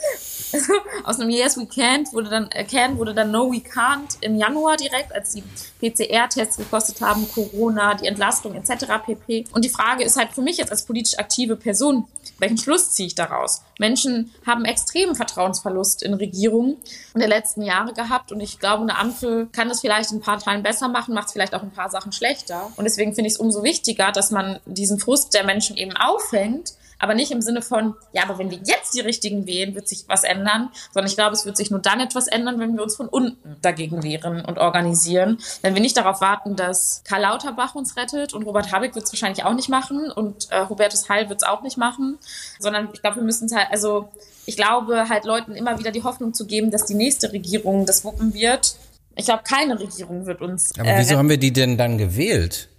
Aus 1.04 1.20
einem 1.20 1.30
Yes, 1.30 1.58
we 1.58 1.64
can't 1.64 2.12
wurde 2.14 2.30
dann, 2.30 2.50
äh, 2.52 2.64
can 2.64 2.98
wurde 2.98 3.14
dann 3.14 3.32
No, 3.32 3.52
we 3.52 3.58
can't 3.58 4.16
im 4.22 4.38
Januar 4.38 4.78
direkt, 4.78 5.14
als 5.14 5.32
die 5.32 5.44
PCR-Tests 5.82 6.56
gekostet 6.58 7.02
haben, 7.02 7.30
Corona, 7.30 7.96
die 7.96 8.08
Entlastung 8.08 8.56
etc. 8.56 8.86
pp. 9.06 9.46
Und 9.52 9.66
die 9.66 9.70
Frage 9.70 10.06
ist 10.06 10.16
halt 10.16 10.32
für 10.32 10.42
mich 10.42 10.58
jetzt 10.58 10.72
als 10.72 10.84
politisch 10.84 11.20
aktive 11.20 11.58
Person, 11.58 12.08
welchen 12.40 12.58
Schluss 12.58 12.92
ziehe 12.92 13.08
ich 13.08 13.16
daraus? 13.16 13.64
Menschen 13.80 14.34
haben 14.46 14.64
extremen 14.64 15.16
Vertrauensverlust 15.16 16.04
in 16.04 16.14
Regierungen 16.14 16.78
in 17.14 17.20
den 17.20 17.30
letzten 17.30 17.64
Jahre 17.64 17.94
gehabt 17.94 18.32
und 18.32 18.40
ich 18.40 18.60
glaube, 18.60 18.84
eine 18.84 18.98
Ampel 18.98 19.48
kann 19.52 19.68
das 19.68 19.82
vielleicht 19.82 20.12
in 20.12 20.20
ein 20.20 20.22
paar 20.22 20.40
Teilen 20.40 20.64
besser 20.64 20.88
machen, 20.88 21.14
macht 21.14 21.28
es 21.28 21.34
vielleicht 21.34 21.54
auch 21.54 21.64
ein 21.64 21.72
paar 21.72 21.90
Sachen 21.90 22.14
schlechter. 22.14 22.72
Und 22.78 22.86
deswegen 22.86 23.14
finde 23.14 23.28
ich 23.28 23.34
es 23.34 23.40
umso 23.40 23.64
wichtiger, 23.64 24.14
dass 24.14 24.32
man 24.32 24.60
diesen 24.66 25.00
Frust 25.00 25.34
der 25.34 25.44
Menschen 25.44 25.76
eben 25.76 25.98
aufhängt 25.98 26.74
aber 27.00 27.14
nicht 27.14 27.32
im 27.32 27.42
Sinne 27.42 27.62
von, 27.62 27.96
ja, 28.14 28.24
aber 28.24 28.40
wenn 28.40 28.50
wir 28.50 28.60
jetzt 28.64 28.94
die 28.94 29.02
richtigen 29.02 29.46
wählen, 29.46 29.76
wird 29.76 29.88
sich 29.88 30.06
was 30.08 30.24
ändern, 30.24 30.70
sondern 30.92 31.10
ich 31.10 31.16
glaube, 31.16 31.34
es 31.34 31.46
wird 31.46 31.58
sich 31.58 31.72
nur 31.72 31.80
dann 31.80 32.00
etwas 32.00 32.28
ändern, 32.28 32.60
wenn 32.60 32.76
wir 32.76 32.84
uns 32.84 32.96
von 32.96 33.08
unten 33.08 33.58
dagegen 33.62 34.04
wehren 34.04 34.44
und 34.44 34.58
organisieren. 34.58 35.38
Wenn 35.62 35.76
wir 35.76 35.82
nicht 35.82 35.98
darauf 35.98 36.22
warten, 36.22 36.56
dass 36.56 37.02
Karl 37.06 37.22
Lauterbach 37.22 37.76
uns 37.76 37.96
rettet 37.98 38.34
und 38.34 38.44
Robert 38.44 38.72
Habeck 38.72 38.96
wird 38.96 39.06
es 39.06 39.14
wahrscheinlich 39.14 39.44
auch 39.46 39.54
nicht 39.54 39.70
machen 39.70 40.12
und 40.12 40.48
äh, 40.52 40.68
Hubertus 40.68 41.10
Heil 41.10 41.30
wird 41.30 41.42
es 41.42 41.48
auch 41.48 41.62
nicht 41.62 41.78
machen, 41.78 42.18
sondern 42.60 42.90
ich 42.94 43.02
glaube, 43.02 43.18
wir 43.18 43.24
müssen 43.24 43.46
es 43.46 43.56
halt, 43.56 43.68
also 43.72 44.10
ich 44.46 44.56
glaube 44.56 45.10
halt 45.10 45.26
Leuten 45.26 45.54
immer 45.56 45.78
wieder 45.78 45.92
die 45.92 46.04
Hoffnung 46.04 46.34
zu 46.34 46.46
geben, 46.46 46.72
dass 46.72 46.86
die 46.86 46.96
nächste 46.96 47.32
Regierung 47.34 47.86
das 47.86 48.04
wuppen 48.04 48.34
wird. 48.34 48.76
Ich 49.16 49.26
glaube, 49.26 49.44
keine 49.44 49.80
Regierung 49.80 50.26
wird 50.26 50.42
uns. 50.42 50.78
Aber 50.80 50.98
wieso 50.98 51.16
äh, 51.16 51.18
haben 51.18 51.30
wir 51.30 51.38
die 51.38 51.52
denn 51.52 51.78
dann 51.78 51.98
gewählt? 51.98 52.70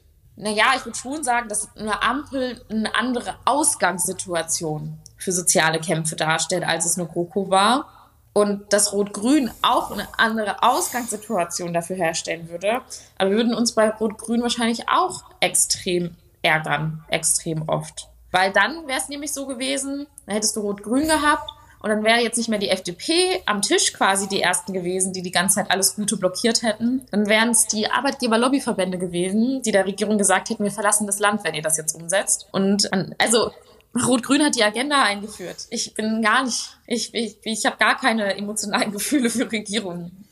Naja, 0.40 0.66
ich 0.76 0.84
würde 0.84 0.96
schon 0.96 1.24
sagen, 1.24 1.48
dass 1.48 1.68
eine 1.76 2.00
Ampel 2.00 2.64
eine 2.70 2.94
andere 2.94 3.34
Ausgangssituation 3.44 4.98
für 5.16 5.32
soziale 5.32 5.80
Kämpfe 5.80 6.14
darstellt, 6.14 6.64
als 6.64 6.86
es 6.86 6.96
eine 6.96 7.08
GroKo 7.08 7.50
war. 7.50 7.88
Und 8.34 8.72
dass 8.72 8.92
Rot-Grün 8.92 9.50
auch 9.62 9.90
eine 9.90 10.06
andere 10.16 10.62
Ausgangssituation 10.62 11.72
dafür 11.72 11.96
herstellen 11.96 12.48
würde. 12.48 12.82
Aber 13.16 13.30
wir 13.30 13.36
würden 13.36 13.54
uns 13.54 13.72
bei 13.72 13.90
Rot-Grün 13.90 14.42
wahrscheinlich 14.42 14.88
auch 14.88 15.24
extrem 15.40 16.14
ärgern, 16.42 17.02
extrem 17.08 17.68
oft. 17.68 18.08
Weil 18.30 18.52
dann 18.52 18.86
wäre 18.86 18.98
es 19.00 19.08
nämlich 19.08 19.32
so 19.32 19.46
gewesen, 19.46 20.06
dann 20.26 20.36
hättest 20.36 20.54
du 20.54 20.60
Rot-Grün 20.60 21.08
gehabt 21.08 21.50
und 21.80 21.90
dann 21.90 22.02
wäre 22.02 22.20
jetzt 22.20 22.36
nicht 22.36 22.48
mehr 22.48 22.58
die 22.58 22.70
FDP 22.70 23.40
am 23.46 23.62
Tisch 23.62 23.92
quasi 23.92 24.28
die 24.28 24.40
ersten 24.40 24.72
gewesen, 24.72 25.12
die 25.12 25.22
die 25.22 25.30
ganze 25.30 25.56
Zeit 25.56 25.70
alles 25.70 25.94
Gute 25.94 26.16
blockiert 26.16 26.62
hätten. 26.62 27.02
Dann 27.10 27.28
wären 27.28 27.50
es 27.50 27.66
die 27.66 27.88
Arbeitgeber-Lobbyverbände 27.88 28.98
gewesen, 28.98 29.62
die 29.62 29.70
der 29.70 29.86
Regierung 29.86 30.18
gesagt 30.18 30.50
hätten, 30.50 30.64
wir 30.64 30.72
verlassen 30.72 31.06
das 31.06 31.20
Land, 31.20 31.44
wenn 31.44 31.54
ihr 31.54 31.62
das 31.62 31.76
jetzt 31.76 31.94
umsetzt. 31.94 32.48
Und 32.50 32.90
also 33.18 33.52
Rot-Grün 33.94 34.42
hat 34.42 34.56
die 34.56 34.64
Agenda 34.64 35.02
eingeführt. 35.02 35.66
Ich 35.70 35.94
bin 35.94 36.20
gar 36.22 36.44
nicht, 36.44 36.76
ich, 36.86 37.14
ich, 37.14 37.36
ich 37.42 37.64
habe 37.64 37.76
gar 37.78 37.96
keine 37.96 38.36
emotionalen 38.36 38.92
Gefühle 38.92 39.30
für 39.30 39.50
Regierungen. 39.50 40.24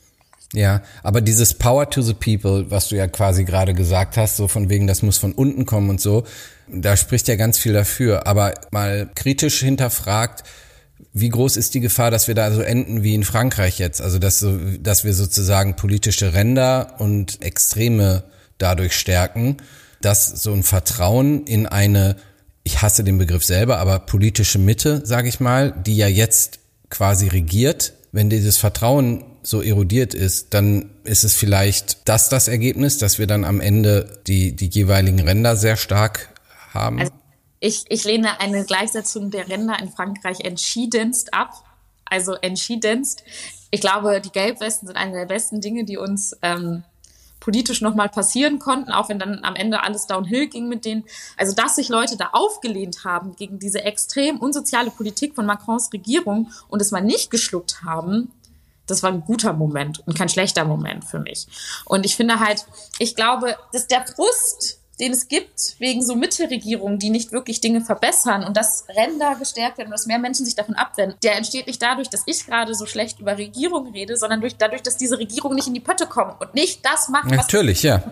Ja, 0.53 0.81
aber 1.03 1.21
dieses 1.21 1.53
Power 1.53 1.89
to 1.89 2.01
the 2.01 2.13
People, 2.13 2.69
was 2.71 2.87
du 2.87 2.95
ja 2.95 3.07
quasi 3.07 3.43
gerade 3.43 3.73
gesagt 3.73 4.15
hast, 4.15 4.37
so 4.37 4.47
von 4.47 4.69
wegen, 4.69 4.87
das 4.87 5.01
muss 5.01 5.17
von 5.17 5.33
unten 5.33 5.65
kommen 5.65 5.89
und 5.89 5.99
so, 5.99 6.23
da 6.67 6.95
spricht 6.95 7.27
ja 7.27 7.35
ganz 7.35 7.57
viel 7.57 7.73
dafür. 7.73 8.27
Aber 8.27 8.53
mal 8.71 9.09
kritisch 9.13 9.59
hinterfragt, 9.59 10.43
wie 11.13 11.29
groß 11.29 11.57
ist 11.57 11.73
die 11.73 11.79
Gefahr, 11.79 12.11
dass 12.11 12.27
wir 12.27 12.35
da 12.35 12.51
so 12.51 12.61
enden 12.61 13.03
wie 13.03 13.15
in 13.15 13.23
Frankreich 13.23 13.79
jetzt? 13.79 14.01
Also, 14.01 14.19
dass, 14.19 14.39
so, 14.39 14.57
dass 14.79 15.03
wir 15.03 15.13
sozusagen 15.13 15.75
politische 15.75 16.33
Ränder 16.33 16.95
und 16.99 17.41
Extreme 17.41 18.23
dadurch 18.57 18.93
stärken, 18.93 19.57
dass 20.01 20.27
so 20.27 20.53
ein 20.53 20.63
Vertrauen 20.63 21.45
in 21.45 21.65
eine, 21.67 22.17
ich 22.63 22.81
hasse 22.81 23.03
den 23.03 23.17
Begriff 23.17 23.43
selber, 23.43 23.79
aber 23.79 23.99
politische 23.99 24.59
Mitte, 24.59 25.01
sage 25.05 25.29
ich 25.29 25.39
mal, 25.39 25.71
die 25.85 25.97
ja 25.97 26.07
jetzt 26.07 26.59
quasi 26.89 27.27
regiert, 27.27 27.93
wenn 28.11 28.29
dieses 28.29 28.57
Vertrauen 28.57 29.23
so 29.43 29.61
erodiert 29.61 30.13
ist, 30.13 30.53
dann 30.53 30.89
ist 31.03 31.23
es 31.23 31.33
vielleicht 31.33 32.07
das 32.07 32.29
das 32.29 32.47
Ergebnis, 32.47 32.97
dass 32.97 33.17
wir 33.17 33.27
dann 33.27 33.45
am 33.45 33.61
Ende 33.61 34.19
die, 34.27 34.55
die 34.55 34.67
jeweiligen 34.67 35.19
Ränder 35.19 35.55
sehr 35.55 35.77
stark 35.77 36.29
haben. 36.73 36.99
Also 36.99 37.11
ich, 37.59 37.85
ich 37.89 38.03
lehne 38.03 38.39
eine 38.39 38.65
Gleichsetzung 38.65 39.31
der 39.31 39.47
Ränder 39.49 39.79
in 39.79 39.91
Frankreich 39.91 40.41
entschiedenst 40.41 41.33
ab. 41.33 41.51
Also 42.05 42.33
entschiedenst. 42.35 43.23
Ich 43.69 43.81
glaube, 43.81 44.21
die 44.21 44.31
Gelbwesten 44.31 44.87
sind 44.87 44.95
eine 44.95 45.11
der 45.11 45.25
besten 45.25 45.59
Dinge, 45.59 45.83
die 45.83 45.97
uns 45.97 46.37
ähm, 46.41 46.83
politisch 47.39 47.81
nochmal 47.81 48.09
passieren 48.09 48.59
konnten, 48.59 48.91
auch 48.91 49.09
wenn 49.09 49.19
dann 49.19 49.43
am 49.43 49.55
Ende 49.55 49.83
alles 49.83 50.07
downhill 50.07 50.47
ging 50.47 50.67
mit 50.67 50.85
denen. 50.85 51.03
Also, 51.37 51.53
dass 51.53 51.75
sich 51.75 51.89
Leute 51.89 52.17
da 52.17 52.29
aufgelehnt 52.33 53.03
haben 53.03 53.35
gegen 53.35 53.59
diese 53.59 53.83
extrem 53.83 54.37
unsoziale 54.37 54.91
Politik 54.91 55.35
von 55.35 55.45
Macrons 55.45 55.91
Regierung 55.93 56.51
und 56.69 56.81
es 56.81 56.91
mal 56.91 57.01
nicht 57.01 57.29
geschluckt 57.29 57.83
haben, 57.83 58.31
das 58.85 59.03
war 59.03 59.11
ein 59.11 59.23
guter 59.25 59.53
Moment 59.53 60.05
und 60.07 60.17
kein 60.17 60.29
schlechter 60.29 60.63
Moment 60.65 61.05
für 61.05 61.19
mich. 61.19 61.47
Und 61.85 62.05
ich 62.05 62.15
finde 62.15 62.39
halt, 62.39 62.65
ich 62.99 63.15
glaube, 63.15 63.55
dass 63.73 63.87
der 63.87 64.05
Frust 64.05 64.79
den 64.99 65.11
es 65.11 65.27
gibt, 65.27 65.75
wegen 65.79 66.03
so 66.03 66.15
Mittelregierungen, 66.15 66.99
die 66.99 67.09
nicht 67.09 67.31
wirklich 67.31 67.61
Dinge 67.61 67.81
verbessern 67.81 68.43
und 68.43 68.57
dass 68.57 68.85
Ränder 68.89 69.35
gestärkt 69.35 69.77
werden 69.77 69.89
und 69.89 69.93
dass 69.93 70.07
mehr 70.07 70.19
Menschen 70.19 70.45
sich 70.45 70.55
davon 70.55 70.75
abwenden, 70.75 71.17
der 71.23 71.35
entsteht 71.35 71.67
nicht 71.67 71.81
dadurch, 71.81 72.09
dass 72.09 72.23
ich 72.25 72.45
gerade 72.45 72.73
so 72.73 72.85
schlecht 72.85 73.19
über 73.19 73.37
Regierung 73.37 73.91
rede, 73.91 74.17
sondern 74.17 74.41
durch, 74.41 74.57
dadurch, 74.57 74.81
dass 74.81 74.97
diese 74.97 75.19
Regierung 75.19 75.55
nicht 75.55 75.67
in 75.67 75.73
die 75.73 75.79
Pötte 75.79 76.07
kommt 76.07 76.41
und 76.41 76.55
nicht 76.55 76.85
das 76.85 77.09
macht, 77.09 77.29
was 77.29 77.37
Natürlich, 77.37 77.83
ja. 77.83 78.03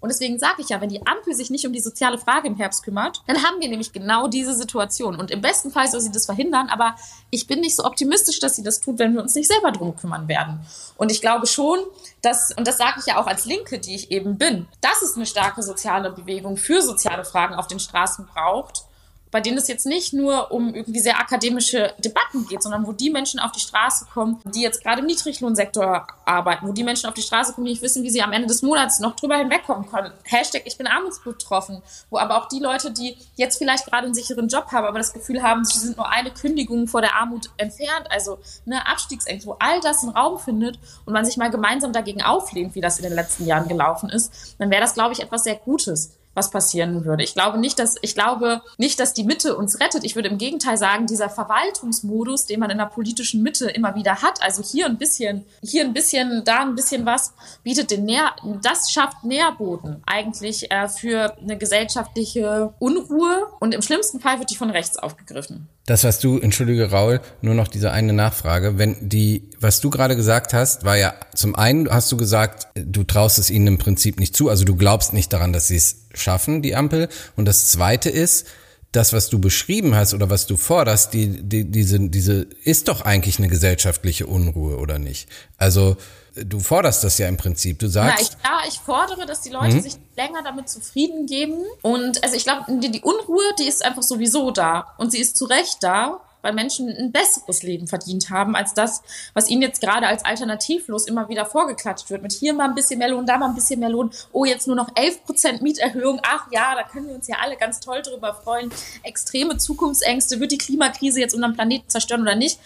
Und 0.00 0.08
deswegen 0.08 0.38
sage 0.38 0.62
ich 0.62 0.70
ja, 0.70 0.80
wenn 0.80 0.88
die 0.88 1.06
Ampel 1.06 1.34
sich 1.34 1.50
nicht 1.50 1.66
um 1.66 1.72
die 1.72 1.80
soziale 1.80 2.18
Frage 2.18 2.48
im 2.48 2.56
Herbst 2.56 2.82
kümmert, 2.82 3.22
dann 3.26 3.42
haben 3.44 3.60
wir 3.60 3.68
nämlich 3.68 3.92
genau 3.92 4.28
diese 4.28 4.54
Situation. 4.54 5.16
Und 5.16 5.30
im 5.30 5.40
besten 5.40 5.70
Fall 5.70 5.88
soll 5.88 6.00
sie 6.00 6.10
das 6.10 6.26
verhindern, 6.26 6.68
aber 6.70 6.96
ich 7.30 7.46
bin 7.46 7.60
nicht 7.60 7.76
so 7.76 7.84
optimistisch, 7.84 8.40
dass 8.40 8.56
sie 8.56 8.62
das 8.62 8.80
tut, 8.80 8.98
wenn 8.98 9.14
wir 9.14 9.22
uns 9.22 9.34
nicht 9.34 9.48
selber 9.48 9.72
drum 9.72 9.94
kümmern 9.96 10.26
werden. 10.26 10.60
Und 10.96 11.12
ich 11.12 11.20
glaube 11.20 11.46
schon, 11.46 11.78
dass, 12.22 12.52
und 12.56 12.66
das 12.66 12.78
sage 12.78 13.00
ich 13.00 13.06
ja 13.06 13.20
auch 13.20 13.26
als 13.26 13.44
Linke, 13.44 13.78
die 13.78 13.94
ich 13.94 14.10
eben 14.10 14.38
bin, 14.38 14.66
dass 14.80 15.02
es 15.02 15.16
eine 15.16 15.26
starke 15.26 15.62
soziale 15.62 16.10
Bewegung 16.10 16.56
für 16.56 16.80
soziale 16.82 17.24
Fragen 17.24 17.54
auf 17.54 17.66
den 17.66 17.80
Straßen 17.80 18.26
braucht 18.26 18.84
bei 19.30 19.40
denen 19.40 19.58
es 19.58 19.68
jetzt 19.68 19.86
nicht 19.86 20.12
nur 20.12 20.50
um 20.50 20.74
irgendwie 20.74 21.00
sehr 21.00 21.18
akademische 21.18 21.94
Debatten 21.98 22.46
geht, 22.46 22.62
sondern 22.62 22.86
wo 22.86 22.92
die 22.92 23.10
Menschen 23.10 23.40
auf 23.40 23.52
die 23.52 23.60
Straße 23.60 24.06
kommen, 24.12 24.40
die 24.44 24.62
jetzt 24.62 24.82
gerade 24.82 25.00
im 25.00 25.06
Niedriglohnsektor 25.06 26.06
arbeiten, 26.24 26.66
wo 26.66 26.72
die 26.72 26.84
Menschen 26.84 27.08
auf 27.08 27.14
die 27.14 27.22
Straße 27.22 27.52
kommen, 27.52 27.66
die 27.66 27.72
nicht 27.72 27.82
wissen, 27.82 28.02
wie 28.02 28.10
sie 28.10 28.22
am 28.22 28.32
Ende 28.32 28.48
des 28.48 28.62
Monats 28.62 28.98
noch 28.98 29.16
drüber 29.16 29.36
hinwegkommen 29.36 29.88
können. 29.90 30.12
Hashtag 30.24 30.62
ich 30.64 30.76
bin 30.76 30.86
armutsbetroffen, 30.86 31.82
wo 32.10 32.18
aber 32.18 32.36
auch 32.38 32.48
die 32.48 32.58
Leute, 32.58 32.90
die 32.90 33.16
jetzt 33.36 33.58
vielleicht 33.58 33.86
gerade 33.86 34.06
einen 34.06 34.14
sicheren 34.14 34.48
Job 34.48 34.66
haben, 34.72 34.86
aber 34.86 34.98
das 34.98 35.12
Gefühl 35.12 35.42
haben, 35.42 35.64
sie 35.64 35.78
sind 35.78 35.96
nur 35.96 36.08
eine 36.08 36.30
Kündigung 36.30 36.88
vor 36.88 37.00
der 37.00 37.16
Armut 37.16 37.50
entfernt, 37.56 38.06
also 38.10 38.38
eine 38.66 38.86
Abstiegsängste, 38.86 39.48
wo 39.48 39.56
all 39.58 39.80
das 39.80 40.02
einen 40.02 40.12
Raum 40.12 40.38
findet 40.38 40.78
und 41.04 41.12
man 41.12 41.24
sich 41.24 41.36
mal 41.36 41.50
gemeinsam 41.50 41.92
dagegen 41.92 42.22
auflehnt, 42.22 42.74
wie 42.74 42.80
das 42.80 42.98
in 42.98 43.04
den 43.04 43.14
letzten 43.14 43.46
Jahren 43.46 43.68
gelaufen 43.68 44.10
ist, 44.10 44.56
dann 44.58 44.70
wäre 44.70 44.80
das, 44.80 44.94
glaube 44.94 45.12
ich, 45.12 45.20
etwas 45.20 45.44
sehr 45.44 45.56
Gutes. 45.56 46.19
Was 46.34 46.50
passieren 46.50 47.04
würde. 47.04 47.22
Ich 47.22 47.34
glaube 47.34 47.58
nicht, 47.58 47.78
dass 47.78 47.96
ich 48.02 48.14
glaube 48.14 48.62
nicht, 48.78 49.00
dass 49.00 49.14
die 49.14 49.24
Mitte 49.24 49.56
uns 49.56 49.80
rettet. 49.80 50.04
Ich 50.04 50.14
würde 50.14 50.28
im 50.28 50.38
Gegenteil 50.38 50.76
sagen, 50.76 51.06
dieser 51.06 51.28
Verwaltungsmodus, 51.28 52.46
den 52.46 52.60
man 52.60 52.70
in 52.70 52.78
der 52.78 52.86
politischen 52.86 53.42
Mitte 53.42 53.68
immer 53.68 53.94
wieder 53.94 54.22
hat, 54.22 54.42
also 54.42 54.62
hier 54.62 54.86
ein 54.86 54.98
bisschen, 54.98 55.44
hier 55.62 55.84
ein 55.84 55.92
bisschen, 55.92 56.44
da 56.44 56.60
ein 56.60 56.74
bisschen 56.74 57.04
was, 57.06 57.34
bietet 57.62 57.90
den 57.90 58.04
Nähr, 58.04 58.34
das 58.62 58.90
schafft 58.90 59.24
Nährboden 59.24 60.02
eigentlich 60.06 60.70
äh, 60.70 60.88
für 60.88 61.36
eine 61.38 61.58
gesellschaftliche 61.58 62.74
Unruhe 62.78 63.48
und 63.58 63.74
im 63.74 63.82
schlimmsten 63.82 64.20
Fall 64.20 64.38
wird 64.38 64.50
die 64.50 64.56
von 64.56 64.70
rechts 64.70 64.96
aufgegriffen. 64.96 65.68
Das, 65.90 66.04
was 66.04 66.20
du, 66.20 66.38
entschuldige 66.38 66.92
Raul, 66.92 67.20
nur 67.42 67.56
noch 67.56 67.66
diese 67.66 67.90
eine 67.90 68.12
Nachfrage. 68.12 68.78
Wenn 68.78 69.08
die, 69.08 69.50
was 69.58 69.80
du 69.80 69.90
gerade 69.90 70.14
gesagt 70.14 70.54
hast, 70.54 70.84
war 70.84 70.96
ja 70.96 71.14
zum 71.34 71.56
einen 71.56 71.90
hast 71.90 72.12
du 72.12 72.16
gesagt, 72.16 72.68
du 72.76 73.02
traust 73.02 73.40
es 73.40 73.50
ihnen 73.50 73.66
im 73.66 73.78
Prinzip 73.78 74.20
nicht 74.20 74.36
zu, 74.36 74.48
also 74.48 74.64
du 74.64 74.76
glaubst 74.76 75.12
nicht 75.12 75.32
daran, 75.32 75.52
dass 75.52 75.66
sie 75.66 75.74
es 75.74 76.06
schaffen, 76.14 76.62
die 76.62 76.76
Ampel. 76.76 77.08
Und 77.34 77.46
das 77.46 77.72
zweite 77.72 78.08
ist, 78.08 78.46
das, 78.92 79.12
was 79.12 79.30
du 79.30 79.40
beschrieben 79.40 79.96
hast 79.96 80.14
oder 80.14 80.30
was 80.30 80.46
du 80.46 80.56
forderst, 80.56 81.12
die, 81.12 81.42
die, 81.42 81.68
diese, 81.68 81.98
diese 81.98 82.46
ist 82.62 82.86
doch 82.86 83.00
eigentlich 83.00 83.40
eine 83.40 83.48
gesellschaftliche 83.48 84.28
Unruhe, 84.28 84.76
oder 84.76 85.00
nicht? 85.00 85.28
Also 85.58 85.96
du 86.34 86.60
forderst 86.60 87.04
das 87.04 87.18
ja 87.18 87.28
im 87.28 87.36
Prinzip. 87.36 87.78
Du 87.78 87.88
sagst. 87.88 88.18
Ja, 88.18 88.22
ich, 88.22 88.44
ja, 88.44 88.68
ich 88.68 88.78
fordere, 88.78 89.26
dass 89.26 89.40
die 89.42 89.50
Leute 89.50 89.76
mhm. 89.76 89.82
sich 89.82 89.94
länger 90.16 90.42
damit 90.42 90.68
zufrieden 90.68 91.26
geben. 91.26 91.64
Und 91.82 92.22
also 92.22 92.36
ich 92.36 92.44
glaube, 92.44 92.64
die, 92.68 92.90
die 92.90 93.02
Unruhe, 93.02 93.42
die 93.58 93.68
ist 93.68 93.84
einfach 93.84 94.02
sowieso 94.02 94.50
da. 94.50 94.94
Und 94.98 95.12
sie 95.12 95.18
ist 95.18 95.36
zu 95.36 95.46
Recht 95.46 95.78
da 95.82 96.20
weil 96.42 96.52
Menschen 96.52 96.88
ein 96.88 97.12
besseres 97.12 97.62
Leben 97.62 97.86
verdient 97.86 98.30
haben, 98.30 98.56
als 98.56 98.74
das, 98.74 99.02
was 99.34 99.48
ihnen 99.48 99.62
jetzt 99.62 99.80
gerade 99.80 100.06
als 100.06 100.24
alternativlos 100.24 101.06
immer 101.06 101.28
wieder 101.28 101.46
vorgeklatscht 101.46 102.10
wird. 102.10 102.22
Mit 102.22 102.32
hier 102.32 102.54
mal 102.54 102.68
ein 102.68 102.74
bisschen 102.74 102.98
mehr 102.98 103.08
Lohn, 103.08 103.26
da 103.26 103.38
mal 103.38 103.48
ein 103.48 103.54
bisschen 103.54 103.80
mehr 103.80 103.90
Lohn. 103.90 104.10
Oh, 104.32 104.44
jetzt 104.44 104.66
nur 104.66 104.76
noch 104.76 104.88
11 104.94 105.24
Prozent 105.24 105.62
Mieterhöhung. 105.62 106.20
Ach 106.22 106.46
ja, 106.50 106.74
da 106.74 106.82
können 106.84 107.08
wir 107.08 107.14
uns 107.14 107.28
ja 107.28 107.36
alle 107.42 107.56
ganz 107.56 107.80
toll 107.80 108.02
drüber 108.02 108.34
freuen. 108.34 108.70
Extreme 109.02 109.58
Zukunftsängste. 109.58 110.40
Wird 110.40 110.52
die 110.52 110.58
Klimakrise 110.58 111.20
jetzt 111.20 111.34
unseren 111.34 111.54
Planeten 111.54 111.88
zerstören 111.88 112.22
oder 112.22 112.36
nicht? 112.36 112.58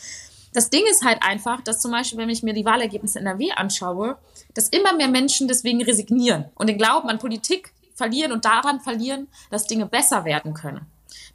Das 0.54 0.70
Ding 0.70 0.84
ist 0.88 1.04
halt 1.04 1.22
einfach, 1.22 1.60
dass 1.62 1.80
zum 1.80 1.90
Beispiel, 1.90 2.18
wenn 2.18 2.30
ich 2.30 2.44
mir 2.44 2.54
die 2.54 2.64
Wahlergebnisse 2.64 3.18
in 3.18 3.26
NRW 3.26 3.50
anschaue, 3.50 4.16
dass 4.54 4.68
immer 4.68 4.94
mehr 4.94 5.08
Menschen 5.08 5.48
deswegen 5.48 5.82
resignieren 5.82 6.46
und 6.54 6.68
den 6.68 6.78
Glauben 6.78 7.08
an 7.08 7.18
Politik 7.18 7.72
verlieren 7.94 8.30
und 8.30 8.44
daran 8.44 8.80
verlieren, 8.80 9.26
dass 9.50 9.66
Dinge 9.66 9.86
besser 9.86 10.24
werden 10.24 10.54
können. 10.54 10.86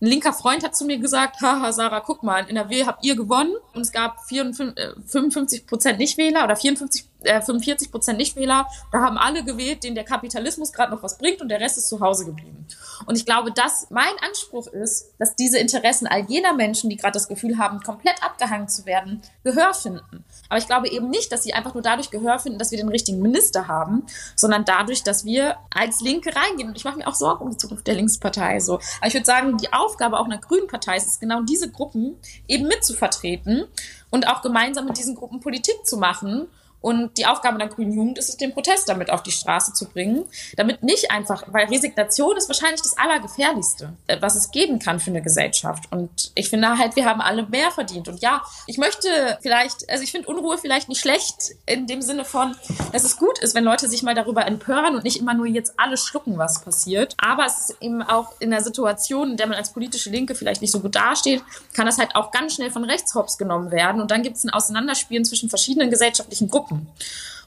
Ein 0.01 0.07
linker 0.07 0.31
Freund 0.31 0.63
hat 0.63 0.75
zu 0.75 0.85
mir 0.85 0.97
gesagt, 0.97 1.41
haha, 1.41 1.73
Sarah, 1.73 1.99
guck 1.99 2.23
mal, 2.23 2.43
in 2.43 2.55
NRW 2.55 2.85
habt 2.85 3.03
ihr 3.05 3.17
gewonnen 3.17 3.53
und 3.73 3.81
es 3.81 3.91
gab 3.91 4.23
54, 4.23 5.03
55 5.05 5.61
äh, 5.61 5.65
Prozent 5.65 5.99
Nichtwähler 5.99 6.45
oder 6.45 6.55
54 6.55 7.08
äh, 7.23 7.41
45 7.41 7.91
Prozent 7.91 8.17
Nichtwähler. 8.17 8.67
Da 8.91 8.99
haben 8.99 9.17
alle 9.17 9.43
gewählt, 9.43 9.83
denen 9.83 9.95
der 9.95 10.03
Kapitalismus 10.03 10.71
gerade 10.71 10.91
noch 10.91 11.03
was 11.03 11.17
bringt 11.17 11.41
und 11.41 11.49
der 11.49 11.59
Rest 11.59 11.77
ist 11.77 11.89
zu 11.89 11.99
Hause 11.99 12.25
geblieben. 12.25 12.65
Und 13.05 13.17
ich 13.17 13.25
glaube, 13.25 13.51
dass 13.51 13.87
mein 13.89 14.13
Anspruch 14.27 14.67
ist, 14.67 15.13
dass 15.19 15.35
diese 15.35 15.57
Interessen 15.57 16.07
all 16.07 16.25
jener 16.29 16.53
Menschen, 16.53 16.89
die 16.89 16.97
gerade 16.97 17.13
das 17.13 17.27
Gefühl 17.27 17.57
haben, 17.57 17.81
komplett 17.81 18.23
abgehangen 18.23 18.67
zu 18.67 18.85
werden, 18.85 19.21
Gehör 19.43 19.73
finden. 19.73 20.23
Aber 20.49 20.57
ich 20.59 20.67
glaube 20.67 20.89
eben 20.89 21.09
nicht, 21.09 21.31
dass 21.31 21.43
sie 21.43 21.53
einfach 21.53 21.73
nur 21.73 21.83
dadurch 21.83 22.11
Gehör 22.11 22.39
finden, 22.39 22.59
dass 22.59 22.71
wir 22.71 22.77
den 22.77 22.89
richtigen 22.89 23.21
Minister 23.21 23.67
haben, 23.67 24.05
sondern 24.35 24.65
dadurch, 24.65 25.03
dass 25.03 25.25
wir 25.25 25.57
als 25.73 26.01
Linke 26.01 26.35
reingehen. 26.35 26.69
Und 26.69 26.77
ich 26.77 26.85
mache 26.85 26.97
mir 26.97 27.07
auch 27.07 27.15
Sorgen 27.15 27.45
um 27.45 27.51
die 27.51 27.57
Zukunft 27.57 27.87
der 27.87 27.95
Linkspartei. 27.95 28.59
So. 28.59 28.75
Aber 28.75 29.07
ich 29.07 29.13
würde 29.13 29.25
sagen, 29.25 29.57
die 29.57 29.71
Aufgabe 29.73 30.19
auch 30.19 30.25
einer 30.25 30.39
Grünen 30.39 30.67
Partei 30.67 30.97
ist 30.97 31.07
es, 31.07 31.19
genau 31.19 31.41
diese 31.41 31.69
Gruppen 31.69 32.17
eben 32.47 32.67
mitzuvertreten 32.67 33.65
und 34.09 34.27
auch 34.27 34.41
gemeinsam 34.41 34.85
mit 34.85 34.97
diesen 34.97 35.15
Gruppen 35.15 35.39
Politik 35.39 35.85
zu 35.85 35.97
machen 35.97 36.47
und 36.81 37.17
die 37.17 37.25
Aufgabe 37.25 37.57
der 37.57 37.67
grünen 37.67 37.93
Jugend 37.93 38.17
ist 38.17 38.29
es, 38.29 38.37
den 38.37 38.53
Protest 38.53 38.87
damit 38.87 39.09
auf 39.09 39.21
die 39.21 39.31
Straße 39.31 39.73
zu 39.73 39.85
bringen. 39.85 40.25
Damit 40.55 40.81
nicht 40.81 41.11
einfach, 41.11 41.43
weil 41.47 41.65
Resignation 41.67 42.37
ist 42.37 42.47
wahrscheinlich 42.47 42.81
das 42.81 42.97
Allergefährlichste, 42.97 43.93
äh, 44.07 44.17
was 44.21 44.35
es 44.35 44.51
geben 44.51 44.79
kann 44.79 44.99
für 44.99 45.09
eine 45.09 45.21
Gesellschaft. 45.21 45.91
Und 45.91 46.31
ich 46.35 46.49
finde 46.49 46.77
halt, 46.77 46.95
wir 46.95 47.05
haben 47.05 47.19
alle 47.19 47.43
mehr 47.47 47.71
verdient. 47.71 48.07
Und 48.07 48.21
ja, 48.21 48.41
ich 48.65 48.77
möchte 48.77 49.37
vielleicht, 49.41 49.89
also 49.89 50.03
ich 50.03 50.11
finde 50.11 50.29
Unruhe 50.29 50.57
vielleicht 50.57 50.87
nicht 50.87 51.01
schlecht 51.01 51.55
in 51.65 51.85
dem 51.85 52.01
Sinne 52.01 52.23
von, 52.23 52.55
dass 52.93 53.03
es 53.03 53.17
gut 53.17 53.39
ist, 53.39 53.55
wenn 53.55 53.63
Leute 53.65 53.89
sich 53.89 54.03
mal 54.03 54.15
darüber 54.15 54.47
empören 54.47 54.95
und 54.95 55.03
nicht 55.03 55.17
immer 55.17 55.33
nur 55.33 55.47
jetzt 55.47 55.73
alle 55.77 55.97
schlucken, 55.97 56.37
was 56.37 56.61
passiert. 56.61 57.15
Aber 57.17 57.45
es 57.45 57.69
ist 57.69 57.77
eben 57.81 58.01
auch 58.01 58.33
in 58.39 58.51
der 58.51 58.61
Situation, 58.61 59.31
in 59.31 59.37
der 59.37 59.47
man 59.47 59.57
als 59.57 59.73
politische 59.73 60.09
Linke 60.09 60.33
vielleicht 60.33 60.61
nicht 60.61 60.71
so 60.71 60.79
gut 60.79 60.95
dasteht, 60.95 61.43
kann 61.73 61.85
das 61.85 61.97
halt 61.97 62.15
auch 62.15 62.31
ganz 62.31 62.55
schnell 62.55 62.71
von 62.71 62.85
rechts 62.85 63.15
hops 63.15 63.37
genommen 63.37 63.71
werden. 63.71 64.01
Und 64.01 64.11
dann 64.11 64.23
gibt 64.23 64.37
es 64.37 64.45
ein 64.45 64.49
Auseinanderspielen 64.49 65.25
zwischen 65.25 65.49
verschiedenen 65.49 65.89
gesellschaftlichen 65.89 66.47
Gruppen 66.49 66.68
gucken. 66.69 66.87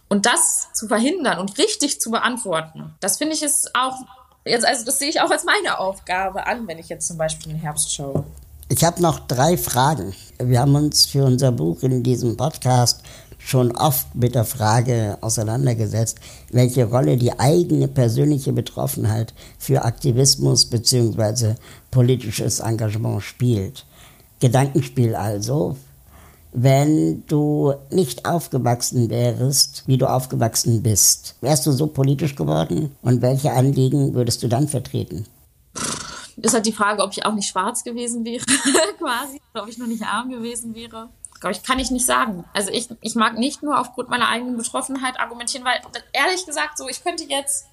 Und 0.08 0.26
das 0.26 0.68
zu 0.74 0.88
verhindern 0.88 1.38
und 1.38 1.56
richtig 1.58 2.00
zu 2.00 2.10
beantworten, 2.10 2.94
das 3.00 3.16
finde 3.16 3.34
ich 3.34 3.42
ist 3.42 3.70
auch, 3.74 3.96
jetzt, 4.44 4.66
also 4.66 4.84
das 4.84 4.98
sehe 4.98 5.08
ich 5.08 5.20
auch 5.20 5.30
als 5.30 5.44
meine 5.44 5.78
Aufgabe 5.78 6.46
an, 6.46 6.68
wenn 6.68 6.78
ich 6.78 6.88
jetzt 6.88 7.06
zum 7.08 7.16
Beispiel 7.16 7.52
den 7.52 7.60
Herbst 7.60 7.94
schaue. 7.94 8.24
Ich 8.68 8.84
habe 8.84 9.02
noch 9.02 9.26
drei 9.26 9.56
Fragen. 9.56 10.14
Wir 10.38 10.60
haben 10.60 10.74
uns 10.74 11.06
für 11.06 11.24
unser 11.24 11.52
Buch 11.52 11.82
in 11.82 12.02
diesem 12.02 12.36
Podcast 12.36 13.02
schon 13.38 13.72
oft 13.72 14.14
mit 14.14 14.34
der 14.34 14.44
Frage 14.44 15.18
auseinandergesetzt, 15.20 16.18
welche 16.50 16.84
Rolle 16.84 17.16
die 17.16 17.38
eigene 17.38 17.88
persönliche 17.88 18.52
Betroffenheit 18.52 19.34
für 19.58 19.84
Aktivismus 19.84 20.66
bzw. 20.66 21.54
politisches 21.90 22.60
Engagement 22.60 23.22
spielt. 23.22 23.84
Gedankenspiel 24.40 25.14
also, 25.14 25.76
wenn 26.52 27.24
du 27.26 27.74
nicht 27.90 28.26
aufgewachsen 28.26 29.08
wärst, 29.08 29.84
wie 29.86 29.96
du 29.96 30.06
aufgewachsen 30.06 30.82
bist? 30.82 31.36
Wärst 31.40 31.66
du 31.66 31.72
so 31.72 31.86
politisch 31.86 32.34
geworden? 32.34 32.94
Und 33.02 33.22
welche 33.22 33.52
Anliegen 33.52 34.14
würdest 34.14 34.42
du 34.42 34.48
dann 34.48 34.68
vertreten? 34.68 35.26
Ist 36.36 36.54
halt 36.54 36.66
die 36.66 36.72
Frage, 36.72 37.02
ob 37.02 37.12
ich 37.12 37.24
auch 37.24 37.34
nicht 37.34 37.48
schwarz 37.48 37.84
gewesen 37.84 38.24
wäre, 38.24 38.44
quasi, 38.98 39.40
oder 39.54 39.62
ob 39.62 39.68
ich 39.68 39.78
nur 39.78 39.88
nicht 39.88 40.02
arm 40.02 40.30
gewesen 40.30 40.74
wäre. 40.74 41.08
Glaube 41.40 41.56
ich, 41.56 41.62
kann 41.62 41.78
ich 41.78 41.90
nicht 41.90 42.06
sagen. 42.06 42.44
Also 42.52 42.70
ich, 42.70 42.88
ich 43.00 43.14
mag 43.14 43.38
nicht 43.38 43.62
nur 43.62 43.80
aufgrund 43.80 44.08
meiner 44.08 44.28
eigenen 44.28 44.56
Betroffenheit 44.56 45.18
argumentieren, 45.18 45.64
weil 45.64 45.80
ehrlich 46.12 46.46
gesagt 46.46 46.78
so, 46.78 46.88
ich 46.88 47.02
könnte 47.02 47.24
jetzt 47.24 47.66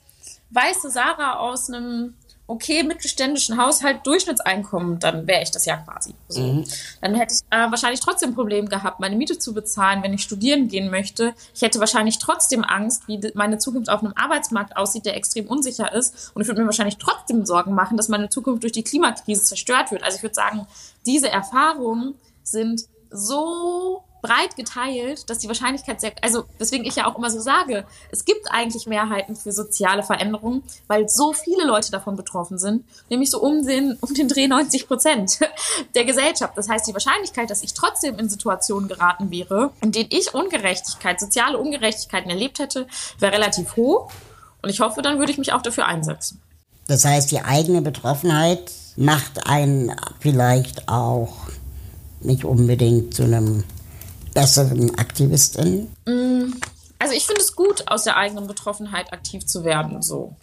weiße 0.52 0.90
Sarah 0.90 1.38
aus 1.38 1.70
einem 1.70 2.16
okay 2.50 2.84
mittelständischen 2.84 3.62
Haushalt 3.62 4.06
Durchschnittseinkommen, 4.06 5.00
dann 5.00 5.28
wäre 5.28 5.44
ich 5.44 5.52
das 5.52 5.66
ja 5.66 5.78
quasi. 5.78 6.16
So. 6.28 6.42
Mhm. 6.42 6.64
Dann 7.00 7.16
hätte 7.16 7.36
ich 7.36 7.42
äh, 7.56 7.70
wahrscheinlich 7.70 8.00
trotzdem 8.00 8.32
ein 8.32 8.36
Problem 8.36 8.68
gehabt, 8.68 9.00
meine 9.00 9.16
Miete 9.16 9.38
zu 9.38 9.54
bezahlen, 9.54 10.02
wenn 10.02 10.14
ich 10.14 10.24
studieren 10.24 10.68
gehen 10.68 10.90
möchte. 10.90 11.34
Ich 11.54 11.62
hätte 11.62 11.80
wahrscheinlich 11.80 12.18
trotzdem 12.18 12.64
Angst, 12.64 13.08
wie 13.08 13.22
meine 13.36 13.60
Zukunft 13.60 13.90
auf 13.90 14.02
einem 14.02 14.14
Arbeitsmarkt 14.16 14.76
aussieht, 14.76 15.06
der 15.06 15.16
extrem 15.16 15.46
unsicher 15.46 15.94
ist. 15.94 16.32
Und 16.34 16.42
ich 16.42 16.48
würde 16.48 16.62
mir 16.62 16.68
wahrscheinlich 16.68 16.98
trotzdem 16.98 17.46
Sorgen 17.46 17.76
machen, 17.76 17.98
dass 17.98 18.10
meine 18.10 18.30
Zukunft 18.30 18.64
durch 18.64 18.74
die 18.74 18.84
Klimakrise 18.84 19.44
zerstört 19.44 19.92
wird. 19.92 20.04
Also 20.04 20.18
ich 20.18 20.24
würde 20.24 20.36
sagen, 20.36 20.66
diese 21.06 21.30
Erfahrungen 21.30 22.16
sind 22.44 22.86
so 23.12 24.04
breit 24.22 24.56
geteilt, 24.56 25.30
dass 25.30 25.40
die 25.40 25.48
Wahrscheinlichkeit 25.48 26.02
sehr, 26.02 26.12
also 26.22 26.46
weswegen 26.58 26.86
ich 26.86 26.96
ja 26.96 27.06
auch 27.06 27.18
immer 27.18 27.30
so 27.30 27.40
sage, 27.40 27.86
es 28.12 28.26
gibt 28.26 28.52
eigentlich 28.52 28.86
Mehrheiten 28.86 29.36
für 29.36 29.52
soziale 29.52 30.04
Veränderungen, 30.04 30.64
weil 30.88 31.08
so 31.10 31.34
viele 31.34 31.66
Leute 31.66 31.92
davon 31.92 32.16
betroffen 32.16 32.58
sind, 32.58 32.84
nämlich 33.10 33.30
so 33.30 33.42
um 33.42 33.66
den, 33.66 33.98
um 34.02 34.14
den 34.14 34.28
Dreh 34.28 34.48
90 34.48 34.88
Prozent 34.88 35.40
der 35.96 36.06
Gesellschaft. 36.06 36.58
Das 36.58 36.70
heißt, 36.70 36.88
die 36.88 36.94
Wahrscheinlichkeit, 36.94 37.50
dass 37.50 37.64
ich 37.64 37.74
trotzdem 37.74 38.20
in 38.20 38.30
Situationen 38.30 38.90
geraten 38.90 39.32
wäre, 39.32 39.72
in 39.82 39.92
denen 39.92 40.10
ich 40.12 40.34
Ungerechtigkeit, 40.34 41.20
soziale 41.20 41.58
Ungerechtigkeiten 41.58 42.30
erlebt 42.30 42.60
hätte, 42.60 42.88
wäre 43.20 43.34
relativ 43.34 43.76
hoch. 43.76 44.12
Und 44.62 44.70
ich 44.70 44.82
hoffe, 44.82 45.02
dann 45.02 45.20
würde 45.20 45.32
ich 45.32 45.38
mich 45.38 45.54
auch 45.54 45.62
dafür 45.62 45.86
einsetzen. 45.86 46.42
Das 46.88 47.06
heißt, 47.06 47.32
die 47.32 47.42
eigene 47.42 47.82
Betroffenheit 47.82 48.72
macht 48.98 49.48
einen 49.48 49.96
vielleicht 50.20 50.90
auch 50.90 51.34
nicht 52.22 52.44
unbedingt 52.44 53.14
zu 53.14 53.24
einem 53.24 53.64
besseren 54.34 54.98
Aktivistin? 54.98 55.92
Mm, 56.06 56.54
also 57.00 57.14
ich 57.14 57.26
finde 57.26 57.42
es 57.42 57.56
gut, 57.56 57.88
aus 57.88 58.04
der 58.04 58.18
eigenen 58.18 58.48
Betroffenheit 58.48 59.14
aktiv 59.14 59.46
zu 59.46 59.64
werden, 59.64 60.02
so. 60.02 60.36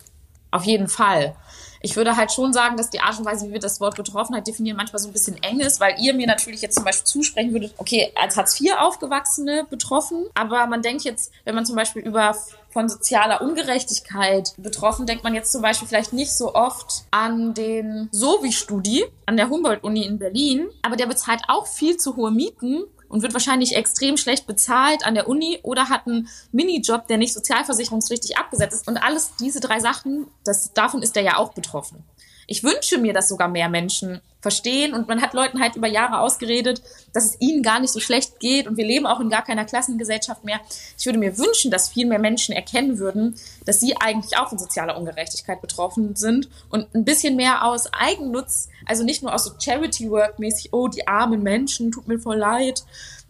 Auf 0.51 0.65
jeden 0.65 0.89
Fall. 0.89 1.37
Ich 1.83 1.97
würde 1.97 2.17
halt 2.17 2.33
schon 2.33 2.53
sagen, 2.53 2.77
dass 2.77 2.91
die 2.91 3.01
Art 3.01 3.19
und 3.19 3.25
Weise, 3.27 3.47
wie 3.47 3.53
wir 3.53 3.61
das 3.61 3.81
Wort 3.81 3.97
Betroffenheit 3.97 4.47
definieren, 4.47 4.77
manchmal 4.77 5.01
so 5.01 5.09
ein 5.09 5.13
bisschen 5.13 5.41
eng 5.43 5.61
ist, 5.61 5.81
weil 5.81 5.97
ihr 6.01 6.15
mir 6.15 6.27
natürlich 6.27 6.63
jetzt 6.63 6.75
zum 6.75 6.85
Beispiel 6.85 7.05
zusprechen 7.05 7.53
würdet, 7.53 7.75
okay, 7.77 8.11
als 8.15 8.37
Hartz 8.37 8.61
IV 8.61 8.73
aufgewachsene 8.79 9.67
betroffen, 9.69 10.25
aber 10.35 10.67
man 10.67 10.83
denkt 10.83 11.05
jetzt, 11.05 11.31
wenn 11.45 11.55
man 11.55 11.67
zum 11.67 11.77
Beispiel 11.77 12.03
über 12.03 12.35
von 12.71 12.89
sozialer 12.89 13.41
Ungerechtigkeit 13.41 14.55
betroffen, 14.59 15.07
denkt 15.07 15.25
man 15.25 15.35
jetzt 15.35 15.53
zum 15.53 15.63
Beispiel 15.63 15.89
vielleicht 15.89 16.13
nicht 16.13 16.33
so 16.33 16.55
oft 16.55 17.05
an 17.11 17.55
den 17.55 18.09
Sovi-Studi 18.13 19.05
an 19.25 19.37
der 19.37 19.49
Humboldt-Uni 19.49 20.05
in 20.05 20.19
Berlin, 20.19 20.69
aber 20.83 20.97
der 20.97 21.07
bezahlt 21.07 21.43
auch 21.49 21.67
viel 21.67 21.97
zu 21.97 22.17
hohe 22.17 22.31
Mieten 22.31 22.85
und 23.09 23.23
wird 23.23 23.33
wahrscheinlich 23.33 23.75
extrem 23.75 24.17
schlecht 24.17 24.47
bezahlt 24.47 25.05
an 25.07 25.15
der 25.15 25.29
Uni 25.29 25.59
oder 25.63 25.89
hat 25.89 26.07
einen 26.07 26.29
Minijob, 26.53 27.07
der 27.09 27.19
nicht 27.19 27.35
sozialversicherungsrichtig 27.35 28.37
abgesetzt 28.39 28.75
ist. 28.75 28.89
Und 28.89 28.97
alles 28.97 29.33
diese 29.41 29.61
drei 29.61 29.81
Sachen, 29.81 30.27
das, 30.45 30.73
davon 30.73 31.03
ist 31.03 31.17
er 31.17 31.23
ja 31.23 31.37
auch 31.37 31.53
betroffen. 31.53 32.05
Ich 32.47 32.63
wünsche 32.63 32.99
mir, 32.99 33.13
dass 33.13 33.29
sogar 33.29 33.49
mehr 33.49 33.69
Menschen 33.69 34.21
verstehen. 34.47 34.95
Und 34.95 35.09
man 35.09 35.23
hat 35.23 35.35
Leuten 35.35 35.61
halt 35.61 35.75
über 35.75 35.89
Jahre 35.89 36.21
ausgeredet, 36.21 36.81
dass 37.13 37.25
es 37.25 37.41
ihnen 37.41 37.65
gar 37.65 37.81
nicht 37.81 37.93
so 37.93 37.99
schlecht 37.99 38.39
geht 38.39 38.69
und 38.69 38.77
wir 38.77 38.87
leben 38.87 39.05
auch 39.05 39.19
in 39.19 39.29
gar 39.29 39.43
keiner 39.45 39.65
Klassengesellschaft 39.65 40.45
mehr. 40.45 40.61
Ich 40.97 41.05
würde 41.05 41.19
mir 41.19 41.37
wünschen, 41.37 41.73
dass 41.73 41.89
viel 41.89 42.07
mehr 42.07 42.21
Menschen 42.21 42.55
erkennen 42.55 43.01
würden, 43.01 43.35
dass 43.65 43.81
sie 43.81 43.97
eigentlich 43.97 44.39
auch 44.39 44.49
von 44.49 44.59
sozialer 44.59 44.97
Ungerechtigkeit 44.97 45.61
betroffen 45.61 46.15
sind 46.15 46.49
und 46.71 46.95
ein 46.95 47.05
bisschen 47.05 47.35
mehr 47.35 47.65
aus 47.65 47.93
Eigennutz, 47.93 48.69
also 48.85 49.03
nicht 49.03 49.21
nur 49.21 49.35
aus 49.35 49.47
so 49.47 49.53
Charity-Work 49.59 50.39
mäßig, 50.39 50.73
oh, 50.73 50.87
die 50.87 51.09
armen 51.09 51.43
Menschen, 51.43 51.91
tut 51.91 52.07
mir 52.07 52.21
voll 52.21 52.37
leid, 52.39 52.85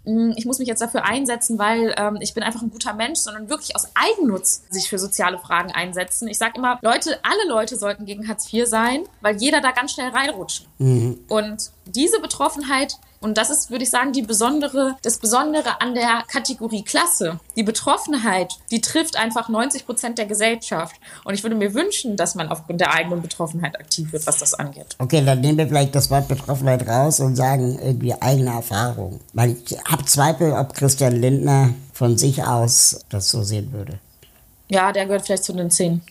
ich 0.07 0.47
muss 0.47 0.61
mich 0.61 0.69
jetzt 0.69 0.81
dafür 0.81 1.05
einsetzen, 1.05 1.59
weil 1.59 1.93
ähm, 1.99 2.19
ich 2.21 2.33
bin 2.33 2.45
einfach 2.45 2.63
ein 2.63 2.71
guter 2.71 2.95
Mensch, 2.95 3.19
sondern 3.19 3.49
wirklich 3.49 3.75
aus 3.75 3.89
Eigennutz 3.95 4.63
sich 4.71 4.89
für 4.89 4.99
soziale 4.99 5.39
Fragen 5.39 5.73
einsetzen. 5.73 6.29
Ich 6.29 6.39
sage 6.39 6.53
immer, 6.57 6.79
Leute, 6.81 7.19
alle 7.25 7.49
Leute 7.49 7.77
sollten 7.77 8.05
gegen 8.05 8.29
Hartz 8.29 8.53
IV 8.53 8.67
sein, 8.67 9.05
weil 9.21 9.37
jeder 9.37 9.61
da 9.61 9.73
ganz 9.73 9.93
schnell 9.93 10.11
reinrutscht. 10.11 10.69
Mhm. 10.79 11.19
Und 11.29 11.73
diese 11.87 12.21
Betroffenheit 12.21 12.99
und 13.21 13.39
das 13.39 13.51
ist, 13.51 13.71
würde 13.71 13.85
ich 13.85 13.91
sagen, 13.91 14.13
die 14.13 14.23
besondere, 14.23 14.97
das 15.03 15.19
Besondere 15.19 15.81
an 15.81 15.95
der 15.95 16.23
Kategorie 16.29 16.83
Klasse. 16.83 17.41
Die 17.57 17.63
Betroffenheit, 17.63 18.55
die 18.71 18.81
trifft 18.81 19.17
einfach 19.17 19.49
90 19.49 19.87
Prozent 19.87 20.19
der 20.19 20.27
Gesellschaft. 20.27 20.97
Und 21.25 21.35
ich 21.35 21.43
würde 21.43 21.57
mir 21.57 21.75
wünschen, 21.75 22.17
dass 22.17 22.35
man 22.35 22.49
aufgrund 22.49 22.81
der 22.81 22.93
eigenen 22.93 23.23
Betroffenheit 23.23 23.79
aktiv 23.79 24.13
wird, 24.13 24.27
was 24.27 24.39
das 24.39 24.55
angeht. 24.55 24.97
Okay, 24.99 25.25
dann 25.25 25.41
nehmen 25.41 25.59
wir 25.59 25.69
vielleicht 25.69 25.95
das 25.95 26.11
Wort 26.11 26.29
Betroffenheit 26.29 26.87
raus 26.87 27.21
und 27.21 27.37
sagen 27.37 27.79
irgendwie 27.83 28.15
eigene 28.15 28.51
Erfahrung. 28.51 29.21
Weil 29.33 29.57
ich 29.65 29.79
habe 29.85 30.05
Zweifel, 30.05 30.53
ob 30.53 30.75
Christian 30.75 31.17
Lindner 31.17 31.71
von 31.93 32.19
sich 32.19 32.43
aus 32.45 33.01
das 33.09 33.31
so 33.31 33.43
sehen 33.43 33.73
würde. 33.73 33.99
Ja, 34.69 34.93
der 34.93 35.07
gehört 35.07 35.25
vielleicht 35.25 35.45
zu 35.45 35.53
den 35.53 35.71
zehn. 35.71 36.03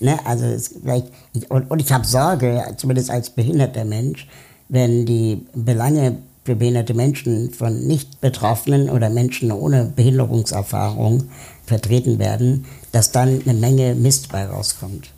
ne, 0.00 0.18
also 0.24 0.44
vielleicht, 0.80 1.08
und, 1.48 1.70
und 1.70 1.80
ich 1.80 1.92
habe 1.92 2.06
Sorge, 2.06 2.74
zumindest 2.76 3.10
als 3.10 3.30
behinderter 3.30 3.84
Mensch, 3.84 4.26
wenn 4.68 5.06
die 5.06 5.46
Belange 5.54 6.18
für 6.44 6.56
behinderte 6.56 6.94
Menschen 6.94 7.50
von 7.52 7.86
Nicht-Betroffenen 7.86 8.88
oder 8.88 9.10
Menschen 9.10 9.52
ohne 9.52 9.84
Behinderungserfahrung 9.84 11.24
vertreten 11.66 12.18
werden, 12.18 12.64
dass 12.92 13.12
dann 13.12 13.42
eine 13.44 13.58
Menge 13.58 13.94
Mist 13.94 14.30
bei 14.30 14.46
rauskommt. 14.46 15.10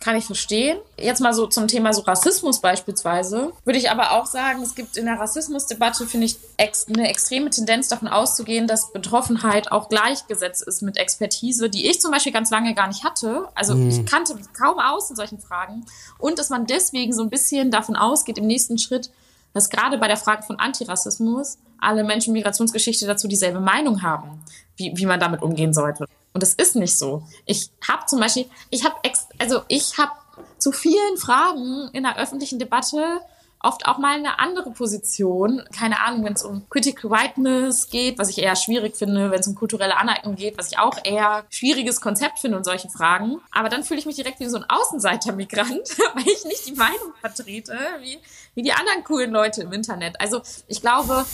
Kann 0.00 0.16
ich 0.16 0.26
verstehen. 0.26 0.78
Jetzt 0.96 1.20
mal 1.20 1.34
so 1.34 1.46
zum 1.46 1.66
Thema 1.66 1.92
so 1.92 2.02
Rassismus 2.02 2.60
beispielsweise. 2.60 3.52
Würde 3.64 3.78
ich 3.78 3.90
aber 3.90 4.12
auch 4.12 4.26
sagen, 4.26 4.62
es 4.62 4.74
gibt 4.74 4.96
in 4.96 5.06
der 5.06 5.18
Rassismusdebatte, 5.18 6.06
finde 6.06 6.26
ich, 6.26 6.36
ex 6.56 6.86
eine 6.88 7.08
extreme 7.08 7.50
Tendenz 7.50 7.88
davon 7.88 8.08
auszugehen, 8.08 8.66
dass 8.66 8.92
Betroffenheit 8.92 9.72
auch 9.72 9.88
gleichgesetzt 9.88 10.62
ist 10.62 10.82
mit 10.82 10.98
Expertise, 10.98 11.68
die 11.68 11.88
ich 11.88 12.00
zum 12.00 12.12
Beispiel 12.12 12.32
ganz 12.32 12.50
lange 12.50 12.74
gar 12.74 12.86
nicht 12.86 13.04
hatte. 13.04 13.48
Also 13.54 13.74
mhm. 13.74 13.88
ich 13.88 14.06
kannte 14.06 14.36
kaum 14.56 14.78
aus 14.78 15.10
in 15.10 15.16
solchen 15.16 15.40
Fragen. 15.40 15.84
Und 16.18 16.38
dass 16.38 16.48
man 16.48 16.66
deswegen 16.66 17.12
so 17.12 17.22
ein 17.22 17.30
bisschen 17.30 17.70
davon 17.70 17.96
ausgeht, 17.96 18.38
im 18.38 18.46
nächsten 18.46 18.78
Schritt, 18.78 19.10
dass 19.58 19.70
gerade 19.70 19.98
bei 19.98 20.06
der 20.06 20.16
Frage 20.16 20.44
von 20.44 20.56
Antirassismus 20.58 21.58
alle 21.78 22.04
Menschen 22.04 22.32
Migrationsgeschichte 22.32 23.06
dazu 23.06 23.26
dieselbe 23.26 23.58
Meinung 23.58 24.02
haben, 24.02 24.40
wie, 24.76 24.92
wie 24.94 25.04
man 25.04 25.18
damit 25.18 25.42
umgehen 25.42 25.74
sollte. 25.74 26.06
Und 26.32 26.42
das 26.44 26.54
ist 26.54 26.76
nicht 26.76 26.96
so. 26.96 27.24
Ich 27.44 27.70
habe 27.86 28.06
zum 28.06 28.20
Beispiel, 28.20 28.46
ich 28.70 28.84
habe, 28.84 28.94
also 29.38 29.62
ich 29.66 29.98
habe 29.98 30.12
zu 30.58 30.70
vielen 30.70 31.16
Fragen 31.16 31.90
in 31.92 32.04
der 32.04 32.16
öffentlichen 32.18 32.60
Debatte 32.60 33.20
oft 33.60 33.86
auch 33.86 33.98
mal 33.98 34.16
eine 34.16 34.38
andere 34.38 34.70
Position. 34.70 35.62
Keine 35.76 36.00
Ahnung, 36.00 36.24
wenn 36.24 36.34
es 36.34 36.44
um 36.44 36.68
Critical 36.70 37.10
Whiteness 37.10 37.90
geht, 37.90 38.18
was 38.18 38.30
ich 38.30 38.38
eher 38.38 38.56
schwierig 38.56 38.96
finde, 38.96 39.30
wenn 39.30 39.40
es 39.40 39.46
um 39.46 39.54
kulturelle 39.54 39.96
Aneignung 39.96 40.36
geht, 40.36 40.58
was 40.58 40.70
ich 40.70 40.78
auch 40.78 40.98
eher 41.04 41.44
schwieriges 41.50 42.00
Konzept 42.00 42.38
finde 42.38 42.56
und 42.56 42.64
solche 42.64 42.88
Fragen. 42.88 43.40
Aber 43.50 43.68
dann 43.68 43.84
fühle 43.84 44.00
ich 44.00 44.06
mich 44.06 44.16
direkt 44.16 44.40
wie 44.40 44.48
so 44.48 44.58
ein 44.58 44.64
Außenseiter-Migrant, 44.68 45.98
weil 46.14 46.28
ich 46.28 46.44
nicht 46.44 46.66
die 46.66 46.74
Meinung 46.74 47.12
vertrete, 47.20 47.76
wie, 48.00 48.18
wie 48.54 48.62
die 48.62 48.72
anderen 48.72 49.04
coolen 49.04 49.30
Leute 49.30 49.62
im 49.62 49.72
Internet. 49.72 50.20
Also 50.20 50.42
ich 50.66 50.80
glaube, 50.80 51.24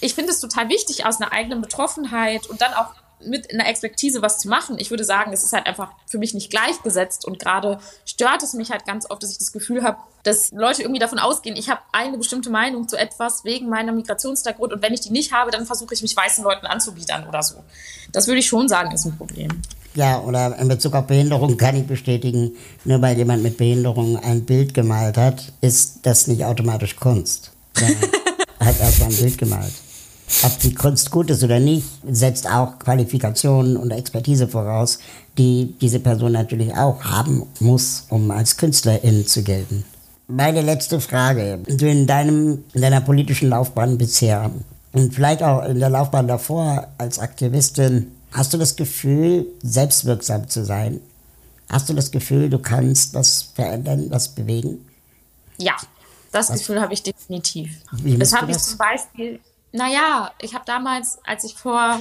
ich 0.00 0.14
finde 0.14 0.32
es 0.32 0.40
total 0.40 0.68
wichtig, 0.68 1.04
aus 1.04 1.20
einer 1.20 1.32
eigenen 1.32 1.60
Betroffenheit 1.60 2.46
und 2.46 2.60
dann 2.60 2.72
auch 2.74 2.94
mit 3.24 3.52
einer 3.52 3.68
Expertise 3.68 4.22
was 4.22 4.38
zu 4.38 4.48
machen. 4.48 4.76
Ich 4.78 4.90
würde 4.90 5.04
sagen, 5.04 5.32
es 5.32 5.42
ist 5.42 5.52
halt 5.52 5.66
einfach 5.66 5.92
für 6.06 6.18
mich 6.18 6.34
nicht 6.34 6.50
gleichgesetzt 6.50 7.24
und 7.24 7.38
gerade 7.38 7.78
stört 8.04 8.42
es 8.42 8.54
mich 8.54 8.70
halt 8.70 8.86
ganz 8.86 9.08
oft, 9.10 9.22
dass 9.22 9.30
ich 9.30 9.38
das 9.38 9.52
Gefühl 9.52 9.82
habe, 9.82 9.98
dass 10.22 10.50
Leute 10.52 10.82
irgendwie 10.82 11.00
davon 11.00 11.18
ausgehen, 11.18 11.56
ich 11.56 11.70
habe 11.70 11.80
eine 11.92 12.18
bestimmte 12.18 12.50
Meinung 12.50 12.88
zu 12.88 12.96
etwas 12.96 13.44
wegen 13.44 13.68
meiner 13.68 13.92
Migrationshintergrund 13.92 14.72
und 14.72 14.82
wenn 14.82 14.92
ich 14.92 15.00
die 15.00 15.10
nicht 15.10 15.32
habe, 15.32 15.50
dann 15.50 15.66
versuche 15.66 15.94
ich 15.94 16.02
mich 16.02 16.16
weißen 16.16 16.44
Leuten 16.44 16.66
anzubiedern 16.66 17.26
oder 17.26 17.42
so. 17.42 17.56
Das 18.12 18.26
würde 18.26 18.40
ich 18.40 18.46
schon 18.46 18.68
sagen, 18.68 18.92
ist 18.92 19.06
ein 19.06 19.16
Problem. 19.16 19.62
Ja, 19.94 20.20
oder 20.20 20.56
in 20.58 20.68
Bezug 20.68 20.94
auf 20.94 21.06
Behinderung 21.06 21.56
kann 21.56 21.76
ich 21.76 21.86
bestätigen, 21.86 22.52
nur 22.84 23.02
weil 23.02 23.16
jemand 23.16 23.42
mit 23.42 23.56
Behinderung 23.56 24.16
ein 24.18 24.44
Bild 24.44 24.72
gemalt 24.72 25.16
hat, 25.16 25.52
ist 25.60 26.00
das 26.02 26.26
nicht 26.26 26.44
automatisch 26.44 26.96
Kunst. 26.96 27.52
Er 28.60 28.66
hat 28.66 28.78
erst 28.78 29.02
ein 29.02 29.16
Bild 29.16 29.38
gemalt. 29.38 29.72
Ob 30.42 30.58
die 30.60 30.74
Kunst 30.74 31.10
gut 31.10 31.30
ist 31.30 31.42
oder 31.42 31.60
nicht, 31.60 31.86
setzt 32.08 32.48
auch 32.48 32.78
Qualifikationen 32.78 33.76
und 33.76 33.90
Expertise 33.90 34.48
voraus, 34.48 34.98
die 35.36 35.74
diese 35.80 36.00
Person 36.00 36.32
natürlich 36.32 36.72
auch 36.74 37.02
haben 37.02 37.46
muss, 37.58 38.06
um 38.08 38.30
als 38.30 38.56
Künstlerin 38.56 39.26
zu 39.26 39.42
gelten. 39.42 39.84
Meine 40.28 40.62
letzte 40.62 41.00
Frage. 41.00 41.58
Du 41.66 41.88
in, 41.88 42.06
deinem, 42.06 42.64
in 42.72 42.80
deiner 42.80 43.00
politischen 43.00 43.48
Laufbahn 43.48 43.98
bisher 43.98 44.50
und 44.92 45.14
vielleicht 45.14 45.42
auch 45.42 45.64
in 45.64 45.80
der 45.80 45.90
Laufbahn 45.90 46.28
davor 46.28 46.88
als 46.98 47.18
Aktivistin, 47.18 48.12
hast 48.32 48.52
du 48.52 48.58
das 48.58 48.76
Gefühl, 48.76 49.46
selbstwirksam 49.62 50.48
zu 50.48 50.64
sein? 50.64 51.00
Hast 51.68 51.88
du 51.88 51.94
das 51.94 52.10
Gefühl, 52.10 52.48
du 52.48 52.58
kannst 52.58 53.14
was 53.14 53.50
verändern, 53.54 54.06
was 54.10 54.28
bewegen? 54.28 54.86
Ja, 55.58 55.76
das 56.32 56.50
was? 56.50 56.58
Gefühl 56.60 56.80
habe 56.80 56.94
ich 56.94 57.02
definitiv. 57.02 57.70
Das 58.18 58.32
habe 58.32 58.50
ich 58.52 58.58
zum 58.58 58.78
Beispiel 58.78 59.40
naja, 59.72 60.32
ich 60.40 60.54
habe 60.54 60.64
damals, 60.64 61.18
als 61.24 61.44
ich 61.44 61.54
vor 61.54 62.00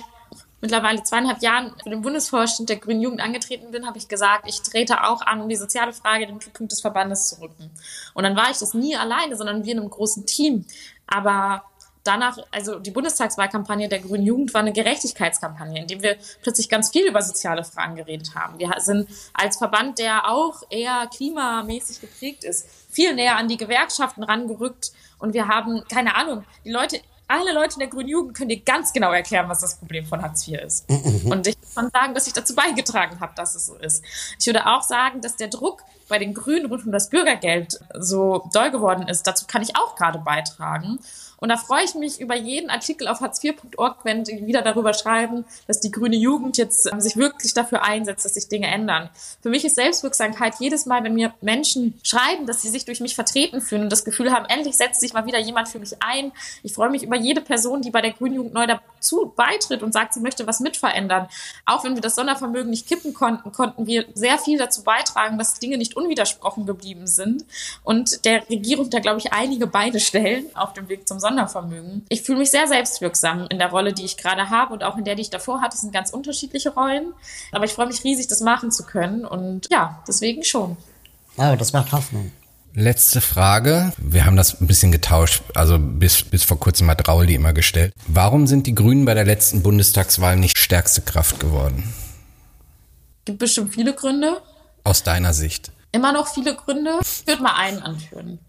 mittlerweile 0.61 1.01
zweieinhalb 1.03 1.41
Jahren 1.41 1.73
für 1.81 1.89
den 1.89 2.01
Bundesvorstand 2.01 2.69
der 2.69 2.77
Grünen 2.77 3.01
Jugend 3.01 3.21
angetreten 3.21 3.71
bin, 3.71 3.85
habe 3.85 3.97
ich 3.97 4.07
gesagt, 4.07 4.43
ich 4.47 4.61
trete 4.61 5.03
auch 5.05 5.21
an, 5.21 5.41
um 5.41 5.49
die 5.49 5.55
soziale 5.55 5.93
Frage 5.93 6.23
in 6.23 6.29
den 6.29 6.37
Mittelpunkt 6.37 6.71
des 6.71 6.81
Verbandes 6.81 7.29
zu 7.29 7.41
rücken. 7.41 7.71
Und 8.13 8.23
dann 8.23 8.35
war 8.35 8.51
ich 8.51 8.57
das 8.57 8.73
nie 8.73 8.95
alleine, 8.95 9.35
sondern 9.35 9.63
wir 9.63 9.71
in 9.73 9.79
einem 9.79 9.89
großen 9.89 10.25
Team. 10.25 10.65
Aber 11.07 11.63
danach, 12.03 12.37
also 12.51 12.79
die 12.79 12.91
Bundestagswahlkampagne 12.91 13.87
der 13.87 13.99
Grünen 13.99 14.25
Jugend 14.25 14.53
war 14.53 14.61
eine 14.61 14.73
Gerechtigkeitskampagne, 14.73 15.81
in 15.81 15.87
dem 15.87 16.01
wir 16.01 16.17
plötzlich 16.41 16.67
ganz 16.69 16.89
viel 16.89 17.07
über 17.07 17.21
soziale 17.21 17.63
Fragen 17.63 17.95
geredet 17.95 18.35
haben. 18.35 18.59
Wir 18.59 18.73
sind 18.79 19.09
als 19.33 19.57
Verband, 19.57 19.99
der 19.99 20.29
auch 20.29 20.63
eher 20.69 21.07
klimamäßig 21.07 22.01
geprägt 22.01 22.43
ist, 22.43 22.67
viel 22.89 23.13
näher 23.13 23.37
an 23.37 23.47
die 23.47 23.57
Gewerkschaften 23.57 24.23
rangerückt 24.23 24.91
und 25.19 25.33
wir 25.33 25.47
haben, 25.47 25.83
keine 25.89 26.15
Ahnung, 26.15 26.43
die 26.65 26.71
Leute 26.71 26.99
alle 27.29 27.53
Leute 27.53 27.75
in 27.75 27.79
der 27.79 27.87
Grünen 27.89 28.09
Jugend 28.09 28.35
können 28.35 28.49
dir 28.49 28.59
ganz 28.61 28.91
genau 28.91 29.11
erklären, 29.11 29.47
was 29.49 29.61
das 29.61 29.77
Problem 29.77 30.05
von 30.05 30.21
Hartz 30.21 30.47
IV 30.47 30.59
ist. 30.61 30.89
Mhm. 30.89 31.31
Und 31.31 31.47
ich 31.47 31.55
kann 31.75 31.89
sagen, 31.91 32.13
dass 32.15 32.25
ich 32.25 32.33
dazu 32.33 32.55
beigetragen 32.55 33.19
habe, 33.19 33.33
dass 33.35 33.53
es 33.53 33.67
so 33.67 33.75
ist. 33.75 34.03
Ich 34.39 34.47
würde 34.47 34.65
auch 34.65 34.81
sagen, 34.81 35.21
dass 35.21 35.35
der 35.35 35.47
Druck 35.47 35.83
bei 36.07 36.17
den 36.17 36.33
Grünen 36.33 36.65
rund 36.65 36.85
um 36.85 36.91
das 36.91 37.09
Bürgergeld 37.09 37.79
so 37.93 38.49
doll 38.51 38.71
geworden 38.71 39.07
ist. 39.07 39.27
Dazu 39.27 39.45
kann 39.47 39.61
ich 39.61 39.75
auch 39.75 39.95
gerade 39.95 40.19
beitragen. 40.19 40.99
Und 41.39 41.49
da 41.49 41.57
freue 41.57 41.83
ich 41.83 41.95
mich 41.95 42.19
über 42.19 42.35
jeden 42.35 42.69
Artikel 42.69 43.07
auf 43.07 43.21
hartz4.org, 43.21 44.03
wenn 44.03 44.23
die 44.23 44.45
wieder 44.45 44.61
darüber 44.61 44.93
schreiben, 44.93 45.45
dass 45.67 45.79
die 45.79 45.91
grüne 45.91 46.15
Jugend 46.15 46.57
jetzt 46.57 46.91
ähm, 46.91 46.99
sich 46.99 47.17
wirklich 47.17 47.53
dafür 47.53 47.83
einsetzt, 47.83 48.25
dass 48.25 48.33
sich 48.33 48.47
Dinge 48.47 48.67
ändern. 48.67 49.09
Für 49.41 49.49
mich 49.49 49.63
ist 49.63 49.75
Selbstwirksamkeit 49.75 50.55
jedes 50.59 50.85
Mal, 50.85 51.03
wenn 51.03 51.13
mir 51.13 51.33
Menschen 51.41 51.99
schreiben, 52.03 52.45
dass 52.45 52.61
sie 52.61 52.69
sich 52.69 52.85
durch 52.85 52.99
mich 52.99 53.15
vertreten 53.15 53.61
fühlen 53.61 53.83
und 53.83 53.91
das 53.91 54.03
Gefühl 54.03 54.31
haben, 54.31 54.45
endlich 54.45 54.75
setzt 54.75 55.01
sich 55.01 55.13
mal 55.13 55.25
wieder 55.25 55.39
jemand 55.39 55.69
für 55.69 55.79
mich 55.79 56.01
ein. 56.01 56.31
Ich 56.63 56.73
freue 56.73 56.89
mich 56.89 57.03
über 57.03 57.15
jede 57.15 57.41
Person, 57.41 57.81
die 57.81 57.91
bei 57.91 58.01
der 58.01 58.11
grünen 58.11 58.35
Jugend 58.35 58.53
neu 58.53 58.67
dazu 58.67 59.33
beitritt 59.35 59.81
und 59.81 59.93
sagt, 59.93 60.13
sie 60.13 60.19
möchte 60.19 60.45
was 60.45 60.59
mitverändern. 60.59 61.27
Auch 61.65 61.83
wenn 61.83 61.95
wir 61.95 62.01
das 62.01 62.15
Sondervermögen 62.15 62.69
nicht 62.69 62.87
kippen 62.87 63.13
konnten, 63.13 63.51
konnten 63.51 63.87
wir 63.87 64.05
sehr 64.13 64.37
viel 64.37 64.57
dazu 64.57 64.83
beitragen, 64.83 65.37
dass 65.37 65.59
Dinge 65.59 65.77
nicht 65.77 65.95
unwidersprochen 65.95 66.65
geblieben 66.65 67.07
sind 67.07 67.45
und 67.83 68.25
der 68.25 68.47
Regierung 68.49 68.89
da, 68.89 68.99
glaube 68.99 69.19
ich, 69.19 69.31
einige 69.31 69.67
Beine 69.67 69.99
stellen 69.99 70.45
auf 70.55 70.73
dem 70.73 70.89
Weg 70.89 71.07
zum 71.07 71.19
Sondervermögen. 71.19 71.28
Sondervermögen. 71.29 72.05
Ich 72.09 72.23
fühle 72.23 72.39
mich 72.39 72.51
sehr 72.51 72.67
selbstwirksam 72.67 73.47
in 73.49 73.59
der 73.59 73.69
Rolle, 73.69 73.93
die 73.93 74.03
ich 74.03 74.17
gerade 74.17 74.49
habe 74.49 74.73
und 74.73 74.83
auch 74.83 74.97
in 74.97 75.03
der, 75.05 75.15
die 75.15 75.21
ich 75.21 75.29
davor 75.29 75.61
hatte. 75.61 75.75
Es 75.75 75.81
sind 75.81 75.93
ganz 75.93 76.11
unterschiedliche 76.11 76.69
Rollen. 76.71 77.13
Aber 77.51 77.65
ich 77.65 77.71
freue 77.71 77.87
mich 77.87 78.03
riesig, 78.03 78.27
das 78.27 78.41
machen 78.41 78.71
zu 78.71 78.83
können. 78.83 79.25
Und 79.25 79.67
ja, 79.71 80.03
deswegen 80.07 80.43
schon. 80.43 80.77
Oh, 81.37 81.55
das 81.57 81.73
macht 81.73 81.91
Hoffnung. 81.91 82.31
Letzte 82.73 83.21
Frage. 83.21 83.93
Wir 83.97 84.25
haben 84.25 84.35
das 84.35 84.61
ein 84.61 84.67
bisschen 84.67 84.91
getauscht, 84.91 85.41
also 85.55 85.79
bis, 85.79 86.21
bis 86.21 86.43
vor 86.43 86.59
kurzem 86.59 86.89
hat 86.89 87.07
Raul 87.07 87.25
die 87.25 87.33
immer 87.35 87.53
gestellt. 87.53 87.93
Warum 88.07 88.45
sind 88.45 88.67
die 88.67 88.75
Grünen 88.75 89.05
bei 89.05 89.15
der 89.15 89.25
letzten 89.25 89.63
Bundestagswahl 89.63 90.37
nicht 90.37 90.57
stärkste 90.57 91.01
Kraft 91.01 91.39
geworden? 91.39 91.93
Gibt 93.25 93.39
bestimmt 93.39 93.73
viele 93.73 93.93
Gründe. 93.93 94.41
Aus 94.83 95.03
deiner 95.03 95.33
Sicht? 95.33 95.71
Immer 95.91 96.13
noch 96.13 96.27
viele 96.27 96.55
Gründe. 96.55 96.99
Ich 97.01 97.25
würde 97.25 97.41
mal 97.41 97.55
einen 97.55 97.81
anführen. 97.81 98.39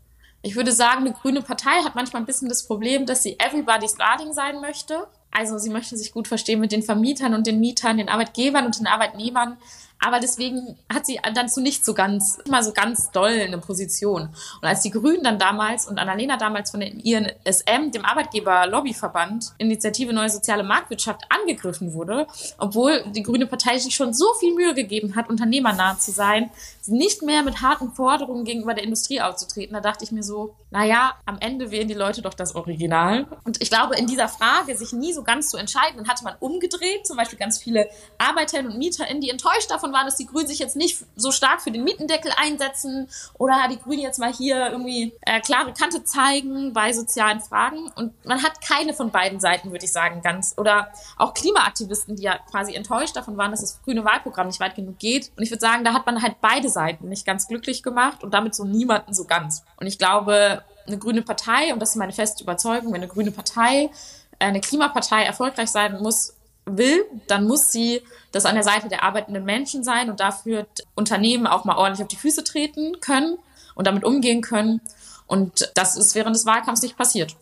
Ich 0.43 0.57
würde 0.57 0.73
sagen, 0.73 1.01
eine 1.01 1.13
grüne 1.13 1.43
Partei 1.43 1.83
hat 1.85 1.95
manchmal 1.95 2.23
ein 2.23 2.27
bisschen 2.27 2.49
das 2.49 2.67
Problem, 2.67 3.05
dass 3.05 3.23
sie 3.23 3.39
everybody's 3.39 3.95
darling 3.95 4.33
sein 4.33 4.61
möchte. 4.61 5.07
Also 5.31 5.59
sie 5.59 5.71
möchte 5.71 5.97
sich 5.97 6.13
gut 6.13 6.29
verstehen 6.29 6.61
mit 6.61 6.73
den 6.73 6.83
Vermietern 6.83 7.35
und 7.35 7.47
den 7.47 7.61
Mietern, 7.61 7.99
den 7.99 8.09
Arbeitgebern 8.09 8.67
und 8.67 8.79
den 8.79 8.87
Arbeitnehmern. 8.87 9.59
Aber 10.01 10.19
deswegen 10.19 10.79
hat 10.93 11.07
sie 11.07 11.21
dann 11.35 11.49
zu 11.49 11.61
nicht 11.61 11.85
so 11.85 11.95
ganz, 11.95 12.39
immer 12.45 12.63
so 12.63 12.73
ganz 12.73 13.11
doll 13.11 13.31
eine 13.31 13.59
Position. 13.59 14.31
Und 14.61 14.69
als 14.69 14.81
die 14.81 14.91
Grünen 14.91 15.23
dann 15.23 15.39
damals 15.39 15.87
und 15.87 15.99
Annalena 15.99 16.37
damals 16.37 16.71
von 16.71 16.81
dem 16.81 16.99
INSM, 16.99 17.91
dem 17.93 18.05
Arbeitgeber-Lobbyverband, 18.05 19.53
Initiative 19.59 20.13
Neue 20.13 20.31
Soziale 20.31 20.63
Marktwirtschaft, 20.63 21.23
angegriffen 21.29 21.93
wurde, 21.93 22.27
obwohl 22.59 23.05
die 23.15 23.23
Grüne 23.23 23.47
Partei 23.47 23.79
sich 23.79 23.95
schon 23.95 24.15
so 24.15 24.33
viel 24.39 24.55
Mühe 24.55 24.75
gegeben 24.75 25.17
hat, 25.17 25.29
unternehmernah 25.29 25.99
zu 25.99 26.11
sein, 26.11 26.51
nicht 26.87 27.23
mehr 27.23 27.43
mit 27.43 27.63
harten 27.63 27.93
Forderungen 27.93 28.45
gegenüber 28.45 28.75
der 28.75 28.85
Industrie 28.85 29.21
aufzutreten, 29.21 29.75
da 29.75 29.81
dachte 29.81 30.05
ich 30.05 30.13
mir 30.13 30.23
so, 30.23 30.55
naja, 30.71 31.15
am 31.25 31.39
Ende 31.41 31.71
wählen 31.71 31.89
die 31.89 31.95
Leute 31.95 32.23
doch 32.23 32.35
das 32.35 32.55
Original. 32.55 33.27
Und 33.45 33.61
ich 33.63 33.71
glaube, 33.71 33.97
in 33.97 34.07
dieser 34.07 34.29
Frage, 34.29 34.77
sich 34.77 34.93
nie 34.93 35.13
so 35.13 35.23
ganz 35.23 35.51
zu 35.51 35.57
entscheiden, 35.57 35.99
dann 35.99 36.09
hatte 36.09 36.25
man 36.25 36.35
umgedreht, 36.41 37.07
zum 37.07 37.17
Beispiel 37.17 37.39
ganz 37.39 37.59
viele 37.59 37.89
Arbeiterinnen 38.19 38.73
und 38.73 38.79
MieterInnen, 38.79 39.21
die 39.21 39.31
enttäuscht 39.31 39.71
davon 39.71 39.90
waren, 39.93 40.07
dass 40.07 40.17
die 40.17 40.27
Grünen 40.27 40.47
sich 40.47 40.59
jetzt 40.59 40.77
nicht 40.77 41.05
so 41.17 41.33
stark 41.33 41.63
für 41.63 41.71
den 41.71 41.85
Mietendeckel 41.85 42.33
einsetzen 42.37 43.09
oder 43.39 43.67
die 43.71 43.79
Grünen 43.79 44.01
jetzt 44.01 44.19
mal 44.19 44.33
hier 44.33 44.71
irgendwie 44.71 45.13
äh, 45.23 45.41
klare 45.41 45.73
Kante 45.73 46.05
zeigen 46.05 46.73
bei 46.73 46.93
sozialen 46.93 47.41
Fragen. 47.41 47.91
Und 47.97 48.13
man 48.25 48.43
hat 48.43 48.61
keine 48.61 48.95
von 48.95 49.11
beiden 49.11 49.41
Seiten, 49.41 49.71
würde 49.71 49.85
ich 49.85 49.93
sagen, 49.93 50.23
ganz. 50.23 50.55
Oder 50.57 50.93
auch 51.17 51.35
Klimaaktivisten, 51.35 52.17
die 52.17 52.25
ja 52.25 52.39
quasi 52.51 52.75
enttäuscht 52.75 53.17
davon 53.17 53.37
waren, 53.37 53.51
dass 53.51 53.61
das 53.61 53.83
grüne 53.83 54.05
Wahlprogramm 54.05 54.47
nicht 54.47 54.61
weit 54.61 54.75
genug 54.75 54.99
geht. 54.99 55.31
Und 55.37 55.43
ich 55.43 55.51
würde 55.51 55.61
sagen, 55.61 55.85
da 55.85 55.93
hat 55.93 56.07
man 56.07 56.23
halt 56.23 56.41
beide 56.41 56.69
Seiten 56.69 57.09
nicht 57.09 57.27
ganz 57.27 57.49
glücklich 57.49 57.83
gemacht 57.83 58.23
und 58.23 58.35
damit 58.35 58.55
so 58.55 58.65
niemanden 58.65 59.15
so 59.15 59.25
ganz. 59.25 59.63
Und 59.77 59.87
ich 59.87 59.99
glaube, 59.99 60.65
eine 60.87 60.99
grüne 60.99 61.23
Partei, 61.23 61.73
und 61.73 61.81
das 61.81 61.91
ist 61.91 61.97
meine 61.97 62.13
feste 62.13 62.43
Überzeugung, 62.43 62.93
wenn 62.93 63.03
eine 63.03 63.09
grüne 63.09 63.31
Partei, 63.31 63.91
eine 64.39 64.61
Klimapartei 64.61 65.25
erfolgreich 65.25 65.71
sein 65.71 66.01
muss, 66.01 66.35
will, 66.67 67.05
dann 67.27 67.47
muss 67.47 67.73
sie 67.73 68.03
das 68.33 68.47
an 68.47 68.55
der 68.55 68.65
Seite 68.65 68.89
der 68.89 69.03
arbeitenden 69.03 69.45
Menschen 69.45 69.83
sein 69.83 70.11
und 70.11 70.21
dafür 70.21 70.67
Unternehmen 70.95 71.47
auch 71.47 71.65
mal 71.65 71.77
ordentlich 71.77 72.03
auf 72.03 72.09
die 72.09 72.17
Füße 72.17 72.45
treten 72.45 73.01
können 73.01 73.39
und 73.75 73.87
damit 73.87 74.05
umgehen 74.05 74.41
können. 74.41 74.81
Und 75.27 75.71
das 75.75 75.97
ist 75.97 76.15
während 76.15 76.37
des 76.37 76.47
Wahlkampfs 76.47 76.83
nicht 76.83 76.97
passiert. 76.97 77.37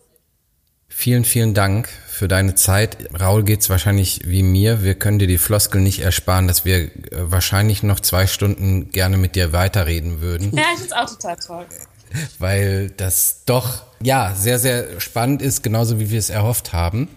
Vielen, 0.90 1.24
vielen 1.24 1.52
Dank 1.54 1.88
für 1.88 2.28
deine 2.28 2.54
Zeit. 2.54 2.96
Raul 3.18 3.44
geht's 3.44 3.68
wahrscheinlich 3.68 4.22
wie 4.24 4.42
mir. 4.42 4.82
Wir 4.82 4.94
können 4.94 5.18
dir 5.18 5.28
die 5.28 5.38
Floskel 5.38 5.80
nicht 5.80 6.00
ersparen, 6.00 6.48
dass 6.48 6.64
wir 6.64 6.76
äh, 6.76 6.90
wahrscheinlich 7.12 7.82
noch 7.82 8.00
zwei 8.00 8.26
Stunden 8.26 8.90
gerne 8.90 9.18
mit 9.18 9.36
dir 9.36 9.52
weiterreden 9.52 10.20
würden. 10.20 10.50
Ja, 10.56 10.64
ich 10.72 10.80
find's 10.80 10.92
auch 10.92 11.06
total 11.06 11.36
toll. 11.36 11.66
Weil 12.38 12.90
das 12.90 13.42
doch, 13.44 13.82
ja, 14.02 14.34
sehr, 14.34 14.58
sehr 14.58 15.00
spannend 15.00 15.42
ist, 15.42 15.62
genauso 15.62 16.00
wie 16.00 16.10
wir 16.10 16.18
es 16.18 16.30
erhofft 16.30 16.72
haben. 16.72 17.08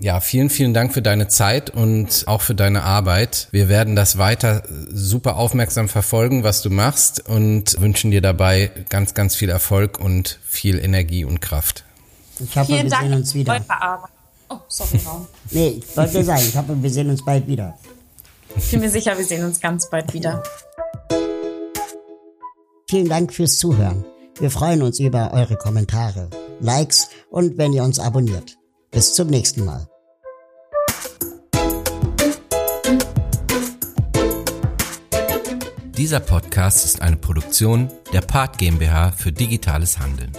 Ja, 0.00 0.20
vielen, 0.20 0.48
vielen 0.48 0.74
Dank 0.74 0.92
für 0.94 1.02
deine 1.02 1.26
Zeit 1.26 1.70
und 1.70 2.24
auch 2.28 2.40
für 2.40 2.54
deine 2.54 2.84
Arbeit. 2.84 3.48
Wir 3.50 3.68
werden 3.68 3.96
das 3.96 4.16
weiter 4.16 4.62
super 4.92 5.36
aufmerksam 5.36 5.88
verfolgen, 5.88 6.44
was 6.44 6.62
du 6.62 6.70
machst 6.70 7.28
und 7.28 7.80
wünschen 7.80 8.12
dir 8.12 8.20
dabei 8.20 8.70
ganz, 8.90 9.14
ganz 9.14 9.34
viel 9.34 9.48
Erfolg 9.50 9.98
und 9.98 10.38
viel 10.46 10.78
Energie 10.78 11.24
und 11.24 11.40
Kraft. 11.40 11.84
Ich 12.38 12.56
hoffe, 12.56 12.66
Vielen 12.66 12.84
wir 12.84 12.90
Dank. 12.90 13.02
sehen 13.02 13.14
uns 13.14 13.34
wieder. 13.34 13.60
Oh, 14.48 14.58
sorry, 14.68 15.00
Raum. 15.06 15.26
Nee, 15.50 15.80
ich 15.80 15.96
wollte 15.96 16.22
sagen, 16.22 16.42
ich 16.48 16.56
hoffe, 16.56 16.80
wir 16.80 16.90
sehen 16.90 17.10
uns 17.10 17.24
bald 17.24 17.48
wieder. 17.48 17.76
Ich 18.56 18.70
bin 18.70 18.80
mir 18.80 18.90
sicher, 18.90 19.18
wir 19.18 19.24
sehen 19.24 19.44
uns 19.44 19.60
ganz 19.60 19.90
bald 19.90 20.14
wieder. 20.14 20.44
Vielen 22.88 23.08
Dank 23.08 23.34
fürs 23.34 23.58
Zuhören. 23.58 24.04
Wir 24.38 24.50
freuen 24.52 24.82
uns 24.82 25.00
über 25.00 25.32
eure 25.32 25.56
Kommentare, 25.56 26.30
Likes 26.60 27.08
und 27.30 27.58
wenn 27.58 27.72
ihr 27.72 27.82
uns 27.82 27.98
abonniert. 27.98 28.57
Bis 28.90 29.12
zum 29.12 29.28
nächsten 29.28 29.64
Mal. 29.64 29.86
Dieser 35.96 36.20
Podcast 36.20 36.84
ist 36.84 37.02
eine 37.02 37.16
Produktion 37.16 37.88
der 38.12 38.22
Part 38.22 38.56
GmbH 38.58 39.12
für 39.12 39.32
digitales 39.32 39.98
Handeln. 39.98 40.32